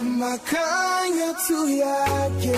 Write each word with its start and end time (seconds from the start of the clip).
makanya 0.00 1.30
tuyage 1.46 2.56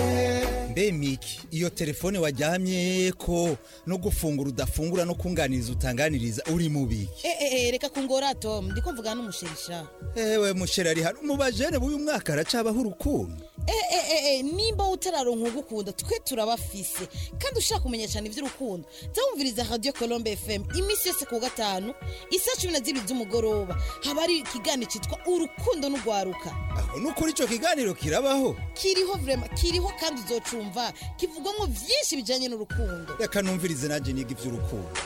mbe 0.73 0.93
miki 0.93 1.41
iyo 1.51 1.71
telefone 1.71 2.19
wajyamye 2.19 3.13
ko 3.19 3.57
no 3.87 3.97
gufungura 3.99 4.49
udafungura 4.49 5.05
no 5.05 5.15
kunganiriza 5.15 5.73
utanganiriza 5.73 6.43
uri 6.55 6.69
mubiki 6.69 7.09
Eh, 7.23 7.37
eh, 7.41 7.53
eh, 7.53 7.73
reka 7.73 7.89
kungora 7.89 8.35
tom. 8.35 8.71
Ndiko 8.73 8.93
mvugana 8.93 9.15
n'umusherisha 9.15 9.87
ewe 10.17 10.53
musheri 10.53 10.89
ari 10.89 11.03
hano. 11.03 11.19
Mu 11.23 11.37
bajene 11.37 11.79
b'uyu 11.79 11.99
mwaka 11.99 12.33
haracabaho 12.33 12.81
urukundo. 12.81 13.37
Eh, 13.67 13.75
eh, 13.93 14.05
eh, 14.11 14.25
eh, 14.39 14.45
nimba 14.45 14.89
utararonka 14.89 15.49
ugukunda 15.49 15.93
twe 15.93 16.19
turabafise. 16.25 17.07
Kandi 17.39 17.59
ushaka 17.59 17.81
kumenya 17.81 18.09
cyane 18.09 18.29
iby'urukundo 18.29 18.89
zawumviriza 19.15 19.67
radio 19.71 19.93
colombe 19.93 20.37
fm 20.37 20.63
iminsi 20.79 21.09
yose 21.09 21.25
ku 21.27 21.39
gatanu 21.41 21.95
isa 22.31 22.51
cumi 22.61 22.73
na 22.73 22.81
zibiri 22.81 23.07
z'umugoroba. 23.07 23.75
Haba 24.05 24.21
hari 24.21 24.39
ikiganiro 24.39 24.91
cyitwa 24.91 25.19
urukundo 25.27 25.89
n'urwaruka. 25.89 26.51
Aho 26.79 26.99
nukuri 27.01 27.31
ico 27.31 27.47
kiganiro 27.47 27.95
kirabaho. 27.95 28.57
Kiriho 28.75 29.15
vrema 29.23 29.49
kiriho 29.49 29.93
kandi 30.01 30.21
uzocumva 30.63 30.93
kivugwamo 31.17 31.67
vyinshi 31.67 32.17
bijanye 32.17 32.49
n'urukundo. 32.49 33.17
Reka 33.19 33.43
numvirize 33.43 33.89
nanjye 33.89 34.13
niga 34.13 34.31
ivy'urukundo 34.31 35.01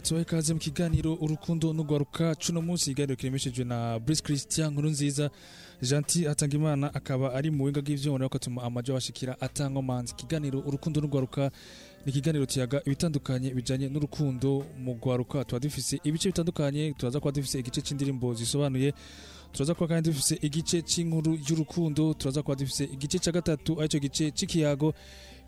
tubahe 0.00 0.22
ikaze 0.22 0.54
mu 0.54 0.60
kiganiro 0.60 1.14
urukundo 1.20 1.72
n'urwaruka. 1.72 2.34
Cuno 2.34 2.62
munsi 2.62 2.90
ikiganiro 2.90 3.16
kiremeshejwe 3.16 3.64
na 3.64 3.98
Brice 3.98 4.22
Christian 4.22 4.72
nkuru 4.72 4.90
nziza 4.90 5.30
Gentil 5.82 6.28
Atangimana 6.28 6.94
akaba 6.94 7.34
ari 7.34 7.50
mu 7.50 7.64
winga 7.64 7.80
bw'ivyuma 7.82 8.18
rero 8.18 8.28
katuma 8.28 8.62
amajo 8.62 8.92
bashikira 8.94 9.36
atankomanzi 9.40 10.12
ikiganiro 10.12 10.58
urukundo 10.60 11.00
n'urwaruka 11.00 11.50
ni 12.06 12.10
ikiganiro 12.12 12.46
kiyaga 12.46 12.82
ibitandukanye 12.86 13.54
bijanye 13.54 13.88
n'urukundo 13.88 14.64
mu 14.78 14.94
rwaruka. 15.02 15.44
Tuba 15.44 15.60
dufise 15.60 16.00
ibice 16.04 16.28
bitandukanye 16.28 16.92
turaza 16.98 17.20
kuba 17.20 17.32
dufise 17.32 17.58
igice 17.58 17.80
c'indirimbo 17.82 18.34
zisobanuye 18.34 18.92
turaza 19.52 19.74
kuba 19.74 19.88
kandi 19.88 20.10
dufise 20.10 20.38
igice 20.42 20.82
c'inkuru 20.82 21.38
y'urukundo 21.48 22.14
turaza 22.14 22.42
kuba 22.42 22.54
dufise 22.56 22.84
igice 22.84 23.18
ca 23.18 23.32
gatatu 23.32 23.80
arico 23.80 23.98
gice 23.98 24.30
c'ikiyago. 24.30 24.94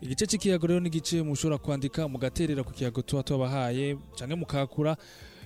Igice 0.01 0.25
c'ikiyago 0.27 0.67
rero 0.67 0.79
ni 0.79 0.87
igice 0.87 1.21
mushobora 1.21 1.57
kwandika 1.57 2.07
mugaterera 2.07 2.63
ku 2.63 2.71
kiyago 2.73 3.01
tuba 3.01 3.23
twabahaye 3.23 3.97
canke 4.17 4.35
mukakura 4.35 4.97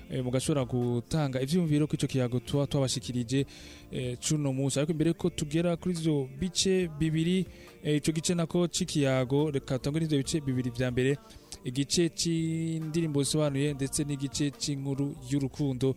eh, 0.10 0.24
mugashobora 0.24 0.66
gutanga 0.66 1.42
ivyiyumviro 1.42 1.88
ko 1.88 1.96
ico 1.96 2.08
kiyago 2.08 2.40
tuba 2.40 2.68
twabashikirije 2.68 3.46
eh, 3.92 4.18
cuno 4.22 4.54
munsi. 4.54 4.78
Ariko 4.80 4.92
imbere 4.92 5.14
ko 5.14 5.30
tugera 5.30 5.76
kuri 5.78 5.96
ivyo 5.98 6.30
bice 6.40 6.88
bibiri 7.00 7.46
eh, 7.84 7.98
ico 7.98 8.12
gice 8.12 8.36
nako 8.36 8.68
c'ikiyago 8.68 9.52
reka 9.52 9.80
tangwe 9.80 10.02
n'ivyo 10.02 10.18
bice 10.18 10.42
bibiri 10.42 10.70
vya 10.70 10.92
mbere 10.92 11.18
igice 11.66 12.10
c'indirimbo 12.10 13.24
zisobanuye 13.24 13.74
ndetse 13.74 14.04
n'igice 14.04 14.52
c'inkuru 14.52 15.16
y'urukundo. 15.30 15.96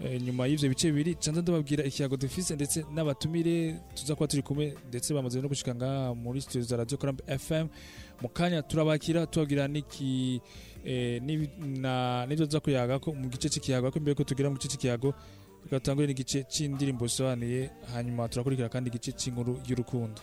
Nyuma 0.00 0.46
y'ivyo 0.46 0.68
bice 0.68 0.88
bibiri 0.92 1.14
canza 1.14 1.42
ndababwira 1.42 1.84
ikiyago 1.84 2.16
dufise 2.16 2.54
ndetse 2.54 2.84
n'abatumire 2.94 3.76
tuza 3.94 4.14
kuba 4.14 4.26
turi 4.28 4.42
kumwe 4.42 4.74
ndetse 4.88 5.14
bamaze 5.14 5.40
no 5.40 5.48
gushika 5.48 5.74
ngaha 5.74 6.14
muri 6.14 6.40
studio 6.40 6.62
za 6.62 6.76
Radio 6.76 6.98
Karambe 6.98 7.22
FM 7.38 7.66
mu 8.22 8.28
kanya 8.28 8.62
turabakira 8.62 9.26
tubabwira 9.26 9.68
niki 9.68 10.40
eh, 10.84 11.22
n'ivyo 11.22 12.46
tuza 12.46 12.60
kuyaga 12.60 12.98
ko 12.98 13.12
mu 13.12 13.28
gice 13.28 13.48
c'ikiyago 13.52 13.86
ariko 13.86 13.98
imbere 13.98 14.14
ko 14.16 14.24
tugera 14.24 14.48
mu 14.50 14.56
gice 14.56 14.68
c'ikiyago 14.72 15.12
reka 15.64 15.76
dutangure 15.78 16.06
n'igice 16.08 16.44
c'indirimbo 16.48 17.04
zisobanuye 17.06 17.70
hanyuma 17.92 18.28
turakurikira 18.28 18.68
kandi 18.72 18.88
igice 18.88 19.12
c'inkuru 19.12 19.60
y'urukundo 19.68 20.20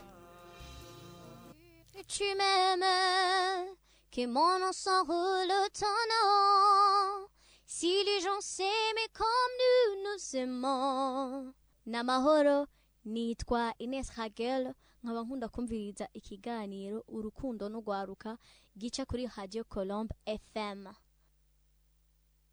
tu 2.08 2.24
m'aimes, 2.40 3.76
que 4.10 4.26
mon 4.26 4.60
nom 4.60 4.72
s'enroule 4.72 5.52
ton 5.78 6.00
nom. 6.10 7.28
Si 7.70 7.88
les 8.06 8.22
gens 8.22 8.40
s'aimaient 8.40 9.12
comme 9.14 9.54
nous 9.62 10.04
nous 10.04 10.36
aimons. 10.42 11.54
Namahoro 11.86 12.68
nitwa 13.06 13.74
Ines 13.80 14.10
Hagel 14.16 14.74
nkaba 15.04 15.22
nkunda 15.24 15.48
kumviriza 15.54 16.06
ikiganiro 16.14 17.00
urukundo 17.16 17.64
n'urwaruka 17.70 18.32
gica 18.80 19.04
kuri 19.10 19.24
Radio 19.36 19.64
Colombe 19.64 20.14
FM. 20.44 20.82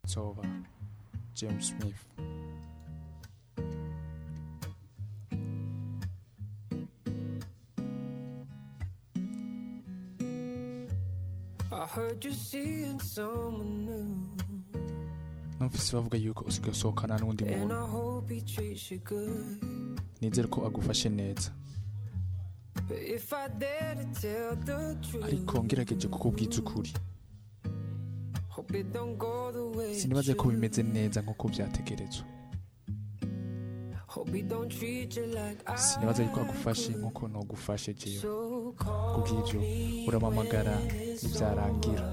Sova 0.07 0.43
James 1.34 1.67
Smith 1.71 2.03
I 11.72 11.87
heard 11.87 12.25
you 12.25 12.33
seeing 12.33 13.01
someone 13.01 13.84
new 13.84 14.53
numvise 15.60 15.92
bavuga 15.97 16.18
yuko 16.18 16.45
usigaye 16.45 16.72
usohokana 16.72 17.18
n'undi 17.18 17.45
muntu. 17.45 17.74
Nizere 20.21 20.48
ko 20.48 20.66
agufashe 20.66 21.09
neza. 21.09 21.51
Ariko 25.24 25.65
ngerageje 25.65 26.09
kukubwiza 26.09 26.60
ukuri. 26.60 26.92
sinibaze 29.95 30.34
ko 30.34 30.48
bimeze 30.48 30.83
neza 30.83 31.21
nk'uko 31.22 31.48
byategerezwa. 31.48 32.24
Sinibaza 35.77 36.22
yuko 36.22 36.41
agufashe 36.41 36.92
nk'uko 36.92 37.28
nogufashe 37.28 37.95
jewe 37.95 38.21
kubw'ibyo 39.15 39.60
uramamagara 40.09 40.74
ntibyarangira 41.22 42.04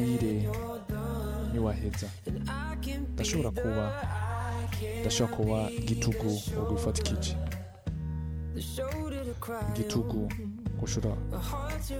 Umbwire 0.00 0.48
niwaheza. 1.52 2.08
Ndashobora 3.14 3.50
kuba 3.50 3.84
ndashobora 5.00 5.36
kuba 5.36 5.58
igitugu 5.80 6.28
wo 6.56 6.64
gufata 6.70 6.98
ikije 7.02 7.36
igitugu 9.70 10.28
ushobora 10.82 11.16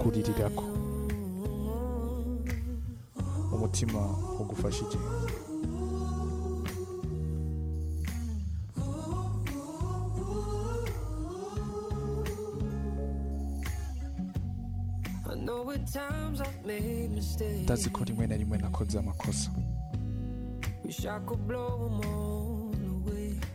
kuririrako 0.01 0.65
umutima 3.55 4.01
ugufashije 4.41 4.99
ndazi 17.63 17.91
ko 17.91 18.05
rimwe 18.05 18.27
na 18.27 18.37
rimwe 18.37 18.59
nakoze 18.59 18.99
amakosa. 18.99 19.51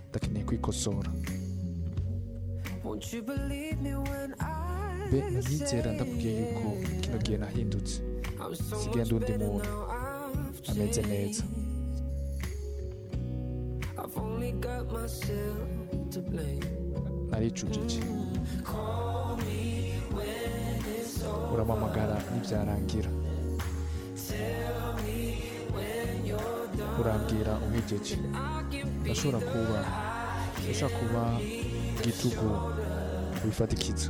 Ndakeneye 0.09 0.45
kwikosora 0.45 1.11
mbe 5.07 5.21
ntizera 5.31 5.91
ndakubwiye 5.93 6.39
yuko 6.39 6.69
kino 7.01 7.17
gihe 7.17 7.37
nahindutse. 7.37 8.01
Sigaye 8.83 9.05
ndi 9.05 9.13
undi 9.15 9.31
muntu. 9.45 9.69
ameze 10.71 11.01
neza. 11.01 11.43
naricujije. 17.29 17.99
Uramamagara 21.55 22.15
nibyarangira. 22.33 23.09
Urambwira 26.99 27.53
uhegeje 27.67 28.15
ndashobora 29.03 29.39
kuba 29.51 29.79
ndashobora 30.63 30.97
kuba 30.99 31.21
igitugu 31.99 32.49
wifatikiza 33.45 34.09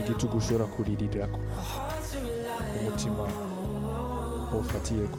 igitugu 0.00 0.34
ushobora 0.38 0.64
kuririrako. 0.74 1.40
Umutima 2.78 3.24
ufatiyeko 4.60 5.18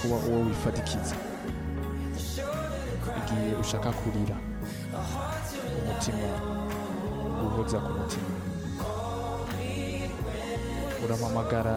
kuba 0.00 0.16
uwo 0.28 0.38
wifatikiza 0.46 1.14
igihe 3.18 3.48
ushaka 3.62 3.88
kurira 3.98 4.36
umutima 5.78 6.28
uhoza 7.46 7.78
ku 7.84 7.90
mutima. 7.98 8.30
Uramamagara 11.04 11.74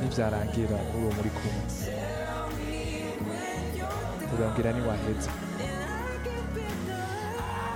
nibyarangira 0.00 0.78
uwo 0.96 1.08
muri 1.16 1.30
kumwe. 1.36 1.64
Urambwira 4.34 4.70
niwahetse 4.72 5.30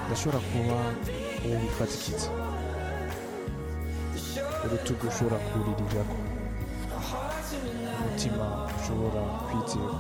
ndashobora 0.06 0.40
kuba 0.50 0.76
uwo 1.44 1.55
wifatikiza 1.62 2.28
urutugu 4.64 5.05
ushobora 5.08 5.37
kuririrako 5.49 6.17
ushobora 8.94 9.23
kwizera 9.46 9.96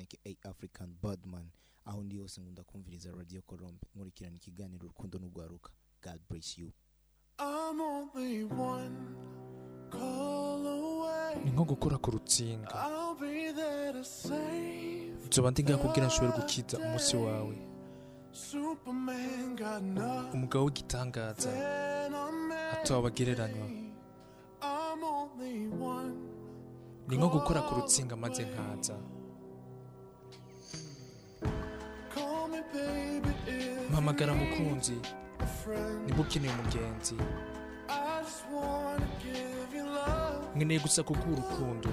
Design, 0.00 0.06
aka 0.24 0.48
African 0.50 0.94
Badman. 1.02 1.50
Aho 1.84 2.02
ndi 2.04 2.16
hose 2.18 2.40
nkunda 2.40 2.62
kumviriza 2.64 3.12
Radio 3.12 3.42
Colombe. 3.42 3.86
Nkurikirana 3.94 4.36
ikiganiro 4.36 4.84
Urukundo 4.84 5.18
n'Ugwaruka. 5.18 5.70
God 6.02 6.20
bless 6.28 6.58
you. 6.58 6.72
I'm 7.38 7.80
only 7.80 8.44
one 8.44 8.96
call 9.90 10.66
away. 10.66 11.44
ni 11.44 11.50
nko 11.50 11.64
gukora 11.64 11.98
ku 11.98 12.10
rutsinga 12.10 12.68
I'll 12.74 13.14
be 13.14 13.52
there 13.52 13.92
to 13.92 14.04
save. 14.04 15.26
nzoba 15.26 15.50
ndi 15.50 15.64
ngakubwira 15.64 16.06
nshobora 16.06 16.36
gukiza 16.38 16.78
umunsi 16.78 17.16
wawe 17.16 17.56
Superman 18.32 19.56
got 19.56 19.82
nothing 19.82 20.34
umugabo 20.34 20.64
w'igitangaza 20.64 21.50
atowe 22.72 23.10
one. 25.80 26.14
ni 27.08 27.16
nko 27.16 27.28
gukora 27.28 27.62
ku 27.62 27.74
rutsinga 27.74 28.16
maze 28.16 28.44
nkaza 28.44 28.98
if 34.00 34.04
mpamagara 34.04 34.34
mukunzi 34.34 34.92
niba 36.06 36.20
ukeneye 36.20 36.52
umugenzi. 36.54 37.14
Nkeneye 40.56 40.80
gusa 40.80 41.02
kuguha 41.02 41.28
urukundo. 41.32 41.88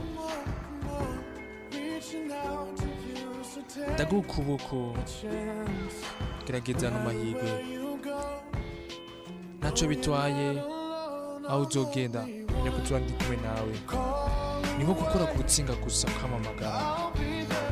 Ndaguha 3.93 4.21
ukuboko 4.21 4.95
gerageza 6.45 6.89
no 6.91 6.99
mahirwe. 6.99 7.41
Where 7.41 7.73
you 7.73 7.97
go, 8.03 8.19
ntacyo 9.59 9.87
bitwaye 9.87 10.61
aho 11.49 11.61
uzogenda 11.61 12.23
menya 12.23 12.71
ko 12.71 12.99
ndi 12.99 13.13
kumwe 13.13 13.37
nawe. 13.43 13.73
Ni 14.77 14.83
nko 14.83 14.93
gukora 14.93 15.25
ku 15.25 15.37
rutsinga 15.37 15.73
gusa 15.83 16.07
ukamamagara 16.07 17.11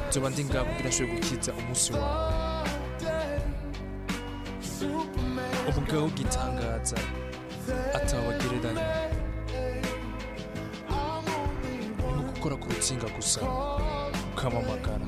nzoba 0.09 0.29
ndi 0.29 0.43
ngaho 0.45 0.65
kugira 0.65 0.89
nshobore 0.89 1.19
gukiza 1.19 1.53
umunsi 1.53 1.93
wawe. 1.93 2.44
Atawe 7.95 8.23
abagereranywa 8.27 8.83
ni 12.03 12.21
nko 12.21 12.21
gukora 12.35 12.55
ku 12.59 12.67
rutsinga 12.69 13.07
gusa. 13.15 13.39
Ukamamagara 14.33 15.07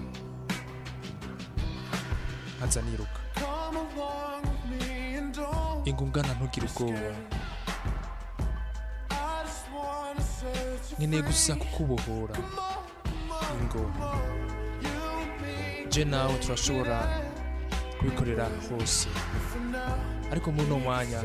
nkaza 2.58 2.82
niruka. 2.82 3.20
Ingungana 5.86 6.34
ntugire 6.34 6.68
ubwoba. 6.68 7.12
Nkeneye 10.98 11.22
gusa 11.22 11.56
kukubohora. 11.56 12.36
Ingo. 13.60 13.84
Je 15.92 16.06
nawe 16.06 16.34
turashobora 16.40 16.98
kubikorera 18.00 18.46
hose. 18.70 19.08
ariko 20.32 20.52
muri 20.52 20.66
uno 20.68 20.80
mwanya 20.80 21.22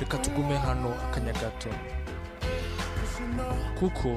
reka 0.00 0.18
tugume 0.18 0.56
hano 0.58 0.94
akanya 1.08 1.32
gato. 1.32 1.68
Kuko 3.78 4.08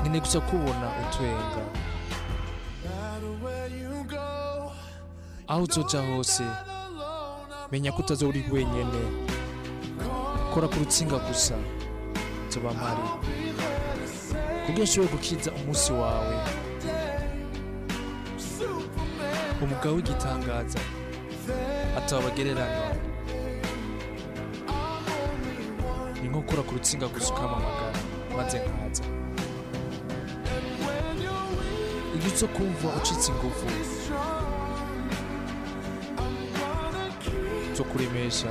nkeneye 0.00 0.20
gusa 0.20 0.40
kubona 0.40 0.86
utwenga? 1.02 1.62
Aho 5.48 5.62
uzoca 5.62 6.00
hose 6.06 6.44
menya 7.72 7.92
ko 7.92 8.02
utazo 8.02 8.28
uri 8.28 8.44
wenyine 8.52 9.00
kora 10.54 10.68
ku 10.68 10.78
rutsinga 10.78 11.18
gusa 11.18 11.54
tuba 12.50 12.70
mpari 12.72 13.08
kugira 14.66 14.84
ushobore 14.84 15.12
gukiza 15.12 15.50
umunsi 15.52 15.92
wawe. 15.92 16.36
Umugabo 19.62 19.94
w'igitangaza. 19.96 20.78
Atabagereranywa 22.04 22.88
ni 26.22 26.28
nko 26.28 26.38
gukora 26.40 26.62
ku 26.62 26.72
rutsinga 26.76 27.06
gusa 27.08 27.32
ukamamagara 27.34 27.98
maze 28.36 28.56
nkaza. 28.60 29.04
Iyo 32.16 32.28
uza 32.34 32.46
kumva 32.54 32.88
ucitse 32.98 33.28
ingufu 33.32 33.66
zo 37.76 37.84
kuremesha 37.84 38.48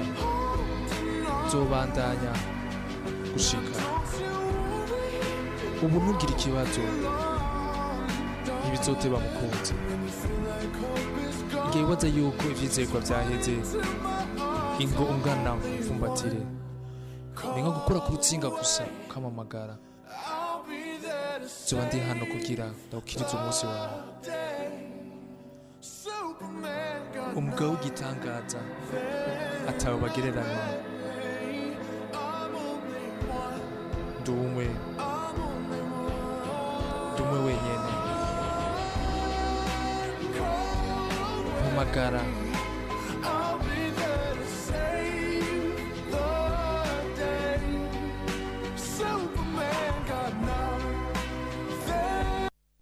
zobandanya 1.52 2.34
gushika. 3.34 3.80
Ubu 5.84 5.98
ntugire 6.02 6.32
ikibazo. 6.34 6.82
Ntibizoteba 8.62 9.18
mukunzi 9.20 9.74
igihe 11.74 11.86
wibaza 11.86 12.08
yuko 12.08 12.44
ivyizerwa 12.54 13.00
vyaheze 13.08 13.54
ingo 14.84 15.04
ungana 15.14 15.52
mfumbatire 15.56 16.42
ni 17.56 17.62
nko 17.62 17.72
gukora 17.78 18.00
ku 18.06 18.10
rutsinga 18.14 18.50
gusa 18.50 18.84
ukamamagara. 19.10 19.76
Zoba 21.66 21.84
ndi 21.90 21.98
hano 22.08 22.26
kugira 22.30 22.66
ndawukirize 22.88 23.34
umunsi 23.38 23.66
wawe. 23.66 23.98
Umugabo 27.40 27.70
w'igitangaza 27.74 28.60
atawe 29.70 29.98
bagereranywa. 30.04 30.66
Ndi 34.22 34.32
umwe. 34.32 34.66
kugaragara 41.94 42.22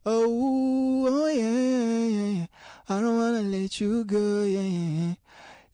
Oh, 0.04 1.06
oh 1.08 1.28
yeah, 1.28 1.44
yeah, 1.44 2.08
yeah, 2.08 2.46
I 2.90 3.00
don't 3.02 3.18
wanna 3.18 3.42
let 3.44 3.80
you 3.80 4.04
go, 4.04 4.44
yeah, 4.44 4.62
yeah, 4.62 4.90
yeah. 5.00 5.14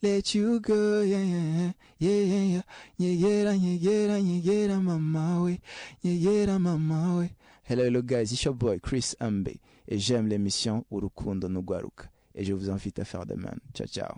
Let 0.02 0.36
you 0.36 0.60
go, 0.60 1.02
yeah, 1.02 1.24
yeah, 1.24 1.72
yeah, 1.98 2.10
yeah, 2.10 2.44
yeah. 2.44 2.62
Nyegera, 3.00 3.58
nyegera, 3.58 4.22
nyegera 4.22 4.82
mama 4.82 5.44
we, 5.44 5.62
nyegera 6.04 6.60
mama 6.60 7.20
we. 7.20 7.30
Hello, 7.64 7.84
hello 7.86 8.02
guys, 8.02 8.34
it's 8.34 8.44
your 8.44 8.54
boy 8.54 8.80
Chris 8.80 9.16
Ambe 9.22 9.56
et 9.88 9.98
j'aime 9.98 10.28
l'émission 10.28 10.84
Urukundo 10.92 11.48
Nugwaruka. 11.48 12.10
Et 12.38 12.44
je 12.44 12.54
vous 12.54 12.70
invite 12.70 13.00
à 13.00 13.06
faire 13.06 13.26
de 13.26 13.36
même. 13.36 13.60
Ciao, 13.74 13.88
ciao. 13.88 14.16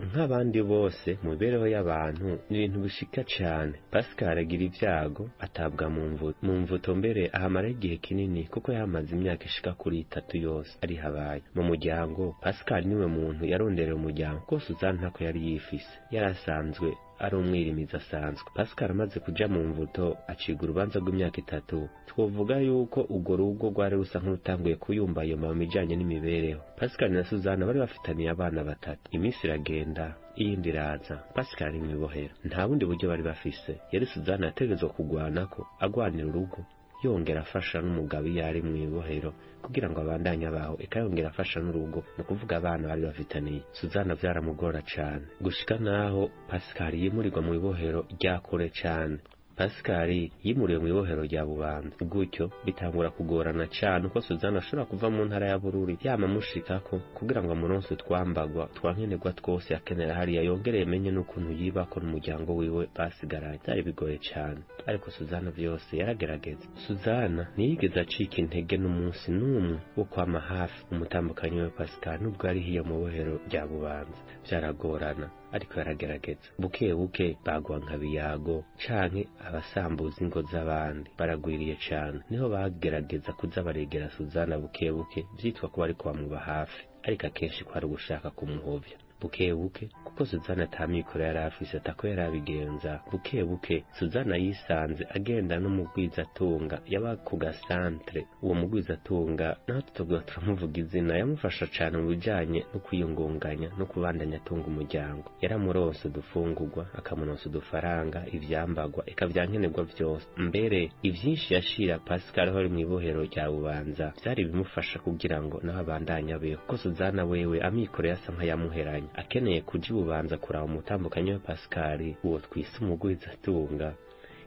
nk'abandi 0.00 0.60
bose 0.62 1.10
mu 1.22 1.30
mibereho 1.30 1.66
y'abantu 1.74 2.28
ni 2.50 2.56
ibintu 2.58 2.78
bishika 2.84 3.22
cyane. 3.24 3.72
Pascal 3.90 4.38
agira 4.38 4.64
ibyago 4.68 5.30
atabwa 5.40 5.88
mu 5.90 6.52
mvuto. 6.60 6.94
Mbere 6.94 7.30
ahamara 7.32 7.68
igihe 7.68 7.96
kinini 7.96 8.44
kuko 8.52 8.72
yamaze 8.72 9.10
imyaka 9.16 9.44
ishika 9.44 9.72
kuri 9.72 9.98
itatu 10.04 10.36
yose 10.36 10.70
ari 10.82 10.96
habaye. 10.96 11.42
Mu 11.54 11.62
muryango 11.62 12.36
pascal 12.42 12.84
ni 12.86 12.94
we 12.94 13.06
muntu 13.06 13.44
yarondereye 13.52 13.94
umuryango. 13.96 14.40
Ko 14.48 14.60
suzanne 14.60 14.98
ntako 15.00 15.24
yari 15.24 15.40
yifise. 15.48 15.92
Yari 16.10 16.26
asanzwe 16.26 16.88
ari 17.18 17.36
umwirimizi 17.36 17.96
asanzwe. 17.96 18.48
Pascal 18.54 18.90
amaze 18.90 19.20
kuja 19.20 19.48
mu 19.48 19.60
mvuto 19.68 20.16
aciga 20.28 20.62
urubanza 20.64 20.98
rw'imyaka 21.00 21.38
itatu. 21.40 21.88
Twovuga 22.08 22.56
yuko 22.60 23.00
urwo 23.14 23.36
rugo 23.36 23.66
rwari 23.70 23.96
rusa 23.96 24.18
nk'urutanguye 24.20 24.76
kuyumbayumba 24.76 25.48
mu 25.52 25.58
bijanye 25.60 25.94
n'imibereho. 25.96 26.60
Pascal 26.78 27.10
na 27.12 27.24
suzanne 27.24 27.64
bari 27.66 27.78
bafitaniye 27.78 28.30
abana 28.30 28.64
batatu. 28.64 29.04
Iminsi 29.16 29.40
iragenda 29.46 30.14
iyindi 30.36 30.68
iraza. 30.68 31.16
Pascal 31.34 31.68
ari 31.68 31.80
mw'ibohero 31.80 32.34
nta 32.44 32.68
bundi 32.68 32.84
buryo 32.84 33.08
bari 33.08 33.22
bafise. 33.22 33.72
Yari 33.92 34.06
suzanne 34.06 34.46
yategerezwa 34.46 34.88
kugwanako 34.88 35.66
agwanira 35.80 36.26
urugo. 36.28 36.58
Yongera 37.02 37.40
afasha 37.40 37.80
n'umugabo 37.80 38.26
iyo 38.28 38.42
ari 38.46 38.60
mu 38.62 38.76
ibohero 38.76 39.30
kugira 39.62 39.90
ngo 39.90 39.98
abandanye 40.00 40.46
abaho 40.48 40.74
eka 40.84 41.00
yongera 41.00 41.28
afasha 41.28 41.60
n'urugo 41.60 42.00
ni 42.16 42.22
ukuvuga 42.24 42.56
abana 42.56 42.88
bari 42.88 43.02
bafitaniye 43.08 43.60
suzana 43.72 44.14
byaramugora 44.14 44.80
cane. 44.92 45.24
Gushika 45.40 45.76
naho 45.78 46.30
pascal 46.48 46.94
yimurirwa 46.94 47.40
mu 47.42 47.52
ibohero 47.58 48.00
rya 48.14 48.38
kure 48.46 48.68
cane. 48.80 49.18
Pascal 49.56 50.10
yimuriwe 50.44 50.78
mu 50.84 50.88
ibohero 50.92 51.22
rya 51.24 51.40
bubanza. 51.48 51.96
Gutyo 52.04 52.50
bitangura 52.64 53.08
kugorana 53.10 53.64
cane 53.72 54.06
uko 54.06 54.20
suzana 54.20 54.58
ashobora 54.60 54.84
kuva 54.84 55.08
mu 55.10 55.24
ntara 55.24 55.48
ya 55.48 55.58
bururi. 55.58 55.96
Yama 56.04 56.26
amushikako 56.28 57.00
kugira 57.16 57.40
ngo 57.42 57.52
amuronse 57.56 57.88
utwambagwa 57.94 58.68
twankenerwa 58.76 59.32
twose 59.32 59.72
akenera 59.74 60.14
hariya 60.14 60.42
yongere 60.44 60.78
yemenye 60.84 61.10
n'ukuntu 61.10 61.50
yibako 61.56 62.00
n'umuryango 62.00 62.52
wiwe 62.56 62.84
basigaranye 62.96 63.58
byari 63.64 63.82
bigoye 63.82 64.18
cane. 64.28 64.60
Ariko 64.86 65.10
suzana 65.10 65.50
byose 65.50 65.90
yaragerageza 66.00 66.66
suzana 66.86 67.42
ntiyigeze 67.56 68.00
acika 68.00 68.36
intege 68.42 68.76
n'umunsi 68.78 69.30
n'umwe 69.38 69.76
wo 69.96 70.04
kwama 70.04 70.40
hafi 70.40 70.78
umutambukanyi 70.92 71.60
we 71.60 71.70
pascal 71.70 72.18
nubwo 72.22 72.48
ari 72.48 72.60
hiyo 72.60 72.84
mu 72.84 72.96
bohero 73.02 73.34
rya 73.48 73.66
bubanza. 73.66 74.20
Byaragorana 74.44 75.26
ariko 75.52 75.72
yaragerageza 75.80 76.46
buke 76.58 76.94
buke 76.94 77.36
bagwa 77.44 77.78
nka 77.78 77.96
biyago 77.98 78.64
canke 78.82 79.22
abasambuza 79.46 80.18
ingo 80.24 80.42
z'abandi. 80.50 81.10
Baragwiriye 81.18 81.76
cane. 81.88 82.20
Niho 82.30 82.48
bagerageza 82.48 83.32
kuza 83.32 83.62
baregera 83.62 84.10
suzana 84.10 84.58
buke 84.58 84.92
buke 84.92 85.26
vyitwa 85.38 85.68
ko 85.68 85.76
bariko 85.80 86.02
bamuba 86.08 86.38
hafi. 86.38 86.80
Ariko 87.06 87.26
akenshi 87.26 87.64
ko 87.64 87.72
ari 87.74 87.86
ugushaka 87.86 88.30
kumuhovya 88.30 88.96
buke 89.20 89.54
buke 89.54 89.88
kuko 90.16 90.26
suzana 90.26 90.64
ata 90.64 90.86
mikoro 90.86 91.24
yari 91.24 91.38
afise 91.38 91.76
atako 91.76 92.08
yari 92.08 92.22
abigenza 92.22 93.00
buke 93.12 93.44
buke 93.44 93.84
suzana 93.98 94.36
yisanze 94.36 95.04
agenda 95.14 95.60
n'umugwizatunga 95.60 96.80
yaba 96.88 97.16
ku 97.16 97.36
gasantre. 97.36 98.26
Uwo 98.42 98.54
mugwizatunga 98.54 99.56
naho 99.68 99.80
tutobwa 99.80 100.18
turamuvuga 100.20 100.80
izina 100.80 101.18
yamufasha 101.18 101.66
cane 101.66 101.96
mu 101.98 102.08
bijanye 102.08 102.64
no 102.74 102.80
kwiyungunganya 102.80 103.68
no 103.78 103.86
kubandanya 103.86 104.36
atunga 104.36 104.66
umuryango. 104.66 105.28
Yaramuronse 105.42 106.08
udufungurwa 106.08 106.86
akamuronsa 106.98 107.48
udufaranga 107.48 108.24
ivyambagwa 108.32 109.04
eka 109.10 109.26
vyankenerwa 109.26 109.84
vyose. 109.84 110.26
Mbere 110.36 110.90
ivyinshi 111.02 111.54
yashira 111.54 111.98
pascal 111.98 112.48
aho 112.48 112.58
ari 112.58 112.68
mw'ibohero 112.68 113.20
rya 113.24 113.50
bubanza 113.50 114.12
vyari 114.24 114.44
bimufasha 114.44 114.98
kugira 114.98 115.42
ngo 115.42 115.60
naho 115.62 115.80
abandanye 115.80 116.32
abeho. 116.34 116.60
Kuko 116.64 116.76
suzana 116.76 117.24
wewe 117.24 117.60
amikoro 117.60 118.08
yasa 118.08 118.32
nk'ayamuheranye 118.32 119.08
akeneye 119.14 119.60
kuja 119.60 119.88
ibubanza 120.06 120.36
kuraba 120.38 120.64
umutambukanyi 120.70 121.30
we 121.32 121.38
pascal 121.38 122.00
uwo 122.24 122.38
twise 122.46 122.78
umugwizatunga 122.80 123.88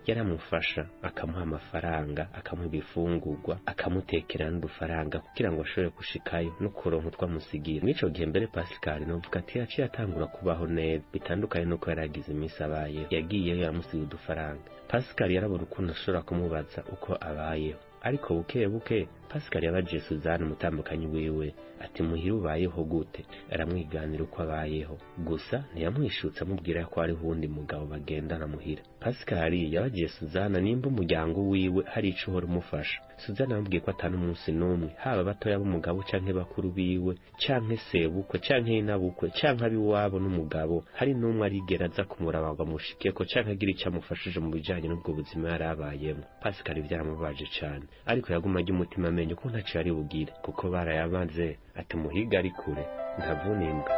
yaramufasha 0.07 0.85
akamuha 1.01 1.41
amafaranga 1.43 2.27
akamuha 2.33 2.67
ibifungurwa 2.67 3.59
akamutekera 3.65 4.49
n'udufaranga 4.49 5.19
kugira 5.19 5.51
ngo 5.51 5.61
ashobore 5.61 5.89
gushikayo 5.97 6.51
no 6.63 6.69
kuronka 6.69 7.07
utwamusigira 7.11 7.83
mw'ico 7.83 8.07
gihe 8.09 8.25
mbere 8.31 8.47
pascal 8.47 8.99
novuga 9.07 9.39
ati 9.39 9.57
yaciye 9.59 9.85
atangura 9.87 10.25
kubaho 10.31 10.65
neza. 10.67 11.03
Bitandukanye 11.13 11.65
n'uko 11.67 11.85
yari 11.91 12.01
agize 12.07 12.31
iminsi 12.31 12.57
abayeho. 12.63 13.07
Yagiyeyo 13.15 13.61
yamusiga 13.67 14.03
udufaranga. 14.03 14.63
Pascal 14.87 15.29
yarabura 15.31 15.63
ukuntu 15.67 15.91
ashobora 15.91 16.21
kumubaza 16.27 16.79
uko 16.93 17.09
abayeho. 17.29 17.79
Ariko 18.01 18.27
buke 18.33 18.67
buke 18.67 19.07
pascal 19.29 19.63
yabajije 19.63 19.99
suzanne 19.99 20.45
umutambukanyi 20.45 21.07
wiwe 21.07 21.53
ati 21.85 22.03
muhira 22.03 22.35
ubayeho 22.35 22.83
gute? 22.83 23.21
Aramwiganira 23.51 24.23
uko 24.23 24.41
abayeho. 24.43 24.97
Gusa 25.17 25.63
ntiyamwishutse 25.73 26.43
amubwira 26.43 26.85
ko 26.85 26.99
hariho 27.01 27.23
uwundi 27.23 27.47
mugabo 27.47 27.85
bagendana 27.85 28.47
muhira 28.47 28.81
pascal 28.99 29.53
yabajije 29.53 30.07
suzanne 30.07 30.61
nimba 30.61 30.87
umuryango 30.89 31.39
wiwe 31.49 31.83
hari 31.87 32.09
ico 32.09 32.31
uhora 32.31 32.45
umufasha. 32.47 32.99
Suzanne 33.17 33.53
amubwiye 33.55 33.81
ko 33.81 33.91
atari 33.91 34.15
umunsi 34.15 34.51
n'umwe. 34.51 34.89
Haba 34.97 35.23
batoya 35.23 35.59
b'umugabo 35.59 36.03
canke 36.09 36.33
bakuru 36.33 36.71
biwe 36.71 37.15
canke 37.39 37.77
sebukwe 37.87 38.39
canke 38.39 38.77
inabukwe 38.77 39.29
canke 39.39 39.63
ab'iwabo 39.65 40.19
n'umugabo 40.19 40.83
hari 40.97 41.13
n'umwe 41.15 41.45
arigera 41.47 41.85
aza 41.87 42.03
kumuraba 42.03 42.53
ngo 42.53 42.63
amushikeko 42.63 43.23
canke 43.31 43.51
agira 43.55 43.71
ico 43.71 43.87
amufashije 43.89 44.39
mu 44.43 44.49
bijanye 44.51 44.87
n'ubwo 44.91 45.13
buzima 45.15 45.49
yari 45.51 45.63
abayemo. 45.71 46.23
Pascal 46.43 46.77
vyaramubaje 46.81 47.45
cane. 47.59 47.85
Ariko 48.05 48.27
yaguma 48.33 48.59
ajya 48.59 48.73
umutima 48.75 49.07
amenye 49.19 49.35
ko 49.39 49.45
ntaco 49.51 49.71
yari 49.77 49.91
bugire 49.97 50.31
kuko 50.45 50.61
barayamaze. 50.73 51.47
Ati 51.79 51.93
muhiga 52.01 52.35
ari 52.41 52.51
kure 52.59 52.83
ntavunimbwa 53.19 53.91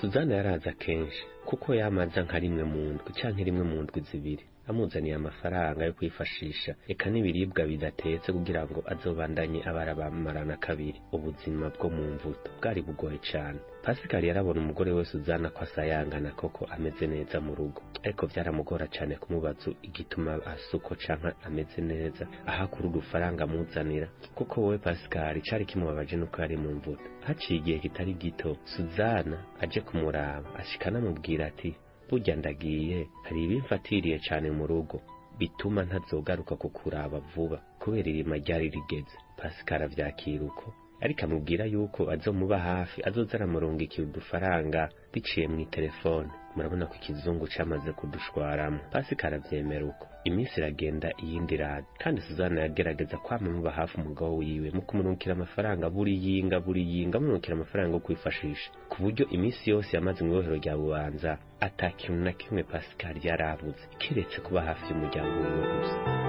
suzana 0.00 0.34
yaraza 0.34 0.72
kenshi 0.82 1.20
kuko 1.48 1.68
yamaza 1.80 2.18
nka 2.26 2.38
rimwe 2.42 2.64
mu 2.72 2.80
ndwi 2.94 3.10
canke 3.18 3.42
rimwe 3.48 3.64
mu 3.70 3.76
ndwi 3.84 4.00
zibiri. 4.08 4.44
Amuzaniye 4.68 5.14
amafaranga 5.14 5.84
yo 5.84 5.92
kwifashisha. 5.92 6.74
Eka 6.88 7.10
n'ibiribwa 7.10 7.64
bidatetse 7.66 8.32
kugira 8.32 8.64
ngo 8.64 8.82
azobandanye 8.86 9.62
abara 9.68 9.94
bamarana 9.94 10.56
kabiri. 10.56 11.00
Ubuzima 11.12 11.70
bwo 11.70 11.88
mu 11.90 12.02
mvuto 12.14 12.50
bwari 12.60 12.82
bugoye 12.82 13.18
cyane 13.18 13.58
pasikari 13.82 14.28
yarabona 14.28 14.60
umugore 14.60 14.92
wese 14.92 15.16
uzana 15.16 15.50
ko 15.50 15.60
asayangana 15.64 16.30
koko 16.36 16.64
ameze 16.70 17.06
neza 17.06 17.40
mu 17.40 17.54
rugo. 17.54 17.80
Ariko 18.04 18.26
byaramugora 18.26 18.86
cyane 18.92 19.16
kumubaza 19.16 19.70
igituma 19.82 20.36
asuko 20.46 20.94
canke 20.94 21.32
ameze 21.46 21.80
neza. 21.82 22.26
Ahakura 22.46 22.88
udufaranga 22.88 23.44
amuzanira. 23.44 24.08
Kuko 24.34 24.60
wowe 24.62 24.78
pasikari 24.78 25.40
cari 25.42 25.64
kimubabaje 25.64 26.16
nuko 26.16 26.40
yari 26.42 26.56
mu 26.56 26.70
mvuto. 26.76 27.02
Haciye 27.26 27.58
igihe 27.58 27.78
kitari 27.78 28.14
gito 28.14 28.56
suzana 28.64 29.36
aje 29.60 29.80
kumuraba. 29.80 30.48
Ashika 30.58 30.86
anamubwira 30.88 31.46
ati 31.46 31.74
burya 32.10 32.36
ndagiye 32.36 32.98
hari 33.26 33.40
ibimfatiriye 33.44 34.18
cyane 34.26 34.50
mu 34.50 34.66
rugo. 34.66 35.00
Bituma 35.38 35.82
ntazogaruka 35.88 36.56
kukuraba 36.56 37.18
vuba 37.32 37.58
kubera 37.80 38.08
irima 38.10 38.36
ryari 38.42 38.68
rigeze. 38.74 39.16
Pasikari 39.38 39.84
avyakira 39.84 40.44
uko 40.44 40.66
ariko 41.00 41.20
amubwira 41.24 41.64
yuko 41.64 42.10
azomuba 42.12 42.58
hafi 42.58 42.98
azoza 43.08 43.34
aramurungikira 43.40 44.04
udufaranga 44.06 44.88
biciye 45.12 45.48
mu 45.48 45.64
telefone 45.74 46.28
murabona 46.56 46.86
ko 46.86 46.94
ikizungu 46.94 47.46
camaze 47.56 47.92
kudushwaramo 47.92 48.78
pasikari 48.92 49.34
avyemera 49.36 49.84
uko. 49.86 50.06
Iminsi 50.24 50.60
iragenda 50.60 51.08
iyindi 51.22 51.54
iraza 51.54 51.86
kandi 51.98 52.20
suzana 52.20 52.60
yagerageza 52.60 53.16
kwama 53.16 53.50
muba 53.50 53.70
hafi 53.70 53.96
umugabo 54.00 54.36
wiwe 54.36 54.70
mu 54.70 54.82
kumurungikira 54.82 55.34
amafaranga 55.34 55.90
buri 55.90 56.12
yinga 56.24 56.60
buri 56.60 56.82
yinga 56.92 57.18
amurungikira 57.18 57.54
amafaranga 57.56 57.94
yo 57.94 58.00
kwifashisha. 58.00 58.70
Ku 58.88 58.96
buryo 59.02 59.24
iminsi 59.30 59.70
yose 59.70 59.96
yamaze 59.96 60.20
mu 60.24 60.30
ibohero 60.32 60.56
rya 60.56 60.76
bubanza 60.76 61.38
ata 61.60 61.90
kintu 61.90 62.20
na 62.24 62.32
kimwe 62.32 62.62
pasikari 62.62 63.20
yarabuze 63.28 63.82
kiretse 63.98 64.40
kuba 64.40 64.60
hafi 64.62 64.84
y'umuryango 64.92 65.34
wiwe 65.40 66.19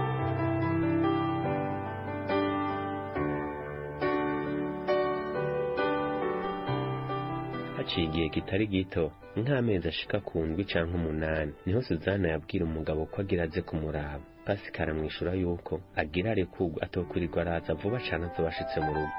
haciye 7.91 8.05
igihe 8.07 8.27
kitari 8.35 8.65
gito 8.73 9.03
nk'amezi 9.41 9.85
ashika 9.93 10.17
ku 10.27 10.35
ndwi 10.47 10.63
canke 10.71 10.93
umunani. 10.99 11.51
Niho 11.65 11.81
suzana 11.87 12.25
yabwira 12.33 12.63
umugabo 12.65 13.01
ko 13.11 13.15
agira 13.23 13.43
aze 13.47 13.61
kumuraba. 13.67 14.23
Pasikari 14.45 14.89
amwishura 14.91 15.31
yuko 15.41 15.73
agira 16.01 16.27
arekurwa 16.31 16.79
atokwirirwa 16.85 17.39
araza 17.43 17.71
vuba 17.79 17.97
cane 18.07 18.23
azoba 18.27 18.49
ashitse 18.51 18.77
mu 18.85 18.91
rugo. 18.97 19.15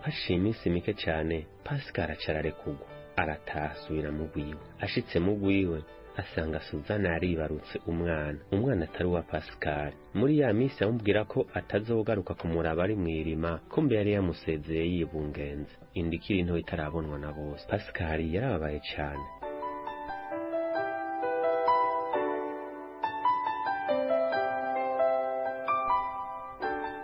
Hashiye 0.00 0.38
iminsi 0.38 0.70
mike 0.70 0.92
cane 1.04 1.46
pasikari 1.64 2.12
aca 2.12 2.28
ararekurwa 2.32 2.86
arataha 3.16 3.70
asubira 3.74 4.10
mu 4.16 4.24
rwiwe 4.28 4.60
ashitse 4.84 5.16
mu 5.24 5.32
rwiwe 5.38 5.78
asanga 6.16 6.60
suzana 6.60 7.08
yaribarutse 7.12 7.78
umwana. 7.86 8.38
Umwana 8.52 8.84
atari 8.84 9.08
uwa 9.08 9.22
pasikari 9.22 9.96
muri 10.14 10.38
ya 10.38 10.52
minsi 10.52 10.84
amubwira 10.84 11.24
ko 11.24 11.46
atazogaruka 11.54 12.34
kumuraba 12.34 12.82
ari 12.84 12.94
mw'irima 12.96 13.58
kumbe 13.72 13.96
yari 13.96 14.12
yamusezeye 14.12 14.84
yibungenze 14.94 15.72
inda 15.94 16.16
ikiri 16.16 16.42
nto 16.42 16.58
itarabonwa 16.58 17.18
na 17.18 17.32
bose. 17.32 17.66
Pasikari 17.68 18.34
yarababaye 18.34 18.80
cane. 18.96 19.24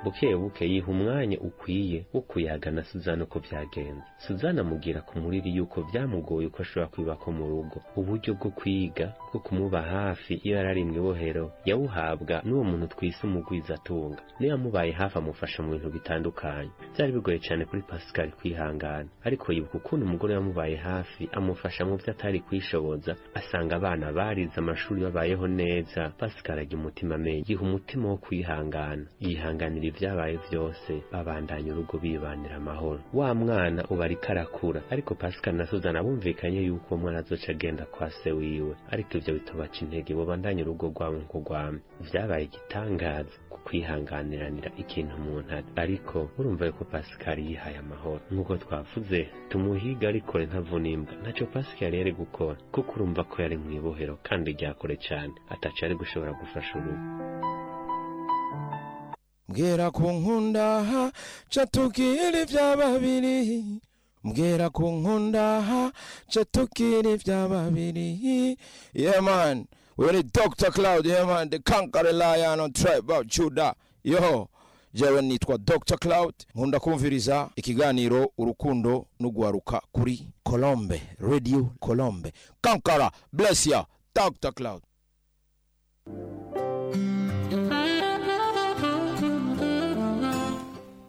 Buke 0.04 0.36
buke 0.36 0.64
yiha 0.66 0.86
umwanya 0.90 1.38
ukwiye 1.40 2.06
wo 2.12 2.20
kuyaga 2.20 2.70
na 2.70 2.84
suzana 2.84 3.24
uko 3.24 3.40
byagenze. 3.40 4.02
Suzana 4.18 4.60
amubwira 4.60 5.00
ku 5.02 5.18
muriri 5.18 5.56
yuko 5.56 5.82
byamugoye 5.92 6.46
uko 6.46 6.62
ashobora 6.62 6.86
kwibako 6.90 7.32
mu 7.32 7.44
rugo. 7.48 7.82
Uburyo 7.96 8.34
bwo 8.34 8.50
kwiga 8.50 9.12
bwo 9.32 9.40
kumuba 9.40 9.82
hafi 9.82 10.34
iyo 10.34 10.56
yari 10.56 10.68
ari 10.70 10.84
mu 10.84 10.94
ibohero 10.96 11.52
yawuhabwa 11.64 12.42
n'uwo 12.46 12.64
muntu 12.64 12.86
twise 12.94 13.20
umugwizatunga. 13.26 14.22
Niyo 14.40 14.50
yamubaye 14.52 14.92
hafi 14.92 15.18
amufasha 15.18 15.62
mu 15.62 15.70
bintu 15.74 15.90
bitandukanye. 15.90 16.70
Byari 16.94 17.12
bigoye 17.12 17.38
cyane 17.38 17.64
kuri 17.64 17.82
pasikari 17.82 18.30
kwihangana. 18.32 19.08
Ariko 19.24 19.52
yibuka 19.52 19.78
ukuntu 19.82 20.06
umugore 20.06 20.34
yamubaye 20.34 20.76
hafi 20.76 21.28
amufasha 21.32 21.84
mu 21.84 21.96
byo 21.98 22.10
atari 22.14 22.40
kwishoboza 22.40 23.16
asanga 23.34 23.76
abana 23.76 24.12
barize 24.12 24.54
amashuri 24.62 25.02
babayeho 25.02 25.46
neza. 25.50 26.12
Pasikari 26.18 26.60
agira 26.62 26.80
umutima 26.80 27.14
amenye. 27.18 27.42
Yiha 27.48 27.62
umutima 27.62 28.08
wo 28.08 28.16
kwihangana. 28.16 29.04
Yihanganira 29.20 29.86
ibyabaye 29.98 30.38
byose 30.46 31.02
babandanya 31.12 31.72
urugo 31.74 31.98
bibanira 31.98 32.56
amahoro. 32.56 33.00
Wa 33.12 33.34
mwana 33.34 33.82
uba 33.90 34.04
ariko 34.04 34.26
arakura. 34.30 34.80
Ariko 34.90 35.14
pascal 35.14 35.54
na 35.54 35.66
suzana 35.66 36.02
bumvikanye 36.02 36.60
yuko 36.62 36.94
uwo 36.94 36.98
mwana 37.02 37.18
azoca 37.18 37.48
agenda 37.52 37.84
kwa 37.84 38.10
se 38.10 38.30
wiwe. 38.32 38.74
Ariko 38.90 39.18
ivyo 39.18 39.34
bitobaca 39.34 39.78
intege. 39.82 40.14
Bobandanya 40.14 40.62
urugo 40.62 40.86
rwabo 40.94 41.16
nko 41.18 41.38
rwame 41.38 41.78
vyabaye 42.00 42.44
igitangaza 42.44 43.34
kwihanganiranira 43.64 44.70
ikintu 44.78 45.16
umuntu 45.16 45.50
ari. 45.54 45.66
Ariko 45.76 46.30
urumva 46.38 46.66
yuko 46.66 46.84
pascal 46.84 47.38
yihaye 47.38 47.78
amahoro. 47.78 48.20
Nk'uko 48.30 48.56
twavuze 48.56 49.28
tumuhiga 49.48 50.08
ariko 50.08 50.38
ntavuna 50.38 50.88
imbwa 50.88 51.14
ntaco 51.22 51.44
pascal 51.46 51.92
yari 51.94 52.12
gukora. 52.12 52.56
Kuko 52.72 52.90
urumva 52.96 53.24
ko 53.24 53.42
yari 53.42 53.56
mw'ibohero 53.58 54.18
kandi 54.22 54.52
ryakure 54.54 54.96
cane. 54.96 55.34
Ataco 55.50 55.78
yari 55.82 55.94
gushobora 55.94 56.32
gufasha 56.32 56.78
urugo. 56.78 57.67
Mbwira 59.48 59.90
ku 59.90 60.02
nkunda 60.12 60.84
ca 61.52 61.66
tubwire 61.66 62.42
ibya 62.42 62.76
babiri. 62.76 63.64
Mbwira 64.24 64.70
ku 64.70 64.84
nkunda 64.90 65.44
ca 66.32 66.44
tubwire 66.52 67.12
ibya 67.16 67.48
babiri. 67.48 68.56
Yeah 68.94 69.20
man. 69.22 69.66
We're 69.96 70.22
dr 70.22 70.70
cloud. 70.70 71.06
Yeah 71.06 71.24
man. 71.26 71.48
The 71.50 71.58
conqueror 71.60 72.12
lion 72.12 72.60
on 72.60 72.72
tribe 72.72 73.10
of 73.10 73.26
judah. 73.26 73.74
Yo. 74.04 74.48
Jewe 74.94 75.22
nitwa 75.22 75.58
dr 75.58 75.98
cloud. 75.98 76.34
Nkunda 76.54 76.80
kumviriza 76.80 77.50
ikiganiro 77.56 78.32
urukundo 78.38 79.06
n'ugwaruka 79.20 79.82
kuri 79.92 80.28
colombe 80.42 81.02
radio 81.18 81.70
colombe. 81.80 82.32
Kankara 82.60 83.10
bless 83.32 83.66
ya 83.66 83.86
dr 84.14 84.52
cloud. 84.52 84.82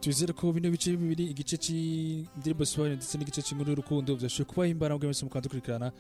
Twizere 0.02 0.34
ko 0.34 0.54
bino 0.54 0.72
bice 0.72 0.92
bibiri 0.96 1.26
igice 1.34 1.58
cy'indirimbo 1.58 2.64
zisobanuye 2.64 2.96
ndetse 2.96 3.18
n'igice 3.18 3.42
cy'inkuru 3.44 3.70
y'urukundo 3.72 4.16
byashoboye 4.16 4.48
kubaha 4.50 4.70
imbaraga 4.72 5.04
mwese 5.08 5.26
mukandukurikirana 5.26 5.92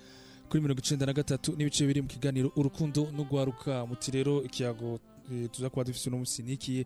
kuri 0.49 0.62
mirongo 0.63 0.79
icenda 0.79 1.05
na 1.05 1.13
gatatu 1.13 1.51
n'ibice 1.55 1.83
bibiri 1.83 2.01
mu 2.01 2.07
kiganiro 2.07 2.47
urukundo 2.55 3.12
n'ugwaruka 3.12 3.85
muti 3.85 4.12
rero 4.12 4.43
ikiyago 4.43 4.99
eh, 5.31 5.49
tuza 5.51 5.69
kuba 5.69 5.83
dufise 5.83 6.09
uno 6.09 6.17
munsi 6.23 6.43
nikiye 6.43 6.85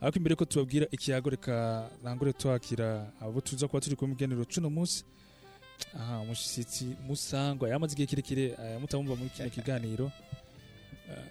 ariko 0.00 0.16
imbere 0.18 0.34
ko 0.38 0.44
tubabwira 0.44 0.86
ikiyago 0.90 1.30
reka 1.30 1.90
nangure 2.02 2.32
twakira 2.32 3.10
abo 3.20 3.40
tuza 3.40 3.66
kuba 3.68 3.80
turi 3.82 3.96
kumwe 3.96 4.10
mu 4.10 4.16
kiganiro 4.16 4.44
c'uno 4.46 4.70
munsi. 4.70 5.04
Aha 5.98 6.20
umushitsi 6.22 6.94
musangwa 7.06 7.66
yamaze 7.68 7.92
igihe 7.98 8.06
kirekire 8.06 8.44
eh, 8.54 8.78
mutamumva 8.80 9.16
muri 9.18 9.30
kino 9.34 9.50
kiganiro. 9.50 10.10
Eh, 11.10 11.26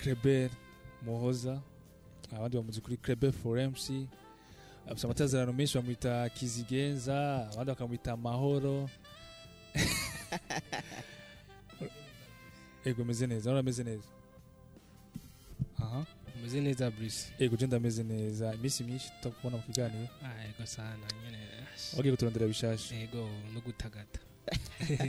Kleber 0.00 0.48
Muhoza 1.04 1.60
abandi 2.32 2.56
bamuzi 2.56 2.80
kuri 2.80 2.96
Kleber 2.96 3.32
for 3.32 3.56
MC 3.60 4.08
afite 4.90 5.04
amatazarano 5.06 5.52
menshi 5.52 5.78
bamwita 5.78 6.28
kizigenza 6.28 7.48
abandi 7.52 7.70
bakamwita 7.72 8.16
mahoro. 8.16 8.90
Ego 12.84 13.04
meze 13.04 13.26
neza 13.26 13.50
urabona 13.50 13.60
ameze 13.60 13.84
neza? 13.84 14.08
Aha. 15.78 16.06
Umeze 16.36 16.60
neza 16.60 16.90
Bruce. 16.90 17.32
Ego 17.38 17.56
je 17.56 17.66
ndameze 17.66 18.02
neza. 18.02 18.54
Iminsi 18.54 18.84
myinshi 18.84 19.08
tutakubona 19.10 19.56
mu 19.56 19.62
kiganiro 19.62 20.08
ah 20.24 20.42
yego 20.46 20.66
sana 20.66 21.06
nyene. 21.22 21.38
Wagiye 21.96 22.12
kuturondera 22.14 22.46
bishasha 22.46 22.94
yego 22.94 23.28
no 23.54 23.60
gutagata 23.60 24.20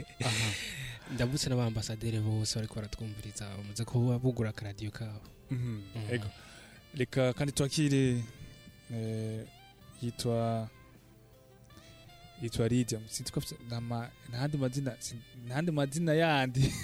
ndabutse 1.14 1.48
n'abambasaderi 1.48 2.18
bose 2.20 2.54
bariko 2.56 2.74
baratwumviriza 2.74 3.48
bamaze 3.56 3.84
kuba 3.84 4.18
bugura 4.18 4.50
akaradiyo 4.50 4.90
kabo 4.90 5.20
Mhm, 5.50 5.82
ego. 6.10 6.26
Reka 6.94 7.32
kandi 7.32 7.52
twakire 7.52 8.22
eh, 8.94 9.46
yitwa 10.02 10.68
yitwa 12.42 12.68
Lydia 12.68 12.98
afite 12.98 13.54
nama 13.70 14.10
ntandi 14.28 14.56
mazina 14.56 14.96
ntandi 15.46 15.70
mazina 15.72 16.14
yandi. 16.14 16.72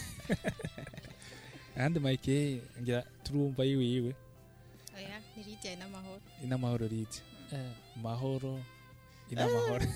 Ntandi 1.77 2.01
Mike 2.01 2.61
ngira 2.81 3.03
turumva 3.23 3.65
yiwe 3.65 4.15
oya 4.97 5.21
ni 5.37 5.43
Lydia 5.45 5.77
n'amahoro 5.77 6.21
inamahoro 6.45 6.87
Lydia. 6.87 7.23
Eh, 7.53 7.71
mahoro 8.03 8.61
inamahoro 9.31 9.87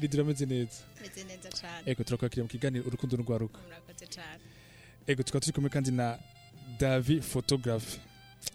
Lydia 0.00 0.20
urameze 0.20 0.46
neza 0.46 0.82
meze 1.00 1.24
neza 1.24 1.48
cane 1.48 1.90
ego 1.90 2.04
turakwakira 2.04 2.44
mu 2.44 2.48
kiganiro 2.48 2.84
urukundo 2.86 3.16
n'urwaruka 3.16 3.58
murakoze 3.64 4.06
cane 4.06 4.42
ego 5.06 5.22
tukaba 5.22 5.40
turi 5.40 5.52
kumwe 5.52 5.70
kandi 5.70 5.90
na 5.90 6.18
davi 6.78 7.20
photography. 7.20 8.00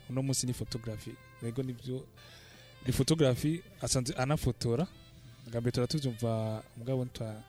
Uno 0.09 0.21
munsi 0.21 0.47
ni 0.47 0.53
photography. 0.53 1.15
Ego 1.43 1.63
ni 1.63 1.73
byo 1.73 2.07
ni 2.85 2.91
photography 2.93 3.61
asanzwe 3.81 4.15
anafotora. 4.15 4.87
Bwa 5.51 5.61
mbere 5.61 5.71
turatuvyumva 5.71 6.63
mugabo 6.77 7.05
ntwa 7.05 7.43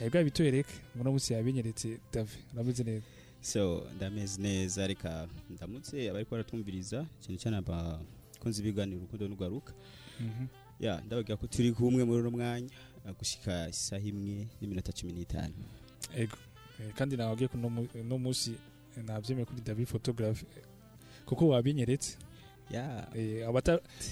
ntibwa 0.00 0.24
bitwereke 0.24 0.72
muno 0.94 1.12
musi 1.12 1.32
yabinyeretse 1.32 1.98
Davi 2.12 2.38
urabizi 2.54 2.84
neza. 2.84 3.06
So 3.40 3.86
ndameze 3.96 4.42
neza 4.42 4.86
reka 4.86 5.28
ndamutse 5.50 6.10
abari 6.10 6.26
baratwumviriza 6.30 7.06
cyane 7.20 7.38
cyane 7.38 7.56
abakunzi 7.56 8.62
b'ibiganiro 8.62 8.98
urukundo 8.98 9.28
n'ugaruka 9.28 9.72
Mhm. 10.20 10.46
ya 10.80 11.00
ndababwira 11.04 11.36
ko 11.36 11.46
turi 11.46 11.72
kumwe 11.72 12.04
muri 12.04 12.20
uno 12.24 12.30
mwanya 12.30 12.70
uh, 13.04 13.12
gushika 13.18 13.68
isaha 13.68 14.00
imwe 14.02 14.48
n'iminota 14.60 14.92
cumi 14.92 15.12
n'itanu. 15.12 15.52
Ego. 16.16 16.36
Eh, 16.80 16.92
kandi 16.96 17.16
nababwiye 17.16 17.48
ko 17.48 17.58
no 17.60 17.68
mu- 17.68 17.88
no 18.04 18.16
musi 18.18 18.54
navyemeye 18.96 19.44
kuri 19.44 19.60
Davi 19.60 19.84
photography 19.86 20.46
kuko 21.28 21.48
wabinyeretse. 21.52 22.16
Eh, 22.16 22.24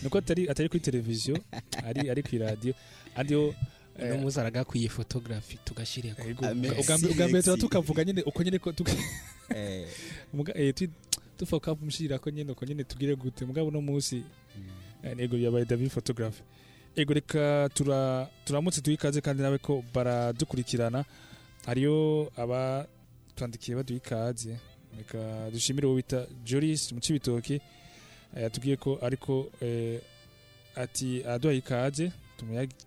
nuko 0.03 0.19
atari 0.19 0.49
atari 0.49 0.69
kuri 0.69 0.81
televiziyo 0.81 1.39
ari 1.89 2.11
ari 2.11 2.23
ku 2.23 2.37
radio. 2.39 2.75
Andiho 3.17 3.55
uno 3.99 4.17
munsi 4.19 4.41
aragakwiye 4.41 4.89
photography 4.89 5.59
tugashireko. 5.65 6.23
Ubwa 6.23 6.55
mbere 6.55 7.43
tuba 7.43 7.57
tukavuga 7.57 8.05
nyine 8.05 8.23
uko 8.23 8.43
nyine 8.43 8.59
Eh. 9.55 9.87
Eh, 10.55 10.75
tufa 11.37 11.61
kamushira 11.61 12.19
ko 12.19 12.31
nyine 12.31 12.53
uko 12.53 12.65
nyine 12.65 12.85
tugire 12.85 13.15
gute. 13.17 13.45
Mugabo 13.45 13.71
no 13.71 13.81
munsi 13.81 14.23
eh, 15.03 15.15
ego 15.19 15.37
yabaye 15.37 15.65
David 15.65 15.91
photography. 15.91 16.43
Ego 16.97 17.15
reka 17.15 17.69
tura 17.75 18.29
turamutse 18.45 18.81
tuyikaze 18.81 19.21
kandi 19.21 19.43
nawe 19.43 19.59
ko 19.59 19.85
baradukurikirana. 19.95 21.05
Hariyo 21.67 22.33
aba 22.37 22.87
twandikiye 23.37 23.77
baduha 23.77 23.97
ikaze 23.99 24.57
reka 24.99 25.51
dushimire 25.53 25.87
uwo 25.87 25.97
bita 25.97 26.27
Joris 26.45 26.93
mu 26.93 27.01
Cibitoke 27.01 27.55
eh, 27.55 27.61
yatubwiye 28.43 28.77
ko 28.77 28.99
ariko 29.03 29.51
eh, 29.61 30.01
ati 30.77 31.25
aduha 31.27 31.55
ikaze 31.55 32.13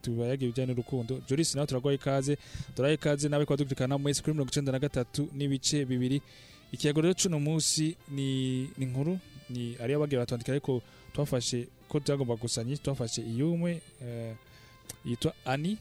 tubayage 0.01 0.45
ibijyanye 0.45 0.73
n'urukundo. 0.73 1.21
Joris 1.29 1.55
nawe 1.55 1.67
turaguha 1.67 1.93
ikaze 1.93 2.37
turaha 2.75 2.93
ikaze 2.93 3.29
nawe 3.29 3.45
kwa 3.45 3.57
dukurikirana 3.57 3.97
mwese 3.97 4.21
kuri 4.21 4.33
mirongo 4.33 4.49
icenda 4.51 4.71
na 4.71 4.79
gatatu 4.79 5.29
n'ibice 5.33 5.85
bibiri. 5.85 6.21
Ikiyago 6.71 7.01
rero 7.01 7.13
cuno 7.13 7.39
munsi 7.39 7.95
ni 8.11 8.63
inkuru 8.79 9.19
ni 9.49 9.75
ariyo 9.79 9.99
bagiye 9.99 10.19
batwandikira 10.19 10.53
ariko 10.59 10.81
twafashe 11.13 11.67
ko 11.87 11.99
byagomba 11.99 12.35
gusanya 12.35 12.75
twafashe 12.77 13.21
iyumwe 13.21 13.81
eh, 14.03 14.35
yitwa 15.05 15.33
Ani 15.45 15.77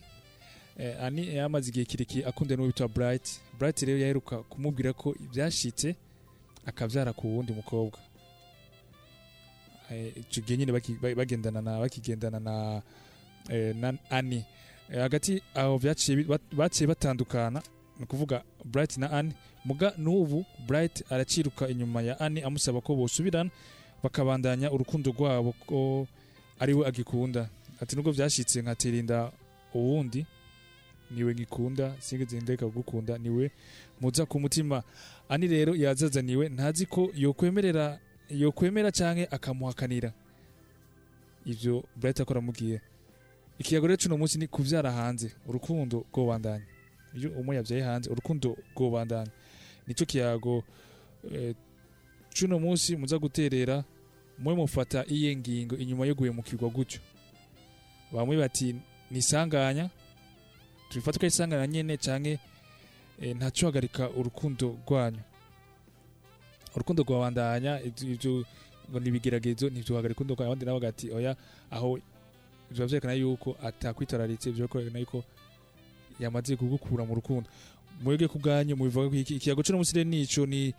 eh, 0.78 0.94
Ani 1.02 1.34
yamaze 1.36 1.68
igihe 1.70 1.84
kirekire 1.84 2.24
akunde 2.28 2.54
n'uwo 2.56 2.68
bitwa 2.70 2.88
Bright. 2.88 3.40
Bright 3.58 3.82
rero 3.82 3.98
yaheruka 3.98 4.38
kumubwira 4.46 4.92
ko 4.92 5.14
ibyashitse 5.24 5.94
akabyara 6.66 7.12
ku 7.12 7.26
wundi 7.36 7.52
mukobwa. 7.52 7.98
Ico 9.90 10.40
gihe 10.40 10.56
nyine 10.58 10.72
bagendana 11.16 11.62
na 11.62 11.78
bakigendana 11.80 12.40
na 12.40 12.82
eh, 13.50 13.76
na 13.76 13.94
Ani 14.10 14.44
Eh, 14.90 15.00
hagati 15.00 15.42
aho 15.54 15.80
baciye 16.52 16.86
batandukana 16.86 17.62
ni 17.98 18.04
ukuvuga 18.04 18.42
Bright 18.64 18.96
na 18.98 19.10
Annie. 19.10 19.34
Muga 19.64 19.92
n'ubu 19.98 20.44
Bright 20.66 21.02
araciruka 21.12 21.68
inyuma 21.68 22.02
ya 22.02 22.20
Annie 22.20 22.44
amusaba 22.44 22.80
ko 22.80 22.94
bosubirana 22.94 23.50
bakabandanya 24.02 24.70
urukundo 24.70 25.10
rwabo 25.10 25.52
ko 25.66 26.06
ari 26.60 26.74
we 26.74 26.86
agikunda. 26.86 27.48
Ati 27.80 27.96
nubwo 27.96 28.12
byashitse 28.12 28.62
nkatirinda 28.62 29.32
uwundi 29.74 30.26
ni 31.10 31.24
we 31.24 31.34
ngikunda 31.34 31.94
sinigeze 31.98 32.40
ndeka 32.40 32.66
kugukunda 32.66 33.18
ni 33.18 33.30
we 33.30 33.50
muza 34.00 34.26
ku 34.26 34.40
mutima. 34.40 34.82
Annie 35.28 35.48
rero 35.48 35.74
yazazaniwe 35.76 36.48
ntazi 36.48 36.86
ko 36.86 37.10
yokwemerera 37.14 37.98
yokwemera 38.30 38.92
canke 38.92 39.26
akamuhakanira 39.30 40.12
ivyo 41.46 41.84
Bright 41.96 42.20
akora 42.20 42.40
mugiye 42.40 42.80
ikiyago 43.58 43.86
rero 43.86 43.96
cuno 44.02 44.16
munsi 44.18 44.38
ni 44.38 44.46
kuvyara 44.46 44.92
hanze. 44.92 45.32
Urukundo 45.46 46.04
rwobandanya 46.12 46.64
iyo 47.16 47.30
umwe 47.32 47.56
yabyaye 47.56 47.82
hanze 47.82 48.10
urukundo 48.10 48.56
rwobandanya 48.76 49.30
ni 49.86 49.94
cyo 49.94 50.06
kiyago 50.06 50.64
eh, 51.32 51.54
cuno 52.38 52.58
munsi 52.58 52.96
muza 52.96 53.18
guterera 53.18 53.84
mwe 54.38 54.54
mufata 54.54 55.04
iye 55.08 55.36
ngingo 55.36 55.76
inyuma 55.76 56.06
yo 56.06 56.14
guhemukirwa 56.14 56.68
gutyo. 56.70 57.00
Bamwe 58.12 58.36
bati 58.36 58.76
nisanganya. 59.10 59.90
Tubifata 60.88 61.18
ko 61.18 61.26
isanganya 61.26 61.66
nyene 61.66 61.96
canke 61.96 62.38
eh, 63.20 63.36
ntaco 63.36 63.66
hagarika 63.66 64.10
urukundo 64.10 64.76
rwanyu. 64.86 65.20
Urukundo 66.76 67.02
rwabandanya 67.02 67.80
ngo 68.90 69.00
nibigeragezo 69.00 69.66
ntivyohagarika 69.70 70.20
urukundo 70.20 70.34
rwanyu 70.34 70.48
abandi 70.52 70.64
nabo 70.64 70.78
bagati 70.80 71.10
oya 71.10 71.36
aho 71.70 71.98
biba 72.70 72.86
vyerekana 72.86 73.14
yuko 73.14 73.56
atakwitararitse 73.62 74.50
ivyo 74.50 74.68
kwerekana 74.68 74.98
yuko 74.98 75.24
yamaze 76.20 76.56
kugukura 76.56 77.04
mu 77.04 77.14
rukundo. 77.14 77.48
Mwebwe 78.02 78.28
ku 78.28 78.38
bwanyu 78.38 78.76
mubivuga 78.76 79.08
ko 79.08 79.16
iki 79.16 79.34
ikiyago 79.40 79.62
cyo 79.62 79.72
rero 79.72 80.04
nico 80.04 80.46
ni 80.46 80.74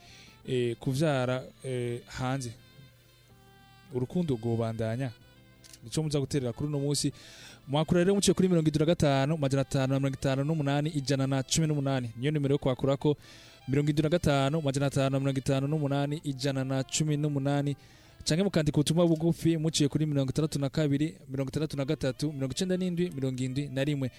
eh, 0.47 0.75
kuvyara 0.79 1.43
eh, 1.63 2.01
hanze. 2.07 2.51
Urukundo 3.93 4.35
rwobandanya 4.37 5.11
nico 5.83 6.03
muza 6.03 6.19
guterera 6.19 6.53
kuri 6.53 6.69
uno 6.69 6.79
munsi. 6.79 7.11
Mwakura 7.67 8.03
rero 8.03 8.15
muciye 8.15 8.33
kuri 8.33 8.47
mirongo 8.47 8.69
itatu 8.69 8.79
na 8.79 8.85
gatanu 8.85 9.37
majana 9.37 9.61
atanu 9.61 9.93
na 9.93 9.99
mirongo 9.99 10.15
itanu 10.17 10.43
n'umunani 10.43 10.89
ijana 10.89 11.27
na 11.27 11.43
cumi 11.43 11.67
n'umunani. 11.67 12.11
Niyo 12.17 12.31
nimero 12.31 12.53
yo 12.53 12.59
kwakurako. 12.59 13.17
Mirongo 13.67 13.89
itatu 13.91 14.03
na 14.03 14.09
gatanu 14.09 14.61
majana 14.61 14.85
atanu 14.85 15.19
mirongo 15.19 15.39
itanu 15.39 15.67
n'umunani 15.67 16.21
ijana 16.23 16.63
na 16.63 16.83
cumi 16.83 17.17
n'umunani. 17.17 17.75
Canke 18.23 18.43
mukandika 18.43 18.77
ubutumwa 18.77 19.07
bugufi 19.07 19.57
muciye 19.57 19.89
kuri 19.89 20.05
mirongo 20.05 20.29
itandatu 20.31 20.59
na 20.59 20.69
kabiri 20.69 21.15
mirongo 21.29 21.49
itandatu 21.49 21.77
na 21.77 21.85
gatatu 21.85 22.33
mirongo 22.33 22.51
icenda 22.51 22.77
n'indwi 22.77 23.09
mirongo 23.15 23.43
indwi 23.43 23.67
na 23.69 23.83
rimwe. 23.83 24.11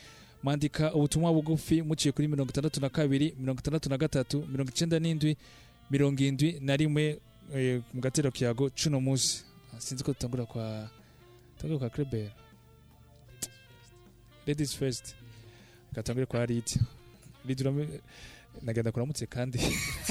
Mwandika 0.43 0.95
ubutumwa 0.95 1.33
bugufi 1.33 1.83
muciye 1.83 2.13
kuri 2.13 2.29
mirongo 2.29 2.51
itandatu 2.51 2.81
na 2.81 2.89
kabiri 2.89 3.35
mirongo 3.41 3.61
itandatu 3.61 3.89
na 3.91 3.99
gatatu 3.99 4.47
mirongo 4.49 4.71
icenda 4.71 4.99
n'indwi 4.99 5.37
mirongo 5.91 6.23
indwi 6.23 6.61
na 6.61 6.77
rimwe 6.77 7.21
eh, 7.55 7.81
mu 7.95 8.01
gatero 8.01 8.31
kiyago 8.31 8.71
cuno 8.71 9.01
munsi. 9.01 9.45
Ah, 9.77 9.81
sinzi 9.81 10.05
ko 10.05 10.13
dutangura 10.13 10.45
kwa 10.47 10.89
tangura 11.59 11.79
kwa 11.79 11.91
Kleber 11.91 12.31
ladies 14.47 14.77
first. 14.77 15.15
Gatangure 15.93 16.27
kwa 16.27 16.47
Lid 16.47 17.61
urame 17.61 17.89
nagenda 18.63 18.93
kuramutse 18.93 19.27
kandi 19.27 19.59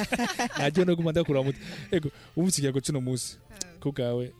najyo 0.58 0.86
no 0.86 0.96
guma 0.96 1.12
ndakuramutse. 1.12 1.62
Ego 1.92 2.10
umvise 2.36 2.58
ikiyago 2.58 2.82
cuno 2.82 3.02
munsi. 3.02 3.38
Ko 3.80 3.92
bwawe 3.92 4.34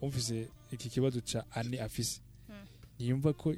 umvise 0.00 0.48
iki 0.72 0.88
kibazo 0.88 1.20
ca 1.20 1.44
ani 1.50 1.78
afise. 1.78 2.20
Niyumva 2.98 3.32
ko 3.32 3.54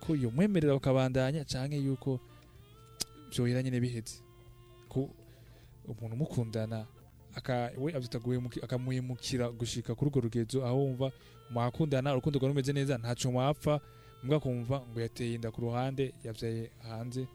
ko 0.00 0.16
yomwemerera 0.16 0.74
bakabandanya 0.74 1.44
canke 1.44 1.76
yuko 1.76 2.20
vyohera 3.32 3.62
nyene 3.62 3.80
biheze. 3.80 4.20
Ko 4.88 5.10
umuntu 5.88 6.16
mukundana 6.16 6.86
aka 7.34 7.70
we 7.78 7.92
guhemuki 7.92 8.60
akamuhemukira 8.60 9.50
gushika 9.50 9.94
kuri 9.94 10.10
urwo 10.10 10.20
rugezo 10.20 10.66
aho 10.66 10.76
wumva 10.76 11.12
mwakundana 11.50 12.12
urukundo 12.12 12.38
rwawe 12.38 12.52
rumeze 12.52 12.72
neza 12.72 12.98
ntaco 12.98 13.32
mwapfa 13.32 13.80
mbwa 14.22 14.40
kumva 14.40 14.82
ngo 14.90 15.00
yateye 15.00 15.34
inda 15.34 15.50
ku 15.50 15.60
ruhande 15.60 16.14
yavyaye 16.24 16.70
hanze. 16.82 17.26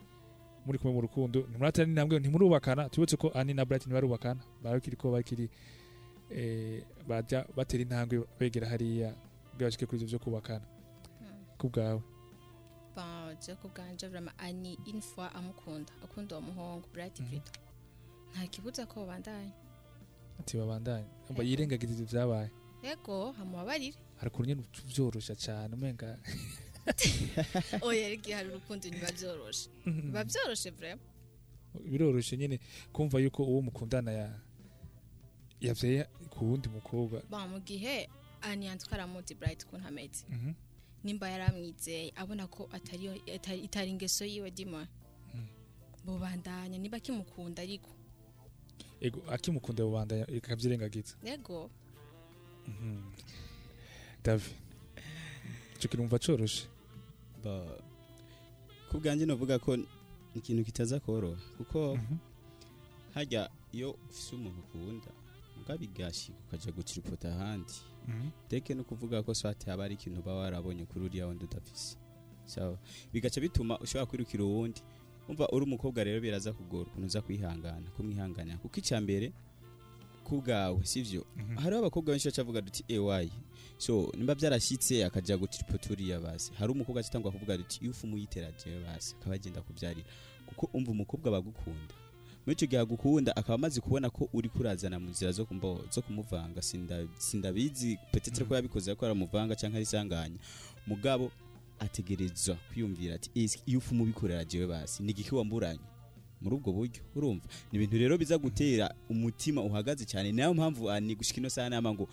Muri 0.65 0.80
kumwe 0.80 0.93
mu 0.95 1.02
rukundo. 1.02 1.39
Ntimuratera 1.49 1.86
n'intambwe 1.88 2.19
ntimurubakana. 2.19 2.89
Tubutse 2.89 3.17
ko 3.17 3.30
ani 3.36 3.54
na 3.54 3.65
Bright 3.65 3.86
ntibarubakana 3.86 4.41
barakiri 4.63 4.95
ko 4.97 5.12
bakiri 5.12 5.49
eh, 6.32 6.84
bajya 7.08 7.45
batera 7.56 7.84
intambwe 7.84 8.23
begera 8.39 8.67
hariya 8.69 9.13
bwabashike 9.58 9.86
kuri 9.86 10.06
vyo 10.06 10.19
kubakana. 10.19 10.65
Ku 11.58 11.69
bwawe. 11.69 12.02
Bon, 12.95 13.36
je 13.41 13.56
ku 13.56 13.67
bwanje 13.69 14.08
vraiment 14.08 14.36
ani 14.38 14.78
une 14.88 15.02
fois 15.02 15.30
amukunda. 15.36 15.91
Akunda 16.04 16.38
uwo 16.38 16.41
muhungu 16.47 16.88
Bright 16.93 17.21
Brito 17.21 17.52
nta 18.34 18.47
kibuza 18.47 18.86
ko 18.86 18.99
babandanya 19.06 19.52
ati 20.39 20.58
babandanye. 20.58 21.06
Amba 21.30 21.43
yirengagiza 21.43 21.93
ivyo 21.93 22.06
vyabaye 22.06 22.49
yego 22.84 23.32
hamubabarire. 23.32 23.97
Hari 24.17 24.28
ukuntu 24.30 24.47
nyene 24.49 24.63
vyorosha 24.86 25.36
cane 25.36 25.73
umenga. 25.76 26.17
oya 27.82 28.02
rero 28.10 28.13
igihe 28.13 28.36
hari 28.36 28.50
urukundo 28.50 28.88
ntibiba 28.88 29.12
byoroshe 29.12 29.69
biba 29.86 30.24
byoroshe 30.24 30.69
vraiment 30.69 31.02
biroroshe 31.91 32.38
nyene 32.38 32.60
kumva 32.93 33.19
yuko 33.19 33.43
uwo 33.43 33.62
mukundana 33.62 34.12
ya. 34.12 34.28
Yavyaye 35.62 36.04
ku 36.30 36.46
wundi 36.46 36.69
mukobwa 36.69 37.24
mu 37.50 37.60
gihe 37.60 38.10
ani 38.41 38.65
yandika 38.65 38.96
aramuzi 38.96 39.36
Bright 39.36 39.63
ukuntu 39.63 39.88
ameze 39.88 40.26
Mhm. 40.30 40.52
nimba 41.04 41.30
yaramwizeye 41.30 42.12
abona 42.15 42.48
ko 42.48 42.69
itari 43.63 43.89
ingeso 43.89 44.26
yiwe 44.26 44.52
dima. 44.52 44.88
Bubandanya 46.06 46.78
niba 46.78 47.00
kimukunda 47.00 47.62
ariko. 47.63 47.89
Ego 49.02 49.24
akimukunda 49.32 49.84
babandanya 49.84 50.28
ikavyirengagiza 50.28 51.15
yego. 51.24 51.69
Davi. 54.24 54.52
Ico 55.80 55.88
kirumva 55.88 56.19
coroshe 56.19 56.67
ba 56.67 56.73
ku 58.92 59.00
bwanjye 59.00 59.26
novuga 59.26 59.60
ko 59.60 59.78
ikintu 60.36 60.64
kitaza 60.64 61.00
koroha. 61.00 61.40
Kuko 61.58 61.98
hajya 63.14 63.50
iyo 63.72 63.92
ufise 64.10 64.36
umuntu 64.36 64.60
ukunda 64.62 65.12
muga 65.58 65.78
bigashika 65.78 66.38
ukaja 66.48 66.72
guciripota 66.72 67.30
ahandi. 67.36 67.74
Mhm. 68.08 68.30
teke 68.50 68.74
no 68.76 68.84
kuvuga 68.84 69.24
ko 69.24 69.34
swati 69.34 69.70
haba 69.70 69.84
ari 69.86 69.94
ikintu 69.96 70.20
uba 70.20 70.34
warabonye 70.36 70.86
kuri 70.86 71.06
uriya 71.06 71.28
wundi 71.28 71.46
udafise. 71.46 71.98
Bigaca 73.14 73.40
bituma 73.42 73.80
ushobora 73.80 74.06
kwirukira 74.06 74.44
uwundi. 74.44 74.82
Umva 75.30 75.48
uri 75.56 75.64
umukobwa 75.66 76.04
rero 76.04 76.20
biraza 76.22 76.52
kugora 76.54 76.84
ukuntu 76.92 77.06
uza 77.08 77.22
kwihangana 77.22 77.88
kumwihanganira 77.96 78.58
kuko 78.60 78.76
icya 78.80 79.00
mbere 79.02 79.32
ku 80.24 80.42
bwawe 80.42 80.86
sivyo? 80.86 81.26
Hariho 81.56 81.80
abakobwa 81.80 82.12
benshi 82.14 82.28
bacavuga 82.28 82.62
duti 82.62 82.84
ewayi. 82.88 83.32
So 83.78 84.12
nimba 84.18 84.36
byarashyitse 84.36 85.06
akaja 85.06 85.38
gutripota 85.38 85.90
uriya 85.94 86.20
basi. 86.20 86.52
Hari 86.60 86.72
umukobwa 86.72 87.00
acitangwa 87.02 87.32
kuvuga 87.32 87.58
duti 87.58 87.80
iyo 87.82 87.92
ufu 87.92 88.08
umuyitera 88.08 88.52
jewe 88.66 88.80
basi 88.86 89.16
akaba 89.20 89.36
agenda 89.36 89.62
kubyarira. 89.62 90.08
Kuko 90.48 90.70
umva 90.74 90.92
umukobwa 90.92 91.32
bagukunda. 91.32 91.94
Muri 92.46 92.54
icyo 92.54 92.68
gihe 92.68 92.82
agukunda 92.82 93.36
akaba 93.36 93.56
amaze 93.56 93.82
kubona 93.82 94.10
ko 94.10 94.30
uri 94.34 94.50
kurazana 94.50 95.00
mu 95.00 95.10
nzira 95.10 95.32
zo 95.32 95.48
zo 95.92 96.02
kumuvanga. 96.02 96.62
Sinda- 96.62 97.08
sindabizi 97.18 97.98
petete 98.12 98.44
ko 98.44 98.56
yabikoze 98.56 98.96
ko 98.96 99.06
aramuvanga 99.06 99.56
cyangwa 99.56 99.78
ari 99.78 99.84
isanganya 99.88 100.40
mugabo 100.88 101.32
ategerezwa 101.80 102.56
kwiyumvira 102.72 103.16
ati 103.16 103.30
"Ese 103.36 103.60
iyo 103.66 103.78
ufu 103.80 103.96
mubikorera 103.96 104.46
jewe 104.46 104.68
basi 104.68 105.04
ni 105.04 105.12
igiki 105.12 105.36
wamburanye? 105.36 105.80
Muri 106.44 106.56
ubwo 106.56 106.72
buryo 106.74 107.02
urumva? 107.16 107.46
Ni 107.72 107.78
ibintu 107.80 107.98
rero 107.98 108.18
biza 108.18 108.38
gutera 108.38 108.94
umutima 109.10 109.62
uhagaze 109.62 110.06
cyane. 110.06 110.32
Nayo 110.32 110.54
mpamvu 110.54 110.92
ani 110.92 111.16
gushika 111.16 111.40
ino 111.40 111.50
saha 111.50 111.70
nama 111.70 111.94
ngo 111.94 112.08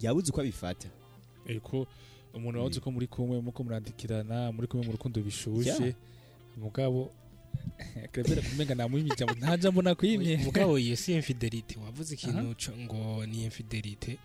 yabuze 0.00 0.30
uko 0.30 0.40
abifata. 0.40 0.88
Eko 1.46 1.86
umuntu 2.34 2.58
wabuze 2.58 2.80
ko 2.80 2.90
muri 2.90 3.06
kumwe 3.06 3.40
muko 3.40 3.64
murandikirana 3.64 4.52
muri 4.52 4.66
kumwe 4.68 4.86
mu 4.86 4.92
rukundo 4.92 5.20
bishushe 5.20 5.94
mugabo 6.56 7.10
Claver 8.12 8.42
kumenga 8.42 8.74
namuhimye 8.74 9.12
ijambo 9.14 9.34
nta 9.34 9.56
jambo 9.56 9.82
nakwimye 9.82 10.36
mugabo 10.36 10.78
iyo 10.82 10.96
si 10.96 11.12
infidelite 11.14 11.78
wavuze 11.78 12.14
ikintu 12.14 12.56
ngo 12.78 13.26
ni 13.26 13.44
infidelite? 13.44 14.18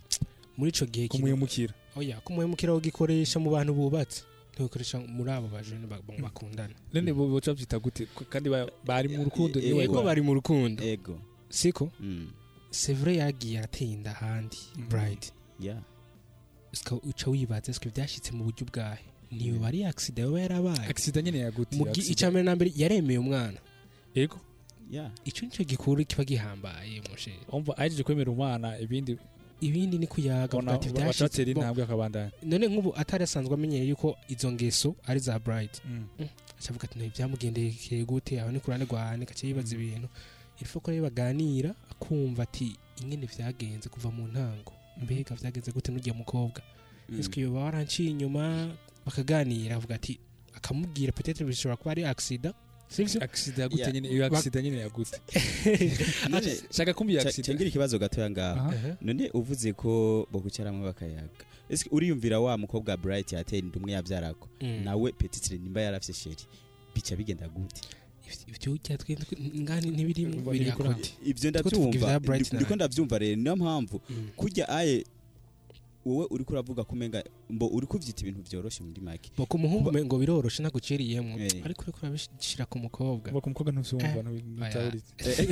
Muri 0.57 0.71
ico 0.71 0.85
gihe 0.85 1.07
Kumuhemukira. 1.07 1.73
oya 1.95 2.19
kumuhemukira 2.19 2.73
ugikoresha 2.73 3.39
mu 3.39 3.49
bantu 3.51 3.73
bubatse. 3.73 4.23
Ntibikoresha 4.63 4.99
muri 4.99 5.31
abo 5.31 5.47
bajene 5.47 5.87
ba- 5.87 6.01
ba- 6.07 6.19
bakundana 6.21 6.73
none 6.93 7.13
bo 7.13 7.27
boca 7.27 7.53
byita 7.55 7.79
gute 7.79 8.05
kandi 8.29 8.49
ba- 8.49 8.67
bari 8.85 9.07
mu 9.07 9.23
rukundo 9.23 9.59
ni 9.59 9.73
we 9.73 9.83
ego 9.87 10.03
bari 10.03 10.21
mu 10.21 10.33
rukundo 10.35 10.83
ego. 10.83 11.15
Siko 11.49 11.89
c'est 12.71 12.93
vrai 12.93 13.17
yagiye 13.17 13.57
arateye 13.59 13.93
inda 13.93 14.11
ahandi 14.11 14.57
bride. 14.89 15.27
Yeah. 15.59 15.81
Uca 17.03 17.29
wibaza 17.31 17.73
siko 17.73 17.89
byashitse 17.89 18.31
mu 18.31 18.43
buryo 18.43 18.65
bwahe 18.71 19.03
niyo 19.31 19.59
bari 19.59 19.83
accident 19.85 20.27
yoba 20.27 20.39
yarabaye 20.41 20.85
accident 20.89 21.25
nyene 21.25 21.39
yagute 21.39 21.75
Mu 21.77 21.85
gi- 21.85 21.89
accident. 21.89 22.11
icya 22.11 22.29
mbere 22.31 22.43
na 22.43 22.55
mbere 22.55 22.71
yaremeye 22.75 23.19
umwana 23.19 23.59
ego. 24.15 24.37
Yeah. 24.91 25.11
Ico 25.25 25.45
nico 25.45 25.63
gikuru 25.63 26.05
kiba 26.05 26.23
gihambaye 26.25 27.01
mushe 27.09 27.31
umva 27.51 27.77
ahejeje 27.77 28.03
kwemera 28.03 28.31
umwana 28.31 28.77
ibindi 28.79 29.17
ibindi 29.61 29.97
ni 29.97 30.07
kuyaga 30.07 30.47
Bona- 30.57 30.71
avuga 30.71 30.85
ati 30.87 30.89
ba- 30.93 31.01
byashitse 31.03 31.43
intambwe 31.43 31.83
akabandanya. 31.83 32.31
None 32.43 32.67
nk'ubu 32.67 32.93
atari 32.95 33.23
asanzwe 33.23 33.53
amenyeye 33.53 33.87
yuko 33.87 34.17
izo 34.29 34.51
ngeso 34.51 34.95
ari 35.05 35.19
za 35.19 35.39
bride. 35.39 35.75
Mm. 35.85 36.07
acavuga 36.59 36.83
ati 36.87 36.99
ntibyamugendekeye 36.99 38.03
gute? 38.05 38.41
Aho 38.41 38.51
ni 38.51 38.59
kurane 38.59 38.85
rwane 38.85 39.25
gace 39.25 39.47
yibaza 39.47 39.75
ibintu. 39.75 40.07
Ilfo 40.61 40.79
ko 40.79 40.91
rero 40.91 41.03
baganira 41.03 41.71
akumva 41.91 42.43
ati 42.43 42.75
ingene 43.01 43.25
vyagenze 43.25 43.89
kuva 43.89 44.11
mu 44.11 44.27
ntango. 44.27 44.73
Mbega 45.03 45.35
vyagenze 45.35 45.71
gute 45.71 45.91
n'urya 45.91 46.13
mukobwa? 46.13 46.61
Mm. 47.09 47.19
ese 47.19 47.41
yoba 47.41 47.59
waranciye 47.63 48.09
inyuma 48.11 48.75
bakaganira 49.05 49.75
avuga 49.75 49.95
ati 49.95 50.19
akamubwira 50.53 51.11
peut-être 51.11 51.43
bishobora 51.45 51.77
kuba 51.77 51.91
ari 51.91 52.03
accident. 52.05 52.55
Sivyo 52.89 53.23
accident 53.23 53.59
yagute 53.59 53.81
Yeah. 53.81 53.93
nyene 53.93 54.09
iyo 54.09 54.25
accident 54.25 54.63
nyene 54.65 54.77
yagute 54.77 55.17
None- 56.29 56.57
shaka 56.71 56.93
kumbi 56.93 57.13
Ca- 57.15 57.21
accident. 57.21 57.45
cengira 57.45 57.69
ikibazo 57.69 57.99
gatoya 57.99 58.29
ngaho 58.29 58.73
none 59.01 59.29
uvuze 59.33 59.73
ko 59.73 60.27
bokucaramwe 60.31 60.83
bakayaga 60.85 61.29
ese 61.69 61.85
uriyumvira 61.91 62.39
wa 62.39 62.57
mukobwa 62.57 62.97
bright 62.97 63.31
yatera 63.33 63.57
inda 63.61 63.77
umwe 63.79 63.91
yabyarako 63.93 64.47
Mm. 64.61 64.83
nawe 64.83 65.11
petitire 65.11 65.57
nimba 65.57 65.81
yarafise 65.81 66.13
sheri. 66.13 66.43
Bica 66.95 67.15
bigenda 67.15 67.47
gute 67.47 67.81
ivyo 68.47 68.71
urya 68.73 68.97
twe 68.97 69.17
ngani 69.61 69.87
ntibirimo 69.91 70.37
Umva 70.37 70.51
biri 70.51 70.65
ivya 71.25 72.19
Bright 72.19 72.47
ndi- 72.53 72.55
ndiko 72.55 72.75
ndavyumva 72.75 73.17
rero 73.19 73.35
niyo 73.35 73.55
mpamvu 73.55 74.01
Mm. 74.09 74.29
kurya 74.35 74.69
aye 74.69 75.05
wowe 76.09 76.27
uriko 76.31 76.53
uravuga 76.53 76.83
ko 76.83 76.91
umenga 76.95 77.23
mbo 77.49 77.67
uri 77.67 77.87
kuvyita 77.87 78.21
ibintu 78.25 78.41
vyoroshe 78.49 78.83
muri 78.83 79.01
make 79.01 79.29
bo 79.37 79.45
ku 79.45 79.57
muhungu 79.57 79.91
ngo 80.05 80.17
biroroshe 80.17 80.63
naguciriyemo 80.63 81.37
Eh. 81.39 81.61
ariko 81.65 81.81
uriko 81.85 81.99
urabishira 82.01 82.65
ku 82.65 82.79
mukobwa. 82.79 83.31
Uva 83.31 83.41
ku 83.41 83.49
mukobwa 83.49 83.71
ntuvyumva 83.71 84.07
Eh. 84.07 84.43
ntutaburitse 84.57 85.11
Aya. 85.21 85.45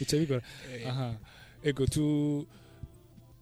bica 0.00 0.16
bigora 0.20 0.42
aha. 0.88 1.14
Ego 1.62 1.86
tu 1.86 2.46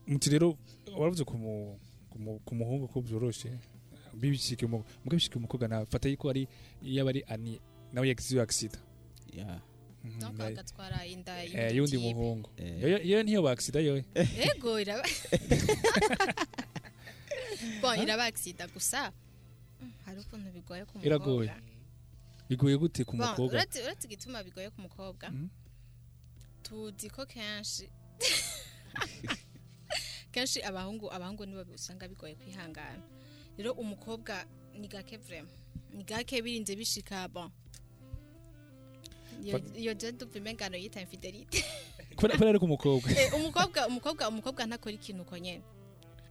muti 0.06 0.30
rero 0.30 0.56
waravuze 0.98 1.24
ku 1.24 1.36
mu- 1.38 1.78
ku 2.10 2.18
mu- 2.18 2.40
ku 2.44 2.52
muhungu 2.54 2.88
ko 2.88 3.00
byoroshe 3.00 3.50
bibishike 4.14 4.66
mu 4.66 4.84
muga 5.04 5.16
bishike 5.16 5.36
umukobwa 5.38 5.68
na 5.68 5.86
fata 5.86 6.08
yuko 6.08 6.28
ari 6.30 6.48
yaba 6.82 7.10
ari 7.10 7.22
ani 7.28 7.60
nawe 7.92 8.08
yagize 8.08 8.34
iyo 8.34 8.42
accident. 8.42 8.78
Yeah 9.32 9.60
agatwara 10.46 11.06
inda 11.06 11.42
yundi 11.70 11.98
muhungu 11.98 12.50
Eh. 12.56 12.82
Yo- 12.82 13.02
yo 13.04 13.22
ntiyo 13.22 13.42
ba 13.42 13.50
accident 13.52 13.86
yo 13.86 13.94
ego 14.38 14.80
iraba 14.80 15.04
bon 17.82 17.98
iraba 18.02 18.24
accident 18.24 18.72
gusa 18.72 19.12
mm, 19.80 19.92
hari 20.04 20.18
ukuntu 20.20 20.50
bigoye 20.52 20.84
ku 20.84 20.98
iragoye 21.02 21.50
mukobwa 21.50 21.62
bigoye 22.48 22.76
gute 22.78 23.04
ku 23.04 23.16
mukobwa 23.16 23.62
uretse 23.62 24.06
igituma 24.06 24.42
bigoye 24.42 24.70
ku 24.70 24.80
mukobwa 24.80 25.30
Mhm. 25.30 25.48
tuzi 26.62 27.10
ko 27.10 27.26
kenshi. 27.26 27.88
Kenshi 30.32 30.62
abahungu 30.62 31.12
abahungu 31.12 31.46
nibo 31.46 31.62
usanga 31.74 32.08
bigoye 32.08 32.34
kwihangana. 32.34 33.02
Rero 33.58 33.72
umukobwa 33.72 34.44
ni 34.78 34.88
gake 34.88 35.16
vrema. 35.16 35.48
Ni 35.92 36.04
gake 36.04 36.42
birinze 36.42 36.76
bishika 36.76 37.28
bon. 37.28 37.50
Iyo 39.76 39.94
ndumva 39.94 40.38
imengano 40.38 40.76
yita 40.76 41.00
infidelite 41.00 41.64
kubera 42.16 42.48
ari 42.50 42.58
ku 42.58 42.68
mukobwa. 42.68 43.10
Eh, 43.10 43.34
umukobwa 43.34 43.86
umukobwa 43.88 44.28
umukobwa 44.28 44.66
ntakora 44.66 44.94
ikintu 44.94 45.22
uko 45.22 45.38
nyene 45.38 45.62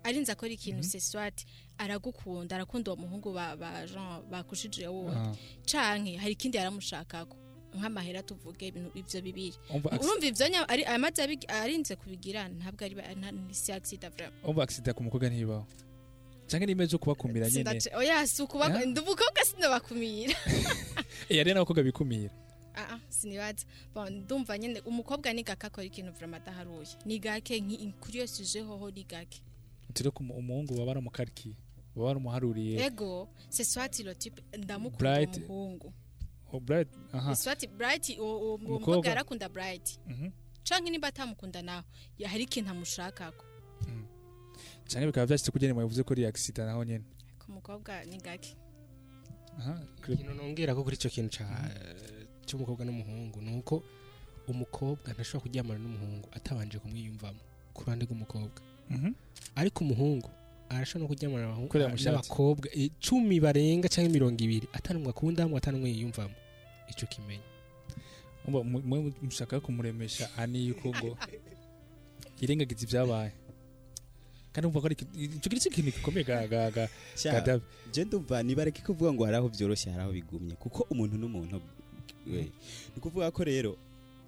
arinze 0.04 0.32
akora 0.32 0.52
ikintu 0.52 0.82
c'est 0.84 1.00
soit 1.00 1.46
aragukunda 1.78 2.56
arakunda 2.56 2.92
uwo 2.92 3.02
muhungu 3.02 3.34
bakushije 4.32 4.88
wowe. 4.88 5.14
Ah. 5.16 5.34
canke 5.66 6.18
hari 6.18 6.34
ikindi 6.34 6.58
yaramushakako. 6.58 7.38
Nk'amahera 7.72 8.24
tuvuge 8.24 8.68
ivyo 8.96 9.22
bibiri. 9.22 9.56
Urumva 9.72 10.48
nya- 10.50 10.68
ari 10.68 10.84
amaze 10.84 11.22
arinze 11.48 11.96
kubigira 11.96 12.50
ntabwo 12.50 12.84
ari 12.86 12.96
si 13.52 13.72
accident 13.72 14.14
vraiment. 14.14 14.44
Umva 14.44 14.64
accident 14.64 14.98
ku 14.98 15.04
mukobwa 15.04 15.30
ntibaho 15.30 15.66
canke 16.52 16.66
nimeze 16.66 16.98
kubakumira 16.98 17.50
nyene. 17.50 17.80
Oya 17.96 18.28
si 18.28 18.42
ukuba 18.42 18.68
Yeah? 18.68 18.86
ndi 18.86 19.00
umukobwa 19.00 19.40
sinobakumira 19.46 20.36
eh 21.30 21.40
ari 21.40 21.54
n'abakobwa 21.54 21.84
bikumira. 21.84 22.34
Sinibaza 23.22 23.66
bon 23.94 24.14
ndumva 24.26 24.58
nyene 24.58 24.80
umukobwa 24.82 25.34
ni 25.34 25.44
gake 25.44 25.68
akora 25.68 25.86
ikintu 25.86 26.12
vraiment 26.12 26.42
adaharuye 26.42 26.88
ni 27.06 27.20
gake 27.20 27.60
nki- 27.62 27.94
kuri 28.02 28.18
iyo 28.18 28.28
suje 28.28 28.62
hoho 28.62 28.92
ni 28.92 29.04
gake. 29.04 29.42
Turi 29.94 30.12
ku 30.12 30.24
mu- 30.24 30.34
umuhungu 30.36 30.74
baba 30.74 30.86
baramukarikiye 30.98 31.56
baba 31.96 32.08
baramuharuriye 32.08 32.80
ego 32.86 33.28
c'est 33.50 33.64
soit 33.68 34.00
le 34.04 34.16
type 34.16 34.42
ndamukunda 34.58 34.98
Bright. 34.98 35.38
umuhungu. 35.38 35.94
Oh, 36.54 36.60
bright 36.60 36.88
aha. 37.14 37.36
Soit 37.36 37.68
bright 37.78 38.10
uwo 38.20 38.58
mukobwa 38.58 39.08
yarakunda 39.08 39.50
bright. 39.50 40.00
Mhm. 40.08 40.32
canke 40.64 40.90
niba 40.90 41.08
atamukunda 41.08 41.62
naho 41.62 41.84
ya- 42.18 42.30
hari 42.30 42.44
ikintu 42.44 42.70
amushakako. 42.72 43.46
Canke 44.88 45.06
bikaba 45.08 45.26
vyashitse 45.26 45.52
kugene 45.52 45.74
mwavuze 45.74 46.04
ko 46.04 46.14
ari 46.14 46.26
accident 46.26 46.68
naho 46.68 46.84
nyene. 46.84 47.04
Ku 47.40 47.52
mukobwa 47.52 48.04
ni 48.06 48.18
gake. 48.18 48.56
Aha 49.60 49.80
ikintu 49.98 50.34
nongera 50.34 50.76
ko 50.76 50.84
kuri 50.84 50.96
icyo 50.96 51.10
kintu 51.10 51.38
ca- 51.38 51.72
cy'umukobwa 52.46 52.86
n'umuhungu 52.86 53.42
ni 53.42 53.52
uko 53.60 53.84
umukobwa 54.48 55.08
ntashobora 55.14 55.44
kuryamana 55.44 55.80
n'umuhungu 55.80 56.28
atabanje 56.38 56.78
kumwiyumvamo 56.80 57.40
ku 57.74 57.80
ruhande 57.84 58.04
rw'umukobwa. 58.06 58.60
Mhm. 58.90 59.12
ariko 59.56 59.84
umuhungu 59.84 60.30
arashobora 60.70 61.04
no 61.04 61.10
kuryamana 61.12 61.46
n'abakobwa 62.04 62.68
icumi 62.76 63.40
barenga 63.40 63.88
cyangwa 63.88 64.12
mirongo 64.12 64.40
ibiri 64.44 64.68
atanumwe 64.74 65.10
akundamo 65.10 65.54
atanumwe 65.58 65.88
yiyumvamo. 65.90 66.36
Icyo 66.92 67.08
kimenya 67.08 67.48
mwe 68.84 69.14
mushaka 69.22 69.60
kumuremesha 69.64 70.28
ani 70.38 70.68
yuko 70.68 70.90
ngo 70.90 71.18
yirengagiza 72.42 72.84
ibyabaye. 72.86 73.32
Kandi 74.52 74.68
umva 74.68 74.82
ko 74.82 74.86
ari 74.92 74.96
ico 75.00 75.48
kiri 75.48 75.62
ikintu 75.64 75.92
gikomeye 75.96 76.26
ga 76.28 76.44
ga 76.48 76.72
ga 76.76 76.86
Sha, 77.16 77.32
ga 77.32 77.42
Davi. 77.42 77.64
je 77.94 78.04
ndumva 78.04 78.44
nibareke 78.44 78.82
kuvuga 78.84 79.14
ngo 79.14 79.24
hari 79.24 79.38
aho 79.38 79.48
byoroshye 79.48 79.92
hari 79.96 80.04
aho 80.04 80.12
bigumye 80.12 80.56
kuko 80.60 80.84
umuntu 80.92 81.16
n'umuntu 81.18 81.62
ni 82.26 82.52
ukuvuga 82.98 83.32
ko 83.32 83.44
rero 83.44 83.78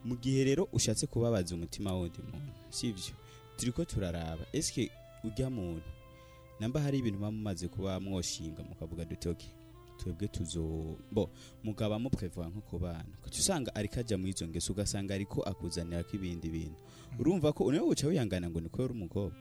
mu 0.05 0.15
gihe 0.17 0.43
rero 0.43 0.67
ushatse 0.73 1.07
kubabaza 1.07 1.55
umutima 1.55 1.93
wundi 1.93 2.19
muntu 2.19 2.53
sivyo 2.69 3.13
turiko 3.57 3.85
turaraba. 3.85 4.45
Eske 4.53 4.89
ujya 5.23 5.49
muntu? 5.49 5.85
Namba 6.59 6.81
hari 6.81 6.97
ibintu 6.99 7.19
muba 7.19 7.31
mumaze 7.31 7.67
kuba 7.67 7.99
mwoshinga 7.99 8.63
mukavuga 8.63 9.05
duti 9.05 9.29
okay 9.29 9.49
twebwe 9.97 10.27
tuzo 10.27 10.95
bo 11.11 11.29
mugaba 11.63 11.99
muprevoa 11.99 12.47
nko 12.49 12.61
ku 12.61 12.79
bana. 12.79 13.05
Kuko 13.21 13.29
usanga 13.29 13.75
ariko 13.75 13.99
ajya 13.99 14.17
mu 14.17 14.27
izo 14.27 14.47
ngeso 14.47 14.73
ugasanga 14.73 15.13
ariko 15.13 15.41
akuzanira 15.45 16.03
ko 16.03 16.15
ibindi 16.17 16.49
bintu? 16.49 16.79
Urumva 17.19 17.53
ko 17.53 17.71
ni 17.71 17.79
we 17.79 17.85
uca 17.93 18.07
wihangana 18.07 18.49
ngo 18.49 18.59
niko 18.59 18.81
yari 18.81 18.93
umukobwa. 18.93 19.37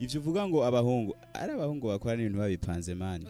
Ivyo 0.00 0.20
uvuga 0.20 0.48
ngo 0.48 0.64
abahungu 0.66 1.16
ari 1.34 1.52
abahungu 1.52 1.86
bakora 1.88 2.16
n'ibintu 2.16 2.38
babipanze 2.38 2.94
mani 2.94 3.24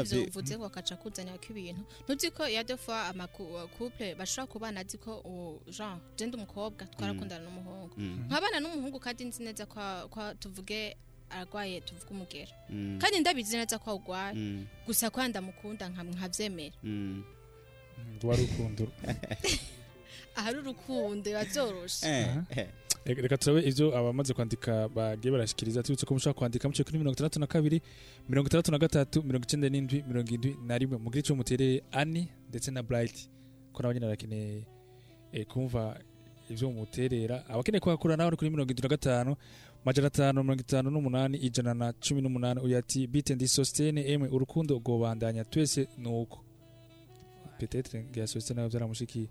ivyo 0.00 0.26
uvuze 0.28 0.56
ngo 0.58 0.66
akaca 0.66 0.94
kuzanira 0.98 1.38
ko 1.38 1.46
ibintu 1.54 1.82
ntuzi 2.04 2.30
ko 2.30 2.42
ya 2.48 2.64
deux 2.64 2.80
fois 2.80 3.10
amakouple 3.14 4.14
bashobora 4.18 4.50
kubana 4.52 4.80
azi 4.82 4.98
ko 4.98 5.22
jean 5.70 5.98
je 6.16 6.26
ndi 6.26 6.36
umukobwa 6.36 6.86
twarakundana 6.90 7.44
n'umuhungu 7.44 7.94
Mm. 7.96 8.26
nkabana 8.28 8.60
n'umuhungu 8.60 8.98
kandi 9.00 9.24
nzi 9.24 9.42
neza 9.46 9.64
ko 9.66 9.80
tuvuge 10.42 10.96
arwaye 11.30 11.80
tuvuge 11.80 12.10
umugera 12.10 12.52
Mm. 12.70 12.98
kandi 13.00 13.20
ndabizi 13.22 13.56
neza 13.56 13.78
ko 13.78 13.90
awugwaye 13.94 14.34
Mm. 14.34 14.66
gusa 14.86 15.06
ko 15.10 15.22
ndamukunda 15.22 15.86
nka- 15.88 16.02
nkavyemera 16.12 16.76
Mm. 16.82 17.22
rwa 18.22 18.34
rukundo 18.36 18.84
ahari 20.36 20.58
urukundo 20.58 21.22
biba 21.24 21.44
vyoroshe 21.44 22.06
Eh, 22.06 22.28
eh. 22.50 22.68
Reka 23.06 23.38
turabe 23.38 23.62
ivyo 23.68 23.96
abamaze 23.98 24.34
kwandika 24.34 24.88
bagiye 24.88 25.32
barashikiriza 25.32 25.82
tubutse 25.82 26.06
ko 26.06 26.14
mushobora 26.14 26.38
kwandika 26.38 26.68
muciye 26.68 26.84
kuri 26.84 26.98
mirongo 26.98 27.14
itandatu 27.14 27.40
na 27.40 27.46
kabiri 27.46 27.80
mirongo 28.28 28.46
itandatu 28.48 28.70
na 28.72 28.78
gatatu 28.78 29.22
mirongo 29.22 29.44
icenda 29.46 29.68
n'indwi 29.70 30.02
mirongo 30.08 30.30
indwi 30.34 30.56
na 30.66 30.74
rimwe. 30.78 30.98
Mugire 30.98 31.20
ico 31.22 31.34
mutereye 31.38 31.82
ani 31.92 32.28
ndetse 32.50 32.70
na 32.70 32.82
bright 32.82 33.30
ko 33.72 33.82
nabo 33.82 33.92
nyene 33.94 34.06
barakeneye 34.06 34.66
eh, 35.32 35.46
kumva 35.46 36.00
ivyo 36.50 36.70
muterera. 36.70 37.46
Abakeneye 37.48 37.80
kuhakura 37.80 38.16
nawe 38.16 38.30
ni 38.30 38.36
kuri 38.36 38.50
mirongo 38.50 38.70
indwi 38.70 38.82
na 38.82 38.88
gatanu 38.88 39.36
majana 39.84 40.06
atanu 40.06 40.42
mirongo 40.42 40.60
itanu 40.66 40.90
n'umunani 40.90 41.38
ijana 41.38 41.74
na 41.74 41.92
cumi 41.92 42.22
n'umunani. 42.22 42.60
Uyu 42.60 42.76
ati 42.78 43.06
bite 43.06 43.34
ndi 43.34 43.48
sostene 43.48 44.02
emwe 44.12 44.28
urukundo 44.28 44.74
rwobandanya 44.82 45.44
twese 45.44 45.86
nuko 45.98 46.42
petetre 47.58 48.04
ngira 48.10 48.26
sostene 48.26 48.56
nabo 48.60 48.68
vyaramushikiye 48.70 49.28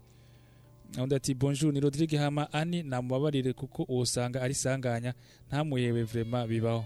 undi 1.01 1.15
ati 1.15 1.33
bonjour 1.33 1.73
ni 1.73 1.79
Rodrigue 1.79 2.17
Hama 2.19 2.53
ani 2.53 2.83
namubabarire 2.83 3.53
kuko 3.53 3.83
usanga 3.83 4.41
ari 4.41 4.53
sanganya 4.53 5.13
ntamuyewe 5.47 6.03
vrema 6.03 6.47
bibaho. 6.47 6.85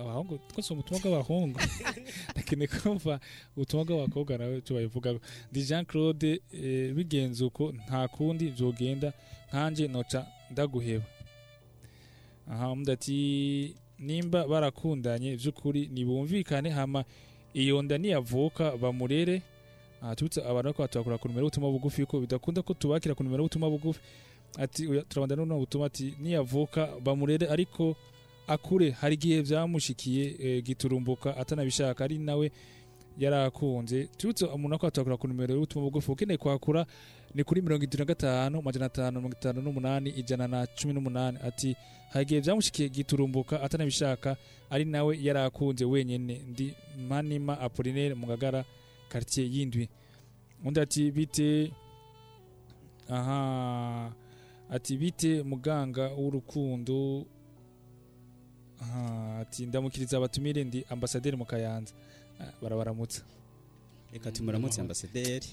Abahungu 0.00 0.38
twese 0.38 0.72
umutumwa 0.72 1.00
bw'abahungu. 1.00 1.60
Ndakeneye 2.32 2.68
kumva 2.68 3.20
ubutumwa 3.56 3.84
bw'abakobwa 3.84 4.38
nawe 4.38 4.60
cyo 4.60 4.74
babivuga 4.74 5.18
ndi 5.50 5.62
Jean 5.62 5.84
Claude 5.84 6.42
eh, 6.52 6.94
bigenze 6.94 7.44
uko 7.44 7.72
nta 7.72 8.08
kundi 8.08 8.50
vyogenda 8.50 9.12
nkanje 9.48 9.88
noca 9.88 10.26
ndaguheba. 10.50 11.04
Aha 12.50 12.70
undi 12.72 12.90
ati 12.90 13.18
nimba 13.98 14.46
barakundanye 14.46 15.36
vy'ukuri 15.36 15.88
nibumvikane 15.92 16.70
hama 16.70 17.04
iyo 17.54 17.82
nda 17.82 17.98
niyavuka 17.98 18.76
bamurere. 18.76 19.42
Tubitse 20.16 20.40
abantu 20.40 20.62
bariko 20.62 20.82
batubakura 20.82 21.18
ku 21.18 21.28
numero 21.28 21.44
y'ubutumwa 21.46 21.70
bugufi 21.70 22.06
ko 22.06 22.20
bidakunda 22.20 22.62
ko 22.62 22.74
tubakira 22.74 23.14
ku 23.14 23.22
numero 23.24 23.42
y'ubutumwa 23.42 23.70
bugufi. 23.70 24.00
Ati 24.58 24.86
turabanda 25.08 25.36
n'uno 25.36 25.58
butumwa 25.58 25.86
ati 25.86 26.14
niyavuka 26.20 26.88
bamurere 27.04 27.46
ariko 27.50 27.96
akure. 28.46 28.90
Hari 28.90 29.14
igihe 29.14 29.42
vyamushikiye 29.42 30.36
e, 30.38 30.62
giturumbuka 30.62 31.36
atanabishaka 31.36 32.04
ari 32.04 32.18
nawe 32.18 32.50
yarakunze. 33.18 34.08
Tubitse 34.16 34.44
umuntu 34.46 34.74
ariko 34.74 34.86
atubakura 34.86 35.16
ku 35.16 35.28
numero 35.28 35.54
y'ubutumwa 35.54 35.84
bugufi 35.90 36.10
ukeneye 36.10 36.38
kwakura 36.38 36.86
ni 37.34 37.44
kuri 37.44 37.60
mirongo 37.62 37.84
itatu 37.84 37.98
na 37.98 38.04
gatanu 38.04 38.62
majana 38.62 38.86
atanu 38.86 39.18
mirongo 39.20 39.36
itanu 39.36 39.60
n'umunani 39.62 40.10
ijana 40.10 40.48
na 40.48 40.66
cumi 40.66 40.94
n'umunani. 40.94 41.38
Ati 41.44 41.76
hari 42.12 42.22
igihe 42.24 42.40
vyamushikiye 42.40 42.88
giturumbuka 42.88 43.60
atanabishaka 43.62 44.36
ari 44.70 44.84
nawe 44.84 45.18
yarakunze 45.22 45.84
wenyene. 45.84 46.40
Ndi 46.48 46.72
manima 47.08 47.60
apolinaire 47.60 48.14
mu 48.14 48.26
ngagara 48.26 48.64
quartier 49.10 49.46
yindwi. 49.46 49.88
Undi 50.64 50.80
ati 50.80 51.10
bite 51.10 51.72
aha 53.08 54.12
ati 54.70 54.96
bite 54.96 55.42
muganga 55.42 56.08
w'urukundo? 56.14 57.26
Aha 58.80 59.38
ati 59.40 59.66
ndamukiriza 59.66 60.16
abatumire 60.16 60.64
ndi 60.64 60.84
ambasaderi 60.90 61.36
mu 61.36 61.44
kayanza. 61.44 61.94
Ah, 62.40 62.52
barabaramutsa. 62.62 63.22
Reka 64.12 64.32
tumuramutse 64.32 64.80
ambasaderi. 64.80 65.46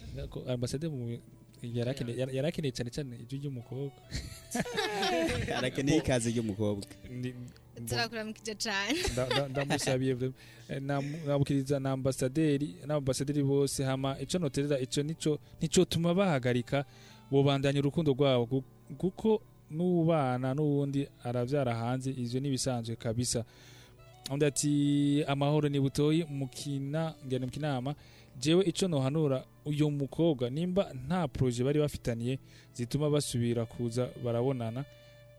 Ambasaderi 0.48 0.92
mu 0.94 1.20
yarakeneye 1.64 2.18
yara- 2.20 2.34
yarakeneye 2.34 2.72
cyane 2.72 2.90
cyane 2.92 3.16
ijwi 3.24 3.38
ry'umukobwa. 3.40 3.98
Arakeneye 5.58 5.98
ikaze 5.98 6.30
ry'umukobwa. 6.32 6.86
Turakuramukije 7.90 8.56
nda- 9.14 9.48
ndamusabiye 9.50 10.14
vre- 10.14 10.34
eh, 10.70 10.82
na 11.80 11.92
ambasaderi 11.92 12.76
n'ambasaderi 12.88 13.44
bose 13.44 13.84
hama 13.84 14.18
ico 14.20 14.40
noterera 14.40 14.80
ico 14.80 15.04
nico 15.04 15.40
nico 15.62 15.86
tuma 15.86 16.14
bahagarika 16.14 16.86
bobandanya 17.32 17.80
urukundo 17.80 18.14
rwabo 18.14 18.46
ku- 18.46 18.64
kuko 18.98 19.42
n'ubana 19.72 20.54
n'uwundi 20.54 21.08
aravyara 21.24 21.76
hanze 21.76 22.12
ivyo 22.12 22.40
nibisanzwe 22.40 22.96
kabisa. 22.96 23.44
Undi 24.32 24.46
ati 24.46 25.24
amahoro 25.28 25.70
ni 25.70 25.80
butoyi 25.80 26.24
mukina 26.30 27.14
ngene 27.26 27.46
mukinama 27.46 27.96
jewe 28.40 28.66
ico 28.66 28.88
nohanura 28.88 29.44
uyu 29.66 29.92
mukobwa 29.92 30.50
nimba 30.50 30.94
nta 31.08 31.28
proje 31.28 31.64
bari 31.64 31.80
bafitaniye 31.80 32.40
zituma 32.74 33.10
basubira 33.10 33.66
kuza 33.66 34.10
barabonana. 34.24 34.86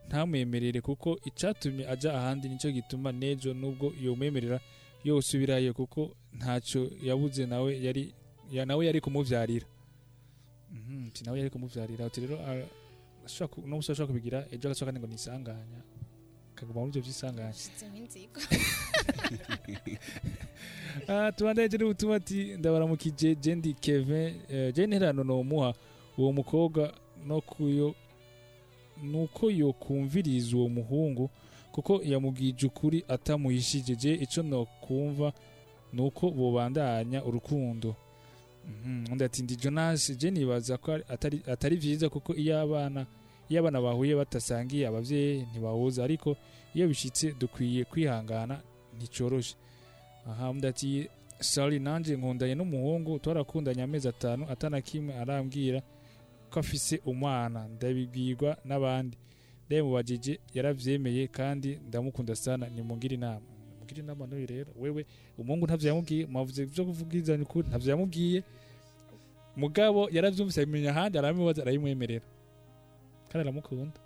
Ntamwemerere 0.08 0.80
kuko 0.80 1.18
icatumye 1.24 1.88
aja 1.88 2.14
ahandi 2.14 2.48
ni 2.48 2.56
cyo 2.58 2.70
gituma 2.72 3.12
nejo 3.12 3.54
nubwo 3.54 3.92
yomwemerera 4.02 4.60
yosubirayo 5.04 5.74
kuko 5.74 6.16
ntacyo 6.32 6.90
yabuze 7.02 7.46
nawe 7.46 7.70
yari 7.82 8.14
ya 8.50 8.66
nawe 8.66 8.86
yari 8.86 9.00
kumuvyarira. 9.00 9.66
Mhm, 10.70 11.10
nawe 11.24 11.38
yari 11.38 11.50
kumuvyarira. 11.50 12.06
Ati 12.06 12.20
rero 12.20 12.36
n'ubusa 13.66 13.92
ashobora 13.92 14.06
kubigira 14.06 14.38
ejo 14.52 14.68
agasohoka 14.68 14.98
ngo 14.98 15.06
nisanganya. 15.06 15.80
Kaguma 16.54 16.80
muri 16.86 17.02
Shitse 17.02 17.86
nk'inzigo 17.90 18.40
Ah, 21.08 21.32
tubandaje 21.32 21.76
n'ubutumwa 21.78 22.16
ati 22.16 22.56
ndabaramukije 22.56 23.34
jendi 23.34 23.74
kevin 23.74 24.34
eh, 24.48 24.74
je 24.74 24.86
nterano 24.86 25.24
nomuha. 25.24 25.74
Uwo 26.18 26.32
mukobwa 26.32 26.92
no 27.26 27.40
kuyo 27.40 27.94
nuko 29.02 29.50
yokumviriza 29.50 30.56
uwo 30.56 30.68
muhungu 30.68 31.30
kuko 31.72 32.00
yamubwije 32.04 32.66
ukuri 32.66 33.04
atamuhishije 33.08 33.96
je 33.96 34.14
ico 34.14 34.42
nokumva 34.42 35.32
nuko 35.92 36.30
bobandanya 36.30 37.24
urukundo. 37.24 37.94
Mhm, 38.66 39.12
undi 39.12 39.24
ati 39.24 39.42
ndi 39.42 39.56
jonas 39.56 40.10
je 40.18 40.30
nibaza 40.30 40.76
ko 40.78 40.92
ari- 40.92 41.42
atari, 41.46 41.76
vyiza 41.76 42.08
kuko 42.08 42.34
iyo 42.34 42.60
abana 42.60 43.06
iyo 43.48 43.60
abana 43.60 43.80
bahuye 43.80 44.14
batasangiye 44.16 44.86
abavyeyi 44.88 45.46
ntibahuza 45.50 46.04
ariko 46.04 46.36
iyo 46.74 46.88
bishitse 46.88 47.32
dukwiye 47.38 47.84
kwihangana 47.84 48.60
nticoroshe. 48.96 49.54
Aha 50.26 50.50
undi 50.50 50.66
ati 50.66 51.08
sari 51.40 51.78
nanje 51.78 52.16
nkundanye 52.16 52.54
n'umuhungu 52.58 53.18
twarakundanye 53.22 53.82
amezi 53.82 54.08
atanu 54.08 54.46
atana 54.50 54.80
kimwe 54.80 55.14
arambwira. 55.14 55.82
Ko 56.50 56.60
afise 56.60 57.00
umwana. 57.04 57.68
Ndabibwirwa 57.68 58.56
n'abandi. 58.64 59.16
Ndabimubajije 59.66 60.40
yaravyemeye 60.54 61.28
kandi 61.28 61.76
ndamukunda 61.88 62.36
sana. 62.36 62.68
Nimungire 62.68 63.14
inama. 63.14 63.46
Mugire 63.80 64.02
inama 64.02 64.26
n'uyu 64.26 64.46
rero. 64.46 64.72
Wewe 64.76 65.06
umuhungu 65.38 65.66
ntavyo 65.66 65.88
yamubwiye 65.88 66.26
mwavuze 66.26 66.64
vyo 66.64 66.84
kuvugizanya 66.84 67.42
ukuri 67.42 67.68
ntavyo 67.68 67.90
yamubwiye 67.90 68.42
mugabo 69.56 70.08
yaravyumvise 70.10 70.60
abimenya 70.62 70.90
ahandi 70.90 71.18
arabimubaza 71.18 71.62
arabimwemerera. 71.62 72.24
Kandi 73.28 73.42
aramukunda. 73.48 73.98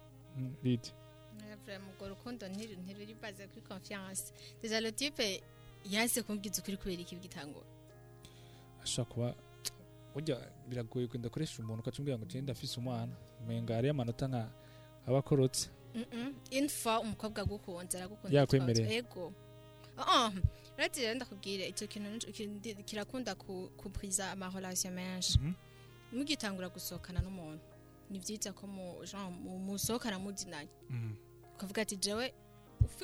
Vraiment 1.66 1.94
urwo 2.00 2.08
rukundo 2.08 2.48
ntiruri 2.48 3.14
baze 3.22 3.46
kuri 3.46 3.62
confiance. 3.62 4.32
Déjà 4.62 4.80
le 4.80 4.92
type 4.92 5.40
yanse 5.90 6.22
kumbwiza 6.22 6.60
ukuri 6.62 6.76
kubera 6.76 7.02
iki 7.02 7.16
bw'itangura 7.16 7.66
ashobora 8.82 9.10
kuba 9.12 9.28
burya 10.14 10.36
biragoye 10.68 11.06
kwenda 11.06 11.26
akoresha 11.28 11.62
umuntu 11.62 11.80
ukacumubwira 11.82 12.18
ngo 12.18 12.26
genda 12.26 12.52
afise 12.52 12.80
umwana. 12.80 13.12
Umenga 13.40 13.74
hariyo 13.74 13.90
amanota 13.94 14.28
nka 14.28 14.48
aba 15.06 15.18
akorotse. 15.18 15.70
Fois 16.68 17.02
umukobwa 17.02 17.42
agukunze 17.42 17.98
aragukunda 17.98 18.38
Yakwemereye. 18.38 18.86
twatse. 18.86 18.96
ego. 18.98 19.32
Ah, 19.98 20.32
rati 20.76 21.00
rero 21.00 21.14
ndakubwira 21.14 21.66
icyo 21.66 21.86
kintu 21.86 22.26
kirakunda 22.84 23.34
ku- 23.34 23.70
kubriza 23.76 24.30
amarelation 24.32 24.94
menshi 24.94 25.38
mugitangura 26.12 26.68
gusohokana 26.68 27.20
n'umuntu. 27.20 27.60
Ni 28.10 28.18
byiza 28.18 28.52
ko 28.52 28.66
musohokana 28.66 30.18
muzinanye 30.18 30.70
Mhm. 30.90 31.12
ukavuga 31.54 31.82
ati 31.82 31.96
jewe 31.96 32.32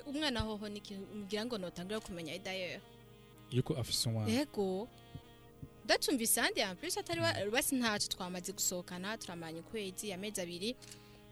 umwana 0.06 0.40
hoho 0.40 0.68
ni 0.68 0.80
umbwira 1.14 1.44
ngo 1.46 1.58
notangura 1.58 2.00
kumenya 2.00 2.38
d'ailleurs 2.38 2.82
yuko 3.50 3.74
afise 3.76 4.08
umwana. 4.08 4.30
Ego. 4.30 4.88
Ndatumvise 5.86 6.40
ahandi 6.40 6.60
plus 6.80 6.98
atari 6.98 7.20
basi 7.50 7.74
ntacyo 7.78 8.08
twamaze 8.10 8.50
gusohokana 8.52 9.14
turamanye 9.18 9.60
ukwezi 9.62 10.12
amezi 10.12 10.40
abiri. 10.42 10.76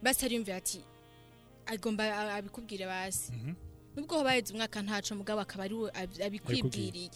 Basi 0.03 0.25
ariyumvira 0.25 0.57
ati 0.63 0.81
agomba 1.67 2.35
abikubwire 2.39 2.87
basi. 2.87 3.33
Mhm. 3.33 3.55
nubwo 3.97 4.17
hoba 4.19 4.31
haheze 4.31 4.53
umwaka 4.55 4.83
ntaco 4.83 5.15
mugabo 5.15 5.41
akaba 5.41 5.65
ari 5.65 5.75
we 5.75 5.91
ab- 5.91 6.23
abikwibwiriye. 6.27 7.11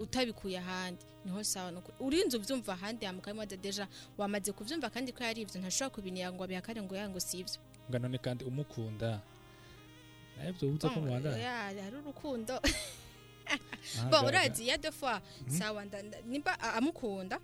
Utabikuye 0.00 0.58
ahandi. 0.58 1.02
Niho 1.24 1.44
sawa 1.44 1.70
nuko 1.70 1.92
urinze 2.00 2.36
uvyumva 2.36 2.72
ahandi 2.72 3.06
hamukamo 3.06 3.46
deja 3.46 3.86
wamaze 4.18 4.52
kuvyumva 4.52 4.90
kandi 4.90 5.12
ko 5.12 5.22
yari 5.24 5.42
ivyo 5.42 5.60
ntashobora 5.60 5.94
kubiniya 5.94 6.32
ngo 6.32 6.42
abihakare 6.44 6.82
ngo 6.82 6.94
yango 6.96 7.20
si 7.20 7.44
nga 7.88 7.98
none 7.98 8.18
kandi 8.18 8.44
umukunda 8.44 9.20
naye 10.38 10.52
byo 10.54 10.68
buza 10.70 10.88
ko 10.90 11.00
mwanda 11.00 11.30
ya, 11.36 11.82
hari 11.82 11.96
urukundo. 12.02 12.54
bon 14.10 14.32
ya 14.60 14.76
deux 14.78 14.92
fois 14.92 15.20
Mhm. 15.46 15.58
sawa 15.58 15.84
nimba 16.26 16.52
a- 16.60 16.72
amukunda. 16.78 17.40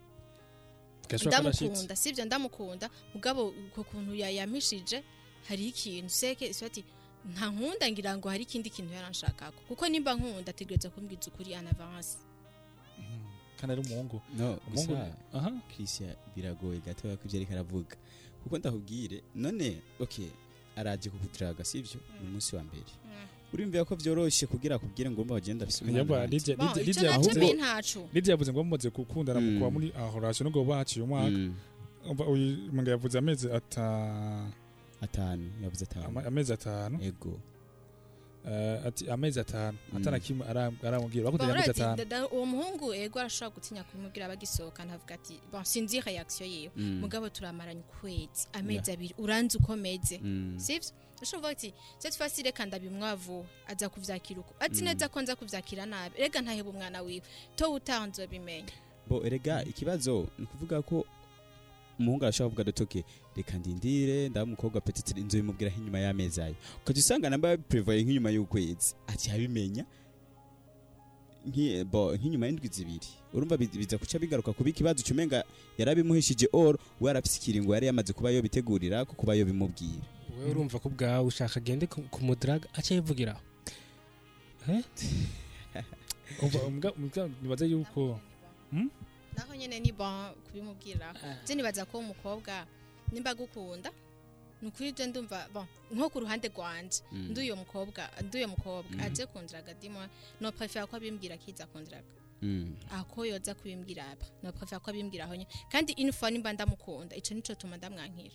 Ndamukunda 1.27 1.97
sivyo 1.97 2.25
ndamukunda. 2.25 2.91
Mugabo 3.15 3.49
uko 3.49 3.85
kuntu 3.85 4.15
ya- 4.15 4.31
yampishije 4.31 5.03
hari 5.49 5.69
ikintu 5.69 6.11
seke 6.11 6.53
swati 6.55 6.85
nta 7.33 7.47
nkunda 7.51 7.91
ngira 7.91 8.17
ngo 8.19 8.29
hari 8.29 8.43
ikindi 8.43 8.71
kintu 8.71 8.93
yaranshakako 8.95 9.61
kuko 9.69 9.89
nimba 9.89 10.15
nkunda 10.15 10.51
ategereza 10.51 10.91
kumbwiza 10.91 11.31
ukuri 11.31 11.53
en 11.53 11.67
avance 11.67 12.19
kandi 13.57 13.73
ari 13.73 13.81
umuhungu? 13.83 14.21
Gusa 14.71 15.15
aha. 15.33 15.51
Christian 15.75 16.15
biragoye 16.37 16.81
gatoya 16.81 17.17
ko 17.17 17.23
ibyo 17.25 17.39
ariko 17.41 17.53
aravuga. 17.53 17.97
Kuko 18.43 18.59
ndakubwire 18.59 19.23
none 19.35 19.81
okay 20.01 20.29
araje 20.77 21.11
kukutiraga 21.11 21.65
sivyo 21.65 22.01
ni 22.21 22.27
umunsi 22.29 22.57
wa 22.57 22.63
mbere. 22.63 22.85
Urimvira 23.53 23.85
ko 23.85 23.95
vyoroshe 23.97 24.47
kugira 24.47 24.77
akubwire 24.77 25.11
ngo 25.11 25.23
umva 25.23 25.35
bagenda 25.39 25.65
afise 25.65 25.85
umwana 25.85 26.27
naco 27.55 28.01
yavuze 28.31 28.51
ngo 28.53 28.61
bamaze 28.63 28.91
gukundana 28.91 29.41
mu 29.41 29.51
Mm. 29.51 29.59
kuba 29.59 29.71
muri 29.71 29.89
ahorasyo 29.97 30.45
nubwo 30.45 30.65
baciye 30.65 31.03
umwaka 31.05 31.31
Mm, 31.31 31.55
umva 32.11 32.25
uyu 32.27 32.73
manga 32.73 32.91
yavuze 32.91 33.19
amezi 33.19 33.47
ata 33.53 33.87
atanu 35.01 35.45
yavuze 35.63 35.85
atanu. 35.85 36.21
Amezi 36.27 36.53
atanu? 36.53 36.99
Ego. 37.03 37.41
Eh, 38.47 38.79
ati 38.87 39.11
amezi 39.11 39.41
atanu. 39.41 39.79
Mm. 39.93 39.97
atana 39.99 40.19
kimwe 40.21 40.47
ara- 40.47 40.73
aramubwira. 40.83 41.25
Bakundanye 41.25 41.53
amezi 41.53 41.71
atanu. 41.71 42.29
uwo 42.33 42.47
muhungu 42.47 42.95
ego 42.95 43.19
arashobora 43.21 43.55
gutinya 43.55 43.83
kubimubwira 43.85 44.29
bagisohoka 44.29 44.85
ntavuga 44.85 45.15
ati 45.15 45.35
bon 45.53 45.65
sinzi 45.65 46.01
reaction 46.01 46.49
yiwe 46.49 46.71
Mm. 46.77 47.01
mugabo 47.03 47.29
turamaranye 47.29 47.81
ukwezi. 47.83 48.47
Amezi 48.53 48.91
abiri 48.93 49.15
uranzi 49.19 49.59
uko 49.59 49.77
meze 49.77 50.19
Mm. 50.23 50.55
sivyo 50.59 50.91
ashobora 51.23 51.49
ati 51.53 51.73
cette 51.99 52.17
fois 52.19 52.39
reka 52.43 52.67
ndabimwavu 52.67 53.47
aza 53.67 53.89
kuvyakira 53.89 54.41
uko 54.41 54.55
ati 54.61 54.79
Mm. 54.81 54.85
neza 54.85 55.09
ko 55.09 55.21
nza 55.23 55.37
kuvyakira 55.37 55.87
nabi. 55.87 56.15
Rega 56.19 56.41
ntaheba 56.43 56.71
umwana 56.71 57.03
wiwe. 57.03 57.23
To 57.57 57.73
utanzo 57.73 58.27
bimenya 58.27 58.73
bo 59.09 59.23
erega 59.27 59.65
ikibazo 59.65 60.27
ni 60.39 60.45
ukuvuga 60.45 60.83
ko 60.83 61.07
umuhungu 61.99 62.25
arashobora 62.25 62.49
kuvuga 62.51 62.65
dotoke 62.65 63.05
reka 63.37 63.55
ndindire 63.59 64.29
ndaba 64.29 64.45
umukobwa 64.45 64.81
petitire 64.81 65.21
inzu 65.21 65.37
bimubwira 65.41 65.71
nk'inyuma 65.71 65.99
y'amezi 65.99 66.41
ayo 66.43 66.57
ukajya 66.83 67.01
usanga 67.01 67.31
namba 67.31 67.49
yabiprevoye 67.55 68.03
nk'inyuma 68.03 68.31
y'ukwezi. 68.35 68.95
Ati 69.07 69.31
yabimenya 69.31 69.85
nk'inyuma 71.47 72.47
y'indwi 72.47 72.69
zibiri. 72.69 73.09
Urumva 73.33 73.57
bi- 73.57 73.67
biza 73.79 73.99
kuca 73.99 74.19
bigaruka 74.19 74.53
kuba 74.53 74.71
ikibazo 74.71 75.03
cyumenga 75.07 75.45
yarabimuhishije 75.79 76.49
or 76.53 76.77
we 77.01 77.11
arafise 77.11 77.39
ikiringo 77.39 77.75
yari 77.75 77.87
yamaze 77.87 78.13
kuba 78.13 78.31
yobitegurira 78.31 79.05
ko 79.05 79.13
kuba 79.15 79.35
yobimubwira. 79.35 80.03
Wowe 80.37 80.51
urumva 80.51 80.79
ko 80.79 80.89
ubwawe 80.89 81.27
ushaka 81.27 81.57
agende 81.61 81.87
ku- 81.87 82.03
kumudaraga 82.11 82.69
aca 82.75 82.93
yivugiraho 82.95 83.41
umva 86.43 86.59
umva- 86.69 86.95
umva- 86.99 87.31
nibaze 87.43 87.67
yuko 87.67 88.21
naho 89.37 89.55
nyene 89.55 89.81
ni 89.81 89.93
bon 89.93 90.33
kubimubwira. 90.47 91.15
Je 91.47 91.55
nibaza 91.55 91.85
ko 91.85 91.99
umukobwa 91.99 92.67
nimba 93.13 93.35
gukunda 93.35 93.91
nukuri 94.63 94.93
je 94.93 95.07
ndumva 95.07 95.49
bon 95.53 95.67
nko 95.93 96.09
ku 96.11 96.21
ruhande 96.21 96.49
rwanje 96.49 97.03
Mm. 97.13 97.31
ndi 97.31 97.41
uyo 97.41 97.57
mukobwa 97.57 98.09
ndi 98.25 98.37
uyo 98.39 98.49
mukobwa 98.49 98.91
Mhm. 98.97 99.01
aje 99.05 99.27
kundraga 99.27 99.75
dimo 99.75 100.01
no 100.41 100.51
préfère 100.51 100.87
ko 100.89 100.97
abimbwira 100.97 101.37
kiza 101.37 101.67
kundraga 101.69 102.09
Mm. 102.43 102.75
ako 102.91 103.25
yoza 103.29 103.55
kubimbwira 103.55 104.03
apa 104.13 104.27
no 104.43 104.51
préfère 104.51 104.81
ko 104.81 104.91
abimbwira 104.91 105.25
aho 105.25 105.35
nyene 105.37 105.49
kandi 105.71 105.93
fois 106.13 106.33
nimba 106.33 106.53
ndamukunda 106.53 107.15
ico 107.17 107.35
nico 107.35 107.55
tuma 107.55 107.77
ndamwankira 107.77 108.35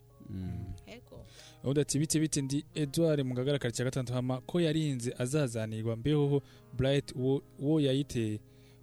ati 1.81 1.99
bite 1.99 2.19
bite 2.19 2.41
ndi 2.41 2.65
Edouard 2.75 3.21
mu 3.25 3.33
ngagara 3.33 3.59
karitsiye 3.59 3.85
gatandatu 3.85 4.13
hama 4.13 4.41
ko 4.41 4.59
yarinze 4.61 5.13
azazanirwa. 5.17 5.95
Mbeho 5.95 6.41
Bright 6.73 7.13
uwo 7.59 7.79
yayiteye 7.81 8.39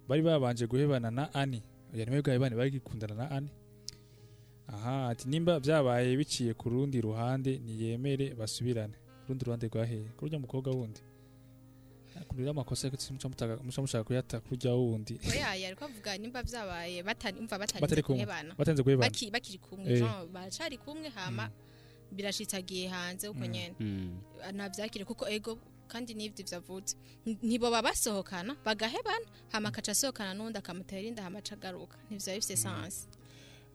bari 0.07 0.21
babanje 0.21 0.67
guhebana 0.67 1.11
na 1.11 1.33
Ani 1.33 1.61
bwawe 2.21 2.39
bane 2.39 2.55
bari 2.55 2.71
gikundana 2.71 3.15
na 3.15 3.31
Ani 3.31 3.49
aha 4.67 5.07
ati 5.09 5.29
nimba 5.29 5.59
byabaye 5.59 6.17
biciye 6.17 6.53
ku 6.53 6.69
rundi 6.69 7.01
ruhande 7.01 7.57
niyemere 7.59 8.33
basubirane. 8.35 8.93
Ku 9.25 9.29
rundi 9.33 9.45
ruhande 9.45 9.67
rwaheye 9.67 10.05
kurya 10.17 10.39
mukobwa 10.39 10.71
wundi. 10.71 11.01
Kurira 12.27 12.51
amakosa 12.51 12.87
ariko 12.87 13.13
muca 13.63 13.81
mushaka 13.81 14.03
kuyata 14.03 14.39
kurya 14.39 14.73
wundi. 14.73 15.19
Oya 15.31 15.55
yariko 15.55 15.85
avuga 15.85 16.17
nimba 16.17 16.43
vyabaye 16.43 17.03
batari 17.03 17.39
umva 17.39 17.57
Batari 17.59 18.03
kumwe. 18.03 18.25
kuhebana 18.25 18.55
batanze 18.57 18.83
guhebana 18.83 19.09
baki 19.09 19.31
bakiri 19.31 19.57
kumwe 19.57 19.91
Eh. 19.93 19.99
Jean 19.99 20.27
baracari 20.33 20.77
kumwe 20.77 21.09
hama 21.09 21.49
birashitsagiye 22.11 22.87
hanze 22.89 23.27
uko 23.29 23.39
Mm. 23.39 23.51
nyene. 23.51 23.75
Mm. 23.79 24.17
navyakire 24.53 25.05
kuko 25.05 25.29
ego 25.29 25.57
kandi 25.87 26.13
n'ivyo 26.13 26.45
vyavutse. 26.45 26.95
Ntiboba 27.25 27.81
basohokana 27.81 28.55
bagahebana 28.65 29.25
hama 29.51 29.69
akaca 29.69 29.91
asohokana 29.91 30.33
n'undi 30.33 30.57
akamutera 30.57 31.01
inda 31.01 31.23
hama 31.23 31.39
aca 31.39 31.53
agaruka. 31.57 31.97
Ntivyo 32.11 32.33
bifise 32.35 32.55
sansi 32.57 33.07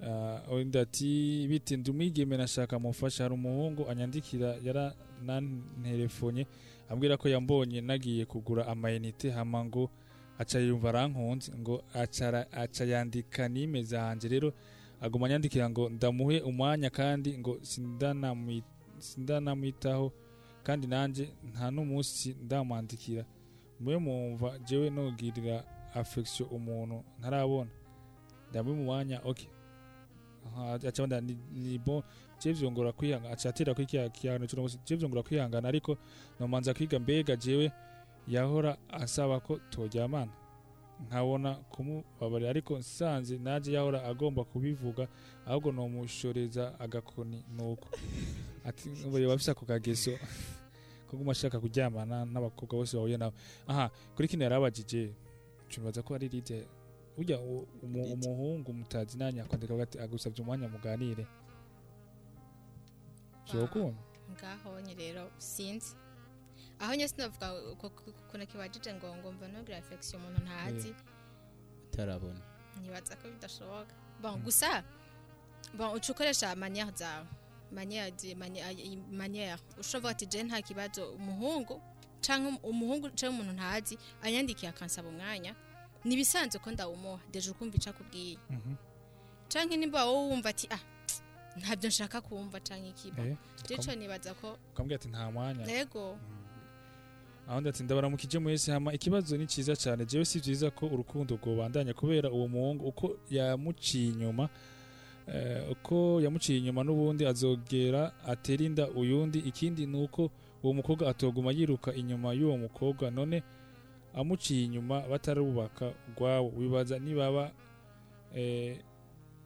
Ah, 0.03 0.43
undi 0.51 0.79
ati 0.79 1.47
bite 1.49 1.77
ndi 1.77 1.91
umwigeme 1.91 2.37
nashaka 2.37 2.79
mufasha 2.79 3.23
hari 3.25 3.35
umuhungu 3.35 3.87
anyandikira 3.91 4.59
yarananterefonye 4.63 6.47
ambwira 6.89 7.17
ko 7.17 7.29
yambonye 7.29 7.81
nagiye 7.81 8.25
kugura 8.27 8.67
amayinite 8.67 9.31
hama 9.31 9.65
ngo 9.65 9.91
aca 10.39 10.59
yumva 10.59 10.89
arankunze 10.89 11.53
ngo 11.59 11.85
aca 11.95 12.85
yandika 12.85 13.49
nime 13.49 13.83
zanje 13.83 14.29
rero 14.29 14.53
aguma 15.01 15.27
anyandikira 15.27 15.71
ngo 15.71 15.89
ndamuhe 15.89 16.41
umwanya 16.41 16.91
kandi 16.91 17.39
ngo 17.39 17.59
sindanamwi- 17.63 18.63
sindanamwitaho 18.99 20.13
kandi 20.63 20.87
nanje 20.87 21.29
nta 21.53 21.71
n'umunsi 21.71 22.37
ndamwandikira. 22.45 23.25
Mube 23.81 23.99
mumva 23.99 24.59
jewe 24.59 24.91
nogirira 24.91 25.65
affection 25.95 26.49
umuntu 26.51 27.05
ntarabona. 27.21 27.71
Ndamuhe 28.51 28.81
umwanya 28.81 29.21
aha 30.47 30.75
aca 30.89 31.21
ni, 31.21 31.37
ni 31.53 31.79
bon 32.45 32.53
je 32.53 32.53
vyongora 32.53 32.93
kwihangana 32.93 33.33
aca 33.33 33.47
atera 33.49 33.75
kuri 33.75 33.87
kiya 33.87 34.09
kiyano 34.09 34.47
cyo 34.47 34.61
munsi 34.61 34.79
je 34.85 34.97
vyongora 34.97 35.23
kwihangana 35.23 35.69
ariko 35.69 35.97
nomanza 36.41 36.75
kwiga 36.75 36.99
mbega 36.99 37.37
jewe 37.37 37.73
yahora 38.29 38.77
asaba 38.91 39.41
ko 39.41 39.61
toryamana. 39.71 40.33
Nkabona 41.09 41.55
kumubabarira 41.55 42.51
ariko 42.51 42.79
nsanze 42.79 43.39
naje 43.39 43.73
yahora 43.73 44.05
agomba 44.05 44.45
kubivuga 44.45 45.09
ahubwo 45.47 45.73
nomushoreza 45.73 46.79
agakoni 46.81 47.45
nuko 47.57 47.89
ati 48.65 48.89
ubu 49.07 49.19
yoba 49.19 49.35
afise 49.35 49.51
ako 49.51 49.67
kageso 49.67 50.13
ko 51.11 51.17
guma 51.17 51.33
ashaka 51.33 51.61
kuryamana 51.61 52.25
n'abakobwa 52.25 52.77
bose 52.79 52.97
bahuye 52.97 53.17
nabo 53.17 53.35
aha 53.67 53.91
kuri 54.17 54.29
kino 54.29 54.45
yarabajije 54.45 55.13
cubaza 55.69 56.03
ko 56.03 56.15
ari 56.15 56.29
Lydia. 56.29 56.63
Burya 57.17 57.39
umuhungu 57.83 58.73
mutazi 58.73 59.19
nanya 59.19 59.43
akwandika 59.45 59.83
ati 59.83 59.99
agusabye 59.99 60.43
umwanya 60.43 60.69
muganire. 60.69 61.27
Vyokunda 63.53 64.01
ngaho 64.33 64.81
nye 64.81 64.95
rero 64.95 65.31
sinzi. 65.39 65.95
Aho 66.81 66.95
nye 66.95 67.09
sinavuga 67.09 67.53
kuna 68.31 68.47
kibajije 68.47 68.95
ngo 68.95 69.17
ngo 69.17 69.33
mva 69.33 69.49
nogira 69.49 69.79
affection 69.79 70.23
umuntu 70.23 70.41
ntazi. 70.43 70.95
Tarabona 71.91 72.41
nibaza 72.83 73.17
ko 73.17 73.29
bidashoboka. 73.29 73.95
Bon 74.23 74.41
gusa 74.43 74.83
uca 75.95 76.11
ukoresha 76.13 76.55
manière 76.57 76.93
zawe 76.97 77.27
manière 77.73 78.11
de- 78.11 78.35
mani- 78.35 78.61
i- 78.61 78.97
manière. 79.13 79.59
Ushobora 79.79 80.11
ati 80.13 80.27
je 80.27 80.43
nta 80.43 80.63
kibazo 80.63 81.13
umuhungu 81.15 81.81
canke 82.21 82.59
umuhungu 82.63 83.09
canke 83.11 83.29
umuntu 83.29 83.53
ntazi 83.53 83.99
anyandikiye 84.23 84.69
akansaba 84.71 85.09
umwanya 85.09 85.55
nibisanzwe 86.05 86.59
ko 86.61 86.71
ndawumuha 86.71 87.23
deje 87.33 87.51
ukumva 87.51 87.77
ico 87.77 87.91
akubwiye 87.91 88.39
Mhm. 88.51 88.75
canke 89.49 89.77
nimba 89.77 90.05
wowe 90.05 90.29
wumva 90.31 90.49
ati 90.51 90.67
ah 90.71 90.81
ntabyo 91.59 91.89
nshaka 91.89 92.21
kumva 92.21 92.61
canke 92.61 92.89
ikiba. 92.89 93.23
Eh, 93.27 93.37
jeco 93.69 93.95
nibaza 93.95 94.35
ko 94.35 94.59
ukambwira 94.73 94.97
ati 95.01 95.09
nta 95.09 95.31
mwanya. 95.31 95.65
Ego 95.81 96.19
aho 97.49 97.61
ndati 97.61 97.83
ndabaramukije 97.83 98.39
mwese 98.39 98.73
hama 98.73 98.93
ikibazo 98.93 99.37
ni 99.37 99.47
cyiza 99.47 99.77
cyane. 99.77 100.07
Jewe 100.07 100.25
si 100.25 100.41
byiza 100.41 100.71
ko 100.71 100.87
urukundo 100.87 101.37
rwobandanya 101.37 101.95
kubera 101.95 102.31
uwo 102.31 102.49
muhungu 102.49 102.85
uko 102.89 103.17
yamuciye 103.31 104.09
inyuma 104.09 104.49
eh, 105.29 105.71
uko 105.71 106.21
yamuciye 106.25 106.59
inyuma 106.59 106.85
n'ubundi 106.85 107.27
azogera 107.27 108.13
atera 108.27 108.65
inda 108.65 108.89
uyundi. 108.89 109.39
Ikindi 109.39 109.87
ni 109.87 110.03
uko 110.03 110.31
uwo 110.63 110.73
mukobwa 110.75 111.09
atoguma 111.11 111.53
yiruka 111.53 111.93
inyuma 111.95 112.33
y'uwo 112.33 112.57
mukobwa. 112.59 113.11
None 113.11 113.43
amuciye 114.15 114.65
inyuma 114.65 115.01
batarubaka 115.11 115.93
urwabo 116.17 116.49
wibaza 116.57 116.99
nibaba 116.99 117.53
eh, 118.35 118.79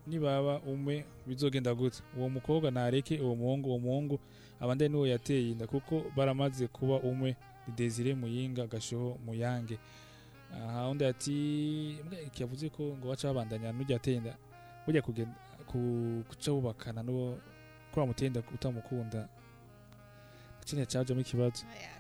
nibaba 0.08 0.60
umwe 0.60 1.04
bizogenda 1.26 1.74
gute 1.74 2.02
uwo 2.16 2.28
mukobwa 2.28 2.70
nareke 2.70 3.20
uwo 3.20 3.34
muhungu 3.36 3.68
uwo 3.68 3.78
muhungu 3.78 4.16
abandi 4.60 4.88
n'uwo 4.88 5.06
yateye 5.06 5.50
inda 5.52 5.66
kuko 5.66 6.04
baramaze 6.16 6.66
kuba 6.66 6.96
umwe. 7.00 7.36
Ni 7.68 7.74
Desire 7.76 8.14
Muyinga 8.14 8.66
gashoho 8.66 9.18
Muyange. 9.26 9.78
Aha 10.54 10.88
undi 10.88 11.04
ati 11.04 11.32
mbwa 12.06 12.20
iki 12.20 12.42
yavuze 12.42 12.68
ko 12.72 12.82
ngo 12.96 13.08
waca 13.08 13.28
babandanya 13.28 13.72
n'ujya 13.72 13.96
atenda 14.00 14.32
ujya 14.88 15.02
kugenda 15.02 15.34
ku- 15.68 16.24
kuca 16.28 16.48
wubakana 16.52 17.02
n'uwo 17.04 17.36
kuri 17.92 18.00
wamutenda 18.00 18.40
utamukunda 18.54 19.28
kino 20.64 20.84
cyajemo 20.84 21.20
ikibazo. 21.20 21.64
Oya, 21.68 21.97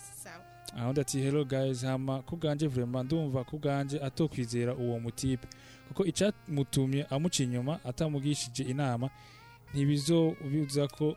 sawa 0.70 0.80
aha 0.80 0.88
undi 0.88 1.00
ati 1.00 1.18
hello 1.20 1.44
guys 1.44 1.84
hama 1.84 2.22
kubwanje 2.22 2.66
vraiment 2.66 3.04
ndumva 3.06 3.44
kubwanje 3.44 4.00
atokwizera 4.00 4.74
uwo 4.74 5.00
mutipe. 5.00 5.48
Kuko 5.88 6.04
icamutumye 6.04 7.06
amuca 7.10 7.40
inyuma 7.44 7.84
atamugishije 7.84 8.62
inama 8.62 9.10
ntibizobibuza 9.74 10.88
ko 10.88 11.16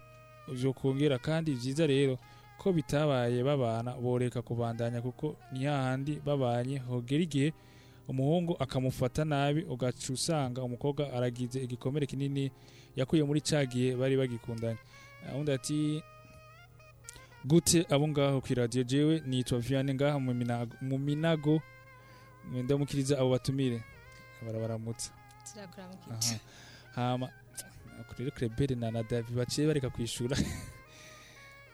vyokongera 0.53 1.17
kandi 1.19 1.51
vyiza 1.53 1.87
rero 1.87 2.17
ko 2.57 2.73
bitabaye 2.73 3.43
babana 3.43 3.91
boreka 3.97 4.41
kubandanya 4.41 5.01
kuko 5.01 5.35
ni 5.51 5.65
hahandi 5.65 6.21
babanye 6.25 6.77
hogera 6.77 7.23
igihe 7.23 7.53
umuhungu 8.07 8.55
akamufata 8.59 9.25
nabi 9.25 9.61
ugaca 9.63 10.09
usanga 10.13 10.63
umukobwa 10.63 11.13
aragize 11.13 11.59
igikomere 11.63 12.05
kinini 12.05 12.51
yakuye 12.95 13.23
muri 13.23 13.41
ca 13.41 13.65
gihe 13.65 13.95
bari 13.95 14.17
bagikundanye. 14.17 14.77
Undi 15.39 15.51
ati 15.51 16.03
gute 17.45 17.85
abo 17.89 18.07
ngaho 18.07 18.41
ku 18.41 18.47
iradiyo 18.53 18.83
jewe 18.83 19.21
nitwa 19.25 19.59
vianney 19.59 19.93
ngaha 19.95 20.19
mu 20.19 20.33
minago, 20.33 20.73
mu 20.81 20.97
minago. 20.97 21.61
Ndamukiriza 22.51 23.19
abo 23.19 23.29
batumire. 23.29 23.83
Barabaramutsa. 24.45 25.11
Hama 26.95 27.29
rero 28.17 28.31
Krebere 28.31 28.75
na 28.75 28.91
na 28.91 29.03
Davi 29.03 29.33
baciye 29.33 29.67
bareka 29.67 29.89
kwishura. 29.89 30.37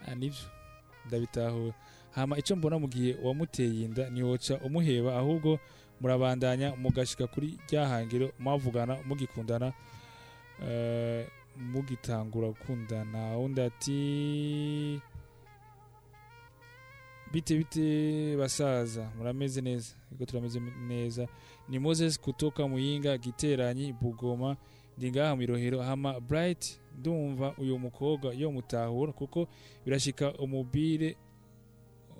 Ah, 0.07 0.15
nivyo 0.15 0.45
ndabitahura 1.05 1.73
hama 2.15 2.37
icyo 2.37 2.55
mbona 2.55 2.79
mu 2.79 2.87
gihe 2.87 3.17
wamuteye 3.23 3.83
inda 3.85 4.09
ntiwoca 4.09 4.53
umuheba 4.63 5.17
ahubwo 5.19 5.59
murabandanya 6.01 6.75
mugashika 6.75 7.27
kuri 7.27 7.59
ryahangiro 7.67 8.31
mwavugana 8.39 8.97
mugikundana 9.05 9.73
eh, 10.63 11.27
mugitangura 11.57 12.47
gukundana. 12.47 13.37
Undi 13.37 13.61
ati 13.61 15.01
bite 17.33 17.57
bite 17.57 18.37
basaza. 18.37 19.11
Murameze 19.17 19.61
neza. 19.61 19.95
Ego 20.11 20.25
turameze 20.25 20.59
neza. 20.59 21.27
Ni 21.69 21.79
moses 21.79 22.19
kutoka 22.19 22.67
muyinga 22.67 23.17
giteranyi 23.17 23.93
bugoma. 23.93 24.57
Ndi 24.97 25.11
ngaha 25.11 25.35
mu 25.35 25.41
irohero 25.41 25.81
hama 25.81 26.19
bright. 26.19 26.79
Ndumva 26.99 27.53
uyu 27.57 27.79
mukobwa 27.79 28.33
yo 28.33 28.51
mutahura 28.51 29.13
kuko 29.13 29.47
birashika 29.85 30.33
umubire 30.33 31.15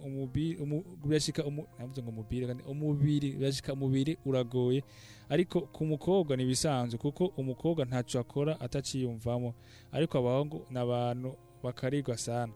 umubiri 0.05 0.55
umu, 0.61 0.83
birashika 1.05 1.45
umu, 1.45 1.65
ngo 1.81 2.09
umubiri 2.09 2.47
kandi 2.47 2.63
umubiri 2.63 3.31
birashika 3.31 3.73
umubiri 3.73 4.17
uragoye. 4.25 4.83
Ariko 5.29 5.61
ku 5.61 5.85
mukobwa 5.85 6.37
nibisanzwe 6.37 6.97
kuko 6.99 7.25
umukobwa 7.37 7.85
ntaco 7.85 8.19
akora 8.19 8.59
ataciyumvamo. 8.59 9.53
Ariko 9.91 10.17
abahungu 10.17 10.65
n'abantu 10.69 11.35
bakarigwa 11.63 12.17
sana. 12.17 12.53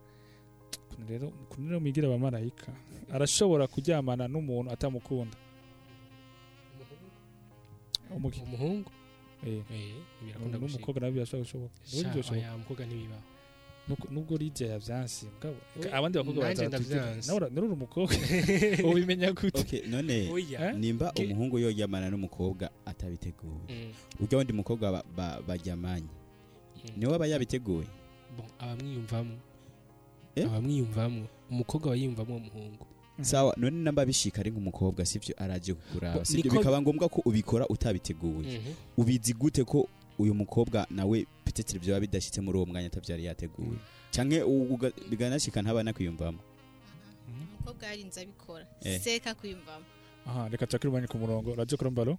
Rero 1.08 1.28
kuno 1.48 1.68
rero 1.68 1.80
mwigira 1.80 2.08
abamarayika 2.08 2.72
arashobora 3.12 3.66
kuryamana 3.66 4.28
n'umuntu 4.28 4.70
atamukunda. 4.72 5.36
Umuhungu? 8.16 8.90
Eh. 9.46 9.62
Eh 9.72 10.34
n'umukobwa 10.50 11.00
na 11.00 11.06
byo 11.10 11.14
birashobora 11.24 11.42
gushoboka 11.44 11.74
nubwo 14.12 14.34
mugabo 15.26 15.56
We- 15.80 15.90
abandi 15.92 16.18
bakobwa 16.18 16.44
ndavyanse. 16.68 17.26
nawe 17.26 17.38
uri 17.66 17.74
umukobwa. 17.74 18.14
Ubimenya 18.92 19.32
gute? 19.32 19.58
Okay 19.60 19.82
none 19.90 20.30
Oya. 20.30 20.72
nimba 20.72 21.10
umuhungu 21.18 21.58
yoryamana 21.58 22.06
n'umukobwa 22.10 22.70
atabiteguye 22.86 23.66
Mm. 23.68 23.92
urya 24.22 24.38
wundi 24.38 24.52
mukobwa 24.52 24.92
ba- 24.92 25.04
ba- 25.16 25.40
baryamanye. 25.42 26.06
Niwe 26.96 27.14
aba 27.14 27.26
yabiteguye? 27.26 27.88
Bon, 28.36 28.46
abamwiyumvamo 28.62 29.34
Eh? 29.34 29.51
Abamwiyumvamo. 30.36 31.26
Umukobwa 31.50 31.86
aba 31.92 31.96
yiyumvamo 31.96 32.30
uwo 32.30 32.40
muhungu 32.40 32.86
sawa 33.20 33.54
none 33.56 33.76
namba 33.84 34.06
bishika 34.06 34.40
ari 34.40 34.50
nk'umukobwa 34.50 35.04
sivyo 35.06 35.34
araje 35.38 35.74
kukuraba 35.74 36.24
sivyo 36.24 36.50
bikaba 36.50 36.80
ngombwa 36.82 37.08
ko 37.08 37.20
ubikora 37.24 37.68
utabiteguye. 37.68 38.58
Mhm. 38.58 38.72
ubizi 38.96 39.32
gute 39.34 39.64
ko 39.64 39.88
uyu 40.18 40.34
mukobwa 40.34 40.86
nawe 40.90 41.26
petetre 41.44 41.78
vyoba 41.78 42.00
bidashitse 42.00 42.40
muri 42.40 42.56
uwo 42.58 42.66
mwanya 42.66 42.86
atavyari 42.88 43.24
yateguye? 43.28 43.78
Canke 44.10 44.42
u- 44.42 44.74
uga- 44.74 44.92
biganashika 45.10 45.62
ntaba 45.62 45.82
nakwiyumvamo 45.84 46.38
umukobwa 47.28 47.86
yarinze 47.86 48.20
abikora 48.24 48.66
Eh. 48.82 49.00
seka 49.00 49.34
kwiyumvamo. 49.34 49.84
Aha 50.26 50.48
reka 50.48 50.66
umwanya 50.88 51.06
ku 51.08 51.18
murongo. 51.18 51.54
Radio 51.54 51.76
korombalo 51.78 52.18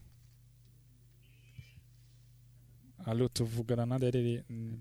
alo 3.05 3.27
tuvugana 3.27 3.85
nande 3.85 4.05
yarere 4.05 4.43
mm, 4.49 4.79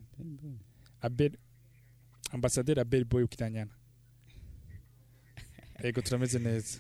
abel 1.01 1.33
ambasaderi 2.33 2.81
abel 2.81 3.05
boy 3.05 3.23
ukitanyana. 3.23 3.71
Ego 5.83 6.01
turameze 6.03 6.39
neza. 6.39 6.79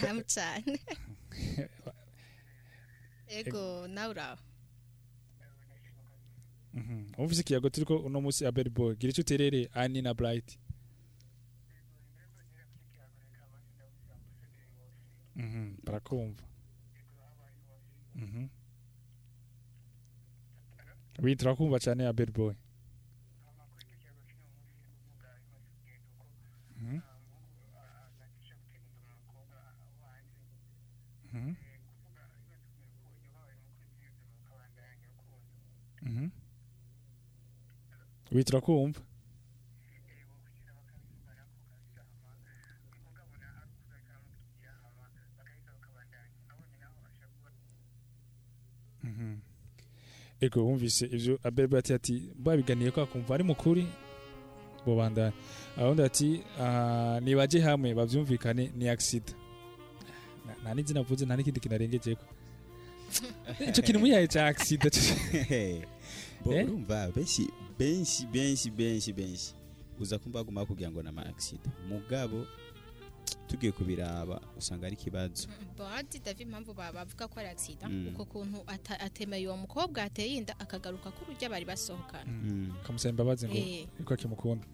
Hamwe 0.00 0.24
cyane 0.24 0.78
ego 3.28 3.86
nawe 3.88 4.10
uraho. 4.10 4.42
Mhm. 6.74 7.12
umvise 7.18 7.40
ikiyago 7.40 7.68
turiko 7.70 7.96
uno 7.98 8.20
munsi 8.20 8.46
abel 8.46 8.70
boy. 8.70 8.94
Gira 8.96 9.10
ico 9.12 9.20
uterere 9.20 9.70
ani 9.74 10.02
na 10.02 10.14
bright 10.14 10.58
Mhm, 15.36 15.76
barakumva 15.84 16.42
Mhm. 18.14 18.48
oui 21.22 21.36
turakumva 21.36 21.78
cyane 21.80 22.06
abel 22.06 22.30
boy 22.30 22.54
Mhm. 26.80 27.00
Mhm. 31.32 31.54
Mhm. 36.04 36.30
oui 38.32 38.44
turakumva 38.44 39.00
Mhm. 49.04 49.36
ego 50.40 50.64
wumvise 50.66 51.06
ivyo 51.06 51.38
abel 51.42 51.76
ati 51.76 51.92
ati 51.94 52.14
babiganiye 52.44 52.90
ko 52.90 53.02
akumva 53.02 53.34
ari 53.34 53.44
mu 53.44 53.54
kuri 53.54 53.86
bobandanya 54.86 55.32
ahundi 55.76 56.02
ati 56.02 56.28
ah, 56.60 57.20
nibaje 57.20 57.60
hamwe 57.60 57.94
bavyumvikane 57.94 58.72
ni 58.76 58.84
Na- 60.46 60.56
nta 60.62 60.70
n'izina 60.74 61.00
avuze 61.00 61.24
nta 61.24 61.36
n'ikindi 61.36 61.60
kinarengejeko 61.60 62.24
ico 63.68 63.80
kintu 63.84 64.00
muyaye 64.00 64.26
Bo, 64.28 64.88
Eh? 65.32 65.82
urumva 66.46 67.10
benshi 67.16 67.48
benshi 67.78 68.26
benshi 68.26 68.70
benshi 68.70 69.12
benshi 69.12 69.54
uza 70.00 70.18
kumva 70.18 70.38
baguma 70.44 70.66
kugira 70.66 70.90
ngo 70.90 71.02
nama 71.02 71.26
accident 71.26 71.74
mugabo 71.88 72.46
tugiye 73.48 73.72
kubiraba 73.72 74.40
usanga 74.58 74.86
ari 74.86 74.96
ikibazo 74.96 75.48
bodi 75.78 76.18
davi 76.24 76.42
impamvu 76.42 76.74
ba- 76.74 76.92
bavuga 76.92 77.28
ko 77.28 77.40
ari 77.40 77.48
agisida 77.48 77.88
Mm. 77.88 78.08
uko 78.12 78.24
kuntu 78.24 78.58
ata- 78.66 79.00
atemeye 79.00 79.46
uwo 79.48 79.56
mukobwa 79.56 80.02
ateye 80.02 80.36
inda 80.36 80.54
akagaruka 80.58 81.10
ko 81.10 81.24
urujya 81.24 81.48
bari 81.50 81.64
basohokana. 81.64 82.30
Kamusaba 82.86 83.10
imbabazi 83.10 83.48
ngo 83.48 83.56
Eh. 83.56 83.86
yuko 84.00 84.14
akimukunda 84.14 84.66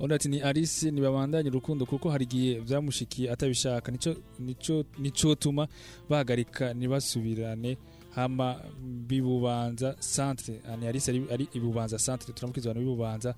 undi 0.00 0.14
ati 0.14 0.28
ni 0.28 0.40
alice 0.42 0.90
ntibabandanye 0.90 1.48
urukundo 1.50 1.86
kuko 1.86 2.10
hari 2.10 2.24
igihe 2.24 2.60
byamushikiye 2.60 3.30
atabishaka. 3.30 3.92
Nico 3.92 4.16
nico 4.38 4.84
nico 4.98 5.34
tuma 5.34 5.68
bahagarika 6.08 6.74
ntibasubirane. 6.74 7.76
Hama 8.14 8.60
bibubanza 9.06 9.94
centre. 10.14 10.60
Ah, 10.68 10.76
ni 10.76 10.86
alice 10.86 11.10
ari, 11.32 11.48
ibubanza 11.54 11.98
centre. 11.98 12.32
Turamukiza 12.32 12.70
abantu 12.70 12.86
bibubanza 12.90 13.34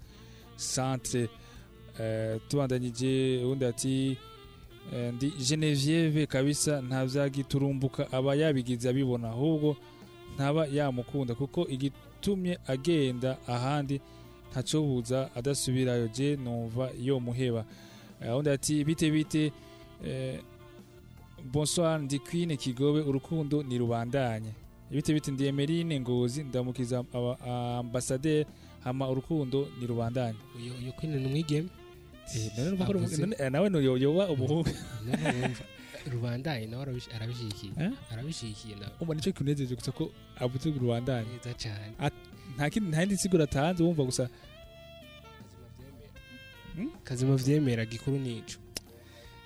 centre. 0.75 1.29
Eh, 2.01 2.41
tubandanyije 2.49 3.45
undi 3.45 3.65
ati 3.65 4.17
eh, 4.95 5.13
ndi 5.15 5.31
Genevieve 5.31 6.27
kabisa 6.27 6.81
nta 6.83 7.07
vyagiturumbuka 7.07 8.13
aba 8.13 8.35
yabigize 8.35 8.89
abibona. 8.89 9.29
Ahubwo 9.31 9.77
ntaba 10.35 10.67
yamukunda 10.67 11.35
kuko 11.35 11.69
igitumye 11.69 12.59
agenda 12.67 13.37
ahandi 13.47 14.01
ntacobuza 14.51 15.31
adasubirayo. 15.37 16.09
Je 16.09 16.37
numva 16.37 16.91
yo 17.01 17.21
muheba 17.21 17.65
Eh, 18.25 18.37
undi 18.37 18.51
ati 18.51 18.85
bite 18.85 19.11
bite 19.11 19.53
bonsoir 21.53 21.99
ndi 22.01 22.19
Queen 22.19 22.57
Kigobe 22.57 23.01
urukundo 23.01 23.63
ni 23.63 23.79
rubandanye. 23.79 24.53
Bite 24.93 25.13
bite 25.15 25.31
ndi 25.31 25.47
Emeline 25.47 26.01
Ngozi 26.01 26.45
ndamukiza 26.45 27.05
aba- 27.13 27.39
ambasaderi 27.79 28.47
hama 28.85 29.09
urukundo 29.11 29.69
ni 29.81 29.87
rubandanye 29.87 30.39
uyu 30.57 30.75
uyu 30.75 30.93
kwine 30.93 31.17
ni 31.17 31.27
umwigeme. 31.27 31.69
Eh, 32.35 33.39
eh, 33.39 33.51
nawe 33.51 33.69
yoba 34.01 34.29
umuhungu 34.31 34.69
none 35.07 35.27
wumva 35.43 35.65
rubandaye 36.13 36.67
nawe 36.67 36.85
arabish- 36.85 37.15
arabishikiye. 37.17 37.73
Eh? 37.81 37.91
arabishikiye 38.13 38.75
nawe. 38.75 38.93
Umva 39.01 39.15
ni 39.15 39.21
cyo 39.21 39.33
kinejeje 39.33 39.75
gusa 39.75 39.93
ko 39.93 40.11
avuze 40.39 40.71
rubandanye 40.71 41.29
neza 41.33 41.55
cyane 41.55 41.93
nta 42.57 42.71
kindi 42.71 42.89
nta 42.91 43.01
yindi 43.01 43.17
siguro 43.17 43.45
atanze 43.45 43.83
wumva 43.83 44.03
gusa. 44.05 44.29
Kazima 47.05 47.37
vyemera. 47.37 47.85
Gikuru 47.85 48.19
nico 48.19 48.59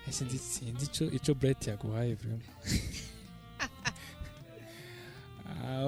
Eh, 0.09 0.13
sinzi 0.13 0.85
ico 0.87 1.05
ico 1.17 1.35
Brett 1.35 1.67
yaguhaye 1.67 2.15
vraiment 2.15 2.45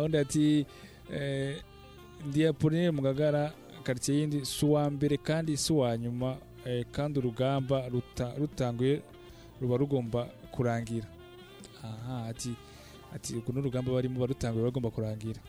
undi 0.04 0.16
ati 0.18 0.66
eh, 1.14 1.56
ndi 2.26 2.46
Apollinaire 2.46 2.90
Mugagara 2.90 3.52
quartier 3.84 4.16
yindi 4.18 4.44
si 4.46 4.66
uwa 4.66 4.90
mbere 4.90 5.16
kandi 5.16 5.56
si 5.56 5.72
uwa 5.72 5.96
nyuma 5.96 6.36
eh, 6.66 6.86
kandi 6.92 7.18
urugamba 7.18 7.88
ruta, 7.88 8.34
rutanguye 8.38 9.02
ruba 9.60 9.76
rugomba 9.76 10.24
kurangira. 10.52 11.06
Aha 11.84 12.26
ati 12.28 12.50
ati 13.14 13.34
uku 13.36 13.52
n'urugamba 13.52 13.92
barimo 13.92 14.20
barutanguye 14.20 14.64
bagomba 14.64 14.90
kurangira. 14.90 15.40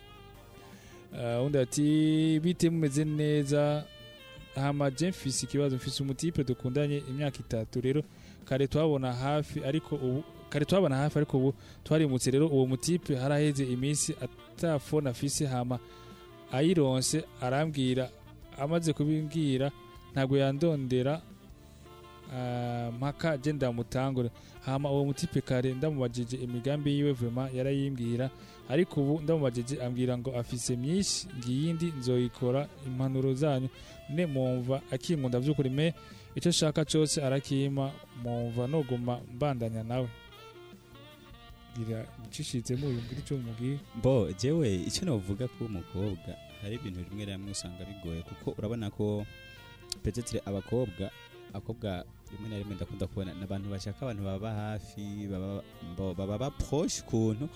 Uh, 1.14 1.46
undi 1.46 1.58
ati 1.58 2.40
bite 2.44 2.70
mumeze 2.70 3.06
neza 3.06 3.84
hama 4.56 4.92
je 4.92 5.10
mfise 5.10 5.46
ikibazo 5.46 5.76
mfise 5.76 6.04
umutipe 6.04 6.44
dukundanye 6.44 6.98
imyaka 7.10 7.38
itatu 7.40 7.82
rero 7.82 8.04
kare 8.46 8.68
twabona 8.68 9.14
hafi 9.14 9.64
ariko 9.66 9.96
ubu 9.96 10.24
kare 10.50 10.66
twabona 10.66 10.95
hafi 10.97 11.18
ariko 11.18 11.38
ubu 11.38 11.54
twarimutse 11.84 12.32
rero 12.32 12.47
uwo 12.47 12.66
mutipe 12.66 13.16
haraheze 13.16 13.64
iminsi 13.66 14.16
atafona 14.22 15.10
afise 15.10 15.45
hama 15.45 15.80
ayironse 16.52 17.24
arambwira 17.41 18.10
amaze 18.60 18.93
kubimbwira 18.93 19.72
ntabwo 20.14 20.38
yandondera 20.38 21.22
ah, 22.36 22.91
mpaka 22.97 23.38
je 23.38 23.54
ndamutangure 23.54 24.30
hama 24.66 24.91
uwo 24.91 25.06
mutipe 25.06 25.41
kare 25.41 25.74
ndamubajije 25.74 26.38
imigambi 26.38 26.91
yiwe 26.95 27.12
vraiment 27.12 27.54
yarayimbwira 27.54 28.30
ariko 28.70 29.02
ubu 29.02 29.22
ndamubajije 29.22 29.84
ambwira 29.84 30.18
ngo 30.18 30.38
afise 30.39 30.76
myinshi 30.76 31.28
ngiyindi 31.38 31.86
nzoyikora 32.00 32.68
impanuro 32.88 33.34
zanyu. 33.34 33.70
Ne 34.10 34.26
mumva 34.26 34.82
akinkunda 34.91 35.39
vy'ukuri 35.39 35.70
me 35.70 35.93
icyo 36.36 36.52
shaka 36.52 36.86
cyose 36.86 37.22
arakima 37.24 37.91
mumva 38.24 38.68
noguma 38.68 39.20
mbandanya 39.36 39.84
nawe. 39.84 40.08
Gira 41.80 42.06
ncishitsemo 42.28 42.88
uyu 42.88 43.00
mbwira 43.02 43.20
icyo 43.24 43.38
mubwiye 43.38 43.78
bo 44.04 44.28
jewe 44.42 44.76
icyo 44.90 45.06
navuga 45.08 45.48
ko 45.48 45.66
umukobwa 45.66 46.32
hari 46.62 46.76
ibintu 46.76 47.00
rimwe 47.10 47.26
na 47.26 47.32
rimwe 47.40 47.52
usanga 47.52 47.86
bigoye 47.88 48.22
kuko 48.22 48.52
urabona 48.60 48.90
ko 48.92 49.26
petetre 50.04 50.42
abakobwa 50.46 51.08
abakobwa 51.50 52.04
rimwe 52.32 52.48
na 52.50 52.58
rimwe 52.58 52.76
ndakunda 52.76 53.08
kubona 53.08 53.34
ni 53.34 53.44
abantu 53.44 53.70
bashaka 53.70 54.00
abantu 54.06 54.24
baba 54.24 54.50
hafi 54.54 55.28
baba 56.18 56.38
baproche 56.38 57.02
ukuntu 57.02 57.50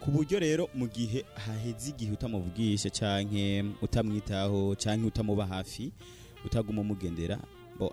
ku 0.00 0.10
buryo 0.10 0.38
rero 0.40 0.68
mu 0.74 0.86
gihe 0.88 1.24
haheze 1.34 1.90
igihe 1.92 2.12
utamuvugisha 2.12 2.90
canke 2.90 3.64
utamwitaho 3.82 4.74
canke 4.76 5.06
utamuba 5.06 5.46
hafi 5.46 5.92
utaguma 6.44 6.80
umugendera 6.80 7.38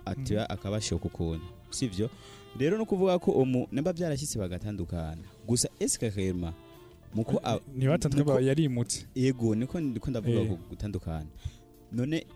atiba 0.04 0.44
akabashoka 0.50 1.04
ukuntu. 1.08 1.44
Sivyo 1.70 2.10
rero 2.58 2.76
no 2.78 2.84
kuvuga 2.84 3.18
ko 3.18 3.30
umu 3.32 3.68
nimba 3.72 3.92
byarashyitse 3.92 4.38
bagatandukana. 4.38 5.24
Gusa 5.48 5.68
eske 5.80 6.10
rema 6.10 6.52
muko 7.14 7.40
a- 7.44 7.58
ntibatandukanye 7.76 8.38
muko- 8.38 8.46
yarimutse. 8.48 9.06
Yego 9.14 9.54
niko 9.54 9.80
ndiko 9.80 10.10
ndavuga 10.10 10.40
Eh. 10.40 10.48
ku 10.48 10.56
gutandukana. 10.70 11.26
None 11.92 12.26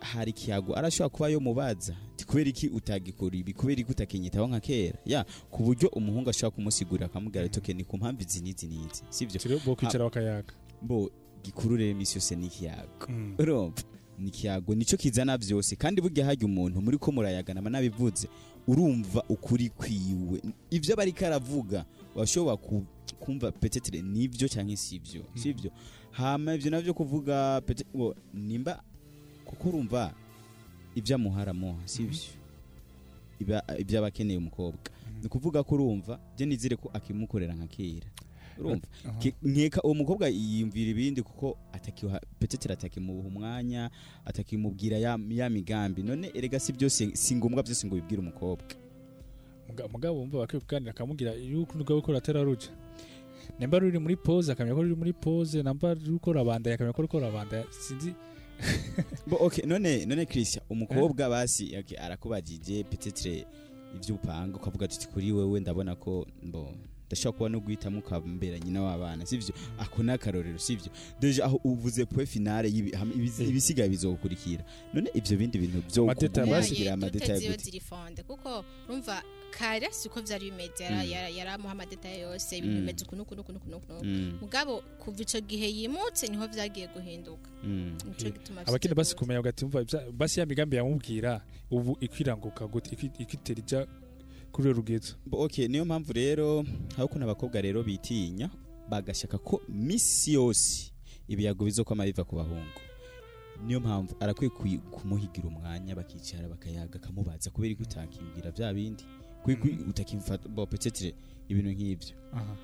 hari 0.00 0.30
ikiyago 0.30 0.76
arashobora 0.76 1.08
kuba 1.08 1.28
yo 1.28 1.40
mubaza 1.40 1.96
kubera 2.28 2.50
iki 2.50 2.68
utagikora 2.68 3.36
ibi? 3.36 3.52
Kubera 3.56 3.80
iki 3.80 3.90
utakinyitaho 3.90 4.46
nka 4.48 4.60
kera? 4.60 4.98
Ya 5.06 5.24
ku 5.50 5.62
buryo 5.64 5.88
umuhungu 5.88 6.28
ashobora 6.30 6.54
kumusigurira 6.54 7.06
akamubwira 7.08 7.44
ati 7.48 7.72
ni 7.74 7.84
ku 7.84 7.96
mpamvu 7.96 8.20
izi 8.22 8.40
n'izi 8.44 8.66
n'izi 8.68 9.48
rero 9.48 9.60
bo 9.64 9.74
kwicara 9.74 10.04
bakayaga. 10.04 10.52
Bo 10.82 11.10
gikuru 11.42 11.76
rero 11.76 11.90
iminsi 11.96 12.18
yose 12.20 12.36
ni 12.36 12.46
ikiyago 12.46 13.08
Mm. 13.08 13.34
urumva? 13.38 13.82
Ni 14.18 14.28
ikiyago 14.28 14.74
ni 14.74 14.84
cyo 14.84 14.98
kizana 14.98 15.38
byose. 15.38 15.76
Kandi 15.76 16.00
burya 16.04 16.26
hajya 16.26 16.44
umuntu 16.46 16.80
muri 16.84 16.98
ko 16.98 17.10
murayagana 17.12 17.60
aba 17.64 17.70
nabivuze 17.70 18.28
urumva 18.68 19.24
ukuri 19.28 19.68
kwiwe. 19.72 20.42
Ibyo 20.70 20.92
aba 20.94 21.02
ariko 21.02 21.24
aravuga 21.26 21.84
washobora 22.14 22.56
ku- 22.56 22.84
kumva 23.20 23.52
petetere 23.52 24.02
ni 24.02 24.28
byo 24.28 24.48
cyangwa 24.48 24.76
si 24.76 24.96
ibyo 25.00 25.24
si 25.34 25.48
ibyo 25.50 25.70
hama 26.12 26.54
ibyo 26.54 26.70
na 26.70 26.80
byo 26.80 26.94
kuvuga 26.94 27.62
nimba 28.34 28.82
kuko 29.44 29.68
urumva 29.68 30.12
ibyo 30.94 31.16
amuhara 31.16 31.50
amuha 31.50 31.80
si 31.88 32.02
ibyo 32.04 32.20
Iba- 33.40 33.64
ibyo 33.78 33.98
aba 33.98 34.06
akeneye 34.12 34.38
umukobwa 34.38 34.78
ni 35.20 35.26
ukuvuga 35.26 35.62
ko 35.64 35.74
urumva 35.74 36.20
byo 36.36 36.46
nizere 36.46 36.76
ko 36.76 36.90
akimukorera 36.94 37.54
nka 37.56 37.66
kera. 37.66 38.06
Urumva? 38.58 38.86
Nkeka 39.42 39.82
uwo 39.82 39.94
mukobwa 39.94 40.28
yiyumvira 40.28 40.90
ibindi 40.90 41.22
kuko 41.22 41.58
atakiha 41.72 42.20
petetere 42.38 42.74
atakimuha 42.74 43.28
umwanya 43.28 43.90
atakimubwira 44.24 44.98
ya, 44.98 45.18
migambi. 45.50 46.02
None 46.02 46.30
erega 46.34 46.60
si 46.60 46.72
byose 46.72 47.10
si 47.16 47.36
ngombwa 47.36 47.62
byose 47.62 47.86
ngo 47.86 47.94
bibwire 47.94 48.20
umukobwa. 48.22 48.64
Muga- 49.68 49.88
mugabo 49.88 50.18
wumva 50.18 50.38
bakwiye 50.38 50.60
kuganira 50.60 50.90
akamubwira 50.90 51.32
yuko 51.34 51.78
rwawe 51.78 52.00
ko 52.02 52.12
ratera 52.12 52.42
ruja 52.42 52.68
nimba 53.58 53.78
ruri 53.78 53.98
muri 53.98 54.16
pause 54.16 54.52
akamenya 54.52 54.74
ko 54.76 54.82
ruri 54.82 54.94
muri 54.96 55.12
pause 55.12 55.62
namba 55.62 55.94
ruko 55.94 56.32
rabandaye 56.32 56.74
akamenya 56.74 56.92
ko 56.96 57.02
ruko 57.02 57.20
rabandaye 57.20 57.64
sinzi. 57.70 58.14
Bo, 59.26 59.36
okay, 59.40 59.64
none 59.66 60.06
none 60.06 60.26
Christian 60.26 60.64
umukobwa 60.70 61.28
basi 61.28 61.76
okay, 61.76 61.98
arakubajije 61.98 62.84
petetre 62.84 63.46
ibyo 63.96 64.14
upanga 64.14 64.56
ukavuga 64.56 64.84
ati 64.84 65.08
kuri 65.08 65.32
wewe 65.32 65.60
ndabona 65.60 65.94
ko 65.96 66.26
mbo 66.42 66.72
ndashobora 67.08 67.32
kuba 67.38 67.48
no 67.48 67.60
guhitamo 67.60 67.98
ukambera 67.98 68.58
nyina 68.58 68.82
w'abana 68.82 69.26
sivyo 69.26 69.54
ako 69.78 70.02
ni 70.02 70.10
akarorero 70.12 70.58
sivyo 70.58 70.92
deje 71.20 71.42
aho 71.42 71.56
uvuze 71.64 72.04
poe 72.06 72.26
finale 72.26 72.68
Eh. 72.68 73.48
ibisigaye 73.48 73.88
bizokurikira 73.88 74.64
none 74.94 75.10
ivyo 75.14 75.36
bindi 75.38 75.58
bintu 75.58 75.82
basi- 76.46 76.68
kugira 76.68 76.92
amadeta 76.94 77.32
kuko 78.26 78.64
urumva 78.88 79.22
kare 79.50 79.88
siko 79.92 80.20
vyari 80.20 80.50
bimeze. 80.50 80.84
Mm. 80.90 81.10
yara- 81.10 81.28
yaramuha 81.28 81.72
amadeta 81.72 82.08
yose 82.08 82.58
ibintu 82.58 82.74
Mm. 82.76 82.80
bimeze 82.80 83.04
uku 83.04 83.16
nuku 83.16 83.34
nuku 83.34 83.52
nuku 83.52 83.68
nuku. 83.70 83.92
Nuku. 83.92 84.04
Mm, 84.04 84.38
mugabo 84.40 84.82
kuva 85.00 85.22
ico 85.22 85.40
gihe 85.40 85.66
yimutse 85.72 86.28
ni 86.28 86.36
ho 86.36 86.46
vyagiye 86.46 86.86
guhinduka. 86.92 87.50
Nico 87.64 88.30
gituma 88.30 88.60
abakene 88.66 88.94
basi 88.94 89.16
kumenya 89.16 89.40
ugati 89.40 89.64
basi 90.12 90.40
ya 90.40 90.46
migambi 90.46 90.76
yamubwira 90.76 91.40
ubu 91.70 91.96
ikwiranguka 92.00 92.66
gute? 92.66 92.90
Ikwi- 92.94 93.10
ikwitera 93.18 93.58
ija 93.60 93.86
kuri 94.52 94.74
Bo, 95.26 95.38
okay 95.44 95.68
niyo 95.68 95.84
mpamvu 95.84 96.12
rero 96.12 96.62
hari 96.96 97.04
ukuntu 97.04 97.24
abakobwa 97.24 97.60
rero 97.60 97.82
bitinya 97.82 98.50
bagashaka 98.88 99.38
ko 99.38 99.60
misi 99.68 100.32
yose 100.34 100.92
ibiyago 101.28 101.64
bizokwama 101.64 102.04
biva 102.04 102.24
ku 102.24 102.36
bahungu. 102.36 102.80
Niyo 103.66 103.80
mpamvu 103.80 104.14
arakwiye 104.20 104.78
kumuhigira 104.90 105.48
umwanya 105.48 105.94
bakicara 105.94 106.48
bakayaga 106.48 106.98
akamubaza 106.98 107.50
kubera 107.50 107.74
ko 107.74 107.82
utakimbwira 107.82 108.50
bya 108.50 108.72
bindi. 108.74 109.04
Kubera 109.42 109.60
ko 109.60 109.68
utakimfata 109.90 110.48
bo 110.48 110.66
petetre 110.66 111.14
ibintu 111.48 111.70
nk'ibyo. 111.70 112.14
Aha. 112.32 112.54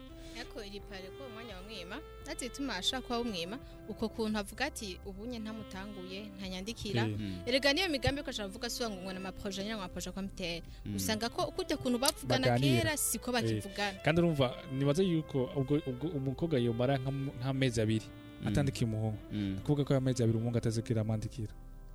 Ariko 0.41 0.59
iri 0.65 0.81
pare 0.81 1.09
ko 1.15 1.27
umwanya 1.31 1.55
wamwima 1.57 1.97
ati 2.33 2.49
tuma 2.49 2.77
ashaka 2.77 3.03
kuba 3.07 3.21
umwima 3.21 3.59
uko 3.89 4.09
kuntu 4.09 4.39
avuga 4.39 4.65
ati 4.67 4.99
ubunye 5.07 5.39
ntamutanguye 5.39 6.21
ntanyandikira. 6.39 7.03
Eh, 7.03 7.17
Mm, 7.19 7.43
erega 7.47 7.73
niyo 7.73 7.89
migambi 7.89 8.23
ko 8.23 8.31
ashaka 8.31 8.49
kuvuga 8.49 8.71
suba 8.71 8.91
ngo 8.91 9.13
na 9.13 9.21
maproje 9.21 9.63
nyine 9.63 9.75
amaproje 9.75 10.11
kwa 10.11 10.23
mtera 10.23 10.65
mm. 10.87 10.97
usanga 10.97 11.29
ko 11.29 11.53
kujya 11.53 11.77
kuntu 11.77 11.99
bavugana 11.99 12.59
kera 12.59 12.97
siko 12.97 13.33
bakivugana. 13.33 13.99
kandi 14.05 14.21
urumva 14.21 14.55
nibaza 14.73 15.03
yuko 15.03 15.51
ubwo 15.57 15.81
ubwo 15.87 16.09
umukobwa 16.17 16.59
yomara 16.59 16.97
nk'am- 16.99 17.31
nk'amezi 17.41 17.81
abiri 17.81 18.07
Mm, 18.43 18.49
atandikiye 18.49 18.85
umuhungu. 18.91 19.19
Kuvuga 19.65 19.85
ko 19.85 19.95
amezi 19.97 20.23
abiri 20.23 20.37
umuhungu 20.39 20.59
atazikira 20.59 21.01
amwandikira. 21.01 21.53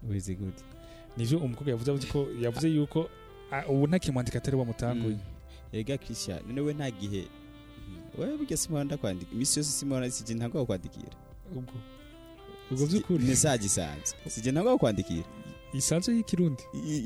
Wizi 0.09 0.35
gute 0.35 0.63
nivyo 1.17 1.37
umukobwa 1.39 1.71
yavuze 1.73 1.91
avuze 1.91 2.07
ko 2.07 2.27
yavuze 2.41 2.67
yuko 2.69 3.09
ubu 3.67 3.87
ntakimwandika 3.87 4.37
atari 4.37 4.57
wamutanguye 4.57 5.17
erega 5.73 5.97
Christian 5.97 6.39
none 6.47 6.61
we 6.61 6.73
nta 6.73 6.89
gihe 6.91 7.27
Wewe 8.19 8.37
burya 8.37 8.57
simora 8.57 8.83
ndakwandika. 8.83 9.31
Imisi 9.31 9.59
yose 9.59 9.71
simora 9.71 10.11
sije 10.11 10.33
ntabwo 10.33 10.65
kwandikira. 10.65 11.11
Ubwo. 11.55 11.73
By'ukuri. 12.71 13.23
Message 13.23 13.65
isanzwe 13.65 14.17
sije 14.27 14.51
ntabwo 14.51 14.77
kwandikira. 14.77 15.23
Isanzwe 15.73 16.15
y'ikirundi 16.15 16.63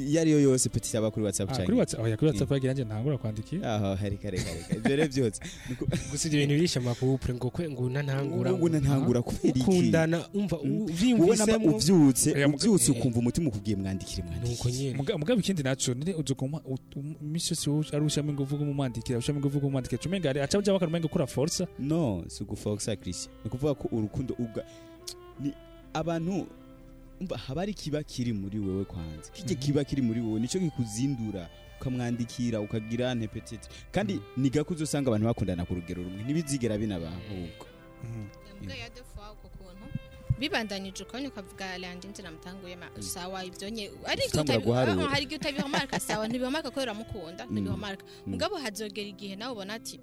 iyo 0.09 0.21
ariyo 0.21 0.39
yose 0.39 0.69
petit 0.69 0.95
aba 0.95 1.11
kuri 1.11 1.25
whatsapp 1.25 1.49
Ah, 1.49 1.53
canke? 1.53 1.65
kuri 1.65 1.77
whatsapp 1.77 2.03
oya 2.03 2.17
kuri 2.17 2.27
whatsapp 2.31 2.51
yagira 2.51 2.73
nje 2.73 2.83
ntangura 2.83 3.17
kwandikira. 3.17 3.75
Aho 3.75 3.95
hari 3.95 4.17
kare 4.17 4.37
kare 4.37 4.59
ibyo 4.77 4.95
rero 4.95 5.07
byose. 5.13 5.39
Gusa 6.11 6.27
ibyo 6.27 6.39
bintu 6.39 6.55
birisha 6.55 6.79
amakupure 6.79 7.33
ngo 7.33 7.49
kwe 7.49 7.69
ngo 7.69 7.81
unantangura 7.83 8.53
ngo 8.53 8.69
ntangura 8.69 9.21
kubera 9.21 9.49
iki 9.49 9.59
ukundana 9.59 10.27
umva 10.33 10.57
Mm. 10.63 10.71
u- 10.71 11.21
wowe 11.21 11.35
namba 11.37 11.57
uvyiyumvisemo 11.57 11.75
uvyutse 11.75 12.29
uvyutse 12.45 12.91
eh. 12.91 12.97
ukumva 12.97 13.19
umutima 13.19 13.47
ukubwiye 13.49 13.75
mwandikire 13.77 14.23
mwandikire. 14.27 15.17
Mugabo 15.17 15.39
ikindi 15.39 15.63
naco 15.63 15.93
nire 15.93 16.13
uzoguma 16.13 16.61
imisi 17.21 17.53
yose 17.53 17.69
wowe 17.69 17.85
ari 17.93 18.05
ushamo 18.05 18.31
ingufu 18.31 18.57
kumumwandikira 18.57 19.17
ushamo 19.19 19.39
ingufu 19.39 19.59
kumumwandikira 19.59 20.01
cumenga 20.01 20.29
ari 20.29 20.39
aca 20.41 20.57
ujya 20.59 20.73
bakarumenga 20.73 21.07
kura 21.07 21.27
force 21.27 21.67
no 21.79 22.23
si 22.27 22.43
ugufoxa 22.43 22.95
christian. 22.95 23.33
Ni 23.43 23.47
ukuvuga 23.49 23.73
ko 23.75 23.87
urukundo 23.91 24.33
ubwa 24.39 24.63
ni 25.39 25.53
abantu 25.93 26.47
haba 27.31 27.61
ari 27.61 27.73
kiba 27.73 28.03
kiri 28.03 28.33
muri 28.33 28.59
wewe 28.59 28.85
kwanza? 28.85 29.31
Kijye 29.31 29.55
kiba 29.55 29.83
kiri 29.83 30.01
muri 30.01 30.21
wewe? 30.21 30.39
Nico 30.39 30.59
kikuzindura 30.59 31.49
ukamwandikira 31.81 32.61
ukagira 32.61 33.15
ntepetete 33.15 33.67
kandi 33.91 34.19
ni 34.37 34.49
gako 34.49 34.73
uzosanga 34.73 35.07
abantu 35.11 35.27
bakundana 35.27 35.65
ku 35.65 35.73
rugero 35.75 36.03
rumwe 36.03 36.23
ntibizigera 36.23 36.77
binaba 36.77 37.07
ahubwo. 37.11 37.65
Mbwa 38.61 38.75
ya 38.75 38.89
defa 38.89 39.31
uko 39.35 39.47
kuntu. 39.57 39.85
Bibandanyije 40.39 41.03
ukabona 41.03 41.29
ukavuga 41.29 41.77
landi 41.77 42.07
nzira 42.07 42.31
mutanguye 42.31 42.75
ma 42.75 42.87
sawa 42.99 43.43
ibyo 43.45 43.69
nye 43.69 43.91
ariko 44.07 44.43
guharura. 44.63 45.05
ah, 45.05 45.09
hari 45.09 45.23
igihe 45.23 45.39
utabihomarka 45.39 45.99
sawa. 45.99 46.27
Ntibihomarka 46.27 46.71
ko 46.71 46.79
uramukunda 46.81 47.45
Mm. 47.45 47.51
ntibihomarka 47.51 48.03
Mm. 48.05 48.31
mugabo 48.31 48.55
hazogera 48.57 49.07
igihe 49.11 49.35
nawe 49.35 49.51
ubona 49.51 49.73
ati 49.75 49.99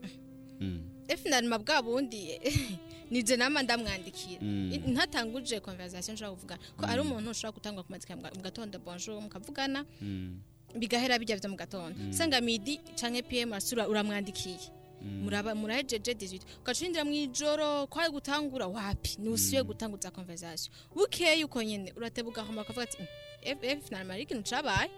Mm. 0.61 0.81
efinalima 1.09 1.59
bwa 1.59 1.83
bundi. 1.83 2.21
nije 3.11 3.37
nama 3.37 3.63
ndamwandikira 3.63 4.41
Mm. 4.43 4.73
I- 4.73 4.79
ntatanguje 4.93 5.61
conversation 5.61 6.15
nshobora 6.15 6.35
kuvuga. 6.37 6.57
Ko 6.77 6.87
ari 6.87 7.01
umuntu 7.01 7.31
ushobora 7.31 7.53
gutangwa 7.57 7.83
kumandika 7.85 8.17
mu 8.17 8.23
ga- 8.23 8.35
mu 8.37 8.43
gatondo 8.43 8.79
bonjour 8.79 9.21
mukavugana. 9.23 9.85
Mm. 10.01 10.41
bigahera 10.79 11.19
bijya 11.19 11.37
byo 11.37 11.51
mu 11.51 11.57
gatondo. 11.57 11.99
Mm. 11.99 12.13
sanga 12.13 12.41
midi 12.41 12.79
canke 12.95 13.23
pm 13.23 13.53
asura 13.53 13.89
uramwandikiye. 13.89 14.59
Mm. 15.03 15.25
muraba 15.25 15.55
murahejeje 15.55 16.13
18 16.15 16.45
ugacinjira 16.61 17.05
mu 17.05 17.11
ijoro 17.13 17.87
kwari 17.89 18.11
gutangura 18.13 18.67
wapi? 18.69 19.17
Nusuye 19.19 19.63
gutanguza 19.65 20.11
conversation. 20.13 20.71
Bukeye 20.95 21.45
uko 21.45 21.63
nyene. 21.63 21.93
Urateba 21.97 22.29
ugahoma 22.29 22.63
ukavuga 22.63 22.83
ati 22.85 22.99
ff 23.43 23.93
ari 23.93 24.23
ikintu 24.23 24.43
cabaye? 24.51 24.91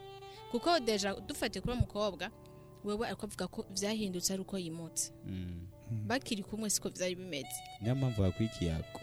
Kuko 0.50 0.80
deja 0.80 1.14
dufatiye 1.14 1.62
kuri 1.62 1.72
uwo 1.72 1.80
mukobwa 1.86 2.30
wewe 2.84 3.06
ariko 3.06 3.26
avuga 3.26 3.46
ko 3.48 3.64
vyahindutse 3.70 4.32
ari 4.34 4.42
uko 4.42 4.58
yimutse. 4.58 5.12
Mm. 5.26 5.66
Bakiri 6.07 6.43
kumwe 6.43 6.70
siko 6.70 6.88
vyari 6.88 7.14
bimeze. 7.14 7.49
Niyo 7.80 7.95
mpamvu 7.95 8.22
hakwiye 8.22 8.51
ikiyago 8.55 9.01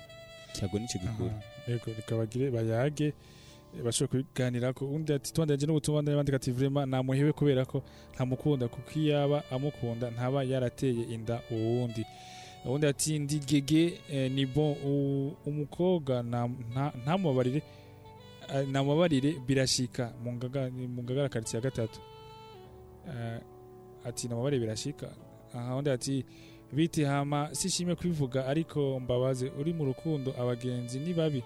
ikiyago 0.50 0.80
ni 0.80 0.88
cyo 0.88 1.00
gikuru 1.00 1.32
yego 1.68 1.86
rikabagire 1.98 2.52
bayage. 2.52 3.06
Eh, 3.78 3.84
bashobora 3.84 4.24
kubiganirako. 4.24 4.86
Undi 4.86 5.14
ati 5.14 5.34
twandaje 5.34 5.66
n'ubutumwa 5.66 6.02
ndabandika 6.02 6.36
ati 6.36 6.52
vraiment 6.52 6.88
namuhebe 6.90 7.32
kubera 7.34 7.66
ko 7.66 7.84
ntamukunda 8.14 8.68
kuko 8.68 9.00
iyo 9.00 9.14
yaba 9.14 9.44
amukunda 9.52 10.10
ntaba 10.12 10.44
yarateye 10.44 11.04
inda 11.14 11.42
uwundi. 11.52 12.06
Uwundi 12.66 12.88
ati 12.88 13.20
ndi 13.20 13.40
gege 13.40 14.02
eh, 14.12 14.32
ni 14.32 14.46
bon 14.46 14.76
umukobwa 15.46 16.24
ntamubabarire. 16.24 17.62
Eh, 18.56 18.68
namubabarire 18.68 19.34
birashika. 19.48 20.14
Mu 20.24 20.34
ngaga 20.34 20.70
mu 20.72 21.04
ngagara 21.04 21.30
quartier 21.30 21.62
ya 21.64 21.70
gatatu. 21.70 22.00
Eh, 23.08 23.40
ati 24.06 24.28
namubabarire 24.28 24.60
birashika. 24.66 25.10
Aha 25.54 25.76
undi 25.76 25.90
ati 25.90 26.26
biti 26.74 27.04
hama 27.04 27.50
sishimye 27.56 27.96
kwivuga 27.96 28.46
ariko 28.48 29.00
mbabaze 29.00 29.50
uri 29.60 29.74
mu 29.74 29.86
rukundo 29.86 30.34
abagenzi 30.40 31.00
ni 31.00 31.14
babi. 31.14 31.44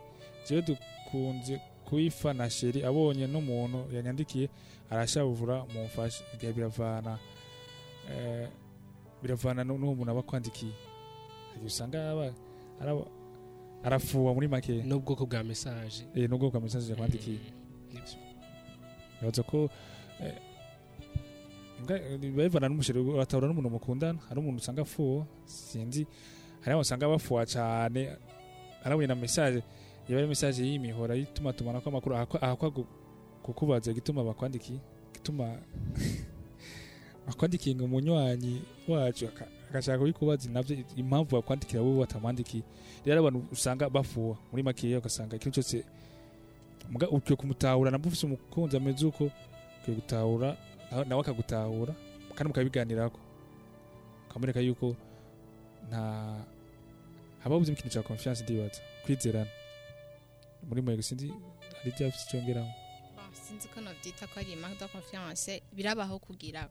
Jewe 0.50 0.62
dukunze 0.62 1.62
kuifa 1.86 2.34
na 2.34 2.50
sheri 2.50 2.84
abonye 2.84 3.28
n'umuntu 3.28 3.86
yanyandikiye 3.96 4.50
arashavura 4.90 5.66
mumfashe. 5.74 6.24
Igihe 6.34 6.54
biravana 6.54 7.20
eh, 8.12 8.48
biravana 9.22 9.64
nu- 9.64 9.78
n'uwo 9.78 9.96
muntu 9.96 10.12
aba 10.12 10.20
akwandikiye. 10.20 10.74
Usanga 11.66 12.34
arafuwa 13.84 14.34
muri 14.34 14.48
make. 14.48 14.84
N'ubwoko 14.84 15.26
bwa 15.26 15.44
message. 15.44 16.04
Eh, 16.16 16.30
n'ubwo 16.30 16.50
bwa 16.52 16.62
message 16.62 16.90
yakwandikiye. 16.92 17.40
Ko 19.48 19.70
eh, 20.20 20.28
eh, 20.28 20.36
bivana 22.36 22.70
n'umusheri 22.70 23.00
uratahura 23.00 23.48
n'umuntu 23.48 23.70
mukundana 23.70 24.20
hari 24.30 24.40
umuntu 24.40 24.58
usanga 24.62 24.82
afuwa 24.82 25.26
sinzi 25.46 26.08
hari 26.62 26.76
usanga 26.76 27.08
bafuwa 27.08 27.46
cyane 27.46 28.16
arabonye 28.84 29.08
na 29.08 29.16
message 29.16 29.64
yaba 30.08 30.20
ari 30.20 30.28
message 30.28 30.60
y'imihora 30.64 31.16
yituma 31.16 31.54
tumana 31.54 31.82
ko 31.82 31.90
amakuru 31.90 32.16
ahakwa 32.16 32.72
kukubaza 33.44 33.94
gituma 33.94 34.24
bakwandikiye 34.24 34.80
gituma 35.14 35.58
bakwandikiye 37.28 37.76
ngo 37.76 37.86
umunywanyi 37.86 38.62
wacu 38.88 39.28
aka- 39.28 39.48
agashaka 39.70 40.00
kubikubaza 40.00 40.50
navyo 40.50 40.78
impamvu 40.96 41.36
bakwandikira 41.36 41.82
wowe 41.82 42.00
batamwandikiye 42.00 42.64
rero 43.06 43.20
abantu 43.20 43.46
usanga 43.52 43.90
bafuwa 43.90 44.38
muri 44.52 44.64
makeya 44.64 45.00
ugasanga 45.00 45.36
ikintu 45.36 45.56
cyose 45.56 45.86
ukwiye 47.12 47.36
kumutahura 47.36 47.92
nabwo 47.92 48.08
ufise 48.08 48.26
umukunzi 48.26 48.78
ameze 48.78 49.06
uko 49.06 49.32
ukwiye 49.80 49.96
gutahura 49.96 50.58
nawe- 51.06 51.22
akagutahura 51.22 51.94
kandi 52.36 52.48
mukabiganirako. 52.50 53.20
Ukamwereka 54.30 54.60
yuko 54.62 54.96
nta 55.90 56.02
haba 57.44 57.60
buzima 57.60 57.78
ikintu 57.78 57.94
cya 57.94 58.04
confiance 58.04 58.44
ndibaza. 58.44 58.82
Kwizerana. 59.06 59.50
Muri 60.68 60.82
mwego 60.82 61.02
sinzi 61.02 61.28
hari 61.78 61.90
ibyo 61.92 62.08
afite 62.08 62.24
icyongeraho 62.28 62.72
Bon, 63.16 63.30
sinzi 63.34 63.68
ko 63.68 63.82
novyita 63.82 64.28
ko 64.28 64.40
ari 64.40 64.56
manque 64.56 64.80
de 64.80 64.88
confiance. 64.88 65.62
Birabaho 65.76 66.20
kugira 66.20 66.70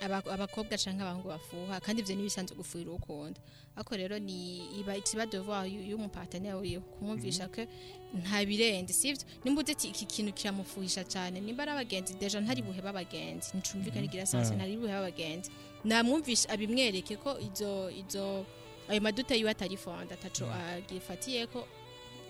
abakobwa 0.00 0.76
canke 0.78 1.02
abahungu 1.02 1.28
bafuha 1.28 1.80
kandi 1.80 2.02
ivyo 2.02 2.14
nibisanzwe 2.16 2.56
gufuhira 2.56 2.90
ukunda 2.92 3.40
ariko 3.76 3.96
rero 3.96 4.18
ni 4.18 4.60
iba 4.80 4.96
ikiba 4.96 5.26
devoir 5.26 5.66
yu- 5.66 5.82
y'umupartenaire 5.90 6.54
wiwe 6.58 6.80
kumwumvisha 6.80 7.48
ko 7.48 7.62
nta 8.14 8.44
birenze 8.46 8.92
sivyo 8.92 9.22
nimba 9.44 9.60
uzi 9.62 9.72
ati 9.72 9.88
iki 9.88 10.04
kintu 10.06 10.32
kiramufuhisha 10.32 11.04
cane. 11.04 11.40
Nimba 11.40 11.62
ari 11.62 11.72
abagenzi 11.72 12.14
deja 12.14 12.40
ntari 12.40 12.62
buheba 12.62 12.90
abagenzi 12.90 13.50
nicumvikana 13.54 14.04
igira 14.06 14.26
sanse 14.26 14.52
Ah. 14.52 14.56
ntari 14.56 14.76
buheba 14.76 14.98
abagenzi 14.98 15.50
namwumvisha 15.84 16.48
abimwereke 16.48 17.16
ko 17.16 17.36
izo 17.40 17.90
izo 17.90 18.44
ayo 18.88 19.00
maduta 19.00 19.34
yiwe 19.34 19.50
atari 19.50 19.76
fonda 19.76 20.14
ataco 20.14 20.44
agifatiyeko 20.48 21.66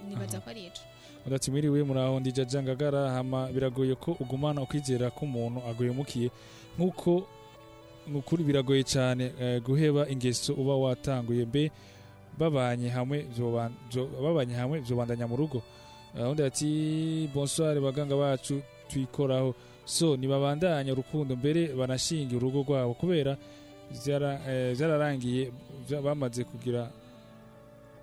nibaza 0.09 0.41
ko 0.41 0.51
ari 0.51 0.67
ico 0.67 0.83
udati 1.27 1.51
mwiriwe 1.51 1.83
muraho 1.83 2.21
ndi 2.21 2.33
jaja 2.33 2.63
ngagara 2.63 3.11
hama 3.11 3.47
biragoye 3.53 3.95
ko 3.95 4.17
ugumana 4.21 4.63
ukwizera 4.63 5.11
ko 5.11 5.25
umuntu 5.25 5.63
aguhemukiye 5.69 6.31
nk'uko 6.79 7.29
nukuri 8.13 8.45
biragoye 8.45 8.83
cyane 8.85 9.33
eh, 9.41 9.63
guheba 9.63 10.09
ingeso 10.09 10.55
uba 10.55 10.77
watanguye 10.77 11.45
mbe 11.47 11.71
babanye 12.39 12.89
hamwe 12.89 13.27
babanye 14.23 14.55
hamwe 14.55 14.81
vyobandanya 14.81 15.27
mu 15.27 15.37
rugo. 15.37 15.63
Eh, 16.19 16.29
undi 16.31 16.43
ati 16.43 17.29
bonsoir 17.35 17.81
baganga 17.81 18.17
bacu 18.17 18.63
twikoraho 18.89 19.55
so 19.85 20.17
nibabandanya 20.17 20.93
urukundo 20.93 21.37
mbere 21.37 21.69
banashinga 21.75 22.37
urugo 22.37 22.63
rwabo 22.63 22.95
kubera 22.95 23.37
vyara- 24.05 24.41
eh, 24.49 24.77
bamaze 26.03 26.45
kugira 26.45 26.91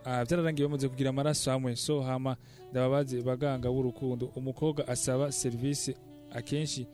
ah, 0.06 0.24
vyararangiye 0.26 0.68
bamaze 0.68 0.88
kugira 0.90 1.10
amaraso 1.10 1.52
hamwe. 1.52 1.76
So 1.76 2.02
hama 2.02 2.36
ndababaze 2.72 3.22
baganga 3.22 3.70
b'urukundo 3.72 4.30
umukobwa 4.36 4.88
asaba 4.88 5.32
serivisi 5.32 5.96
akenshi 6.34 6.88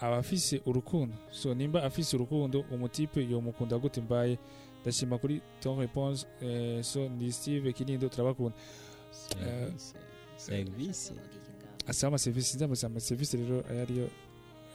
aba 0.00 0.16
afise 0.18 0.60
urukundo. 0.66 1.14
So 1.30 1.54
nimba 1.54 1.82
afise 1.82 2.16
urukundo 2.16 2.64
umutipe 2.70 3.20
yomukunda 3.30 3.78
gute? 3.78 4.00
Mbaye 4.00 4.38
ndashima 4.82 5.18
kuri 5.18 5.40
ton 5.60 5.78
réponse 5.78 6.26
eh, 6.42 6.82
so 6.84 7.08
ndi 7.08 7.32
steve 7.32 7.72
kinindo 7.72 8.08
turabakunda. 8.08 8.56
Eh, 9.46 9.72
serivisi 10.36 11.12
asaba 11.86 12.08
amaserivisi 12.08 12.50
sinzi 12.50 12.64
ama- 12.64 12.76
amaserivisi 12.86 13.36
rero 13.36 13.64
ayo 13.70 13.82
ariyo 13.82 14.08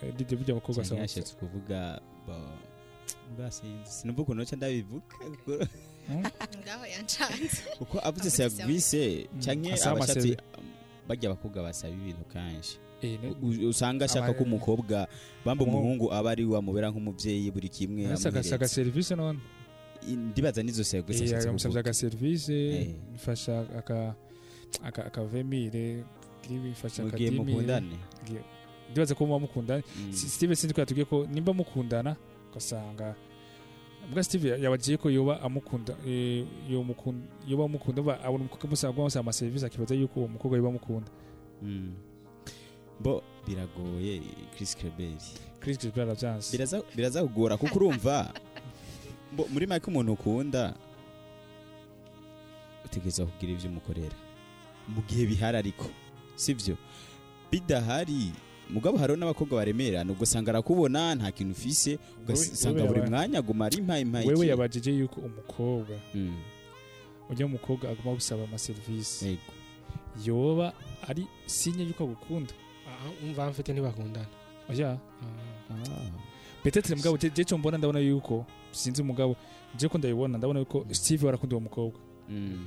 eh, 0.04 0.14
DJ 0.16 0.36
burya 0.36 0.52
abakobwa 0.56 0.82
asaba. 0.84 1.02
yashatse 1.02 1.36
kuvuga 1.36 2.02
ba- 2.28 2.58
basinzi 3.38 3.92
sinumva 3.92 4.22
ukuntu 4.22 4.40
noca 4.40 4.56
ndabivuga. 4.56 5.04
Kuko- 5.18 5.68
ngaho 6.64 6.86
yancanze. 6.86 7.62
Kuko 7.78 8.00
avuze 8.00 8.28
asaba 8.28 8.64
abashatse 9.92 10.20
amaservi- 10.20 10.38
barya 11.08 11.30
abakobwa 11.30 11.64
basaba 11.64 11.94
ibintu 11.94 12.24
kanshi 12.34 12.78
Eh, 12.78 12.89
usanga 13.70 14.06
ashaka 14.06 14.34
ko 14.34 14.44
umukobwa 14.44 15.08
bamba 15.46 15.64
Umu- 15.64 15.78
umuhungu 15.78 16.14
aba 16.14 16.32
ari 16.32 16.46
we 16.46 16.58
amubera 16.58 16.90
nk'umuvyeyi 16.92 17.52
buri 17.52 17.70
kimwe 17.70 18.06
amuhereza. 18.30 18.56
agaserivisi 18.56 19.16
none 19.16 19.40
ndibaza 20.08 20.64
nizo 20.64 20.84
serivisi 20.84 21.24
yamusabye 21.34 21.80
agaserivisi 21.80 22.54
Eh. 22.54 22.96
aka 23.78 24.16
aka 24.84 25.06
akavemire 25.06 26.04
gihe 26.48 26.78
akadimire 27.08 27.82
ndibaza 28.92 29.16
ko 29.16 29.26
muba 29.26 29.40
mukundana 29.40 29.84
Mm. 29.98 30.14
Steve 30.14 30.56
sinzi 30.56 30.74
ko 30.74 30.82
yatubwiye 30.82 31.06
ko 31.06 31.28
nimba 31.32 31.54
mukundana 31.54 32.16
ugasanga 32.52 33.16
mbwa 34.10 34.24
steve 34.24 34.58
yabagiye 34.58 34.98
ko 34.98 35.10
yoba 35.12 35.38
amukunda 35.42 35.94
eh, 36.08 36.42
yomukunda- 36.70 37.28
yoba 37.48 37.66
amukunda 37.70 38.02
abona 38.24 38.44
umukobwa 38.50 38.66
amusaba 38.66 38.94
amusaba 38.98 39.22
amaserivisi 39.22 39.66
akibaza 39.66 39.94
yuko 39.96 40.20
uwo 40.20 40.28
mukobwa 40.28 40.58
yoba 40.58 40.70
amukunda 40.70 41.12
Mm. 41.62 41.94
Bo 43.00 43.24
biragoye 43.48 44.22
Chris 44.56 44.76
Kreberi 44.78 45.18
chris 45.60 45.80
Gilbert 45.80 46.08
aravyanse 46.10 46.52
biraza 46.52 46.82
biraza 46.96 47.24
kugora 47.24 47.58
kuko 47.58 47.76
urumva. 47.76 48.34
Bo 49.36 49.46
muri 49.54 49.68
make 49.68 49.86
umuntu 49.88 50.14
ukunda 50.14 50.74
utegereza 52.86 53.26
kugira 53.26 53.52
ibyo 53.54 53.70
umukorera. 53.70 54.16
Mu 54.88 55.02
gihe 55.08 55.26
bihari 55.26 55.58
ariko 55.58 55.86
sibyo 56.36 56.78
bidahari 57.52 58.34
mugabo 58.70 58.98
hariho 58.98 59.18
n'abakobwa 59.18 59.56
baremerana 59.62 60.12
ugasanga 60.14 60.50
arakubona 60.52 61.16
nta 61.16 61.32
kintu 61.32 61.54
ufise 61.54 62.00
ugasanga 62.26 62.86
buri 62.86 63.02
mwanya 63.02 63.40
aguma 63.40 63.66
ari 63.66 63.78
impaye 63.78 64.02
impaye 64.02 64.28
wewe 64.28 64.48
yabajije 64.48 64.92
yuko 64.98 65.22
umukobwa 65.22 65.96
Mm, 66.14 66.42
ujya 67.30 67.46
umukobwa 67.46 67.90
aguma 67.90 68.14
gusaba 68.14 68.44
amaserivisi 68.44 69.38
yoba 70.26 70.74
ari 71.08 71.28
sinye 71.46 71.84
yuko 71.84 72.04
agukunda. 72.04 72.54
Umva 73.24 73.50
mfite 73.50 73.74
ntibakundana. 73.74 74.26
Oya. 74.70 74.98
Petetre 76.64 76.96
mugabo 76.96 77.18
je 77.18 77.30
je 77.30 77.44
cyo 77.44 77.58
mbona 77.58 77.78
ndabona 77.78 78.00
yuko 78.00 78.46
sinzi 78.72 79.02
umugabo 79.02 79.36
je 79.78 79.88
ko 79.88 79.98
ndabibona 79.98 80.38
ndabona 80.38 80.60
yuko 80.60 80.86
Steve 80.92 81.26
barakunda 81.26 81.56
uwo 81.56 81.62
mukobwa. 81.64 82.00
Mm. 82.30 82.66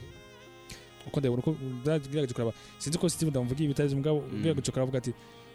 uko 1.07 1.21
ndabibona 1.21 1.43
uko 1.43 1.57
ndagerageje 1.83 2.33
kuraba 2.35 2.53
sinzi 2.79 2.99
ko 2.99 3.09
Steve 3.09 3.31
ndamuvugiye 3.31 3.65
ibitazi 3.71 3.95
mugabo 3.95 4.21
Mm. 4.33 4.41
ngerageje 4.41 4.73
kuravuga 4.73 4.99
ati 4.99 5.13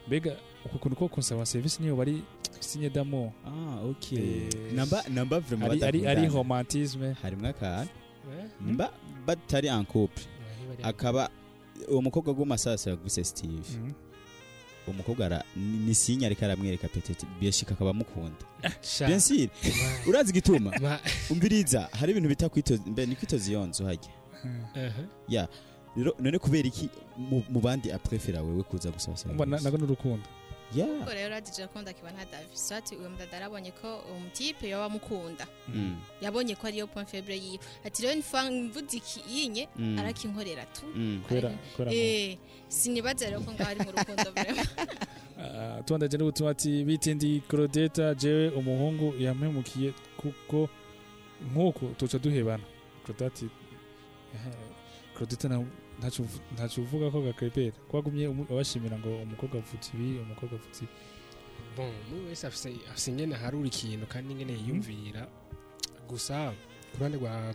mbega 0.07 0.35
uko 0.65 0.77
kuntu 0.77 0.95
ko 0.95 1.07
konsaba 1.07 1.45
service 1.45 1.79
niyo 1.83 1.95
bari 1.95 2.23
sinye 2.59 2.89
damo 2.89 3.33
ah 3.45 3.81
okay 3.89 4.19
Eh, 4.47 4.73
namba 4.75 5.03
namba 5.09 5.39
vraiment 5.39 5.83
ari 5.83 6.05
ari 6.05 6.07
ari 6.07 6.27
romantisme. 6.29 7.13
Harimwo 7.21 7.47
akantu 7.47 7.91
Eh? 8.39 8.45
nimba 8.65 8.91
batari 9.25 9.67
en 9.67 9.85
couple. 9.85 10.23
Akaba 10.83 11.29
uwo 11.89 12.01
mukobwa 12.01 12.33
w'umasasa 12.33 12.89
yaguse 12.89 13.23
Steve. 13.23 13.53
Mhm. 13.53 13.91
uwo 13.91 13.93
mukobwa 14.93 15.25
ara- 15.25 15.43
ni 15.55 15.95
sinya 15.95 16.27
ariko 16.27 16.45
aramwereka 16.45 16.87
petete. 16.87 17.25
Biyashika 17.39 17.73
akaba 17.73 17.89
amukunda. 17.91 18.45
Sûr. 18.81 19.07
Ma- 19.63 20.09
urazi 20.09 20.29
igituma? 20.29 20.71
Ma- 20.81 20.99
umviriza 21.29 21.89
hari 21.91 22.11
ibintu 22.11 22.29
bita 22.29 22.49
kwitoza 22.49 22.83
ni 23.05 23.15
kwitoza 23.15 23.49
iyo 23.51 23.65
nzu 23.65 23.85
hajya. 23.85 24.11
Aha. 24.75 25.03
ya. 25.27 25.47
Rero 25.97 26.13
none 26.19 26.39
kubera 26.39 26.67
iki 26.67 26.89
mu- 27.17 27.43
bandi 27.61 27.91
aprefera 27.91 28.41
wewe 28.41 28.63
kuza 28.63 28.91
gusaba 28.91 29.17
service? 29.17 29.63
nago 29.63 29.77
n'urukundo. 29.77 30.27
Ubwo 30.75 31.13
rero 31.13 31.29
radije 31.29 31.63
akunda 31.63 31.91
akibona 31.91 32.25
davis 32.31 32.71
ati 32.71 32.95
uyu 32.95 33.09
mudada 33.09 33.37
arabonye 33.37 33.71
ko 33.71 33.87
uwo 34.09 34.19
mutipe 34.19 34.69
yoba 34.69 34.85
amukunda. 34.85 35.47
Mm. 35.67 35.95
yabonye 36.21 36.55
ko 36.55 36.67
ariyo 36.67 36.87
point 36.87 37.09
faible 37.09 37.35
yiwe. 37.37 37.59
Ati 37.85 38.01
rero 38.03 38.15
mvuze 38.51 38.97
iki 38.97 39.19
yinye 39.29 39.67
Mm. 39.75 39.99
arakinkorera 39.99 40.65
tu. 40.75 40.85
Mm. 40.95 41.23
kubera 41.27 41.49
kubera 41.75 41.91
ngo- 41.91 41.95
eh 41.95 42.37
sinibaza 42.67 43.25
rero 43.29 43.41
ko 43.41 43.51
ngaho 43.51 43.69
ari 43.71 43.79
mu 43.85 43.91
rukundo 43.91 44.31
vraiment. 44.35 44.69
Ah, 45.39 45.81
tubandaje 45.85 46.17
n'ubutumwa 46.17 46.51
ati 46.51 46.83
bitindi 46.83 47.41
Claudeta 47.47 48.15
jewe 48.15 48.49
umuhungu 48.49 49.13
yampemukiye 49.19 49.93
kuko 50.17 50.69
nk'uko 51.53 51.85
tuca 51.97 52.17
duhebana. 52.19 52.63
Claudeta 53.05 53.25
ati 53.25 53.45
"Eh, 54.35 54.51
Ntaco 55.99 56.81
uvuga 56.81 57.11
ko 57.11 57.21
gakrepera 57.21 57.71
kwagumye 57.89 58.27
umu- 58.27 58.45
abashimira 58.51 58.97
ngo 58.99 59.09
umukobwa 59.25 59.57
avutse 59.57 59.89
ibi 59.97 60.19
umukobwa 60.21 60.55
avutse 60.59 60.83
ibi. 60.85 60.93
Bon 61.77 61.89
umwe 62.11 62.29
wese 62.29 62.47
afise 62.47 62.69
ingene 63.11 63.35
harura 63.35 63.67
ikintu 63.67 64.05
kandi 64.07 64.33
ingene 64.33 64.53
yiyumvira. 64.53 65.27
Gusa 66.07 66.53
ku 66.91 66.97
ruhande 66.99 67.17
rwa 67.17 67.53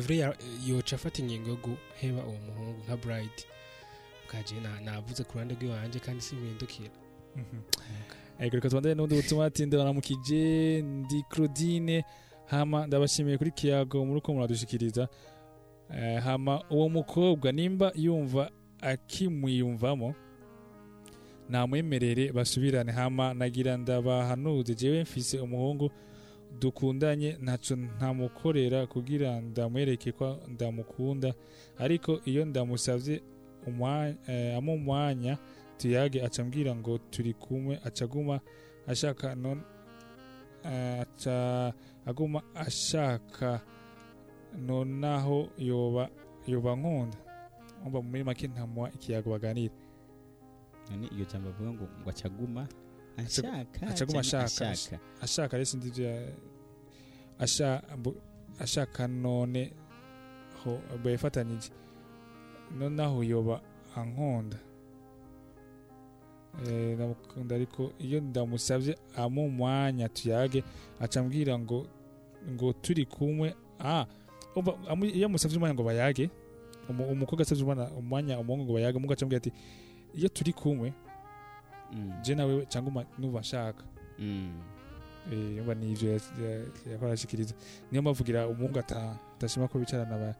vrai 0.00 0.18
ya- 0.18 0.36
yoca 0.66 0.92
afata 0.96 1.22
ingingo 1.22 1.48
yo 1.50 1.56
guheba 1.56 2.22
uwo 2.26 2.38
muhungu 2.46 2.80
nka 2.86 2.96
bwaje 4.30 4.54
na- 4.60 4.80
navuze 4.80 5.22
ku 5.24 5.32
ruhande 5.34 5.54
rw'iwanje 5.54 5.98
kandi 6.00 6.22
simpindukira 6.22 6.90
Ego 8.40 8.54
reka 8.56 8.68
tubandane 8.70 8.94
n'ubundi 8.94 9.16
butumwa 9.22 9.46
ati 9.46 9.66
ndabaramukije 9.66 10.82
ndi 10.82 11.22
Claudine 11.30 12.04
hama 12.46 12.86
ndabashimiye 12.86 13.38
kuri 13.38 13.50
kiyago 13.50 14.04
muri 14.04 14.18
uko 14.18 14.32
muradushikiriza. 14.34 15.08
Hama 16.24 16.62
uwo 16.70 16.88
mukobwa 16.88 17.52
nimba 17.52 17.92
yumva 17.94 18.50
akimwiyumvamo 18.80 20.14
namwemerere 21.48 22.32
basubirane. 22.32 22.92
Hama 22.92 23.34
nagira 23.34 23.76
ndabahanuze 23.76 24.74
jewe 24.74 25.02
mfise 25.02 25.38
umuhungu 25.40 25.90
dukundanye 26.60 27.36
ntaco 27.42 27.76
ntamukorera 27.76 28.86
kugira 28.86 29.40
ndamwereke 29.40 30.12
ko 30.12 30.38
ndamukunda. 30.48 31.34
Ariko 31.78 32.20
iyo 32.24 32.44
ndamusavye 32.44 33.22
umwa- 33.66 34.14
eh, 34.28 34.56
amu 34.56 34.74
umwanya 34.74 35.38
tuyage 35.78 36.22
aca 36.22 36.38
ambwira 36.42 36.74
ngo 36.76 36.98
turi 36.98 37.34
kumwe 37.34 37.78
aca 37.84 38.02
aguma 38.04 38.40
ashaka 38.86 39.34
non 39.34 39.60
eh, 40.64 41.00
aca 41.00 41.72
aguma 42.06 42.42
ashaka 42.54 43.60
nonaho 44.56 45.48
yoba 45.58 46.08
yoba 46.46 46.76
nkunda. 46.76 47.16
Umva 47.84 48.02
muri 48.02 48.24
make 48.24 48.48
ntamuha 48.48 48.90
ikiyago 48.94 49.30
baganira 49.30 49.74
none 50.90 51.06
iyo 51.14 51.24
jambo 51.24 51.48
avuga 51.48 51.70
ngo 51.72 51.84
ngo 52.00 52.10
acaguma 52.10 52.68
ashaka. 53.16 53.86
acaguma 53.86 54.20
ashaka 54.20 54.98
ashaka 55.20 55.52
rero 55.56 55.64
sinzi 55.64 55.88
ibyo 55.88 56.08
ashaka 58.58 59.06
none 59.08 59.72
ho 60.64 60.80
bayifatanyije 61.04 61.70
nonaho 62.78 63.22
yoba 63.24 63.60
ankunda. 63.96 64.58
Eh, 66.66 66.94
ndamukunda 66.96 67.54
ariko 67.54 67.92
iyo 67.98 68.20
ndamusabye 68.20 68.98
amu 69.16 69.44
umwanya 69.46 70.08
tuyage 70.08 70.64
aca 71.00 71.16
ambwira 71.20 71.58
ngo 71.58 71.86
ngo 72.50 72.72
turi 72.72 73.04
kumwe 73.06 73.54
ah 73.78 74.06
iyo 75.14 75.26
amusabye 75.26 75.56
umwanya 75.56 75.74
ngo 75.74 75.84
bayage. 75.84 76.30
Umu- 76.88 77.08
umukobwa 77.12 77.42
asabye 77.42 77.64
umwanya- 77.64 78.38
umuhungu 78.40 78.64
ngo 78.64 78.72
bayage 78.74 78.96
umuhungu 78.96 79.12
aca 79.12 79.22
ambwira 79.24 79.38
ati 79.42 79.52
iyo 80.14 80.28
turi 80.28 80.52
kumwe 80.52 80.92
Mm. 81.92 82.12
je 82.22 82.34
nawe 82.34 82.66
cyangwa 82.68 83.04
numva 83.18 83.40
nshaka? 83.40 83.84
Mm. 84.18 84.60
Eh, 85.32 85.56
yumva 85.56 85.74
ni 85.74 85.92
ivyo 85.92 86.20
yakora 86.92 87.12
ashikiriza. 87.12 87.54
Niyo 87.92 88.02
mpavugira 88.02 88.48
umuhungu 88.48 88.78
ata- 88.78 89.16
atashima 89.36 89.68
ko 89.68 89.78
bicarana 89.78 90.16
ba 90.18 90.34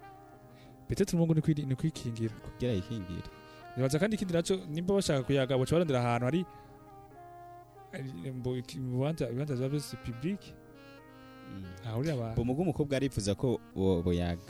petete 0.88 1.12
umuhungu 1.16 1.34
ni 1.68 1.74
kwikingira. 1.76 2.32
Kugira 2.40 2.72
yikingira 2.72 3.28
nibaza 3.76 3.98
kandi 4.00 4.16
ikindi 4.16 4.32
naco 4.34 4.56
nimba 4.68 4.94
bashaka 4.96 5.22
kuyaga 5.22 5.58
baca 5.58 5.72
barondera 5.76 6.00
ahantu 6.00 6.24
hari 6.26 6.40
ibibanza 8.76 9.26
biba 9.26 9.44
byose 9.68 9.96
public. 10.04 10.40
Mm. 11.48 11.64
hahurira 11.84 12.14
abantu 12.14 12.36
bo 12.36 12.44
mugo 12.44 12.62
umukobwa 12.62 12.96
arifuza 12.96 13.34
ko 13.34 13.60
bo- 13.74 14.02
boyaga 14.02 14.42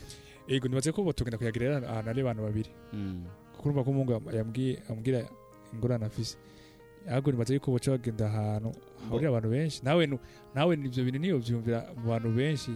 ego 0.49 0.69
nibaze 0.69 0.93
ko 0.93 1.03
botugenda 1.03 1.39
kuyagira 1.39 1.77
ahantu 1.79 2.09
hari 2.09 2.21
abantu 2.21 2.43
babiri. 2.43 2.71
Mm. 2.93 3.25
kuko 3.57 3.63
urumva 3.69 3.85
ko 3.85 3.91
umuhungu 3.91 4.13
yam- 4.13 4.35
yambwiye 4.37 4.83
ambwira 4.91 5.19
ingorane 5.75 6.05
afise. 6.07 6.37
Ahubwo 7.09 7.31
nibaze 7.33 7.55
yuko 7.55 7.71
boca 7.71 7.91
bagenda 7.91 8.27
ahantu 8.27 8.71
hahurira 9.05 9.29
abantu 9.31 9.49
benshi. 9.51 9.81
Nawe 9.85 10.03
nawe 10.55 10.73
ivyo 10.75 11.05
bintu 11.05 11.19
niyo 11.21 11.39
vyumvira 11.39 11.85
mu 11.97 12.09
bantu 12.11 12.29
benshi. 12.33 12.73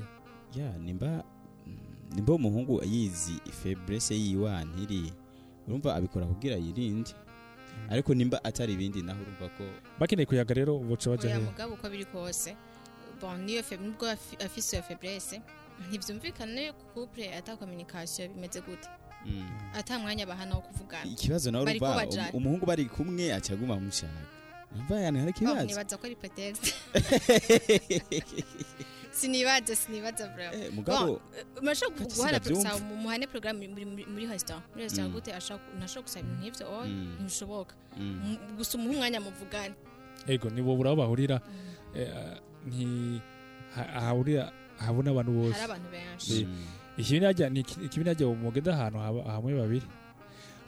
Ya 0.56 0.68
nimba 0.78 1.24
mm, 1.66 2.16
nimba 2.16 2.32
umuhungu 2.34 2.80
yizi 2.84 3.40
faiblesse 3.62 4.14
yiwa 4.14 4.64
ntiri 4.64 5.12
urumva 5.68 5.94
abikora 5.96 6.26
kugira 6.26 6.56
yirinde. 6.56 7.12
Ariko 7.90 8.14
nimba 8.14 8.36
atari 8.44 8.72
ibindi 8.76 9.02
naho 9.02 9.20
urumva 9.22 9.48
ko 9.56 9.64
bakeneye 9.98 10.26
kuyaga 10.26 10.54
rero 10.54 10.78
boca 10.78 11.08
baja 11.10 11.28
oya 11.28 11.36
hehe 11.40 11.46
mugabo 11.50 11.74
uko 11.74 11.86
biri 11.90 12.04
kose. 12.04 12.56
Bon 13.22 13.38
niyo 13.46 13.62
fe 13.62 13.76
nubwo 13.76 14.06
afi- 14.10 14.44
afise 14.44 14.76
iyo 14.76 14.82
faiblesse 14.82 15.40
ntivyumvikana 15.88 16.60
iyo 16.60 16.72
couple 16.94 17.34
ata 17.34 17.56
communication 17.56 18.28
bimeze 18.34 18.60
gute? 18.60 18.88
Mm. 19.26 19.48
ata 19.74 19.98
mwanya 19.98 20.26
bahana 20.26 20.54
wo 20.54 20.60
kuvugana. 20.60 21.10
Ikibazo 21.10 21.50
nawe 21.50 21.64
urumva 21.64 22.06
um- 22.06 22.34
umuhungu 22.36 22.66
bari 22.66 22.84
kumwe 22.84 23.32
acaguma 23.34 23.76
mushaka 23.80 24.12
numva 24.74 25.00
yani 25.00 25.18
hari 25.18 25.32
Bon, 25.32 25.46
ikibazo? 25.46 25.66
nibaza 25.66 25.96
ko 25.96 26.06
ari 26.06 26.16
pretext 26.16 26.74
sinibaza 29.12 29.76
sinibaza 29.76 30.28
vraiment 30.28 30.64
Eh, 30.64 30.72
mugabo 30.74 31.20
sinavyumva. 32.40 32.70
gusaba 32.70 32.84
mu- 32.88 32.96
muhane 32.96 33.26
programme 33.26 33.68
muri 33.68 34.26
restaurant. 34.26 34.64
Muri 34.72 34.82
restaurant 34.82 35.14
Mm. 35.14 35.20
gute 35.20 35.34
ashaka 35.34 35.62
ntashobora 35.78 36.02
gusaba 36.02 36.26
ibintu 36.26 36.42
nk'ivyo. 36.42 36.66
Oya 36.72 36.88
Mm. 36.88 37.14
ntibishoboka. 37.14 37.74
M- 37.98 38.56
gusa 38.56 38.78
umuha 38.78 38.94
umwanya 38.94 39.20
muvugane. 39.20 39.74
Ego 40.26 40.50
ni 40.50 40.62
bo 40.62 40.76
buraho 40.76 40.96
hahurira 43.74 44.52
habona 44.78 45.10
abantu 45.10 45.32
bose. 45.32 45.52
Hari 45.60 45.64
abantu 45.64 45.88
benshi. 45.90 46.44
Mm. 46.44 46.64
ikibi 46.96 47.20
najya 47.20 47.48
ni 47.50 47.60
iki- 47.60 47.80
ikibi 47.84 48.04
najya 48.04 48.26
mugenda 48.26 48.72
ahantu 48.74 48.98
hamwe 49.30 49.54
babiri. 49.54 49.86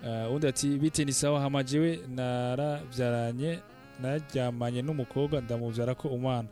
Eh, 0.05 0.33
undi 0.33 0.47
ati 0.47 0.79
bite 0.79 1.05
ni 1.05 1.13
sawa 1.13 1.41
hama 1.41 1.63
jewe 1.63 2.01
narabyaranye 2.09 3.61
naryamanye 4.01 4.83
n'umukobwa 4.83 5.41
ndamubyara 5.41 5.95
ko 5.95 6.09
umwana. 6.09 6.49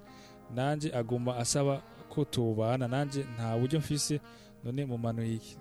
Nanje 0.54 0.92
aguma 0.94 1.36
asaba 1.36 1.82
ko 2.08 2.24
tubana. 2.24 2.88
Nanje 2.88 3.24
nta 3.36 3.56
buryo 3.58 3.78
mfise 3.78 4.20
none 4.64 4.84
mumanuye 4.84 5.34
iki 5.34 5.56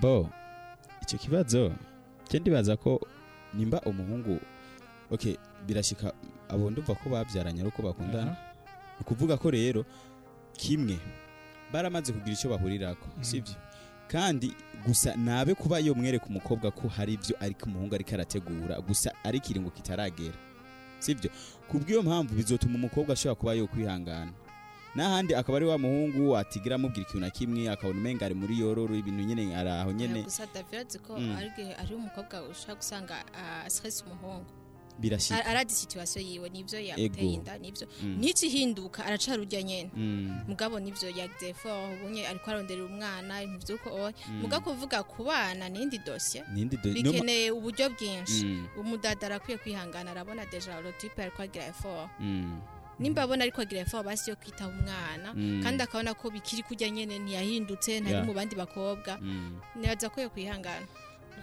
bo 0.00 0.28
icyo 1.02 1.18
kibazo? 1.18 1.72
Cyo 2.28 2.40
ndibaza 2.40 2.76
ko 2.76 3.00
nimba 3.54 3.80
umuhungu 3.86 4.40
okay 5.10 5.36
birashika 5.66 6.12
abo 6.48 6.70
ndumva 6.70 6.94
ko 6.94 7.08
babyaranye 7.10 7.60
ari 7.60 7.68
uko 7.68 7.82
bakundana. 7.82 8.32
Ni 8.96 9.00
ukuvuga 9.00 9.36
ko 9.36 9.50
rero 9.50 9.84
kimwe 10.56 10.98
baramaze 11.72 12.12
kugira 12.12 12.32
icyo 12.32 12.50
bahurirako 12.50 13.06
Mhm. 13.16 13.22
sibyo 13.24 13.54
kandi 14.08 14.54
gusa 14.86 15.16
nabe 15.16 15.54
kuba 15.54 15.78
yo 15.82 15.94
mwereka 15.94 16.26
umukobwa 16.30 16.70
ko 16.70 16.88
hari 16.88 17.12
ibyo 17.18 17.34
ariko 17.40 17.66
umuhungu 17.66 17.94
ariko 17.94 18.14
arategura 18.14 18.80
gusa 18.80 19.10
ari 19.24 19.38
ikiringo 19.38 19.70
kitaragera 19.70 20.34
sibyo 20.98 21.30
kubw'iyo 21.68 22.02
mpamvu 22.02 22.34
bizotuma 22.34 22.74
umukobwa 22.78 23.12
ashobora 23.12 23.34
kuba 23.40 23.52
yo 23.58 23.66
kwihangana 23.66 24.32
n'ahandi 24.96 25.34
akaba 25.34 25.56
ari 25.58 25.66
wa 25.66 25.76
muhungu 25.78 26.36
atigira 26.38 26.74
amubwira 26.80 27.02
ikintu 27.04 27.20
na 27.20 27.30
kimwe 27.30 27.68
akabona 27.68 27.98
umenga 28.00 28.24
ari 28.26 28.34
muri 28.34 28.54
yororo 28.62 28.94
ibintu 28.96 29.22
nyene 29.28 29.52
ari 29.56 29.68
aho 29.70 29.92
nyene. 29.92 30.22
Gusa 30.24 30.46
david 30.54 30.88
ko 31.04 31.18
Mm. 31.20 31.36
ari 31.82 31.92
umukobwa 31.94 32.48
ushobora 32.48 32.78
gusanga 32.80 33.14
ah, 33.36 33.68
stress 33.68 34.00
umuhungu. 34.06 34.46
Birashika 34.98 35.38
Ar- 35.44 35.48
arazi 35.50 35.74
situation 35.74 36.24
yiwe 36.24 36.48
nivyo 36.48 36.78
Ego. 36.78 36.88
yamuteye 36.88 37.32
inda 37.34 37.58
nivyo 37.58 37.86
Mm. 38.02 38.18
ntikihinduka 38.18 39.04
aracarurya 39.04 39.62
nyene. 39.62 39.90
Mm. 39.96 40.40
mugabo 40.48 40.80
nivyo 40.80 41.08
yagize 41.10 41.54
fort 41.54 41.92
ubunye 42.00 42.26
ariko 42.28 42.50
aronderera 42.50 42.84
umwana 42.86 43.42
ibintu 43.42 43.66
vyuko 43.66 43.88
oya 43.94 44.12
Mm. 44.28 44.40
mugabo 44.42 44.70
kuvuga 44.72 45.02
ku 45.02 45.24
bana 45.24 45.68
n'indi 45.68 45.98
dossier 45.98 46.44
N'indi 46.54 46.76
do- 46.76 46.92
bikeneye 46.92 47.50
uburyo 47.50 47.90
bwinshi. 47.90 48.66
Umudada 48.80 49.26
arakwiye 49.26 49.58
kwihangana 49.58 50.10
arabona 50.10 50.46
deja 50.46 50.80
lotipe 50.80 51.22
ariko 51.22 51.42
agira 51.42 51.66
Mm. 52.20 52.60
nimba 52.98 53.22
abona 53.22 53.42
ariko 53.44 53.60
agira 53.60 53.80
effort 53.84 54.04
basi 54.06 54.30
yo 54.30 54.36
kwitaho 54.36 54.70
umwana. 54.72 55.34
Kandi 55.62 55.82
akabona 55.82 56.14
ko 56.14 56.30
bikiri 56.30 56.62
kurya 56.64 56.88
nyene 56.90 57.18
ntiyahindutse 57.20 58.00
ntari 58.00 58.24
mu 58.24 58.32
bandi 58.32 58.56
bakobwa. 58.56 59.20
Nibaza 59.76 60.08
ko 60.08 60.20
yo 60.24 60.30
kwihangana. 60.32 60.86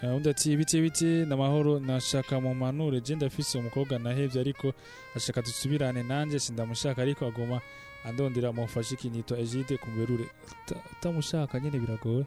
Undi 0.02 0.30
ati 0.30 0.58
biti 0.58 0.82
biti 0.82 1.06
n'amahoro 1.26 1.80
nashaka 1.80 2.40
mu 2.42 2.56
manure. 2.56 3.02
Je 3.02 3.16
ndafise 3.16 3.58
umukobwa 3.58 4.00
nahevye 4.00 4.42
ariko 4.42 4.74
ashaka 5.16 5.42
dusubirane 5.42 6.04
nanje 6.04 6.40
sindamushaka 6.40 7.02
ariko 7.02 7.26
agoma 7.26 7.62
andondera 8.06 8.52
mufashe 8.52 8.96
ikinito 8.96 9.36
Egide 9.38 9.78
kumberure 9.78 10.26
Ta- 10.66 10.76
utamushaka 11.00 11.60
nyene 11.60 11.80
biragoye. 11.80 12.26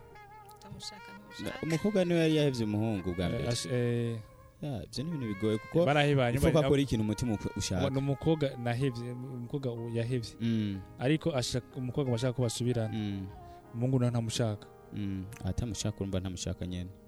Umukobwa 1.63 2.05
ni 2.05 2.15
we 2.15 2.21
yari 2.21 2.37
yahevye 2.37 2.65
umuhungu 2.65 3.15
bwa 3.15 3.25
Eh, 3.27 3.31
mbere 3.31 3.49
eh, 3.73 4.19
Ya, 4.63 4.83
ivyo 4.85 5.05
ni 5.05 5.11
ibintu 5.11 5.27
bigoye 5.27 5.59
kuko 5.59 5.85
barahebanye 5.85 6.37
ifuko 6.37 6.53
bari- 6.53 6.67
akora 6.67 6.81
ikintu 6.83 7.05
umutima 7.05 7.35
uko- 7.35 7.51
ushaka. 7.57 7.91
Ni 7.91 7.99
umukobwa 7.99 8.51
nahevye 8.65 9.13
umukobwa 9.13 9.69
yahevye. 9.95 10.33
Mm. 10.41 10.81
ariko 10.99 11.29
ashaka 11.37 11.77
umukobwa 11.77 12.13
bashaka 12.17 12.33
ko 12.33 12.43
basubirana. 12.43 12.89
Mm. 12.93 13.27
umuhungu 13.75 13.99
nawe 14.01 14.11
ntamushaka. 14.11 14.67
Mm. 14.97 15.25
atamushaka 15.45 15.97
urumva 16.01 16.21
ntamushaka 16.21 16.67
nyene. 16.67 16.89
Eh, 16.91 17.06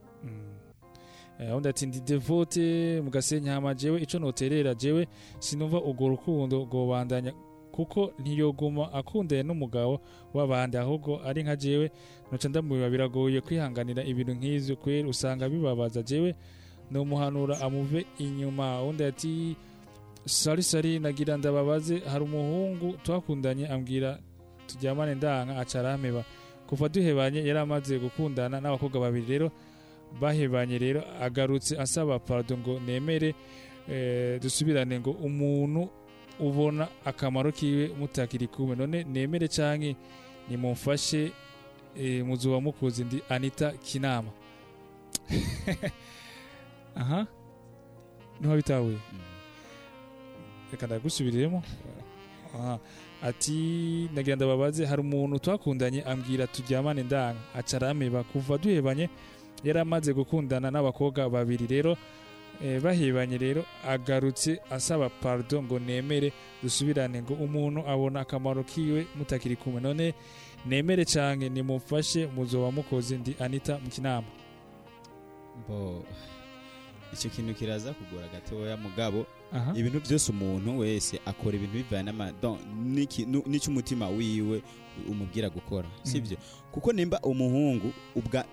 undi 1.56 1.68
ati 1.68 1.86
ndi 1.86 2.00
devote 2.00 3.00
mu 3.00 3.10
gasenyi 3.10 3.48
hama 3.48 3.74
jewe 3.74 4.02
ico 4.02 4.18
noterera 4.18 4.74
jewe 4.74 5.08
sinumva 5.38 5.78
urwo 5.82 6.08
rukundo 6.08 6.56
rwobandanya 6.64 7.32
kuko 7.72 8.12
ntiyoguma 8.18 8.92
akundanye 8.92 9.42
n'umugabo 9.42 10.00
w'abandi 10.34 10.76
ahubwo 10.76 11.20
ari 11.24 11.42
nka 11.42 11.56
jewe 11.56 11.90
noca 12.32 12.48
ndamubiba 12.48 12.90
biragoye 12.90 13.40
kwihanganira 13.40 14.02
ibintu 14.04 14.32
nk'ivyo 14.34 14.76
kwera 14.76 15.08
usanga 15.08 15.48
bibabaza 15.48 16.02
jewe 16.02 16.34
nomuhanura 16.90 17.60
amuve 17.60 18.06
inyuma. 18.18 18.82
Undi 18.82 19.04
ati 19.04 19.56
sari 20.24 20.62
sari 20.62 20.98
nagira 20.98 21.36
ndababaze 21.36 21.98
hari 21.98 22.24
umuhungu 22.24 22.96
twakundanye 23.04 23.68
ambwira 23.68 24.18
turyamane 24.66 25.14
ndanka 25.14 25.56
aca 25.58 25.76
arampeba 25.80 26.24
kuva 26.66 26.88
duhebanye 26.88 27.38
yari 27.46 27.58
amaze 27.58 27.98
gukundana 27.98 28.60
n'abakobwa 28.60 29.00
babiri 29.00 29.26
rero 29.28 29.50
bahebanye 30.20 30.78
rero 30.78 31.02
agarutse 31.20 31.78
asaba 31.78 32.18
pardon 32.18 32.58
ngo 32.58 32.80
nemere 32.80 33.34
eh, 33.90 34.40
dusubirane 34.40 35.00
ngo 35.00 35.10
umuntu 35.10 35.88
ubona 36.40 36.88
akamaro 37.04 37.52
kiwe 37.52 37.88
mutakiri 37.98 38.46
kumwe. 38.46 38.76
None 38.76 39.04
nemere 39.04 39.48
canke 39.48 39.96
nimumfashe 40.48 41.32
eh, 41.96 42.24
muzuba 42.26 42.60
mukuzi 42.60 43.04
ndi 43.04 43.22
Anita 43.28 43.72
Kinama. 43.72 44.30
Aha. 46.96 47.26
Niho 48.40 48.56
bitahuye. 48.56 48.98
Reka 50.72 50.86
ndagusubiriremo. 50.86 51.62
Aha. 52.54 52.78
Ati 53.22 54.08
nagira 54.14 54.36
ndababaze 54.36 54.84
hari 54.86 55.00
umuntu 55.00 55.38
twakundanye 55.38 56.02
ambwira 56.02 56.46
turyamane 56.46 57.02
ndanga. 57.02 57.40
Aca 57.54 57.74
arameba 57.76 58.22
kuva 58.24 58.58
duhebanye 58.58 59.08
yari 59.64 59.78
amaze 59.80 60.12
gukundana 60.14 60.70
n'abakobwa 60.70 61.28
babiri 61.30 61.66
rero 61.66 61.96
eh, 62.64 62.80
bahebanye 62.82 63.38
rero 63.38 63.64
agarutse 63.86 64.60
asaba 64.70 65.08
pardon 65.10 65.64
ngo 65.64 65.78
nemere 65.78 66.32
dusubirane 66.62 67.22
ngo 67.22 67.34
umuntu 67.34 67.80
abona 67.86 68.20
akamaro 68.20 68.62
kiwe 68.64 69.06
mutakiri 69.16 69.56
kumwe. 69.56 69.80
None 69.80 70.14
nemere 70.66 71.04
canke 71.04 71.48
nimumfashe 71.48 72.26
muzoba 72.26 72.70
mukoze 72.70 73.18
ndi 73.18 73.36
Anita 73.38 73.78
mu 73.78 73.90
kinama 73.90 74.26
bo 75.68 76.02
icyo 77.14 77.30
kintu 77.30 77.54
kiraza 77.54 77.94
kugora 77.94 78.28
gatoya 78.28 78.76
mugabo 78.76 79.26
ibintu 79.74 80.00
byose 80.00 80.30
umuntu 80.32 80.78
wese 80.78 81.20
akora 81.26 81.56
ibintu 81.56 81.74
bivana 81.82 82.12
n'icyo 83.46 83.70
umutima 83.70 84.08
wiwe 84.08 84.62
umubwira 85.08 85.48
gukora 85.50 85.88
sibyo 86.02 86.36
kuko 86.72 86.92
nimba 86.92 87.18
umuhungu 87.24 87.92
ubwa 88.14 88.44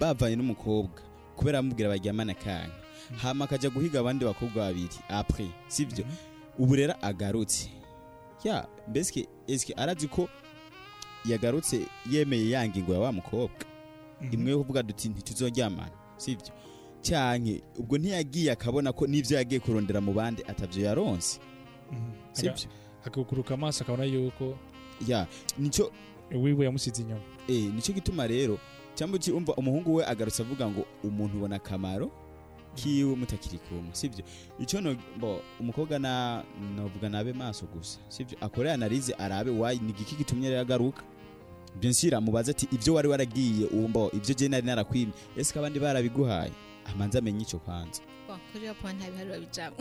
bavanye 0.00 0.36
n'umukobwa 0.36 1.02
kubera 1.36 1.58
amubwira 1.58 1.88
baryamana 1.88 2.34
kanya 2.34 2.72
hama 3.22 3.44
akajya 3.44 3.70
guhiga 3.70 4.00
abandi 4.00 4.24
bakobwa 4.24 4.64
babiri 4.70 4.98
apre 5.08 5.46
sibyo 5.68 6.04
ubu 6.58 6.74
rero 6.76 6.94
agarutse. 7.02 7.68
Ya 8.44 8.68
mbese 8.88 9.26
eske 9.46 9.72
arazi 9.76 10.08
ko 10.08 10.28
yagarutse 11.24 11.86
yemeye 12.10 12.50
ya 12.50 12.68
ngingo 12.68 12.92
ya 12.94 13.00
wa 13.00 13.12
mukobwa. 13.12 13.64
Imwe 14.32 14.50
yo 14.50 14.58
kuvuga 14.58 14.82
duti 14.82 15.08
ntituzoryamana 15.08 15.90
sibyo 16.16 16.52
cyanke 17.02 17.62
ubwo 17.78 17.98
ntiyagiye 17.98 18.52
akabona 18.52 18.92
ko 18.92 19.06
n'ivyo 19.06 19.36
yagiye 19.36 19.60
kurondera 19.60 20.00
mu 20.00 20.12
bandi 20.12 20.42
atavyo 20.48 20.84
yaronse. 20.84 21.40
Sibyo 22.32 22.68
akaguruka 23.04 23.54
amaso 23.54 23.84
akabona 23.84 24.04
yuko 24.04 24.58
ya 25.06 25.26
nico 25.58 25.92
wiwe 26.32 26.64
yamusize 26.64 27.02
inyuma. 27.02 27.20
Eh 27.48 27.72
nico 27.74 27.92
gituma 27.92 28.26
rero 28.26 28.58
cyangwa 28.94 29.18
umva 29.36 29.54
umuhungu 29.54 29.94
we 29.94 30.06
agarutse 30.06 30.42
avuga 30.42 30.68
ngo 30.70 30.84
umuntu 31.04 31.36
ubona 31.36 31.56
akamaro 31.56 32.10
kiwe 32.74 33.14
mutakiri 33.16 33.58
kumwe 33.58 33.94
sibyo? 33.94 34.24
Ico 34.58 34.80
no 34.80 34.96
bo 35.16 35.40
umukobwa 35.60 35.98
na 35.98 36.42
novuga 36.76 37.08
nabe 37.08 37.32
maso 37.32 37.66
gusa 37.66 37.98
sibyo? 38.08 38.38
Akore 38.40 38.72
analize 38.72 39.14
arabe 39.14 39.50
wayi 39.50 39.78
ni 39.78 39.90
igiki 39.90 40.16
gitumye 40.16 40.48
rero 40.50 40.60
agaruka? 40.60 41.02
Sûr 41.80 42.14
amubaza 42.14 42.50
ati 42.50 42.68
ivyo 42.72 42.94
wari 42.94 43.08
waragiye 43.08 43.66
umbo 43.66 44.10
ivyo 44.14 44.34
je 44.34 44.48
nari 44.48 44.66
narakwimye. 44.66 45.12
Ese 45.36 45.58
abandi 45.58 45.78
barabiguhaye 45.80 46.52
amanza 46.86 47.18
amenye 47.18 47.42
ico 47.42 47.58
kwanza. 47.58 48.02
Iyo 48.62 48.74
point 48.74 48.98
nta 49.00 49.10
biharuro 49.10 49.40
bijamo 49.40 49.76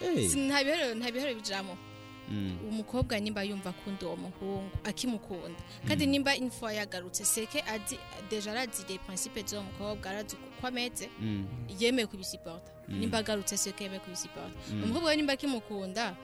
Eh. 0.00 0.36
Nta 0.36 0.62
biharuro 1.12 1.34
bijamo. 1.34 1.76
Umukobwa 2.68 3.20
nimba 3.20 3.42
yumva 3.42 3.70
akunda 3.70 4.06
uwo 4.06 4.16
muhungu 4.16 4.70
akimukunda. 4.84 5.60
Kandi 5.88 6.06
nimba 6.06 6.36
info 6.36 6.70
yagarutse 6.70 7.24
seke 7.24 7.60
azi 7.62 7.98
deja 8.30 8.50
arazi 8.52 8.82
les 8.88 8.98
principes 8.98 9.44
z'uwo 9.50 9.62
mukobwa 9.62 10.10
arazi 10.10 10.36
uko 10.36 10.66
ameze 10.66 11.08
Mm. 11.20 11.46
yemeye 11.80 12.06
kubisiporta 12.06 12.70
Mm. 12.88 12.98
nimba 13.00 13.18
agarutse 13.18 13.56
seke 13.56 13.84
yemeye 13.84 14.00
kubisiporta 14.00 14.56
Mm. 14.72 14.82
umukobwa 14.84 15.08
we 15.10 15.16
nimba 15.16 15.32
akimukunda 15.32 16.16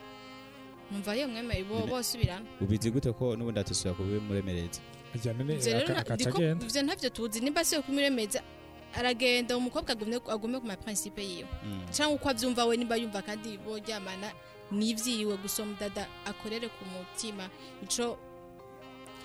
numva 0.90 1.14
yemwemeye 1.14 1.64
bo 1.64 1.74
None- 1.78 1.90
bosubirana 1.90 2.46
ubizi 2.60 2.90
gute 2.90 3.12
ko 3.12 3.36
n'ubundi 3.36 3.60
atusubira 3.60 3.94
kubimuremereza? 3.94 4.80
Ivyo 5.14 6.82
ntavyo 6.82 7.10
tuzi. 7.10 7.40
Nimba 7.40 7.64
siyo 7.64 7.82
kumuremeza 7.82 8.42
aragenda 8.94 9.56
umukobwa 9.56 9.90
agume 10.32 10.58
ku 10.60 10.66
maprincipe 10.66 11.22
yiwe. 11.22 11.48
Mm. 11.64 11.86
cyangwa 11.90 12.14
uko 12.16 12.28
abyumva 12.30 12.64
we 12.66 12.76
nimba 12.76 12.96
yumva 12.96 13.22
kandi 13.22 13.58
boryamana 13.58 14.32
n'ivyiwe 14.72 15.36
gusa 15.36 15.62
umudada 15.62 16.06
akorere 16.26 16.68
ku 16.68 16.84
mutima 16.92 17.48
ico 17.82 18.16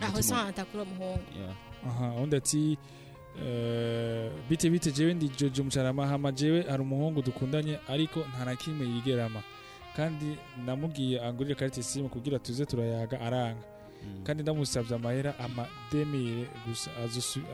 aho 0.01 0.21
santa 0.21 0.65
kuri 0.65 0.83
uwo 0.83 0.85
muhungu. 0.85 1.29
Aha 1.87 2.13
undi 2.21 2.35
ati 2.35 2.77
eh, 3.45 4.31
bite 4.49 4.69
bite 4.69 4.91
jewe 4.91 5.13
ndi 5.13 5.29
jojo 5.29 5.63
mucarama 5.63 6.07
hama 6.07 6.31
jewe 6.31 6.61
hari 6.69 6.81
umuhungu 6.81 7.21
dukundanye 7.21 7.79
ariko 7.87 8.19
nta 8.19 8.45
na 8.45 8.55
kimwe 8.55 8.85
yigerama. 8.87 9.43
Kandi 9.95 10.37
namubwiye 10.65 11.21
angurire 11.21 11.55
karite 11.55 11.83
simu 11.83 12.09
kugira 12.09 12.39
tuze 12.39 12.65
turayaga 12.65 13.21
aranga. 13.21 13.63
Kandi 14.23 14.43
ndamusabye 14.43 14.95
amahera 14.95 15.39
ama 15.39 15.67
demire 15.91 16.47
gusa 16.67 16.89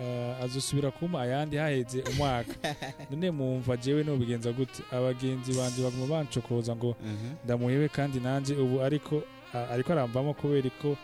eh, 0.02 0.44
azosubira 0.44 0.92
kuma 0.92 1.22
ayandi 1.22 1.58
haheze 1.58 2.04
umwaka. 2.12 2.54
None 3.10 3.32
mumva 3.32 3.78
jewe 3.78 4.04
nobigenza 4.04 4.52
gute? 4.52 4.84
Abagenzi 4.92 5.54
banje 5.54 5.84
baguma 5.84 6.08
bancokoza 6.08 6.76
ngo 6.76 6.96
Mhm. 7.04 7.36
ndamuhebe 7.46 7.88
kandi 7.90 8.20
nanje 8.20 8.54
ubu 8.56 8.82
ariko 8.82 9.24
ariko 9.72 9.92
arambamo 9.94 10.34
kubera 10.34 10.70
ko 10.82 10.98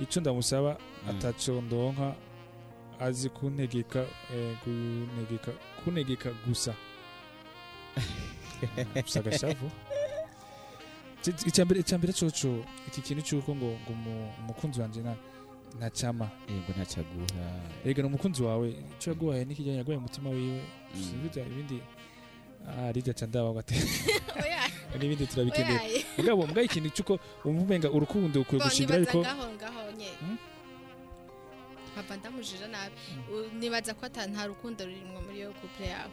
ico 0.00 0.20
ndamusaba 0.20 0.76
ataco 1.10 1.60
ndonka 1.60 2.14
azi 3.00 3.28
kuntegeka 3.28 4.04
eh, 4.34 4.56
kuntegeka 5.84 6.30
gusa. 6.46 6.74
Gusa 9.04 9.20
agashavu 9.20 9.70
Icambere 11.46 12.12
coco 12.12 12.64
iki 12.88 13.00
kintu 13.00 13.22
cyuko 13.22 13.54
ngo 13.56 13.66
ngo 13.80 13.92
umu- 13.92 14.32
umukunzi 14.44 14.80
wanje 14.80 15.00
na 15.02 15.16
ntacama 15.78 16.28
yego 16.48 16.72
ntacaguha 16.76 17.46
ega 17.84 18.02
ni 18.02 18.08
umukunzi 18.08 18.42
wawe 18.42 18.68
ico 18.70 19.10
yaguhaye 19.10 19.44
nikijyanye 19.44 19.78
yaguhaye 19.78 19.98
umutima 19.98 20.30
wiwe. 20.30 20.62
Ibindi 20.94 21.82
ah 22.68 22.92
rijya 22.92 23.12
ca 23.14 23.26
ndaba 23.26 23.52
gate 23.52 23.74
oya. 24.44 24.64
N'ibindi 24.98 25.26
turabikeneye 25.26 26.04
mugabo 26.16 26.46
mbwa 26.46 26.62
ikintu 26.62 26.88
cyuko 26.90 27.18
umva 27.44 27.62
umenga 27.62 27.88
urukundo 27.90 28.40
ukwiye 28.40 28.64
gushingira 28.64 28.98
nibaza 28.98 29.10
ariko 29.10 29.18
ngaho 29.20 29.44
ngaho 29.52 29.82
nye. 29.98 30.10
Papa 31.94 32.16
ndamujije 32.16 32.66
nabi. 32.66 32.94
U- 33.32 33.50
nibaza 33.58 33.94
ko 33.94 34.06
nta 34.08 34.46
rukundo 34.46 34.84
rurimwo 34.84 35.20
muri 35.22 35.38
iyo 35.40 35.52
couple 35.60 35.86
yawe. 35.88 36.12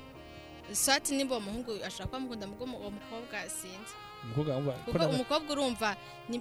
Swati 0.71 1.15
nimba 1.15 1.35
uwo 1.35 1.43
muhungu 1.45 1.71
ashaka 1.83 2.07
kuba 2.07 2.17
amukunda 2.17 2.47
mugo 2.47 2.63
uwo 2.65 2.91
mukobwa 2.91 3.37
sinzi. 3.49 3.93
Umukobwa 5.15 5.49
urumva 5.53 5.95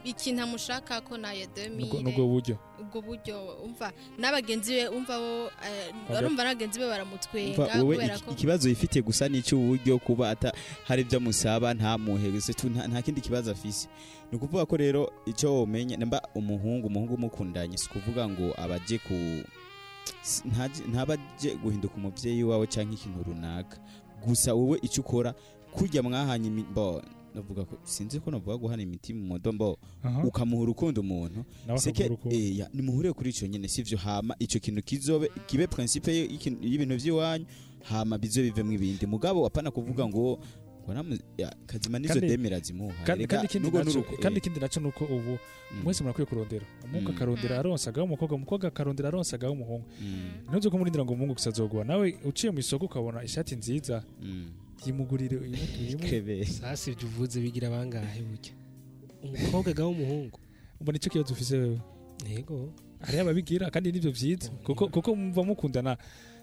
ikintu 0.05 0.43
amushaka 0.43 1.01
ko 1.01 1.17
na 1.17 1.33
yo 1.33 1.47
demire 1.55 2.03
nubwo 2.03 2.27
buryo. 2.27 2.55
Ubwo 2.81 3.01
buryo 3.03 3.37
umva. 3.65 3.93
N'abagenzi 4.19 4.73
be 4.75 4.89
umva 4.89 5.19
bo 5.19 5.51
eh, 5.67 5.91
barumva 6.09 6.45
n'abagenzi 6.45 6.79
be 6.79 6.87
baramutwenga 6.87 7.67
kubera 7.81 8.19
ko 8.21 8.31
ikibazo 8.33 8.69
yifitiye 8.69 9.03
gusa 9.03 9.29
n'icy'uburyo 9.29 9.99
kuba 9.99 10.37
hari 10.87 11.03
ibyo 11.03 11.19
amusaba 11.19 11.75
ntamuhe 11.75 12.29
nta 12.89 13.03
kindi 13.03 13.21
kibazo 13.21 13.51
afise. 13.51 13.89
Ni 14.31 14.37
ukuvuga 14.39 14.67
ko 14.67 14.77
rero 14.77 15.11
icyo 15.27 15.55
womenye 15.55 15.97
nimba 15.97 16.23
umuhungu 16.35 16.87
umuhungu 16.87 17.15
umukundanye 17.15 17.77
si 17.79 17.89
ukuvuga 17.91 18.29
ngo 18.29 18.55
abaje 18.59 18.99
ku 19.03 19.15
ntabaje 20.89 21.55
guhinduka 21.63 21.95
umubyeyi 21.97 22.45
wawe 22.45 22.67
cyangwa 22.67 22.95
ikintu 22.95 23.23
runaka. 23.27 23.77
Gusa 24.27 24.55
wowe 24.55 24.79
icyo 24.83 25.03
ukora 25.03 25.35
kurya 25.73 26.03
mwahanye 26.03 26.49
imi- 26.49 26.67
bo 26.75 27.03
navuga 27.35 27.65
ko 27.65 27.79
sinzi 27.85 28.21
ko 28.21 28.31
navuga 28.31 28.57
guhana 28.57 28.83
imiti 28.83 29.15
mu 29.15 29.27
modo 29.27 29.53
mbo 29.53 29.79
Aha. 30.03 30.23
ukamuha 30.25 30.63
urukundo 30.63 31.01
umuntu. 31.01 31.45
Seke 31.77 32.11
eh, 32.31 32.67
nimuhure 32.75 33.13
kuri 33.13 33.31
icyo 33.31 33.47
nyine 33.49 33.69
sivyo 33.69 33.99
hama 33.99 34.35
icyo 34.39 34.61
kintu 34.61 34.83
kizobe 34.83 35.31
kibe 35.47 35.67
principe 35.67 36.11
y'ibintu 36.63 36.97
by'iwanyu 36.97 37.47
hama 37.85 38.19
bizo 38.19 38.43
bivemo 38.43 38.73
ibindi. 38.73 39.07
Mugabo 39.07 39.47
apana 39.47 39.71
kuvuga 39.71 40.07
ngo 40.09 40.39
kazima 41.67 41.99
nizo 41.99 42.21
demera 42.21 42.61
zimuha 42.61 42.95
kandi 43.05 44.39
ikindi 44.39 44.61
naco 44.61 44.81
nuko 44.81 45.05
ubu 45.05 45.39
mwese 45.85 46.03
murakwiye 46.03 46.27
kurondera. 46.27 46.67
Umuhungu 46.85 47.11
Mm. 47.11 47.17
akarondera 47.17 47.59
aronsagaho 47.59 48.05
umukobwa 48.07 48.35
umukobwa 48.37 48.69
akarondera 48.69 49.09
aronsagaho 49.09 49.53
umuhungu. 49.53 49.85
Ntuze 50.51 50.71
ko 50.71 50.79
murindira 50.79 51.05
ngo 51.05 51.13
umuhungu 51.13 51.35
gusa 51.35 51.51
azogwa 51.51 51.85
nawe 51.85 52.19
uciye 52.25 52.51
mu 52.51 52.59
isoko 52.59 52.85
ukabona 52.91 53.23
ishati 53.25 53.55
nziza. 53.57 54.03
Yimugurire 54.87 56.45
sasa 56.47 56.91
ibyo 56.91 57.09
uvuze 57.09 57.41
bigira 57.41 57.71
bangahe 57.71 58.23
burya 58.23 58.53
umukobwa 59.23 59.73
gaho 59.73 59.91
umuhungu. 59.91 60.39
Ubona 60.81 60.97
icyo 60.97 61.11
kibazo 61.13 61.35
ufise 61.35 61.57
wewe? 61.59 61.81
Yego. 62.31 62.73
Hariho 63.01 63.23
ababigira 63.23 63.71
kandi 63.71 63.93
ni 63.93 64.01
byo 64.01 64.13
byiza 64.13 64.49
kuko 64.65 64.89
kuko 64.89 65.15
muva 65.17 65.43
mukundana 65.45 65.97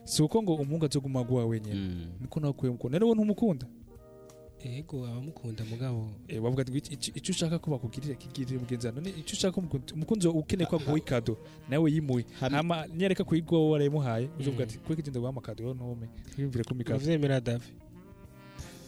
si 0.05 0.21
uko 0.23 0.41
ngo 0.43 0.55
umuhungu 0.55 0.85
azoguma 0.85 1.19
aguha 1.19 1.45
wenyine 1.45 2.05
niko 2.21 2.39
nawe 2.39 2.51
ukwiye 2.53 2.71
mukunda. 2.71 2.99
Rero 2.99 3.13
ntumukunda. 3.15 3.65
Yego 4.65 5.05
abamukunda 5.07 5.63
mugabo. 5.69 6.09
Eh, 6.27 6.41
bavuga 6.41 6.61
ati 6.61 6.71
"Iki- 6.77 6.93
iki- 6.93 7.11
icyo 7.17 7.31
ushaka 7.33 7.59
ko 7.61 7.71
bakugirira 7.71 8.15
kigirire 8.17 8.57
mugenzi 8.59 8.89
none 8.91 9.09
icyo 9.09 9.33
ushaka 9.37 9.57
umukunzi- 9.61 10.27
ukeneye 10.29 10.65
ko 10.69 10.75
aguha 10.81 10.97
ikado 10.97 11.37
nawe 11.69 11.91
yimuye. 11.91 12.25
Hama 12.41 12.85
niyareka 12.89 13.23
kuyiguha 13.23 13.57
wowe 13.61 13.71
warayimuhaye 13.71 14.29
uzovuga 14.39 14.63
ati 14.65 14.77
kuko 14.81 14.93
igenda 14.97 15.19
guha 15.19 15.29
amakado 15.29 15.61
yo 15.63 15.73
ntume. 15.73 16.09
Ntiyumvire 16.33 16.63
ko 16.65 16.73
mikado 16.75 16.97
uravyemera 16.97 17.37
davi? 17.41 17.69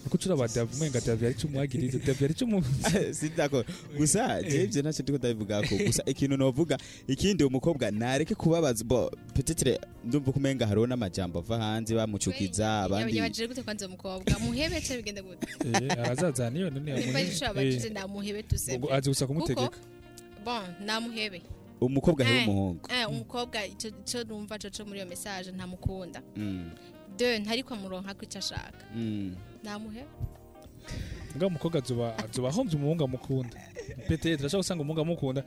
Kuko 0.04 0.16
ucura 0.18 0.36
ba 0.36 0.47
davi 0.47 0.76
umenga 0.76 1.02
davi 1.02 1.26
ari 1.26 1.36
cyo 1.36 1.47
umwagiriza 1.47 1.97
davi 2.08 2.26
ari 2.26 2.34
cyo 2.34 2.47
mu 2.47 2.64
sindako 3.20 3.64
gusa 3.97 4.41
je 4.43 4.64
ivyo 4.64 4.82
naco 4.84 5.04
ndiko 5.04 5.18
ndabivuga 5.18 5.62
ko 5.68 5.76
gusa 5.86 6.04
ikintu 6.06 6.38
novuga 6.38 6.78
ikindi 7.08 7.43
umukobwa 7.43 7.91
nareke 7.91 8.36
kubabaza 8.36 8.84
bo 8.84 9.12
peut-être 9.36 9.80
ndumva 10.06 10.32
kumenga 10.32 10.68
hariho 10.68 10.88
n'amajambo 10.88 11.39
ava 11.39 11.58
hanze 11.60 11.95
bamucukiza 11.95 12.82
abandi 12.84 13.18
yabajije 13.18 13.47
gute 13.47 13.64
kwanza 13.64 13.86
uwo 13.86 13.91
mukobwa 13.95 14.39
muhebe 14.39 14.82
ce 14.82 14.97
bigende 14.97 15.22
gute. 15.22 15.47
Eh, 15.70 15.91
arazaza 15.91 16.50
niyo 16.50 16.70
none 16.70 16.91
nimba 16.91 17.20
amuhe- 17.20 17.36
ico 17.36 17.45
yabajije 17.45 17.88
eh, 17.88 17.93
namuhebe 17.93 18.43
tuseme. 18.43 18.78
Ubwo 18.78 18.93
azi 18.93 19.10
gusa 19.10 19.28
kumutegeka 19.28 19.78
bon 20.45 20.64
namuhebe 20.86 21.41
umukobwa 21.82 22.24
Eh, 22.26 22.28
hariho 22.32 22.52
umuhungu? 22.52 22.80
eh, 22.91 23.10
umukobwa 23.10 23.66
ico 23.66 24.24
numva 24.28 24.58
co 24.58 24.86
muri 24.86 25.00
iyo 25.00 25.08
message 25.10 25.52
ntamukunda. 25.52 26.22
Mm, 26.36 26.72
de 27.18 27.39
ntariko 27.39 27.74
amuronka 27.74 28.14
ko 28.14 28.24
ico 28.24 28.38
ashaka. 28.39 28.86
Mm. 28.95 29.36
Namuhebe 29.64 30.07
nga 31.38 31.47
umukobwa 31.47 31.78
azoba 31.80 32.49
ahombye 32.49 32.76
umuhungu 32.76 33.03
amukunda. 33.03 33.57
Pete 34.07 34.38
turashaka 34.38 34.57
gusanga 34.57 34.82
umuhungu 34.82 35.01
amukunda. 35.01 35.41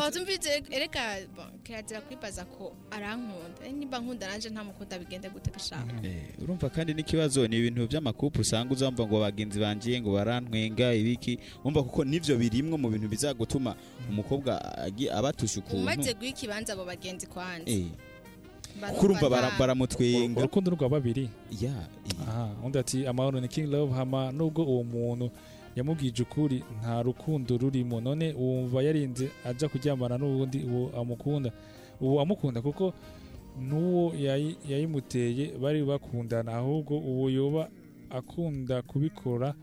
Po 0.00 0.10
tumvise 0.10 0.62
ereka 0.70 1.16
kirazira 1.62 2.00
kwibaza 2.00 2.44
ko 2.44 2.72
arankunda. 2.90 3.60
Eh, 3.66 3.72
nimba 3.72 3.98
nkunda 4.00 4.26
nanje 4.26 4.48
ntamukunda 4.48 4.98
bigende 4.98 5.28
gute 5.28 5.50
gashaka 5.50 5.92
Eh, 6.02 6.32
urumva 6.42 6.70
kandi 6.70 6.94
n'ikibazo 6.94 7.44
ni 7.48 7.58
ibintu 7.58 7.86
by'amakupu 7.86 8.40
usanga 8.40 8.72
uzumva 8.72 9.04
ngo 9.06 9.20
bagenzi 9.20 9.60
banjye 9.60 10.00
ngo 10.00 10.12
barantwenga 10.16 10.94
ibiki 10.96 11.38
umva 11.64 11.82
kuko 11.84 12.04
nivyo 12.08 12.36
birimwo 12.40 12.78
mu 12.80 12.88
bintu 12.88 13.08
bizagutuma 13.08 13.76
umukobwa 14.08 14.56
agi- 14.80 15.10
abatusha 15.12 15.60
umaze 15.60 16.00
ukuntu 16.00 16.14
guha 16.18 16.30
ikibanza 16.32 16.72
abo 16.72 16.84
bagenzi 16.88 17.26
kwanza 17.28 17.68
Barumva 18.80 18.94
kuko 18.94 19.06
urumva 19.06 19.28
bara- 19.30 19.48
nta- 19.50 19.58
baramutwenga. 19.58 20.40
Urukundo 20.40 20.70
rwa 20.70 20.88
babiri. 20.88 21.28
Ya 21.60 21.74
aha 22.28 22.50
undi 22.64 22.78
ati 22.78 23.06
amahoro 23.06 23.40
ni 23.40 23.48
king 23.48 23.66
love 23.70 23.92
hama 23.94 24.32
nubwo 24.32 24.64
uwo 24.64 24.84
muntu 24.84 25.30
yamubwije 25.76 26.22
ukuri 26.22 26.64
nta 26.80 27.02
rukundo 27.02 27.58
rurimo. 27.58 28.00
None 28.00 28.32
wumva 28.32 28.82
yarinze 28.82 29.30
aja 29.44 29.68
kuryamana 29.68 30.18
n'ubundi 30.18 30.64
uwo 30.64 30.90
amukunda. 31.00 31.52
Uwo 32.00 32.20
amukunda 32.20 32.62
kuko 32.62 32.92
n'uwo 33.60 34.12
yayi- 34.14 34.56
yayimuteye 34.68 35.58
bari 35.58 35.82
bakundana. 35.84 36.52
Ahubwo 36.54 36.98
uwo 36.98 37.30
yoba 37.30 37.68
akunda 38.10 38.82
kubikora 38.82 39.54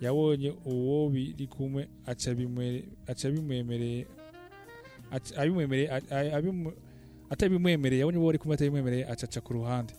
yabonye 0.00 0.54
uwo 0.64 1.08
biri 1.10 1.46
kumwe 1.46 1.88
aca 2.06 2.30
bimwe- 2.34 2.84
aca 3.06 3.28
bimwemereye 3.30 4.06
aca- 5.12 5.36
abimwemereye 5.36 5.88
atabimwemereye 7.30 8.00
yabonye 8.00 8.18
uwo 8.18 8.26
bari 8.26 8.38
kumwe 8.38 8.54
atabimwemereye 8.54 9.04
acaca 9.06 9.40
ku 9.40 9.52
ruhande. 9.52 9.94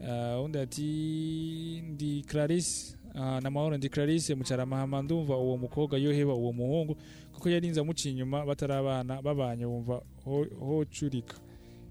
Uh, 0.00 0.44
undi 0.44 0.58
ati 0.58 1.82
ndi 1.92 2.22
Clarisse. 2.22 2.96
Uh, 3.14 3.38
namahoro 3.40 3.76
ndi 3.76 3.88
Clarisse 3.88 4.34
mucaramahama 4.34 5.02
ndumva 5.02 5.36
uwo 5.36 5.56
mukobwa 5.56 5.98
yoheba 5.98 6.34
uwo 6.34 6.52
muhungu 6.52 6.96
kuko 7.32 7.48
yarinze 7.50 7.80
amuciye 7.80 8.12
inyuma 8.12 8.46
batarabana 8.46 9.22
babanye 9.22 9.64
wumva 9.64 10.02
ho- 10.24 10.46
hocurika. 10.60 11.36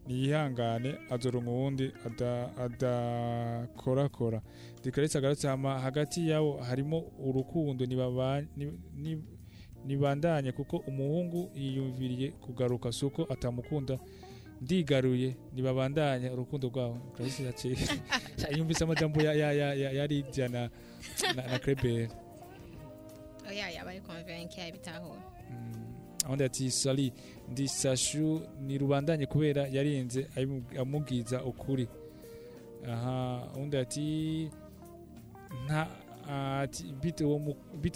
Niyihangane 0.07 0.95
azoronka 1.09 1.49
uwundi 1.51 1.91
ada- 2.05 2.49
adakorakora. 2.57 4.41
Ndi 4.79 4.91
Clarisse 4.91 5.17
agarutse 5.17 5.47
hagati 5.47 6.29
yabo 6.29 6.57
harimo 6.57 7.03
urukundo 7.19 7.85
nibandanye 9.85 10.51
kuko 10.51 10.77
umuhungu 10.77 11.49
yiyumviriye 11.55 12.31
kugaruka 12.31 12.91
suko 12.91 13.23
atamukunda. 13.33 13.99
Ndigaruye 14.65 15.35
nibabandanya 15.53 16.33
urukundo 16.33 16.67
rwabo. 16.69 16.97
Clarisse 17.13 17.43
yaciye. 17.43 17.77
Yumvise 18.57 18.83
amajambo 18.83 19.21
ya 19.21 19.33
ya 19.33 19.51
ya 19.53 19.73
ya 19.73 19.91
ya 19.91 20.07
Lydia 20.07 20.47
na 20.47 20.69
na, 21.35 21.59
Krebel 21.59 22.09
oya 23.49 23.69
yabaye 23.69 23.99
convaincu 24.01 24.59
yabitahura 24.59 25.21
aho 26.25 26.43
ati 26.43 26.71
sali 26.71 27.13
ndi 27.51 27.67
sashu 27.67 28.41
ni 28.61 28.77
rubandanye 28.77 29.25
kubera 29.25 29.67
yarinze 29.67 30.27
amubwiza 30.81 31.43
ukuri. 31.43 31.87
Aha 32.87 33.47
undi 33.55 33.77
ati 33.77 34.49
nta 35.65 35.87
ati 36.61 36.83
bite 37.01 37.23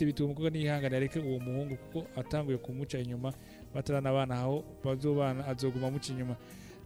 bite 0.05 0.23
uwo 0.23 0.29
mukobwa 0.29 0.49
nihangane 0.49 0.97
areke 0.97 1.19
uwo 1.19 1.39
muhungu 1.39 1.75
kuko 1.75 2.19
atanguye 2.19 2.57
kumuca 2.57 2.97
inyuma 2.99 3.33
batarana 3.73 4.09
abana 4.09 4.35
aho 4.35 4.63
bazobana 4.83 5.47
azoguma 5.47 5.87
amuca 5.87 6.09
inyuma. 6.13 6.35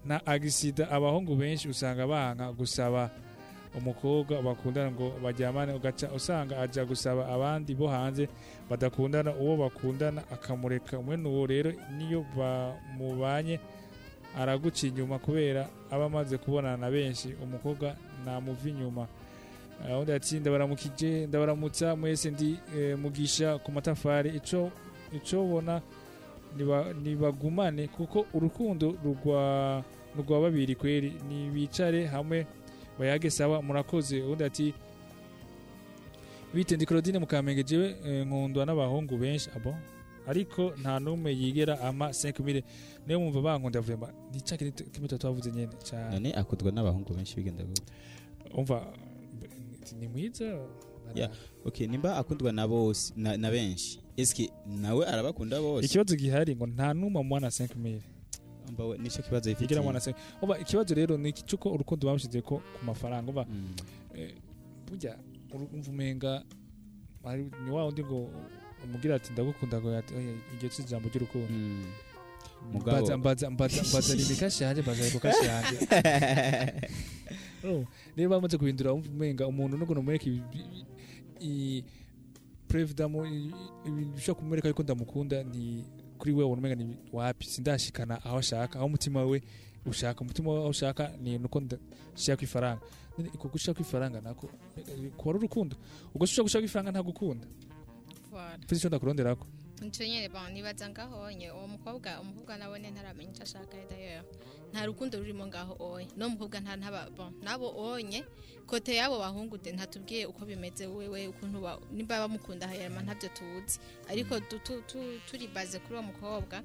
Na 0.05 0.25
agisida 0.25 0.89
abahungu 0.91 1.35
benshi 1.35 1.67
usanga 1.69 2.07
banga 2.07 2.51
gusaba 2.51 3.09
umukobwa 3.77 4.41
bakundana 4.41 4.91
ngo 4.91 5.13
bajyamane 5.23 5.73
ugaca 5.73 6.07
usanga 6.15 6.61
ajya 6.61 6.85
gusaba 6.85 7.27
abandi 7.27 7.73
bo 7.75 7.88
hanze 7.88 8.30
badakundana 8.69 9.34
uwo 9.35 9.57
bakundana 9.57 10.21
akamureka. 10.31 11.01
Mwene 11.01 11.30
uwo 11.30 11.45
rero 11.47 11.73
niyo 11.97 12.25
bamubanye 12.38 13.59
araguca 14.38 14.84
inyuma 14.88 15.19
kubera 15.19 15.67
aba 15.91 16.05
amaze 16.05 16.38
kubonana 16.38 16.77
na 16.77 16.89
benshi 16.91 17.34
umukobwa 17.43 17.95
namuva 18.25 18.69
inyuma. 18.69 19.07
Ah, 19.89 19.97
undi 19.99 20.11
ati 20.11 20.39
ndabaramukije 20.39 21.27
ndabaramutsa 21.27 21.95
mwese 21.95 22.31
ndi 22.31 22.59
eh, 22.77 22.97
mugisha 22.97 23.57
ku 23.57 23.71
matafari. 23.71 24.30
Ico 24.30 24.71
ico 25.15 25.45
nibagumane 27.03 27.88
kuko 27.88 28.25
urukundo 28.34 28.95
rugwa 29.03 29.84
rwa 30.17 30.41
babiri 30.41 30.75
kweri. 30.75 31.13
Nibicare 31.30 32.05
hamwe 32.05 32.47
bayage 32.99 33.30
sawa 33.30 33.61
murakoze. 33.61 34.21
Undi 34.21 34.43
ati 34.43 34.73
bite 36.53 36.75
ndi 36.75 36.85
Claudine 36.85 37.19
Mukamenge 37.19 37.63
jewe 37.63 37.95
eh, 38.05 38.27
nkundwa 38.27 38.65
n'abahungu 38.65 39.17
benshi. 39.17 39.49
Abo? 39.55 39.75
Ariko 40.27 40.73
nta 40.81 40.99
numwe 40.99 41.34
yigera 41.35 41.80
ama 41.81 42.09
5000 42.09 42.63
niyo 43.07 43.19
mumva 43.19 43.41
bankunda 43.41 43.81
vraiment 43.81 44.13
ni 44.34 44.41
cya 44.41 44.57
kimwe 44.57 45.07
twavuze 45.07 45.51
nyene? 45.51 45.73
Cyane 45.84 46.13
none 46.13 46.34
akundwa 46.34 46.71
n'abahungu 46.71 47.13
benshi 47.13 47.35
bigenda 47.35 47.63
gute? 47.63 47.84
Umva 48.53 48.93
ni 49.99 50.07
mwiza. 50.07 50.45
Ya 51.15 51.30
okay 51.65 51.88
nimba 51.88 52.15
akundwa 52.17 52.51
na 52.51 52.67
bose 52.67 53.13
na, 53.17 53.38
na 53.38 53.51
benshi. 53.51 53.99
Eske 54.18 54.49
nawe 54.65 55.06
arabakunda 55.06 55.61
bose. 55.61 55.85
Ikibazo 55.85 56.15
gihari 56.15 56.56
ngo 56.56 56.68
nta 56.68 56.94
n'umwe 56.94 57.23
mwana 57.23 57.48
5000 57.48 57.99
mbawe 58.72 58.98
nico 58.98 59.22
kibazo 59.22 59.49
ifite 59.52 59.65
igira 59.65 59.81
mwana 59.81 59.99
5 59.99 60.14
oba 60.41 60.57
ikibazo 60.60 60.95
rero 60.95 61.18
ni 61.18 61.30
iki? 61.30 61.44
Cyuko 61.44 61.69
urukundo 61.73 62.07
bamushize 62.07 62.41
ko 62.41 62.57
ku 62.80 62.85
mafaranga. 62.85 63.30
Oba 63.31 63.45
eh, 64.15 64.34
burya 64.88 65.18
uru- 65.53 65.69
umva 65.73 65.90
umenga 65.91 66.44
ari- 67.23 67.52
ni 67.65 67.72
wa 67.72 67.85
wundi 67.85 68.03
ngo 68.03 68.30
umubwira 68.84 69.15
ati 69.15 69.31
ndagukunda 69.34 69.81
ngo 69.81 69.98
ati 69.98 70.14
"Oya, 70.15 70.34
iryo 70.57 70.69
si 70.72 70.81
ijambo 70.81 71.10
ry'urukundo. 71.10 71.48
Mugabo- 72.73 72.98
mbaza 72.98 73.18
mbaza 73.18 73.49
mbaza 73.49 73.84
mbaza 73.84 74.15
ni 74.15 74.35
kashi 74.35 74.64
yanjye 74.64 74.81
mbaza 74.81 75.03
ni 75.14 75.19
kashi 75.19 75.45
yanjye. 75.45 75.77
Oh, 77.65 77.85
rero 78.18 78.30
bamaze 78.30 78.57
guhindura 78.57 78.91
umenga 78.94 79.48
umuntu 79.48 79.77
ibi- 80.27 80.44
i 81.40 81.84
perezida 82.74 83.06
ibintu 83.86 84.16
bishobora 84.18 84.40
kumwereka 84.41 84.68
yuko 84.68 84.84
ndamukunda 84.84 85.44
ni 85.44 85.86
kuri 86.18 86.34
we 86.34 86.44
ubona 86.44 86.76
ni 86.76 86.98
wapi? 87.14 87.45
Sindashikana 87.45 88.18
aho 88.26 88.38
ashaka 88.38 88.80
aho 88.80 88.86
umutima 88.86 89.24
we 89.26 89.41
ushaka. 89.86 90.22
Umutima 90.22 90.52
we 90.54 90.58
aho 90.60 90.70
ushaka 90.70 91.12
ni 91.22 91.38
nuko 91.38 91.60
ndashaka 91.62 92.41
ifaranga. 92.44 92.82
Uko 93.34 93.48
gushaka 93.48 93.82
ifaranga 93.82 94.22
nako 94.22 94.50
kuba 95.18 95.30
ari 95.30 95.40
urukundo. 95.40 95.76
Ubwo 96.16 96.24
ushaka 96.24 96.44
gushaka 96.44 96.66
ifaranga 96.66 96.91
ntagukunda 96.91 97.45
Voilà. 98.34 98.57
mfite 98.57 98.76
icyo 98.76 98.89
ndakuronderako 98.89 99.45
ni 99.81 99.91
cyo 99.91 100.05
nyine 100.07 100.30
bon 100.30 100.51
nibaza 100.53 100.89
ngaho 100.89 101.15
onye 101.27 101.51
uwo 101.51 101.68
mukobwa 101.68 102.22
umukobwa 102.22 102.57
nawe 102.57 102.80
ne 102.80 102.89
ntaramenya 102.91 103.31
icyo 103.31 103.43
ashaka 103.43 103.77
d'ailleurs 103.89 104.26
nta 104.72 104.85
rukundo 104.85 105.19
rurimo 105.19 105.45
ngaho 105.47 105.73
onye 105.80 106.07
no 106.18 106.30
mukobwa 106.30 106.57
nta 106.64 106.73
ntaba 106.80 107.10
bon 107.18 107.31
nabo 107.43 107.68
onye 107.77 108.23
kote 108.65 108.95
yabo 108.95 109.19
bahungu 109.19 109.57
de 109.57 109.72
ntatubwiye 109.76 110.26
uko 110.26 110.45
bimeze 110.45 110.88
wewe 110.88 111.27
ukuntu 111.27 111.57
ba- 111.61 111.80
nimba 111.91 112.19
bamukunda 112.23 112.68
hayama 112.68 113.01
ntabyo 113.05 113.30
tuzi 113.38 113.80
ariko 114.10 114.39
tu- 114.39 114.60
tu- 114.65 114.81
tu- 114.89 115.19
turi 115.27 115.47
baze 115.47 115.80
kuri 115.84 115.93
uwo 115.99 116.03
mukobwa 116.10 116.64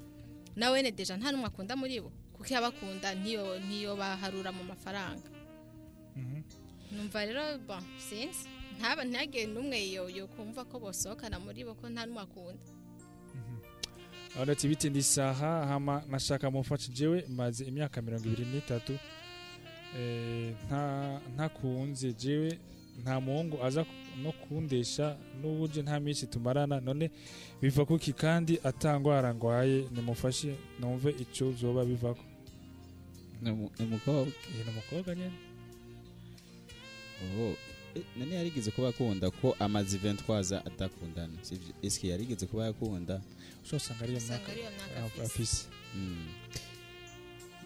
nawe 0.55 0.81
ne 0.81 0.91
deja 0.91 1.17
nta 1.17 1.29
n'umwe 1.31 1.47
akunda 1.51 1.75
muri 1.75 1.99
bo 2.01 2.09
kuko 2.33 2.47
iyo 2.49 2.57
abakunda 2.63 3.13
ntiyo 3.19 3.59
ntiyo 3.67 3.91
baharura 3.99 4.51
mu 4.55 4.63
mafaranga. 4.63 5.27
Numva 6.91 7.25
rero 7.25 7.43
bon 7.67 7.83
sinzi 7.99 8.47
ntaba 8.79 9.03
ntihagire 9.03 9.45
n'umwe 9.53 9.77
yo 9.95 10.03
yo 10.09 10.25
kumva 10.33 10.63
ko 10.65 10.79
bosohokana 10.79 11.35
muri 11.39 11.63
bo 11.67 11.73
ko 11.75 11.85
nta 11.91 12.05
n'umwe 12.07 12.23
akunda. 12.23 12.63
Abona 14.35 14.51
ati 14.55 14.67
biti 14.71 14.87
ndi 14.89 15.03
saha 15.03 15.67
hama 15.67 16.03
nashaka 16.09 16.47
mufasha 16.51 16.87
jewe 16.97 17.25
maze 17.27 17.65
imyaka 17.67 18.01
mirongo 18.01 18.25
ibiri 18.27 18.45
n'itatu. 18.51 18.93
Eh, 19.99 20.55
nta 20.65 20.81
ntakunze 21.35 22.13
jewe 22.13 22.49
nta 23.03 23.19
muhungu 23.19 23.57
aza 23.65 23.81
no 24.23 24.31
kundesha 24.31 25.17
n'ubuje 25.41 25.81
nta 25.81 25.99
minsi 25.99 26.27
tumarana. 26.27 26.79
None 26.79 27.11
biva 27.61 27.85
kuki 27.85 28.13
kandi 28.13 28.53
atangwara 28.63 29.33
ngwaye 29.35 29.87
nimufashe 29.91 30.55
numve 30.79 31.09
ico 31.23 31.51
zoba 31.51 31.83
bivako. 31.85 32.23
Ni 33.41 33.49
umukobwa. 33.51 34.31
Ni 34.55 34.61
umukobwa 34.71 35.15
nyene. 35.15 35.37
Eh, 37.95 38.03
none 38.17 38.35
yarigeze 38.35 38.71
kuba 38.71 38.89
akunda 38.89 39.31
ko 39.31 39.55
amaze 39.59 39.97
23 39.97 40.37
aza 40.37 40.65
adakundana 40.65 41.33
sivyo 41.41 41.73
eske 41.81 42.07
yarigeze 42.07 42.45
kuba 42.45 42.65
yakunda? 42.65 43.21
Ushobora 43.63 43.77
usanga 43.83 44.03
ariyo 44.03 44.67
af- 44.69 45.05
afise. 45.05 45.25
afise 45.25 45.65
Mm. 45.95 46.27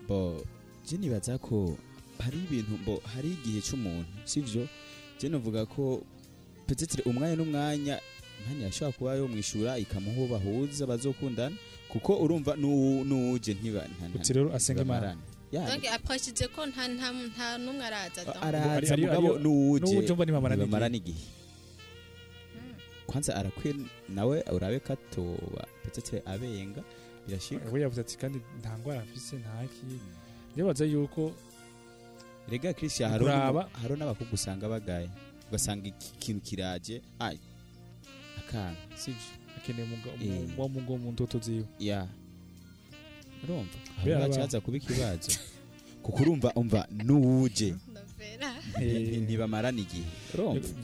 bo 0.08 0.44
je 0.88 0.98
nibaza 0.98 1.38
ko 1.38 1.78
hari 2.20 2.38
ibintu 2.38 2.78
bo 2.86 3.02
hari 3.16 3.30
igihe 3.36 3.62
cy'umuntu 3.62 4.08
sivyo 4.26 4.68
je 5.20 5.30
novuga 5.30 5.66
ko 5.66 6.04
peut-être 6.68 7.04
umwanya 7.06 7.36
n'umwanya 7.36 7.96
mpani 8.44 8.64
yashobora 8.64 8.98
kuba 8.98 9.16
yo 9.16 9.28
mwishura 9.28 9.78
ikamuha 9.80 10.18
uwo 10.18 10.28
bahuza 10.28 10.86
bazokundana? 10.88 11.56
Kuko 11.90 12.18
urumva 12.24 12.56
nu- 12.56 13.04
nuje 13.06 13.54
ntiba 13.54 13.86
rero 14.34 14.50
asenga 14.56 14.82
Imana. 14.82 15.16
Donc 15.54 15.86
aprashije 15.86 16.48
ko 16.56 16.66
nta 16.66 16.84
nta 16.88 17.58
n'umwe 17.62 17.86
araza 17.86 18.22
araza 18.42 18.98
mugabo 18.98 19.38
n'uwuje 19.40 20.02
ntibamarana 20.02 20.56
ntibamarana 20.64 20.98
igihe 20.98 21.24
kwanza 23.08 23.36
arakwiye 23.36 23.76
nawe 24.10 24.44
urabe 24.52 24.80
katoba 24.80 25.62
peut-être 25.86 26.22
abenga 26.26 26.82
birashika. 27.28 27.70
We 27.72 27.82
yavuze 27.82 28.02
ati 28.02 28.18
kandi 28.18 28.40
nta 28.60 28.78
ngwara 28.78 29.02
afise 29.02 29.36
ntaki 29.36 29.86
ndibaza 30.54 30.86
yuko 30.86 31.32
rega 32.50 32.74
christian 32.74 33.12
hari 33.12 33.24
Kuraba. 33.26 33.62
n'umu- 33.64 33.70
hari 33.82 33.94
n'abakobwa 33.96 34.34
usanga 34.34 34.68
bagaye. 34.70 35.10
Ugasanga 35.50 35.88
iki 35.88 36.12
kintu 36.20 36.42
kiraje. 36.42 37.02
Ay 37.20 37.38
akana 38.40 38.76
sivyo 38.96 39.22
akeneye 39.58 39.86
umugabo 39.86 40.18
Eh. 40.24 40.50
wa 40.60 40.68
mugo 40.70 40.98
mu 40.98 41.12
ndoto 41.12 41.40
ziwe. 41.40 41.66
Ya. 41.80 42.08
Urumva? 43.44 43.78
Ba- 44.06 44.30
cyaza 44.34 44.60
kuba 44.62 44.78
ikibazo. 44.78 45.32
Kuko 46.04 46.20
urumva 46.24 46.52
umva 46.56 46.88
nuwuje. 46.92 47.76
Novela 47.94 48.50
Nti- 48.76 49.24
ntibamarana 49.24 49.80
igihe. 49.80 50.04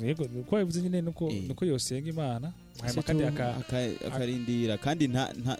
Yego 0.04 0.24
uko 0.24 0.58
yavuze 0.60 0.82
nyine 0.82 1.02
nuko 1.02 1.28
nuko 1.48 1.66
yosenga 1.66 2.10
imana. 2.10 2.54
Hanyuma 2.82 3.04
kandi 3.04 3.24
aka- 3.24 3.56
Aka- 3.60 4.08
akarindira. 4.08 4.78
Kandi 4.78 5.08
nta 5.08 5.34
nta 5.36 5.58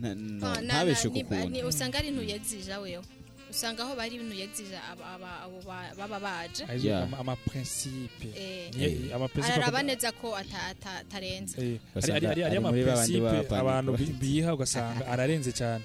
nta- 0.00 0.14
nta- 0.14 0.60
ntabeshe 0.64 1.08
ku 1.08 1.20
kuntu 1.24 1.68
usanga 1.68 1.98
ari 1.98 2.08
intu 2.08 2.22
yexija 2.24 2.80
wewe. 2.80 3.04
Usanga 3.50 3.82
aho 3.84 3.94
bari 3.96 4.16
aba- 4.18 5.40
abo 5.44 5.60
ba- 5.66 5.92
baba 5.98 6.18
baje. 6.20 6.64
Amaprincipe 7.20 8.28
Eh. 8.34 9.14
Amaprincipe 9.14 9.54
araraba 9.54 9.82
neza 9.82 10.12
ko 10.12 10.34
ata- 10.34 10.66
ata- 10.72 10.98
atarenze. 11.04 11.54
Eh, 11.60 11.78
Ugasanga 11.94 12.16
ari- 12.16 12.26
ari- 12.26 12.42
ari 12.44 12.56
ari 12.56 12.60
muri 12.64 12.82
ba 12.84 12.94
bandi 12.96 13.16
amaprincipe 13.18 13.54
abantu 13.56 13.90
bi- 13.96 14.16
biha 14.20 14.50
ugasanga 14.54 15.06
ararenze 15.06 15.52
cyane. 15.52 15.84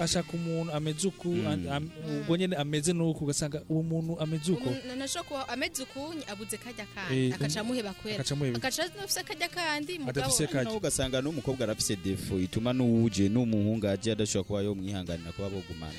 Ashaka 0.00 0.32
umuntu 0.32 0.72
ameze 0.72 1.08
uku 1.08 1.28
Mm. 1.28 1.46
an- 1.46 1.68
am- 1.68 1.90
ubwo 2.20 2.36
nyine 2.36 2.56
ameze 2.56 2.92
nuku 2.92 3.24
ugasanga 3.24 3.62
uwo 3.68 3.82
muntu 3.82 4.20
ameze 4.20 4.52
uko 4.52 4.70
nashobora 4.98 5.24
kuba 5.24 5.48
ameze 5.48 5.82
ukunye 5.82 6.24
abuze 6.28 6.56
kajya 6.56 6.84
Eh, 6.84 7.30
kandi 7.30 7.34
akaca 7.34 7.60
amuheba 7.60 7.92
kwera 7.96 8.20
akaca 8.20 8.82
afise 9.02 9.22
kajya 9.24 9.48
kandi 9.48 9.98
mugabo 9.98 10.10
Adafise 10.20 10.46
kajya. 10.46 10.64
nawe 10.64 10.76
ugasanga 10.76 11.22
n'umukobwa 11.22 11.64
arafise 11.64 11.96
defo 11.96 12.36
ituma 12.38 12.72
n'uwuje 12.76 13.28
n'umuhungu 13.32 13.88
aje 13.88 14.12
adashobora 14.12 14.44
kuba 14.46 14.60
yomwihanganira 14.62 15.32
kuba 15.32 15.48
bogumana 15.48 15.96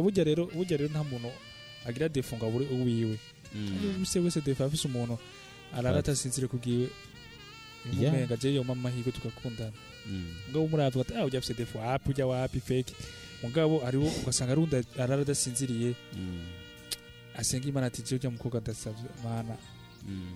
burya 0.00 0.24
rero 0.24 0.46
burya 0.48 0.76
rero 0.76 0.88
nta 0.88 1.04
muntu 1.04 1.28
agira 1.86 2.08
defo 2.08 2.36
ngo 2.36 2.46
abure 2.46 2.66
uwiwe. 2.66 3.18
Mm. 3.54 4.00
wese 4.00 4.18
wese 4.18 4.40
defo 4.40 4.64
afise 4.64 4.88
umuntu 4.88 5.18
arara 5.76 5.98
atasinzire 6.00 6.48
kubwiwe 6.48 6.88
umenga 7.92 8.36
je 8.36 8.54
yoma 8.54 8.72
amahirwe 8.72 9.12
tugakundana 9.12 9.72
Mm. 10.10 10.24
mugabo 10.46 10.64
umuravuga 10.64 11.04
ati 11.04 11.14
ah 11.18 11.24
ujya 11.24 11.38
afise 11.38 11.54
defo 11.54 11.78
wapi 11.78 12.10
ujya 12.10 12.26
wapi 12.26 12.60
fake 12.60 12.94
mugabo 13.42 13.78
hariho 13.78 14.06
ugasanga 14.22 14.52
ari 14.52 14.60
undi 14.60 14.76
arara 14.98 15.22
adasinziriye 15.22 15.94
Mm. 16.16 16.40
asenga 17.36 17.68
imana 17.68 17.86
ati 17.86 18.14
ujya 18.14 18.30
mukobwa 18.30 18.58
adasavye 18.58 19.10
mana 19.24 19.56
Mm. 20.08 20.32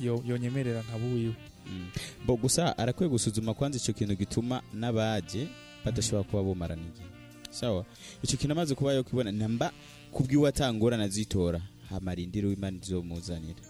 yo 0.00 0.22
yonyemerera 0.26 0.82
nkaba 0.82 1.06
uwiwe 1.06 1.34
Mm. 1.66 1.88
bo 2.26 2.36
gusa 2.36 2.78
arakwiye 2.78 3.08
gusuzuma 3.10 3.54
kwanza 3.54 3.78
icyo 3.78 3.94
kintu 3.94 4.14
gituma 4.16 4.62
n'abaje 4.74 5.48
badashobora 5.84 6.22
kuba 6.28 6.42
bumarana 6.42 6.82
igihe. 6.82 7.08
Sawa? 7.50 7.84
Icyo 8.22 8.36
kintu 8.38 8.52
amaze 8.52 8.74
kuba 8.74 8.92
yo 8.92 9.04
kubona 9.04 9.32
namba 9.32 9.72
kubwiwe 10.12 10.48
atangorana 10.48 11.08
zitora 11.08 11.60
hamarindira 11.90 12.48
imana 12.48 12.76
izomuzanira. 12.82 13.62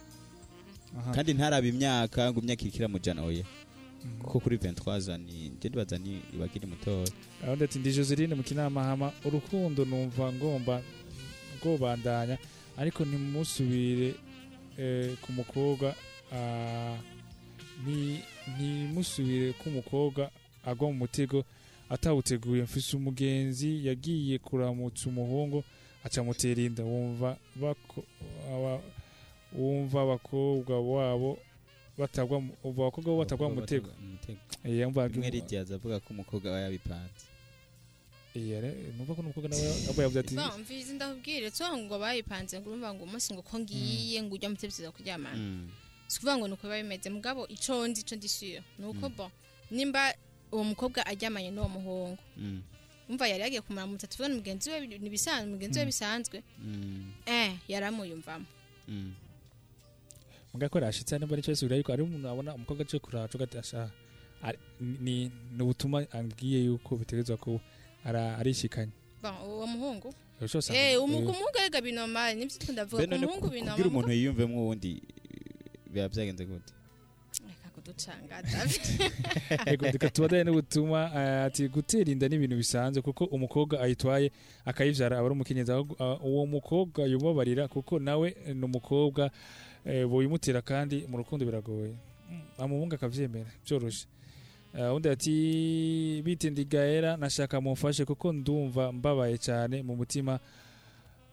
Kandi 1.14 1.34
ntarabe 1.34 1.68
imyaka 1.68 2.32
ngo 2.32 2.40
imyaka 2.40 2.62
irikira 2.62 2.88
mujana 2.88 3.22
oya 3.24 3.44
kuko 4.22 4.40
kuri 4.40 4.56
23 4.56 5.00
zani 5.00 5.32
nje 5.48 5.68
ndibaza 5.68 5.98
ni 5.98 6.20
ibakiri 6.34 6.66
mutoya 6.66 7.06
aho 7.44 7.64
ati 7.64 7.78
ndi 7.78 7.92
Joseline 7.92 8.34
mu 8.34 8.42
kinama 8.42 8.84
hama 8.84 9.12
urukundo 9.24 9.84
numva 9.84 10.32
ngomba 10.32 10.82
ngobandanya 11.58 12.38
ariko 12.76 13.04
ntimusubire 13.04 14.14
eh, 14.78 15.16
ku 15.22 15.32
mukobwa 15.32 15.94
ah, 16.34 16.96
ntimusubire 18.56 19.52
ku 19.52 19.70
mukobwa 19.70 20.30
agwa 20.64 20.88
mu 20.88 20.94
mutego 20.94 21.44
atawuteguye 21.90 22.62
mfise 22.62 22.96
umugenzi 22.96 23.86
yagiye 23.86 24.38
kuramutsa 24.38 25.08
umuhungu 25.08 25.64
acamutera 26.04 26.62
inda 26.62 26.84
wumva 26.84 27.36
abakobwa 30.02 30.80
wabo 30.80 31.38
batagwa 31.98 32.40
mu- 32.40 32.56
umva 32.64 32.82
abakobwa 32.82 33.10
bo 33.12 33.18
batagwa 33.22 33.48
mu 33.48 33.54
mutego. 33.60 33.88
Eh, 34.64 34.78
yumva 34.80 35.08
rimwe 35.08 35.30
ridiyaza 35.30 35.74
avuga 35.76 36.00
ko 36.00 36.08
umukobwa 36.14 36.48
aba 36.50 36.60
yabipanze. 36.66 37.26
Iya, 38.34 38.60
numva 38.96 39.12
ko 39.14 39.20
n'umukobwa 39.22 39.48
nawe 39.52 39.68
aba 39.92 40.00
yavuze 40.02 40.20
ati 40.24 40.34
mvizi 40.60 40.92
ndakubwire 40.96 41.50
tso 41.52 41.68
ngo 41.76 41.98
bayipanze 42.00 42.56
ngo 42.60 42.68
urumva 42.72 42.94
ngo 42.96 43.04
umunsi 43.04 43.28
ngo 43.36 43.42
ko 43.44 43.58
ngiye 43.60 44.22
ngo 44.24 44.34
ujya 44.34 44.48
mutebyiza 44.48 44.88
kuryamana. 44.90 45.36
Mm. 45.36 45.68
sikuvuga 46.08 46.36
ngo 46.40 46.46
nuko 46.48 46.64
biba 46.64 46.80
bimeze 46.80 47.08
mugabo 47.12 47.44
ico 47.48 47.84
nzi 47.88 48.00
ico 48.04 48.16
ndishuye 48.16 48.60
nuko 48.80 49.08
bon 49.12 49.28
nimba 49.70 50.12
uwo 50.52 50.64
mukobwa 50.64 51.04
aryamanye 51.06 51.50
n'uwo 51.52 51.68
muhungu. 51.76 52.18
Mm. 52.40 52.62
umva 53.08 53.28
yari 53.28 53.42
yagiye 53.44 53.60
kumara 53.60 53.84
mu 53.86 53.96
tatu 54.00 54.24
ni 54.28 54.34
mugenzi 54.40 54.70
we 54.72 54.80
ni 54.86 55.10
bisanzwe 55.12 55.50
mugenzi 55.52 55.76
we 55.78 55.84
Mm. 55.84 55.90
bisanzwe. 55.92 56.38
Mm. 56.64 57.12
eh 57.28 57.52
yaramuyumvamo. 57.68 58.46
Mm. 58.88 59.12
Muga 60.52 60.68
ko 60.68 60.80
rashitse 60.80 61.18
nimba 61.18 61.36
ni 61.36 61.42
cyo 61.42 61.50
yisubira 61.52 61.76
yuko 61.76 61.92
ari 61.92 62.02
umuntu 62.02 62.28
abona 62.28 62.54
umukobwa 62.54 62.82
aje 62.84 62.98
kuraca 62.98 63.34
ugati 63.34 63.58
asha 63.58 63.90
ari- 64.42 64.58
ni 64.80 65.30
ni 65.56 65.62
ubutuma 65.62 66.06
ambwiye 66.12 66.64
yuko 66.64 66.96
bitegerezwa 66.96 67.36
ko 67.36 67.60
ara 68.04 68.38
arishikanye 68.38 68.92
uwo 69.46 69.66
muhungu? 69.66 70.14
Eh 70.42 70.92
eh, 70.92 71.02
umuhungu 71.02 71.30
umuhungu 71.30 71.58
erega 71.58 71.80
binomali 71.80 72.34
nivyo 72.40 72.58
turiko 72.58 72.72
ndavuga 72.72 73.00
Be 73.00 73.06
ku 73.06 73.10
none 73.10 73.26
muhungu 73.26 73.46
ku- 73.46 73.50
kugira 73.50 73.88
umuntu 73.88 74.10
yiyumvemo 74.10 74.62
uwundi 74.62 75.02
biba 75.92 76.08
byagenze 76.08 76.44
gute 76.44 76.72
reka 79.66 80.10
tubadaye 80.10 80.44
n'ubutuma 80.44 81.10
eh, 81.14 81.44
ati 81.46 81.68
gutera 81.68 82.10
inda 82.10 82.28
ni 82.28 82.34
ibintu 82.36 82.56
bisanzwe 82.56 83.02
kuko 83.02 83.24
umukobwa 83.24 83.80
ayitwaye 83.80 84.30
akayivyara 84.64 85.18
aba 85.18 85.26
ari 85.26 85.34
umukenyezi 85.34 85.72
ah, 85.72 86.18
uwo 86.22 86.46
mukobwa 86.46 87.06
yubabarira 87.06 87.68
kuko 87.68 87.98
nawe 87.98 88.36
ni 88.54 88.64
umukobwa 88.64 89.30
eh, 89.86 90.06
boyimutera 90.06 90.62
kandi 90.62 91.06
mu 91.08 91.16
rukundo 91.18 91.44
biragoye. 91.46 91.94
Mm, 92.30 92.40
amuhungu 92.58 92.94
akavyemera 92.94 93.50
byoroshe 93.66 94.06
Eh, 94.74 94.94
undi 94.94 95.08
ati 95.08 96.22
bitindi 96.24 96.64
gaera 96.64 97.16
nashaka 97.16 97.60
mumfashe 97.60 98.04
kuko 98.04 98.32
ndumva 98.32 98.92
mbabaye 98.92 99.38
cyane 99.38 99.82
mu 99.82 99.96
mutima. 99.96 100.40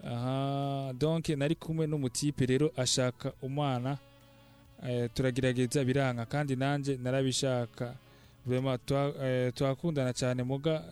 Aha 0.04 0.94
donc 1.00 1.30
nari 1.30 1.56
kumwe 1.56 1.88
n'umutipe 1.88 2.46
rero 2.46 2.72
ashaka 2.78 3.32
umwana. 3.42 3.98
Eh, 4.84 5.10
turagerageza 5.14 5.84
biranka 5.86 6.26
kandi 6.26 6.56
nanje 6.56 6.98
narabishaka. 6.98 7.96
Twakundana 9.56 10.14
cyane 10.14 10.44
muga. 10.44 10.84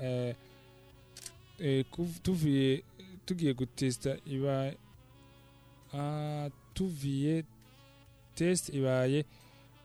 Tuvuye 2.23 2.83
tugiye 3.25 3.53
gutesta 3.53 4.15
iba 4.25 4.71
tuviye 6.77 7.41
test 8.37 8.69
ibaye 8.69 9.25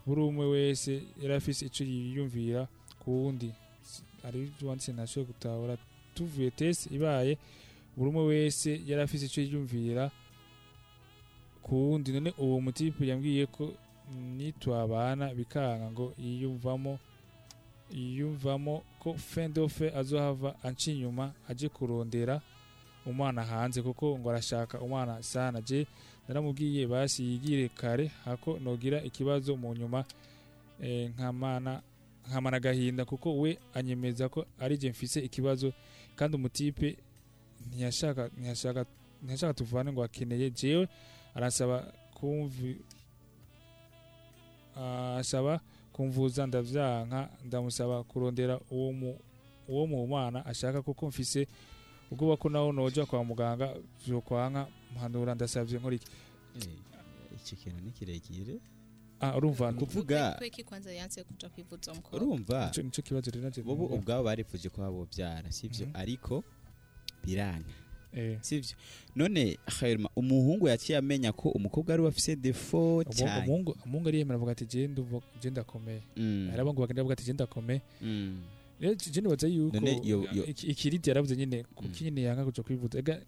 buri 0.07 0.21
umwe 0.21 0.45
wese 0.47 1.03
yari 1.23 1.35
afise 1.41 1.65
icyo 1.67 1.85
yiyumvira 1.87 2.69
ku 3.01 3.09
wundi. 3.25 3.49
S- 3.83 4.03
ari 4.25 4.53
wanditse 4.63 4.93
nashoboye 4.93 5.27
gutahura. 5.33 5.75
Tuvuye 6.15 6.51
test 6.51 6.91
ibaye 6.93 7.39
buri 7.97 8.09
umwe 8.11 8.25
wese 8.29 8.71
yari 8.87 9.03
afise 9.03 9.25
icyo 9.27 9.41
yiyumvira 9.43 10.11
ku 11.63 11.75
wundi. 11.75 12.13
None 12.13 12.35
uwo 12.39 12.61
mutipe 12.61 13.07
yambwiye 13.07 13.47
ko 13.47 13.73
nitwabana 14.37 15.33
bikanka 15.35 15.89
ngo 15.91 16.13
yiyumvamo 16.19 16.99
yiyumvamo 17.91 18.83
ko 19.01 19.15
fendofe 19.15 19.89
azohava 19.97 20.55
anca 20.63 20.89
inyuma 20.93 21.33
aje 21.49 21.69
kurondera 21.69 22.41
umwana 23.07 23.43
hanze 23.45 23.83
kuko 23.83 24.19
ngo 24.19 24.31
arashaka 24.31 24.81
umwana 24.81 25.23
sana 25.23 25.61
je. 25.61 25.87
Naramubwiye 26.29 26.87
basi 26.87 27.23
yigire 27.25 27.69
kare 27.69 28.07
hako 28.25 28.59
nogira 28.59 29.03
ikibazo 29.03 29.57
mu 29.57 29.75
nyuma 29.75 30.05
eh, 30.83 31.11
nkamana 31.11 31.83
nkamana 32.29 32.57
agahinda 32.57 33.05
kuko 33.05 33.39
we 33.41 33.59
anyemeza 33.75 34.29
ko 34.29 34.47
ari 34.59 34.79
je 34.79 34.91
mfise 34.91 35.21
ikibazo 35.21 35.73
kandi 36.17 36.37
umutipe 36.37 36.97
ntiyashaka 37.69 38.31
ntiyashaka 38.39 38.87
ntiyashaka 39.23 39.55
tuvane 39.55 39.93
ngo 39.93 40.03
akeneye. 40.05 40.51
Jewe 40.51 40.89
arasaba 41.35 41.93
kumvi 42.15 42.77
asaba 45.19 45.61
kumvuza 45.93 46.47
ndavyanka 46.47 47.29
ndamusaba 47.45 48.05
kurondera 48.05 48.61
uwo 48.71 48.93
mu 48.93 49.19
uwo 49.69 49.87
mu 49.87 50.07
mana 50.07 50.47
ashaka 50.47 50.83
kuko 50.83 51.07
mfise 51.09 51.47
ubwoba 52.13 52.37
ko 52.37 52.49
naho 52.49 52.73
noja 52.73 53.07
kwa 53.07 53.25
muganga 53.25 53.75
vyokwanka 54.07 54.67
mpanura 54.93 55.35
ndasavye 55.35 55.79
nkora 55.81 55.97
iki? 55.97 56.07
Iki 57.37 57.57
kintu 57.57 57.81
ni 57.85 57.91
kirekire. 57.91 58.61
Ah 59.21 59.37
urumva 59.37 59.73
kuvuga 59.73 60.35
urumva. 62.17 62.71
Numva. 63.85 63.95
ubwabo 64.03 64.23
baripfuje 64.25 64.69
ko 64.69 64.81
babobyara 64.83 65.49
sivyo 65.53 65.87
ariko 65.95 66.45
biranga 67.25 67.71
Eh. 68.13 68.39
sivyo 68.43 68.77
none 69.17 69.57
umuhungu 70.17 70.69
yaciye 70.69 70.99
amenya 70.99 71.33
ko 71.33 71.49
umukobwa 71.49 71.95
ari 71.95 72.03
we 72.03 72.09
afise 72.09 72.37
defo 72.37 73.05
cyane. 73.09 73.47
umuhungu 73.47 73.77
umuhungu 73.87 74.09
ariyemera 74.09 74.37
avuga 74.37 74.53
ati 74.53 74.65
ndakomeye 75.51 76.03
Mm. 76.17 76.49
hari 76.51 76.61
abahungu 76.61 76.81
bagenda 76.83 77.01
bavuga 77.03 77.13
ati 77.15 77.25
Mm. 78.03 78.43
rero 78.43 78.62
je 79.13 79.21
nibaza 79.21 79.47
yuko 79.47 79.77
ikiriti 80.67 81.11
yaravuze 81.11 81.37
nyine 81.37 81.63
kuki 81.75 82.05
nyine 82.05 82.23
yanga 82.23 82.45
kuja 82.45 82.63
kwivuza 82.63 82.99
ega 82.99 83.23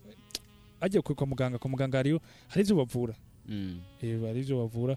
ajya 0.81 1.03
kwa 1.03 1.27
muganga 1.27 1.59
kwa 1.59 1.71
muganga 1.71 1.99
hariyo 1.99 2.21
hari 2.49 2.63
ivyo 2.63 2.77
bavura. 2.77 3.15
Mm. 3.49 3.81
eh 4.03 4.21
hari 4.23 4.41
ivyo 4.41 4.57
bavura. 4.59 4.97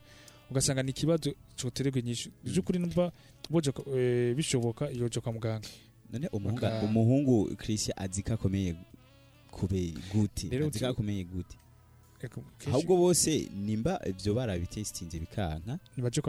Ugasanga 0.52 0.84
ni 0.84 0.90
ikibazo 0.92 1.34
coterwa 1.62 2.00
inyishu. 2.00 2.30
By'ukuri 2.44 2.80
numva 2.80 3.12
boje 3.50 3.72
ko- 3.72 3.98
eh, 3.98 4.36
bishoboka 4.36 4.90
yoje 4.90 5.20
kwa 5.20 5.34
muganga. 5.34 5.68
None 6.12 6.28
umuhungu 6.86 7.56
Christian 7.56 7.94
azika 8.00 8.34
akomeye 8.34 8.76
kube 9.52 9.94
gute. 10.14 10.48
Azika 10.68 10.90
akomeye 10.90 11.24
gute. 11.24 11.58
Ahubwo 12.72 12.98
bose 12.98 13.50
nimba 13.56 14.00
ivyo 14.08 14.34
barabitestinze 14.34 15.20
bikanka 15.20 15.80
nibaje 15.98 16.22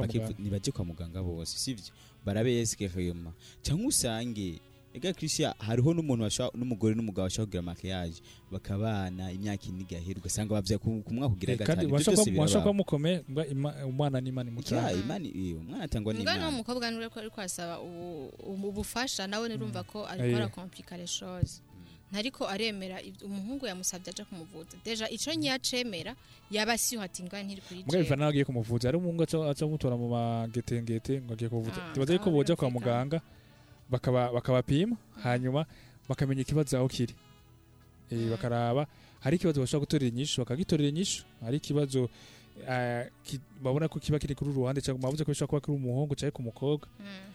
kwa 0.73 0.85
muganga. 0.85 1.23
bose 1.23 1.59
sivyo 1.59 1.85
barabesike 2.29 2.89
kayuma 2.93 3.33
cyangwa 3.65 3.87
usange 3.89 4.61
ega 4.95 5.13
Christian 5.13 5.53
hariho 5.59 5.95
n'umuntu 5.95 6.25
n'umugore 6.59 6.95
n'umugabo 6.97 7.29
bashobora 7.29 7.47
kugira 7.47 7.63
makiyaje 7.63 8.19
bakabana 8.51 9.31
imyaka 9.33 9.69
ine 9.69 9.85
igahera 9.85 10.19
ugasanga 10.19 10.55
bavya 10.57 10.79
ku 10.81 11.03
mwaka 11.13 11.35
kandi 11.39 11.57
gatanu. 11.61 11.83
ibyo 11.83 11.95
washobora 11.95 12.17
byose 12.17 12.31
kuba- 12.31 12.43
washobora 12.43 12.65
kuba 12.65 12.73
biraba 12.73 12.79
mukomeye 12.79 13.17
umwana 13.87 14.17
n'imana 14.21 14.49
imutanga. 14.51 14.93
Imani 14.93 15.29
eh, 15.29 15.61
umwana 15.61 15.85
atangwa 15.85 16.15
n'imana. 16.17 16.41
no 16.51 16.57
mukobwa 16.57 16.91
nure 16.91 17.09
ko 17.13 17.21
ariko 17.21 17.39
asaba 17.41 17.79
ubu- 17.79 18.33
ubu- 18.49 18.69
ubufasha 18.73 19.27
nawe 19.29 19.45
nirumva 19.49 19.85
ko 19.85 20.03
Eh. 20.05 20.11
ariko 20.11 20.37
arakomplika 20.37 20.97
les 20.97 21.13
choses. 21.21 21.61
Ntariko 22.11 22.49
aremera 22.49 22.97
umuhungu 23.25 23.67
yamusabye 23.67 24.11
aje 24.11 24.25
kumuvuza 24.25 24.77
deja 24.85 25.09
ico 25.11 25.35
nyacemera 25.35 26.17
yaba 26.51 26.73
asiho 26.73 27.03
ati 27.03 27.23
ngwa 27.23 27.43
ntiri 27.43 27.61
kuri 27.61 27.81
mugabe 27.81 27.93
jewe 27.93 28.03
bivana 28.05 28.21
n'aho 28.21 28.31
agiye 28.31 28.45
kumuvuza 28.45 28.89
hari 28.89 28.97
umuhungu 28.99 29.23
aca 29.23 29.63
amutora 29.65 29.97
mu 29.97 30.09
magetengete 30.09 31.21
ngo 31.21 31.33
agiye 31.33 31.49
kumuvuza 31.51 31.81
Ah, 31.85 31.93
tubaze 31.93 32.19
ko 32.19 32.25
ngaho 32.25 32.31
boja 32.37 32.57
kwa 32.57 32.71
muganga. 32.71 33.21
Bakaba 33.91 34.33
bakabapima 34.33 34.97
hanyuma 35.25 35.65
bakamenya 36.09 36.43
ikibazo 36.43 36.77
aho 36.77 36.89
kiri. 36.89 37.15
Eh 38.11 38.29
bakaraba 38.31 38.87
hari 39.21 39.37
ikibazo 39.37 39.61
bashobora 39.61 39.85
gutorera 39.85 40.09
inyishu 40.13 40.41
bakagitorera 40.45 40.89
inyishu. 40.89 41.25
Hari 41.45 41.57
ikibazo 41.57 42.09
eh, 42.69 43.09
babona 43.63 43.89
ko 43.89 44.01
kiba 44.01 44.19
kiri 44.19 44.35
kuri 44.35 44.53
ruhande 44.53 44.81
cyangwa 44.81 45.03
bavuze 45.09 45.25
ko 45.25 45.31
bishobora 45.33 45.61
kuba 45.61 45.61
kuri 45.65 45.77
umuhungu 45.77 46.15
cyangwa 46.17 46.33
ku 46.37 46.43
mukobwa. 46.43 46.89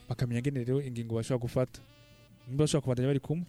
Bakamenya 0.09 0.41
ngene 0.41 0.59
rero 0.65 0.81
ingingo 0.81 1.15
bashobora 1.17 1.41
gufata. 1.41 1.77
Nimba 2.47 2.63
bashobora 2.69 2.81
kubandanya 2.85 3.07
bari 3.09 3.19
kumwe. 3.21 3.45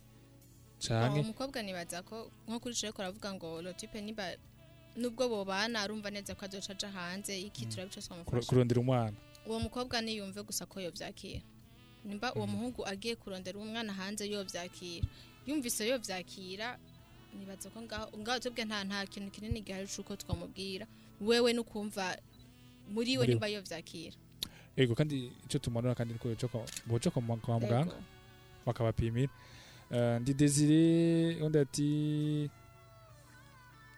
Canke 0.88 1.14
uwo 1.20 1.22
mukobwa 1.32 1.62
nibaza 1.62 2.02
ko 2.02 2.30
nko 2.48 2.60
kuri 2.60 2.74
cyo 2.74 2.92
aravuga 2.98 3.32
ngo 3.34 3.62
lotipe 3.62 4.00
niba 4.00 4.24
nubwo 4.96 5.28
bobana 5.28 5.80
arumva 5.82 6.10
neza 6.10 6.34
ko 6.34 6.44
azoca 6.44 6.70
aja 6.72 6.88
hanze 6.88 7.34
iki 7.40 7.66
turabico 7.66 8.00
kuro- 8.00 8.06
twamufasha 8.06 8.46
kurondera 8.48 8.80
umwana. 8.80 9.16
Uwo 9.46 9.60
mukobwa 9.60 10.00
niyumve 10.00 10.42
gusa 10.42 10.66
ko 10.66 10.80
yovyakira 10.80 11.42
nimba 12.04 12.34
uwo 12.34 12.46
muhungu 12.46 12.86
agiye 12.86 13.16
kurondera 13.16 13.58
umwana 13.58 13.92
hanze 13.92 14.24
yovyakira 14.30 15.06
yumvise 15.46 15.88
yovyakira 15.88 16.78
nibaza 17.38 17.70
ko 17.74 17.82
ngaho 17.82 18.08
ngaho 18.18 18.38
tubwe 18.40 18.64
nta 18.64 18.84
nta 18.84 19.06
kintu 19.10 19.30
kinini 19.34 19.60
gihari 19.60 19.86
cuko 19.90 20.16
twamubwira 20.16 20.86
wewe 21.20 21.52
nukumva 21.52 22.16
muri 22.88 23.18
we 23.18 23.26
nimba 23.26 23.48
yovyakira 23.50 24.14
ego 24.76 24.94
kandi 24.94 25.32
icyo 25.44 25.58
tumanura 25.58 25.94
kandi 25.94 26.14
boja 26.14 26.48
kwa 26.48 26.62
boja 26.86 27.10
kwa 27.10 27.22
mu- 27.22 27.36
kwa 27.42 27.58
muganga 27.60 27.96
bakabapimira. 28.66 29.32
Ndi 30.20 30.34
desire 30.34 31.36
undi 31.44 31.58
ati 31.58 31.88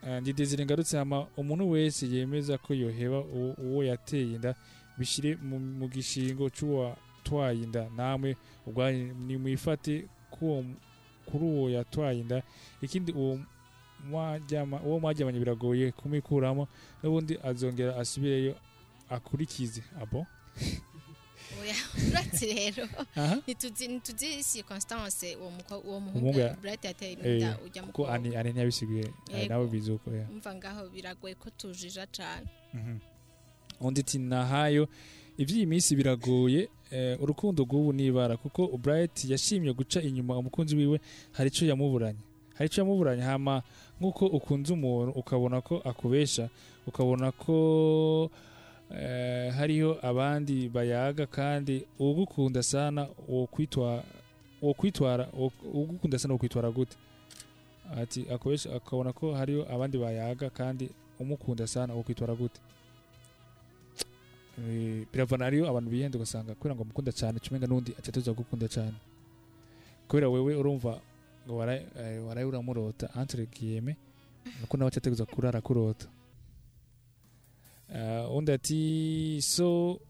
eh, 0.06 0.20
ndi 0.20 0.32
desire 0.32 0.64
ngarutse 0.64 1.00
umuntu 1.36 1.70
wese 1.70 2.06
yemeza 2.06 2.58
ko 2.58 2.74
yoheba 2.74 3.18
uwo 3.64 3.84
yateye 3.84 4.34
inda 4.34 4.54
bishire 4.98 5.36
mu 5.78 5.88
gishingo 5.88 6.50
c'uwa 6.50 6.96
twaye 7.24 7.62
inda 7.62 7.88
namwe 7.96 8.36
ubwanyu 8.66 9.14
nimwifate 9.26 10.08
kuri 11.26 11.44
uwo 11.44 11.70
yatwaye 11.70 12.20
inda 12.20 12.42
ikindi 12.82 13.12
uwo 13.12 13.40
uwo 14.84 15.00
mwajyamanye 15.00 15.38
biragoye 15.38 15.92
kumikuramo 15.92 16.68
n'ubundi 17.02 17.38
azongera 17.42 17.96
asubireyo 17.96 18.54
akurikize. 19.10 19.82
Abo? 20.02 20.26
oya 21.62 21.74
uratse 22.08 22.46
rero. 22.54 22.88
Aha. 23.16 23.36
ntituzi 23.46 23.88
ntituzi 23.88 24.44
circonstance 24.52 25.36
uwo 25.36 25.52
uwo 25.84 26.00
muhungu 26.00 26.32
Bright 26.62 26.84
yateye 26.84 27.12
eh, 27.12 27.32
inda 27.34 27.58
ujya 27.66 27.82
kuko 27.82 28.02
mukobwa 28.02 28.14
ani 28.14 28.36
ani 28.36 28.50
ntiyabisiguye 28.50 29.04
eh, 29.34 29.48
nawe 29.48 29.66
bizuko 29.66 30.10
ya 30.10 30.26
umva 30.30 30.54
ngaho 30.54 30.88
biragoye 30.88 31.34
ko 31.34 31.50
tujija 31.50 32.06
cane. 32.06 32.46
Mhm. 32.74 32.98
undi 33.80 34.00
ati 34.00 34.18
nahayo 34.18 34.88
iby'iyi 35.38 35.66
minsi 35.66 35.96
biragoye 35.96 36.68
eh, 36.90 37.22
urukundo 37.22 37.62
rw'ubu 37.64 37.92
nibara 37.92 38.36
kuko 38.36 38.76
Bright 38.78 39.24
yashimye 39.24 39.72
guca 39.72 40.00
inyuma 40.02 40.38
umukunzi 40.38 40.76
wiwe 40.76 41.00
hari 41.32 41.48
icyo 41.48 41.66
yamuburanye. 41.68 42.20
Hari 42.54 42.66
icyo 42.66 42.80
yamuburanye 42.82 43.22
hama 43.22 43.62
nk'uko 44.00 44.26
ukunze 44.26 44.72
umuntu 44.72 45.12
ukabona 45.12 45.60
ko 45.60 45.80
akubesha 45.84 46.48
ukabona 46.86 47.32
ko 47.32 47.56
eh, 48.24 48.30
hariho 49.56 49.98
abandi 50.02 50.68
bayaga 50.68 51.26
kandi 51.26 51.86
ugukunda 51.98 52.62
sana 52.62 53.08
wokwitwa 53.28 54.02
wokwitwara 54.62 55.28
wo- 55.38 55.52
ugukunda 55.74 56.18
sana 56.18 56.34
wokwitwara 56.34 56.70
gute? 56.70 56.96
Ati 57.96 58.26
akobesha 58.30 58.74
akabona 58.74 59.12
ko 59.12 59.34
hariho 59.34 59.66
abandi 59.74 59.98
bayaga 59.98 60.50
kandi 60.50 60.90
umukunda 61.20 61.66
sana 61.66 61.94
wokwitwara 61.94 62.34
gute? 62.34 62.60
Eh, 64.58 65.06
biravana 65.12 65.44
hariyo 65.44 65.68
abantu 65.68 65.90
bihenda 65.90 66.16
ugasanga 66.18 66.54
kubera 66.54 66.74
ngo 66.74 66.84
mukunda 66.84 67.12
cyane 67.12 67.38
cumenga 67.38 67.66
n'undi 67.66 67.92
atatuza 67.98 68.32
gukunda 68.32 68.68
cyane. 68.68 68.94
Kubera 70.08 70.28
wewe 70.28 70.54
urumva 70.56 71.00
ngo 71.46 71.62
eh, 71.72 72.24
waraye 72.26 72.46
uramurota 72.48 73.10
entre 73.20 73.46
guillemets 73.46 73.98
nuko 74.60 74.76
nawe 74.76 74.90
cyateguza 74.90 75.26
kurara 75.26 75.60
kurota. 75.60 76.06
Undi 78.32 78.52
ati 78.52 79.38
so 79.42 80.00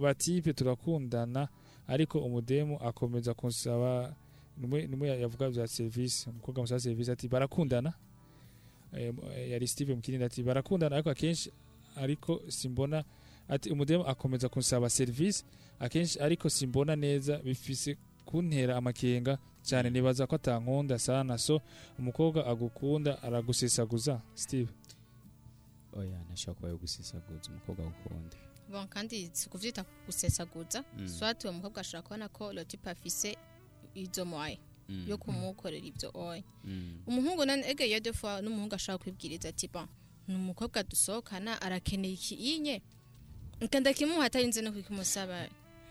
batipe 0.00 0.52
turakundana. 0.52 1.48
Ariko 1.88 2.18
umudemu 2.18 2.78
akomeza 2.80 3.34
kunsaba 3.34 4.14
numwe 4.58 5.08
yavuga 5.20 5.50
bya 5.50 5.66
service. 5.68 6.30
Umukobwa 6.30 6.62
musaba 6.62 6.80
service 6.80 7.12
ati 7.12 7.28
barakundana. 7.28 7.92
Eh, 8.92 9.14
eh, 9.36 9.50
yari 9.50 9.66
Steve 9.68 9.94
Mukirindi 9.94 10.24
ati 10.24 10.42
barakundana. 10.42 10.96
Ariko 10.96 11.10
akenshi 11.10 11.52
ariko 11.96 12.40
simbona 12.48 13.04
ati 13.48 13.70
umudemu 13.70 14.04
akomeza 14.06 14.48
kunsaba 14.48 14.90
service. 14.90 15.44
Akenshi 15.80 16.20
ariko 16.20 16.50
simbona 16.50 16.96
neza 16.96 17.38
bifise 17.38 17.96
kuntera 18.24 18.76
amakenga 18.76 19.38
cyane 19.62 19.90
nibaza 19.90 20.26
ko 20.26 20.34
atankunda 20.36 20.98
sana. 20.98 21.38
So 21.38 21.60
umukobwa 21.98 22.46
agukunda 22.46 23.22
aragusesaguza 23.22 24.20
Steve. 24.34 24.68
Oya 25.96 26.18
ntashobora 26.26 26.54
kuba 26.56 26.68
yo 26.68 26.76
gusesaguza 26.78 27.50
umukobwa 27.50 27.82
agukunda 27.86 28.36
bon 28.70 28.86
kandi 28.88 29.30
si 29.32 29.48
kuvyita 29.48 29.84
gusesaguza 30.06 30.84
Mm. 30.98 31.08
swati 31.08 31.46
uwo 31.46 31.52
mukobwa 31.56 31.80
ashobora 31.80 32.02
kubona 32.02 32.28
ko 32.28 32.52
lotipe 32.52 32.90
afise 32.90 33.36
izo 33.94 34.24
moye 34.24 34.58
Mm. 34.88 35.04
yo 35.08 35.18
kumukorera 35.18 35.86
ibyo 35.86 36.10
oye 36.14 36.44
Mm. 36.64 37.02
umuhungu 37.06 37.44
nane 37.44 37.64
ege 37.70 37.86
iyo 37.86 38.00
defa 38.00 38.42
n'umuhungu 38.42 38.74
ashobora 38.74 39.02
kwibwiriza 39.02 39.48
ati 39.48 39.68
bon 39.68 39.86
ni 40.28 40.34
umukobwa 40.34 40.82
dusohokana 40.82 41.60
arakeneye 41.62 42.14
iki 42.14 42.34
inye 42.34 42.82
nkanda 43.60 43.92
kimuha 43.92 44.24
atarinze 44.26 44.62
no 44.62 44.72
kukimusaba 44.72 45.48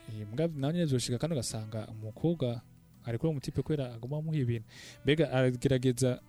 Eh, 0.08 0.26
mbwa 0.32 0.46
nawe 0.48 0.72
nyine 0.72 0.86
byoshika 0.86 1.18
kandi 1.18 1.32
ugasanga 1.34 1.86
umukobwa 1.88 2.60
ari 3.04 3.18
kuri 3.18 3.30
umutipe 3.30 3.62
kubera 3.62 3.94
agomba 3.94 4.18
amuha 4.18 4.36
ibintu 4.38 4.66
mbega 5.04 5.32
aragerageza 5.32 6.20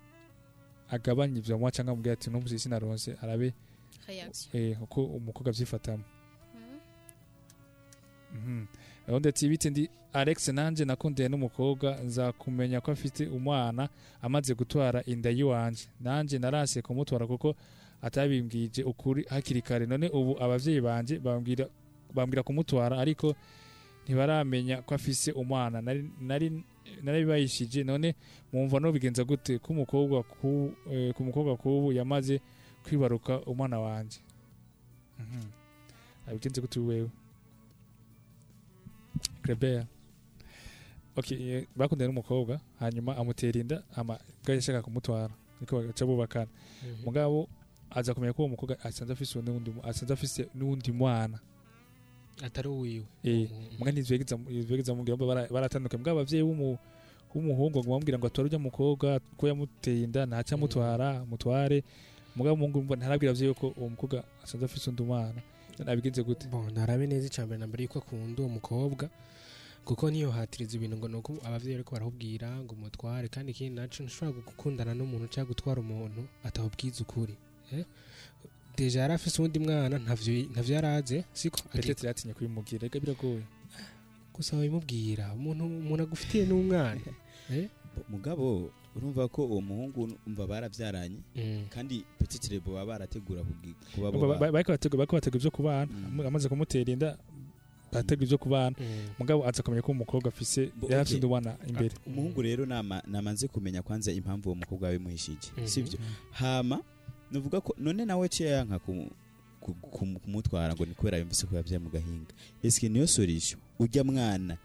agabanya 0.89 1.37
ibyo 1.39 1.55
amuha 1.55 1.71
cyangwa 1.71 1.91
amubwira 1.93 2.13
ati 2.13 2.29
n'ubu 2.29 2.47
sinaronse 2.49 3.17
arabe 3.21 3.53
uko 4.81 5.03
umukobwa 5.05 5.49
abyifatamo 5.49 6.03
Mhm. 8.35 8.65
undi 9.07 9.29
ati 9.29 9.49
bite 9.49 9.69
ndi 9.69 9.89
alex 10.13 10.47
nanjye 10.47 10.85
nakundiye 10.85 11.29
n'umukobwa 11.29 11.95
nzakumenya 12.03 12.81
ko 12.81 12.91
afite 12.91 13.27
umwana 13.27 13.89
amaze 14.21 14.53
gutwara 14.55 15.03
inda 15.07 15.29
y'iwanje. 15.29 15.87
Nanjye 16.01 16.39
narase 16.39 16.81
kumutwara 16.81 17.27
kuko 17.27 17.55
atabimbwije 18.01 18.83
ukuri 18.83 19.23
hakiri 19.29 19.61
kare. 19.61 19.85
None 19.85 20.09
ubu 20.09 20.35
abavyeyi 20.43 20.81
banje 20.81 21.19
bambwira 22.13 22.43
kumutwara 22.43 22.97
ariko 22.99 23.35
ntibaramenya 24.03 24.81
ko 24.83 24.95
afise 24.95 25.31
umwana. 25.31 25.79
Narabibayishije. 27.03 27.83
None 27.83 28.15
mwumva 28.53 28.79
no 28.79 28.91
bigenza 28.91 29.23
gute 29.23 29.59
ku 29.59 29.73
eh, 30.91 31.13
ku 31.13 31.23
mukobwa 31.23 31.55
kubu 31.57 31.91
yamaze 31.93 32.41
kwibaruka 32.85 33.41
umwana 33.49 33.79
wanje 33.79 34.19
Mhm. 35.19 35.41
abigenze 36.27 36.61
gute 36.61 36.79
wewe? 36.79 37.09
Kleber 39.41 39.85
okay 41.15 41.37
eh, 41.51 41.67
bakundana 41.75 42.07
n'umukobwa 42.11 42.59
hanyuma 42.79 43.17
amutera 43.17 43.59
inda 43.59 43.83
ama 43.95 44.19
bwa 44.43 44.55
yashaka 44.55 44.81
kumutwara. 44.81 45.33
Niko 45.61 45.81
baca 45.81 46.05
bubakana. 46.05 46.47
Mhm. 46.83 47.05
mugabo 47.05 47.47
aza 47.89 48.13
kumenya 48.13 48.33
ko 48.33 48.41
uwo 48.43 48.49
mukobwa 48.49 48.75
asanze 48.83 49.13
afise 49.13 49.39
n'undi 49.41 49.71
asanze 49.83 50.13
afise 50.13 50.47
n'undi 50.55 50.91
mwana. 50.91 51.39
Atari 52.43 52.67
uwiwe. 52.69 53.05
Eh 53.23 53.47
Mhm. 53.49 53.77
mugabo 53.79 53.91
nizwegeza 53.95 54.35
nizwegeza 54.37 54.91
mubwira 54.95 55.15
ngo 55.17 55.25
bara- 55.27 55.47
baratandukanye 55.47 55.99
mugabo 56.03 56.19
abavyeyi 56.19 56.43
w'umu 56.43 56.77
w'umuhungu 57.35 57.79
ngo 57.79 57.87
bamubwira 57.91 58.17
ngo 58.19 58.27
atware 58.27 58.47
ujya 58.51 58.59
mukobwa 58.59 59.19
ko 59.39 59.47
yamuteye 59.47 60.03
inda 60.03 60.25
ntaca 60.27 60.53
amutwara 60.59 61.23
mutware 61.25 61.83
mugabo 62.35 62.53
umuhungu 62.55 62.83
mba 62.83 62.95
ntarabwira 62.95 63.31
abavyeyi 63.31 63.53
ko 63.53 63.67
uwo 63.77 63.89
mukobwa 63.89 64.23
asanze 64.43 64.65
afise 64.65 64.89
undi 64.89 65.03
mwana 65.03 65.41
none 65.77 65.91
abigenze 65.91 66.21
gute 66.23 66.47
bon 66.47 66.73
narabe 66.73 67.07
neza 67.07 67.27
icambere 67.27 67.59
na 67.59 67.67
mbere 67.67 67.83
yuko 67.83 67.99
akunda 67.99 68.37
uwo 68.41 68.49
mukobwa 68.57 69.05
kuko 69.85 70.09
niyo 70.11 70.31
hatiriza 70.31 70.73
ibintu 70.75 70.97
ngo 70.97 71.07
nuko 71.07 71.31
abavyeyi 71.47 71.75
ariko 71.75 71.91
barakubwira 71.95 72.47
ngo 72.61 72.71
umutware 72.73 73.27
kandi 73.27 73.51
ikindi 73.51 73.75
naco 73.75 73.97
ntushobora 74.03 74.47
gukundana 74.49 74.91
n'umuntu 74.97 75.25
cyangwa 75.33 75.49
gutwara 75.51 75.79
umuntu 75.85 76.21
atabubwiza 76.47 76.99
ukuri 77.05 77.35
eh? 77.73 77.85
deja 78.77 79.01
yari 79.01 79.13
afise 79.13 79.37
uwundi 79.39 79.59
mwana 79.59 79.95
ntavyo 80.03 80.33
ntavyo 80.51 80.75
yaraze 80.75 81.17
siko 81.33 81.59
petete 81.71 82.07
yatinye 82.07 82.33
kubimubwira 82.33 82.81
reka 82.81 82.99
biragoye 82.99 83.45
gusa 84.35 84.55
wabimubwira 84.57 85.25
umuntu 85.37 85.63
umuntu 85.65 86.03
agufitiye 86.03 86.43
n'umwana 86.45 87.01
eh? 87.53 87.69
Mugabo 88.09 88.71
urumva 88.95 89.27
ko 89.27 89.45
uwo 89.45 89.61
muhungu 89.61 90.09
umva 90.27 90.47
barabyaranye 90.47 91.17
Mm. 91.35 91.65
kandi 91.69 92.03
petit 92.19 92.47
rebo 92.51 92.73
baba 92.73 92.85
barategura 92.85 93.43
kuba 95.07 95.19
bategura 95.19 95.39
ivyo 95.39 95.51
kubana. 95.51 95.91
Mm. 95.91 96.19
amaze 96.27 96.49
kumutera 96.49 96.91
inda 96.93 97.17
bategura 97.91 98.25
ivyo 98.25 98.37
kubana. 98.37 98.75
Mm. 98.79 99.09
mugabo 99.19 99.47
aza 99.47 99.63
kumenya 99.63 99.81
ko 99.81 99.91
umukobwa 99.91 100.27
afise 100.29 100.71
undi 100.81 101.27
mwana 101.27 101.57
imbere. 101.67 101.95
Umuhungu 102.07 102.41
rero 102.41 102.65
nama 102.65 103.03
namanze 103.07 103.47
kumenya 103.47 103.81
kwanza 103.81 104.11
impamvu 104.11 104.49
uwo 104.49 104.55
mukobwa 104.55 104.87
yabimuhishije 104.91 105.51
Mhm. 105.57 105.67
sivyo 105.67 105.99
hama 106.31 106.79
nuvuga 107.31 107.61
ko 107.61 107.75
none 107.77 108.05
nawe 108.05 108.29
ciye 108.29 108.49
yanka 108.49 108.79
ku- 108.79 109.11
ku- 109.59 109.73
ku- 109.73 110.19
kumutwara 110.23 110.73
ngo 110.75 110.85
ni 110.85 110.93
kubera 110.93 111.17
yumvise 111.17 111.47
ko 111.47 111.55
yavyaye 111.55 111.79
mu 111.83 111.89
gahinga. 111.89 112.31
Eske 112.63 112.89
niyo 112.89 113.07
solution? 113.07 113.59
Ujya 113.79 114.03
mwana. 114.03 114.57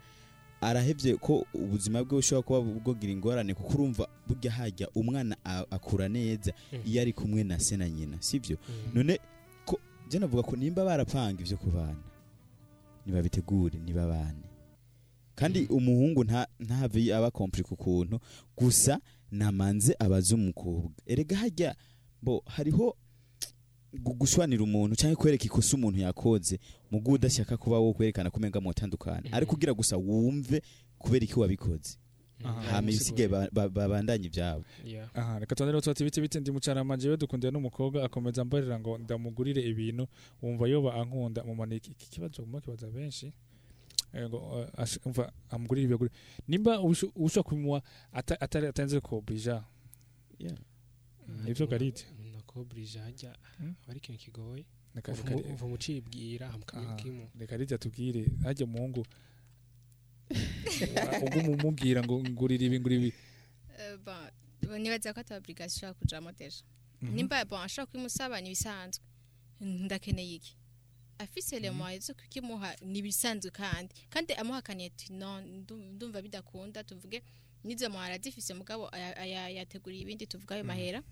Arahevye 0.61 1.15
ko 1.17 1.45
ubuzima 1.53 2.03
bwe 2.03 2.15
bushobora 2.21 2.45
kuba 2.47 2.61
bwogira 2.61 3.11
ingorane 3.13 3.53
kuko 3.53 3.73
urumva 3.73 4.07
burya 4.27 4.51
hajya 4.51 4.87
umwana 4.95 5.35
akura 5.71 6.07
neza 6.09 6.53
Mhm. 6.73 6.87
iyo 6.89 7.01
ari 7.01 7.13
kumwe 7.13 7.43
na 7.43 7.59
se 7.59 7.77
na 7.77 7.89
nyina 7.89 8.17
sivyo 8.21 8.57
Mm. 8.69 8.91
none 8.93 9.19
ko 9.65 9.79
je 10.09 10.19
navuga 10.19 10.43
ko 10.43 10.55
nimba 10.55 10.85
barapanga 10.85 11.41
ivyo 11.41 11.57
kubana 11.57 11.97
nibabitegure 13.05 13.79
nibabane 13.79 14.45
kandi 15.35 15.65
umuhungu 15.65 16.23
nta 16.23 16.47
ntave 16.59 17.13
aba 17.15 17.31
komplike 17.31 17.73
ukuntu 17.73 18.19
gusa 18.57 18.99
namanze 19.31 19.95
abaza 19.99 20.35
umukobwa 20.35 20.91
erega 21.05 21.37
hajya 21.37 21.75
bo 22.21 22.43
hariho 22.45 22.95
gushwanira 23.93 24.63
umuntu 24.63 24.95
cyangwa 24.95 25.17
kwereka 25.19 25.45
ikosa 25.45 25.75
umuntu 25.77 25.99
yakoze 25.99 26.59
mu 26.91 26.99
guha 27.01 27.15
udashaka 27.15 27.57
kuba 27.57 27.79
wo 27.79 27.93
kwerekana 27.93 28.29
ko 28.31 28.37
umenga 28.37 28.61
mutandukana 28.61 29.21
Mhm. 29.27 29.33
ariko 29.35 29.51
kugira 29.55 29.73
gusa 29.73 29.97
wumve 29.97 30.61
kubera 30.99 31.23
iki 31.25 31.39
wabikoze. 31.39 31.97
Aha. 32.43 32.61
hama 32.61 32.89
ibisigaye 32.89 33.27
ba- 33.29 33.49
ba- 33.53 33.69
babandanye 33.69 34.25
ibyabo. 34.25 34.63
Aha 35.13 35.39
reka 35.39 35.55
tondere 35.55 35.81
tuti 35.81 36.03
biti 36.03 36.21
biti 36.21 36.39
ndi 36.39 36.51
mucarama 36.51 36.97
jewe 36.97 37.17
dukundiye 37.17 37.51
n'umukobwa 37.53 38.01
akomeza 38.03 38.41
ambarira 38.41 38.79
ngo 38.79 38.97
ndamugurire 38.97 39.61
ibintu 39.61 40.07
wumva 40.41 40.65
yoba 40.67 40.93
ankunda 40.97 41.43
mumana 41.45 41.75
iki 41.75 41.91
iki 41.91 42.09
kibazo 42.09 42.41
mu 42.45 42.57
kibaza 42.61 42.87
benshi. 42.89 43.29
Eh, 44.13 44.25
ngo 44.29 44.65
eh, 44.77 44.97
umva 45.05 45.31
amugurire 45.53 45.85
ibyo 45.93 46.09
nimba 46.47 46.79
usho- 46.81 47.11
ushobora 47.15 47.81
atari 48.11 48.67
atanze 48.67 48.99
ko 48.99 49.21
bija. 49.21 49.61
Yeah. 50.39 50.57
nivyo 51.45 51.67
nako 52.51 52.63
burije 52.65 52.99
hajya 52.99 53.35
Mm. 53.59 53.75
aba 53.83 53.91
ari 53.91 53.97
ikintu 53.99 54.19
kigoye? 54.19 54.65
Uva 54.65 54.95
reka 54.95 55.11
mu- 55.31 55.53
uva 55.53 55.67
mucibwira 55.67 56.47
aha, 56.47 56.57
mukamubwimo 56.57 57.29
reka 57.39 57.57
rita 57.57 57.77
tubwire. 57.77 58.27
Hajya 58.43 58.65
umuhungu 58.65 59.05
ubwo 61.23 61.39
mumubwira 61.43 62.03
ngo 62.03 62.19
ngurire 62.23 62.65
ibi 62.65 62.79
ngurire 62.79 63.07
ibi. 63.07 63.13
Eh, 63.79 64.79
nibaza 64.79 65.13
ko 65.13 65.19
ata 65.19 65.35
obligation 65.37 65.75
ishobora 65.77 65.93
kujamo 65.99 66.31
deja 66.31 66.63
Mhm. 67.01 67.15
nimba 67.15 67.39
ashobora 67.63 67.85
kubimusaba 67.91 68.41
ni 68.41 68.47
ibisanzwe 68.51 69.03
ndakeneye 69.59 70.35
iki? 70.35 70.55
Afise 71.19 71.59
le 71.59 71.71
moyens 71.71 72.07
zo 72.07 72.13
kukimuha 72.13 72.75
ni 72.81 72.99
ibisanzwe 72.99 73.51
kandi. 73.51 73.93
Kandi 74.09 74.33
amuhakaniye 74.33 74.89
ati 74.91 75.13
ndumva 75.13 76.21
bidakunda 76.21 76.83
tuvuge. 76.83 77.21
Nizo 77.63 77.89
muhara 77.89 78.17
zifise 78.17 78.53
mugabo 78.53 78.89
yateguriye 79.55 80.01
ibindi 80.03 80.25
tuvuga 80.27 80.55
ayo 80.55 80.63
mahera. 80.63 81.03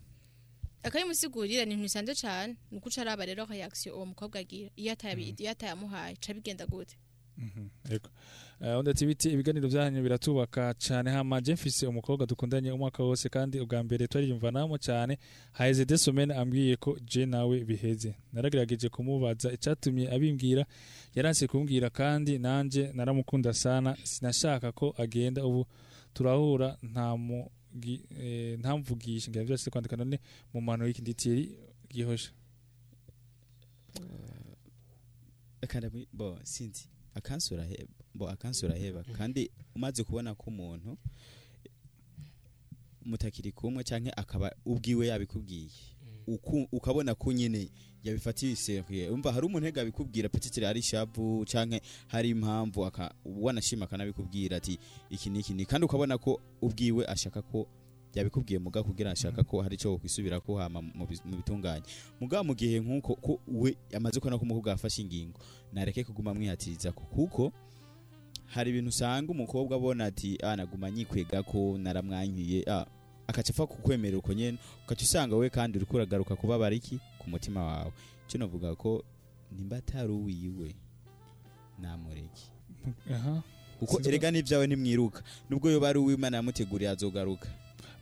Akabimusigurira 0.82 1.64
ni 1.64 1.72
ibintu 1.74 1.82
bisanzwe 1.82 2.14
cane 2.14 2.56
ni 2.70 2.78
uko 2.78 2.88
uca 2.88 2.98
araba 3.02 3.24
rero 3.26 3.44
reaction 3.46 3.94
uwo 3.94 4.06
mukobwa 4.06 4.40
agira 4.40 4.70
iyo 4.76 4.92
atayabi- 4.92 5.34
iyo 5.40 5.50
atayamuhaye 5.50 6.16
ca 6.16 6.34
bigenda 6.34 6.66
gute. 6.66 6.96
Mhm, 7.38 7.68
yego. 7.90 8.08
Eh, 8.60 8.78
undi 8.78 8.90
ati 8.90 9.06
biti 9.06 9.28
ibiganiro 9.32 9.68
byanyu 9.68 10.02
biratubaka 10.02 10.74
cyane 10.74 11.10
hama 11.10 11.40
mfise 11.40 11.86
umukobwa 11.86 12.26
dukundanye 12.26 12.72
umwaka 12.72 13.02
wose 13.02 13.28
kandi 13.28 13.60
ubwa 13.60 13.82
mbere 13.82 14.06
twariyumvanamo 14.06 14.76
cyane 14.78 15.18
haheze 15.52 15.84
de 15.84 15.96
semaine 15.98 16.34
ambwiye 16.34 16.76
ko 16.76 16.98
je 17.00 17.26
nawe 17.26 17.64
biheze. 17.64 18.14
Naragerageje 18.32 18.88
kumubaza 18.88 19.52
icyatumye 19.52 20.10
abimbwira 20.12 20.66
yaranse 21.14 21.46
kumbwira 21.46 21.88
kandi 21.90 22.38
nanje 22.38 22.90
naramukunda 22.92 23.52
sana 23.54 23.96
sinashaka 24.04 24.72
ko 24.72 24.92
agenda 24.98 25.40
ubu 25.46 25.64
turahura 26.14 26.76
nta 26.82 27.16
eh, 27.16 27.50
ntamvugisha 28.58 29.30
ngira 29.30 29.44
byose 29.44 29.70
kwandika 29.70 29.96
none 29.96 30.18
mu 30.54 30.60
mano 30.60 30.86
y'iki 30.86 31.02
nditiri 31.02 31.58
gihosha 31.90 32.30
kandi 35.68 35.86
abi- 35.86 36.08
bo 36.12 36.38
sinzi 36.42 36.88
akansura 37.14 37.64
heba 37.64 37.92
bo 38.14 38.28
akansura 38.28 38.74
heba 38.74 39.02
kandi 39.04 39.50
umaze 39.74 40.04
kubona 40.04 40.34
ko 40.34 40.50
umuntu 40.50 40.96
mutakiri 43.04 43.52
kumwe 43.52 43.84
canke 43.84 44.10
akaba 44.16 44.50
ubwiwe 44.64 45.06
yabikubwiye 45.06 45.70
ukabona 46.72 47.14
ko 47.14 47.32
nyine 47.32 47.70
yabifatiye 48.04 48.56
seriye. 48.56 49.08
Umva 49.10 49.32
hari 49.32 49.46
umuntu 49.46 49.66
hega 49.66 49.82
abikubwira 49.82 50.28
petitire 50.28 50.66
ari 50.68 50.82
shavu 50.82 51.44
canke 51.44 51.80
hari 52.08 52.28
impamvu 52.30 52.90
wanashima 53.24 53.84
akanabikubwira 53.84 54.56
ati 54.56 54.78
iki 55.10 55.30
niki? 55.30 55.54
Ni 55.54 55.64
kandi 55.66 55.84
ukabona 55.84 56.18
ko 56.18 56.40
ubwiwe 56.62 57.06
ashaka 57.06 57.42
ko 57.42 57.66
yabikubwiye 58.14 58.58
muga 58.58 58.82
kugira 58.82 59.10
ashaka 59.10 59.42
ko 59.44 59.62
hari 59.62 59.76
cyo 59.76 59.98
kwisubira 59.98 60.40
ko 60.40 60.56
hama 60.58 60.82
mu 60.82 61.06
bitunganye. 61.36 61.82
Muga 62.20 62.42
mu 62.42 62.54
gihe 62.54 62.80
nk'uko 62.80 63.14
ko 63.16 63.40
we 63.46 63.76
amaze 63.94 64.18
kubona 64.20 64.38
ko 64.38 64.42
umukobwa 64.44 64.70
yafashe 64.70 65.02
ingingo 65.02 65.38
nareke 65.72 66.04
kuguma 66.04 66.34
mwihatiriza 66.34 66.92
ko 66.92 67.04
kuko 67.06 67.52
hari 68.46 68.70
ibintu 68.70 68.88
usanga 68.88 69.30
umukobwa 69.32 69.76
abona 69.76 70.04
ati 70.10 70.38
ah 70.42 70.56
naguma 70.56 70.90
nyikwega 70.90 71.42
ko 71.42 71.78
naramwankiye 71.78 72.64
ah. 72.66 72.86
Akaca 73.30 73.50
apfa 73.54 73.66
kukwemerera 73.66 74.18
uko 74.18 74.32
nyene 74.32 74.58
ukaca 74.84 75.02
usanga 75.02 75.36
we 75.36 75.50
kandi 75.50 75.78
uriko 75.78 75.96
uragaruka 75.96 76.36
kubabara 76.36 76.74
iki? 76.74 76.98
Ku 77.18 77.30
mutima 77.30 77.62
wawe. 77.64 77.92
Cyo 78.26 78.38
navuga 78.38 78.74
ko 78.76 79.04
nimba 79.52 79.76
atari 79.78 80.12
uwiwe 80.12 80.74
namureke. 81.78 82.44
Kuko 83.78 84.00
erega 84.04 84.30
n'ibyawe 84.30 84.66
ntimwiruka 84.66 85.22
nubwo 85.50 85.70
yoba 85.70 85.88
ari 85.88 85.98
uw'imana 85.98 86.36
yamuteguriye 86.36 86.90
azogaruka. 86.90 87.48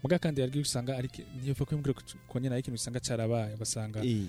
Muga 0.03 0.19
kandi 0.19 0.41
yaryo 0.41 0.63
usanga 0.63 0.97
ari 0.99 1.09
ntiyopfa 1.39 1.65
kwimbwira 1.65 1.95
ko 2.29 2.35
nyine 2.39 2.55
ari 2.55 2.61
ikintu 2.61 2.75
usanga 2.79 3.01
carabaye 3.01 3.55
ugasanga 3.55 4.03
Eh. 4.05 4.27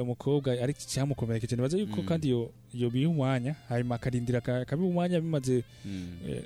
umukobwa 0.00 0.52
ari 0.52 0.72
cyamukomerekeje 0.74 1.56
nibaza 1.56 1.76
yuko 1.76 2.00
Mm. 2.00 2.08
kandi 2.08 2.28
yo 2.32 2.52
yo 2.72 2.88
biha 2.90 3.08
umwanya 3.08 3.52
hanyuma 3.68 3.94
akarindira 4.00 4.38
aka- 4.40 4.60
akabiha 4.64 4.88
umwanya 4.88 5.20
bimaze 5.20 5.64
Mm. 5.84 6.18
eh, 6.28 6.44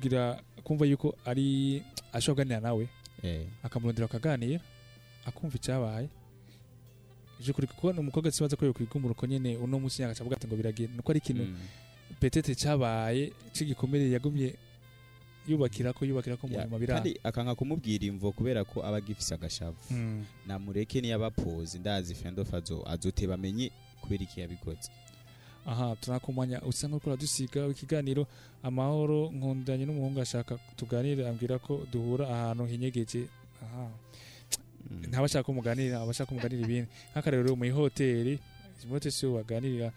kugira 0.00 0.40
kumva 0.64 0.86
yuko 0.88 1.12
ari 1.24 1.82
ashobora 2.12 2.44
kuganira 2.48 2.60
nawe 2.60 2.88
Eh. 3.22 3.44
akamurondera 3.62 4.06
akaganira 4.08 4.60
akumva 5.28 5.56
icyabaye 5.60 6.08
je 7.40 7.52
kuri 7.52 7.66
kuko 7.68 7.88
umukobwa 7.92 8.32
sibaza 8.32 8.56
ko 8.56 8.64
yokwigumura 8.66 9.12
uko 9.12 9.26
nyene 9.26 9.56
uno 9.60 9.76
munsi 9.78 10.00
yagaca 10.02 10.20
avuga 10.24 10.36
ati 10.36 10.46
ngo 10.48 10.56
biragenda 10.56 10.96
nuko 10.96 11.12
ari 11.12 11.18
ikintu 11.20 11.44
Mm. 11.44 11.56
petete 12.20 12.54
cyabaye 12.54 13.32
c'igikomere 13.52 14.08
yagumye 14.10 14.54
yubakira 15.48 15.92
ko 15.92 16.04
yubakira 16.04 16.36
ko 16.36 16.48
mu 16.48 16.54
Ya, 16.56 16.64
nyuma 16.64 16.78
biranga 16.78 17.00
kandi 17.02 17.20
akanka 17.24 17.54
kumubwira 17.54 18.04
imvo 18.06 18.32
kubera 18.32 18.64
ko 18.64 18.80
aba 18.84 18.96
agifise 19.00 19.34
agashavu 19.34 19.76
Mm. 19.90 20.24
namureke 20.46 21.00
niyo 21.00 21.16
abapozi 21.16 21.78
ndazi 21.78 22.14
fendof 22.14 22.52
azo 22.54 22.84
azoteba 22.88 23.34
amenye 23.36 23.70
kubera 24.00 24.22
iki 24.24 24.40
yabikoze 24.40 24.88
aha 25.66 25.96
tunakumanya 26.00 26.62
usa 26.62 26.88
nk'uko 26.88 27.16
dusiga 27.16 27.66
ikiganiro 27.68 28.26
amahoro 28.62 29.30
nkundanye 29.30 29.84
n'umuhungu 29.86 30.20
ashaka 30.20 30.58
tuganire 30.76 31.28
ambwira 31.28 31.58
ko 31.58 31.84
duhura 31.92 32.24
ahantu 32.28 32.64
hinyegeje. 32.66 33.28
Aha. 33.62 33.88
Ntaba 35.08 35.24
ashaka 35.28 35.44
ko 35.46 35.52
muganirira 35.52 36.00
aba 36.00 36.10
ashaka 36.10 36.28
ko 36.28 36.34
muganira 36.34 36.64
ibindi 36.64 36.88
nk'akarero 37.12 37.52
mu 37.56 37.64
ihoteli 37.68 38.40
muri 38.88 38.96
hoteli 38.96 39.12
siyo 39.12 39.36
baganirira. 39.36 39.92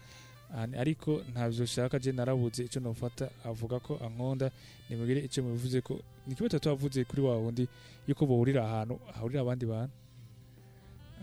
Ariko 0.54 1.24
ntabyo 1.32 1.64
ushaka 1.64 1.98
je 1.98 2.12
narabuze 2.12 2.62
icyo 2.68 2.78
nofata 2.80 3.26
avuga 3.44 3.80
ko 3.80 3.98
ankunda. 4.04 4.52
Nimugire 4.88 5.24
icyo 5.24 5.42
mubivuze 5.42 5.80
ko 5.80 5.98
ni 6.28 6.34
kimwe 6.36 6.48
tuba 6.52 6.60
tuvuze 6.76 7.04
kuri 7.08 7.22
wa 7.24 7.34
wundi 7.40 7.64
yuko 8.06 8.22
bahurira 8.28 8.62
ahantu 8.62 9.00
hahurira 9.16 9.40
abandi 9.40 9.64
bantu. 9.66 9.94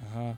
Aha. 0.03 0.35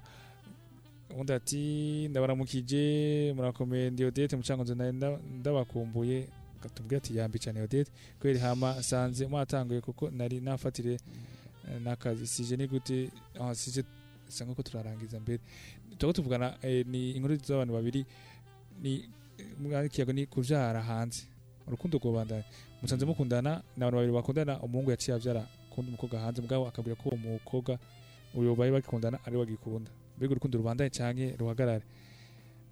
Undi 1.20 1.34
ati 1.34 2.08
ndabaramukije 2.10 3.34
murakomeye 3.36 3.90
ndi 3.90 4.06
odete 4.06 4.36
mucangonzo 4.36 4.76
nari 4.76 4.98
nda- 4.98 5.20
ndabakumbuye 5.40 6.28
katubwira 6.62 6.98
ati 6.98 7.18
yambi 7.18 7.40
cyane 7.40 7.62
odete 7.62 7.92
kubera 8.20 8.40
hama 8.40 8.84
sanze 8.84 9.28
mwatanguye 9.28 9.82
kuko 9.82 10.10
nari 10.12 10.40
nafatire 10.42 10.94
eh, 10.94 11.80
n'akazi. 11.84 12.28
Sije 12.28 12.58
ni 12.58 12.68
gute 12.68 13.10
ah 13.40 13.56
sije 13.56 13.84
sa 14.28 14.46
nk'uko 14.46 14.64
turarangiza 14.64 15.20
mbere. 15.20 15.40
Tuko 15.98 16.14
tuvugana 16.14 16.58
eh, 16.62 16.86
ni 16.88 17.12
inkuru 17.12 17.36
z'abantu 17.36 17.74
babiri 17.74 18.06
ni 18.82 19.10
mwari 19.60 19.90
kiyago 19.90 20.14
ni 20.14 20.26
kuvyara 20.26 20.82
hanze. 20.82 21.24
Urukundo 21.68 21.98
rwobandanya. 21.98 22.44
Musanze 22.82 23.06
mukundana 23.06 23.62
ni 23.78 23.84
abantu 23.84 23.96
babiri 23.98 24.14
bakundana 24.14 24.60
umuhungu 24.60 24.92
yaciye 24.92 25.16
avyara 25.16 25.48
kundi 25.70 25.90
umukobwa 25.90 26.20
hanze 26.20 26.42
mugabo 26.42 26.68
akabwira 26.68 26.96
ko 26.96 27.10
uwo 27.10 27.18
mukobwa 27.18 27.80
uyo 28.36 28.56
bari 28.56 28.72
bakundana 28.72 29.20
ari 29.26 29.38
we 29.38 29.44
agikunda. 29.44 29.92
Mbega 30.18 30.32
urukundo 30.32 30.58
rubandanye 30.58 30.90
canke 30.90 31.36
ruhagarare. 31.40 31.84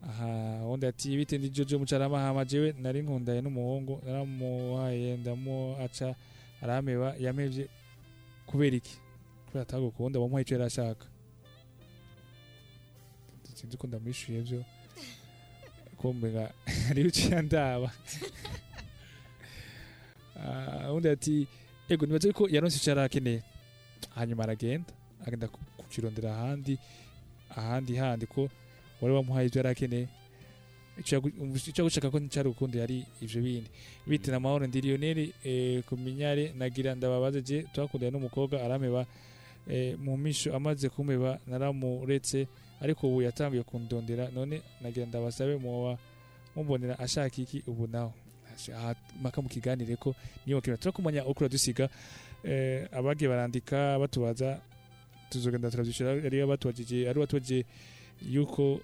Aha 0.03 0.65
undi 0.67 0.85
ati 0.85 1.17
bite 1.17 1.37
ndi 1.37 1.49
jojo 1.49 1.79
mucarama 1.79 2.19
hama 2.19 2.45
jewe 2.45 2.73
nari 2.81 3.01
nkundaye 3.01 3.41
n'umuhungu 3.41 4.01
naramuhaye 4.05 5.17
ndamu 5.17 5.75
aca 5.83 6.15
arameba 6.61 7.15
yamevye 7.19 7.67
kubera 8.45 8.75
iki? 8.77 8.97
Kubera 9.45 9.61
atagukunda 9.63 10.19
wamuhaye 10.19 10.41
ico 10.45 10.53
yari 10.53 10.65
ashaka. 10.65 11.05
Sinzi 13.53 13.77
ko 13.77 13.87
ndamwishuye 13.87 14.41
vyo. 14.41 14.65
Kumbenga 15.97 16.49
ari 16.89 17.05
uciye 17.05 17.41
ndaba 17.41 17.91
Ah, 20.41 20.91
undi 20.93 21.09
ati 21.09 21.47
ego 21.89 22.05
nibaze 22.05 22.31
ko 22.33 22.49
yaronse 22.49 22.77
ico 22.81 22.89
yari 22.89 23.01
akeneye 23.05 23.43
hanyuma 24.15 24.43
aragenda 24.43 24.89
agenda 25.25 25.47
ku- 25.47 25.59
kukirondera 25.77 26.33
ahandi. 26.33 26.79
Ahandi 27.55 27.95
handi 27.95 28.25
ko 28.25 28.49
wari 29.01 29.13
wamuhaye 29.15 29.47
ibyo 29.47 29.59
yari 29.59 29.69
akeneye 29.69 30.07
icyo 31.67 31.83
gushaka 31.83 32.11
ko 32.11 32.19
ncyari 32.19 32.49
urukundo 32.49 32.77
yari 32.79 33.05
ivyo 33.21 33.41
bindi. 33.41 33.69
Bite 34.07 34.31
na 34.31 34.39
mahoro 34.39 34.67
ndi 34.67 34.81
Lionel 34.81 35.31
eh, 35.43 35.83
ku 35.87 35.97
minyare 35.97 36.53
nagira 36.57 36.95
ndababaze 36.95 37.41
je 37.41 37.63
twakundanye 37.73 38.11
n'umukobwa 38.11 38.61
arameba 38.61 39.05
eh, 39.69 39.97
mu 39.97 40.17
misho 40.17 40.53
amaze 40.55 40.89
kumeba 40.89 41.39
naramuretse 41.47 42.47
ariko 42.81 43.07
ubu 43.07 43.21
yatangiye 43.21 43.63
kundondera 43.63 44.29
none 44.35 44.61
nagira 44.81 45.05
ndabasabe 45.05 45.55
muba 45.57 45.97
mumbonera 46.55 46.99
ashaka 46.99 47.41
iki 47.41 47.63
ubu 47.67 47.87
naho. 47.87 48.13
Maka 49.21 49.41
mukiganire 49.41 49.95
ko 49.95 50.13
niyo 50.45 50.57
bakira 50.59 50.77
turakumanya 50.77 51.25
uko 51.25 51.47
dusiga 51.49 51.89
eh, 52.43 52.85
abagiye 52.91 53.29
barandika 53.29 53.97
batubaza 53.99 54.59
tuzogenda 55.31 55.71
turabyishura 55.71 56.11
ari 56.11 56.41
abatubajije 56.43 57.07
ari 57.09 57.17
batubajije 57.19 57.65
yuko 58.29 58.81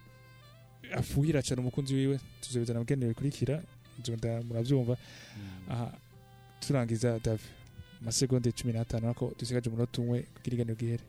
afuhira 0.96 1.42
cyane 1.44 1.60
umukunzi 1.62 1.94
wiwe. 1.96 2.20
Tuzobizana 2.42 2.80
mugenere 2.80 3.10
bikurikira. 3.12 3.64
Nzogenda 4.00 4.42
murabyumva. 4.48 4.98
Aha 5.70 5.92
turangiza 6.60 7.20
Davi 7.20 7.44
amasegonde 8.02 8.52
cumi 8.52 8.74
n'atanu 8.74 9.08
ariko 9.10 9.34
dusigaje 9.40 9.70
umunota 9.70 10.02
umwe 10.02 10.22
kugira 10.36 10.54
iganiro 10.56 10.76
gihere. 10.78 11.04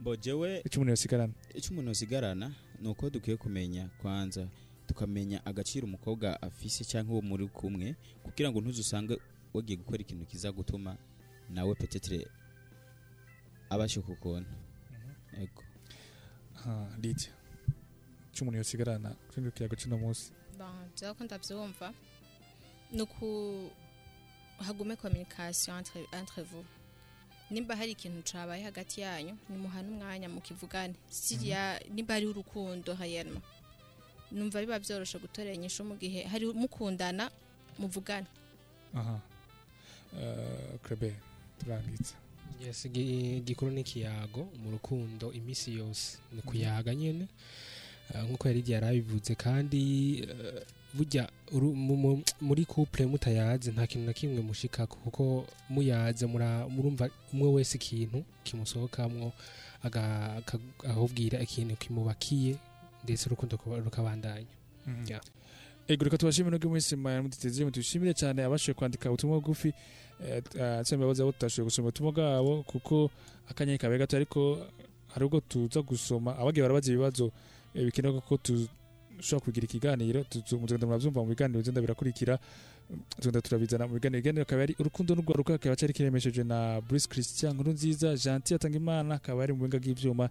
Bo 0.00 0.16
jewe 0.16 0.62
icyo 0.66 0.80
umuntu 0.80 0.90
yosigarana 0.90 1.32
icyo 1.54 1.70
umuntu 1.72 1.90
asigarana 1.90 2.52
ni 2.80 2.88
uko 2.88 3.10
dukwiye 3.10 3.36
kumenya 3.36 3.88
kwanza 4.02 4.48
tukamenya 4.86 5.44
agaciro 5.46 5.86
umukobwa 5.86 6.42
afise 6.42 6.84
cyangwa 6.84 7.12
uwo 7.14 7.22
muri 7.22 7.46
kumwe 7.48 7.94
kugira 8.24 8.50
ngo 8.50 8.60
ntuzusange 8.60 9.18
wagiye 9.54 9.76
gukora 9.78 10.00
ikintu 10.02 10.24
kiza 10.26 10.52
gutuma 10.52 10.96
nawe 11.52 11.74
petetre 11.74 12.26
abashe 13.70 14.00
kukubona. 14.00 14.46
Ego 15.40 15.62
aha 16.58 16.86
Lydia 17.02 17.32
icyo 18.32 18.42
umuntu 18.44 18.58
yosigarana 18.58 19.10
kuri 19.32 19.52
kiyago 19.52 19.76
cy'uno 19.76 19.98
munsi 19.98 20.32
jewe 20.96 21.14
ko 21.14 21.24
ndabyumva 21.24 21.92
ni 22.92 23.02
uku 23.02 23.26
hagume 24.58 24.96
communication 24.96 25.78
entre, 25.78 26.06
entre 26.12 26.42
vous. 26.42 26.64
Nimba 27.50 27.76
hari 27.76 27.92
ikintu 27.92 28.22
cabaye 28.32 28.62
hagati 28.64 29.00
yanyu 29.00 29.36
nimuhane 29.48 29.88
umwanya 29.88 30.28
mukivugane. 30.28 30.94
Siriya 31.10 31.80
nimba 31.90 32.14
hari 32.14 32.26
urukundo 32.26 32.94
hayema 32.94 33.40
numva 34.32 34.60
biba 34.60 34.78
byoroshe 34.78 35.18
gutorera 35.18 35.54
inyishu 35.54 35.84
mu 35.84 35.96
gihe 35.96 36.22
hari 36.24 36.46
mukundana 36.52 37.30
muvugane. 37.78 38.26
Aha. 38.94 39.20
Eh, 40.20 40.78
Krebe 40.82 41.16
turangitse. 41.58 42.14
Yes 42.66 42.84
igi- 42.84 43.36
igikuru 43.38 43.70
n'ikiyago 43.70 44.48
mu 44.62 44.70
rukundo 44.70 45.32
iminsi 45.32 45.74
yose. 45.78 46.18
Ni 46.32 46.42
kuyaga 46.42 46.94
nyene. 46.94 47.26
Eh, 48.14 48.22
nk'uko 48.24 48.48
yari 48.48 48.60
igihe 48.60 48.74
yarabivuze 48.74 49.34
kandi 49.34 50.18
eh, 50.22 50.62
burya 50.94 51.28
muri 52.40 52.64
couple 52.66 53.06
mutayazi 53.06 53.70
nta 53.72 53.86
kintu 53.86 54.06
na 54.06 54.12
kimwe 54.12 54.40
mushikako 54.42 54.96
kuko 54.96 55.46
muyaze 55.68 56.26
murumva 56.26 57.08
umwe 57.32 57.48
wese 57.52 57.76
ikintu 57.78 58.24
kimusohokamwo 58.44 59.32
aga- 59.82 60.36
aka- 60.36 60.58
ahubwira 60.88 61.40
ikintu 61.40 61.76
kimubakiye 61.76 62.56
ndetse 63.04 63.26
urukundo 63.28 63.58
rukabandanya. 63.84 64.46
Ya. 65.08 65.20
ego 65.88 66.04
reka 66.04 66.18
tubashimire 66.18 66.50
nubwo 66.58 66.70
mwese 66.70 66.96
muduteze 66.96 67.64
mutushimire 67.64 68.14
cyane 68.14 68.44
abashoboye 68.44 68.74
kwandika 68.78 69.08
ubutumwa 69.08 69.40
bugufi. 69.40 69.72
Tsembe 70.82 71.06
baza 71.06 71.22
abo 71.22 71.32
tutashoboye 71.32 71.66
gusoma 71.68 71.88
ubutumwa 71.88 72.12
bwabo 72.12 72.62
kuko 72.62 73.10
akanya 73.50 73.78
kabaye 73.78 73.98
gato 73.98 74.16
ariko 74.16 74.58
hari 75.14 75.24
ubwo 75.26 75.40
tuza 75.40 75.82
gusoma. 75.82 76.38
Abagiye 76.38 76.62
barabaza 76.62 76.92
ibibazo 76.92 77.32
eh, 77.74 77.84
bikenewe 77.84 78.20
ko 78.20 78.38
dushobora 78.44 79.44
kugira 79.44 79.64
ikiganiro? 79.64 80.24
Muzogenda 80.60 80.86
murabyumva 80.86 81.20
mu 81.20 81.28
biganiro 81.28 81.58
bigenda 81.60 81.80
birakurikira. 81.80 82.38
Tugenda 83.16 83.40
turabizana 83.40 83.86
mu 83.86 83.94
biganiro 83.94 84.18
ibiganiro 84.18 84.42
akaba 84.42 84.62
ari 84.62 84.74
urukundo 84.78 85.14
n'urwaruka 85.14 85.54
akaba 85.54 85.76
cyari 85.76 85.92
kiremesheje 85.92 86.44
na 86.44 86.80
Bruce 86.80 87.08
Christian 87.08 87.54
nkuru 87.54 87.72
nziza 87.72 88.16
Gentil 88.16 88.56
atanga 88.56 88.76
imana 88.76 89.14
akaba 89.14 89.42
ari 89.42 89.52
mu 89.52 89.58
buhinga 89.58 89.78
bw'ivyuma 89.78 90.28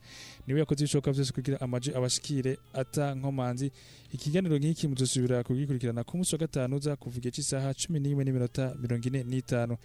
ni 0.48 0.53
we 0.53 0.60
yakoze 0.60 0.84
ibishoboka 0.84 1.11
byose 1.11 1.32
kugira 1.34 1.61
amaji 1.61 1.90
abashikire 1.95 2.57
ata 2.73 3.15
nkomanzi. 3.15 3.72
Ikiganiro 4.14 4.57
nk'iki 4.60 4.88
muzosubira 4.88 5.44
kugikurikirana 5.44 6.03
ku 6.03 6.18
munsi 6.18 6.36
wa 6.36 6.40
gatanu 6.44 6.76
uza 6.76 6.95
kuva 6.95 7.18
igihe 7.18 7.32
cy'isaha 7.32 7.73
cumi 7.73 7.99
n'imwe 7.99 8.23
n'iminota 8.28 8.76
mirongo 8.82 9.07
ine 9.07 9.23
n'itanu. 9.23 9.78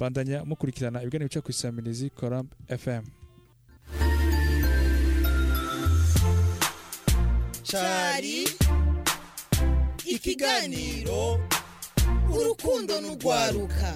Bandanya 0.00 0.44
mukurikirana 0.48 1.02
ibiganiro 1.04 1.28
bica 1.28 1.44
ku 1.44 1.50
isamirizi 1.52 2.10
coramp 2.10 2.48
fm 2.72 3.04
cari 7.62 8.44
ikiganiro. 10.06 11.40
Urukundo 12.38 12.92
n'urwaruka. 13.00 13.88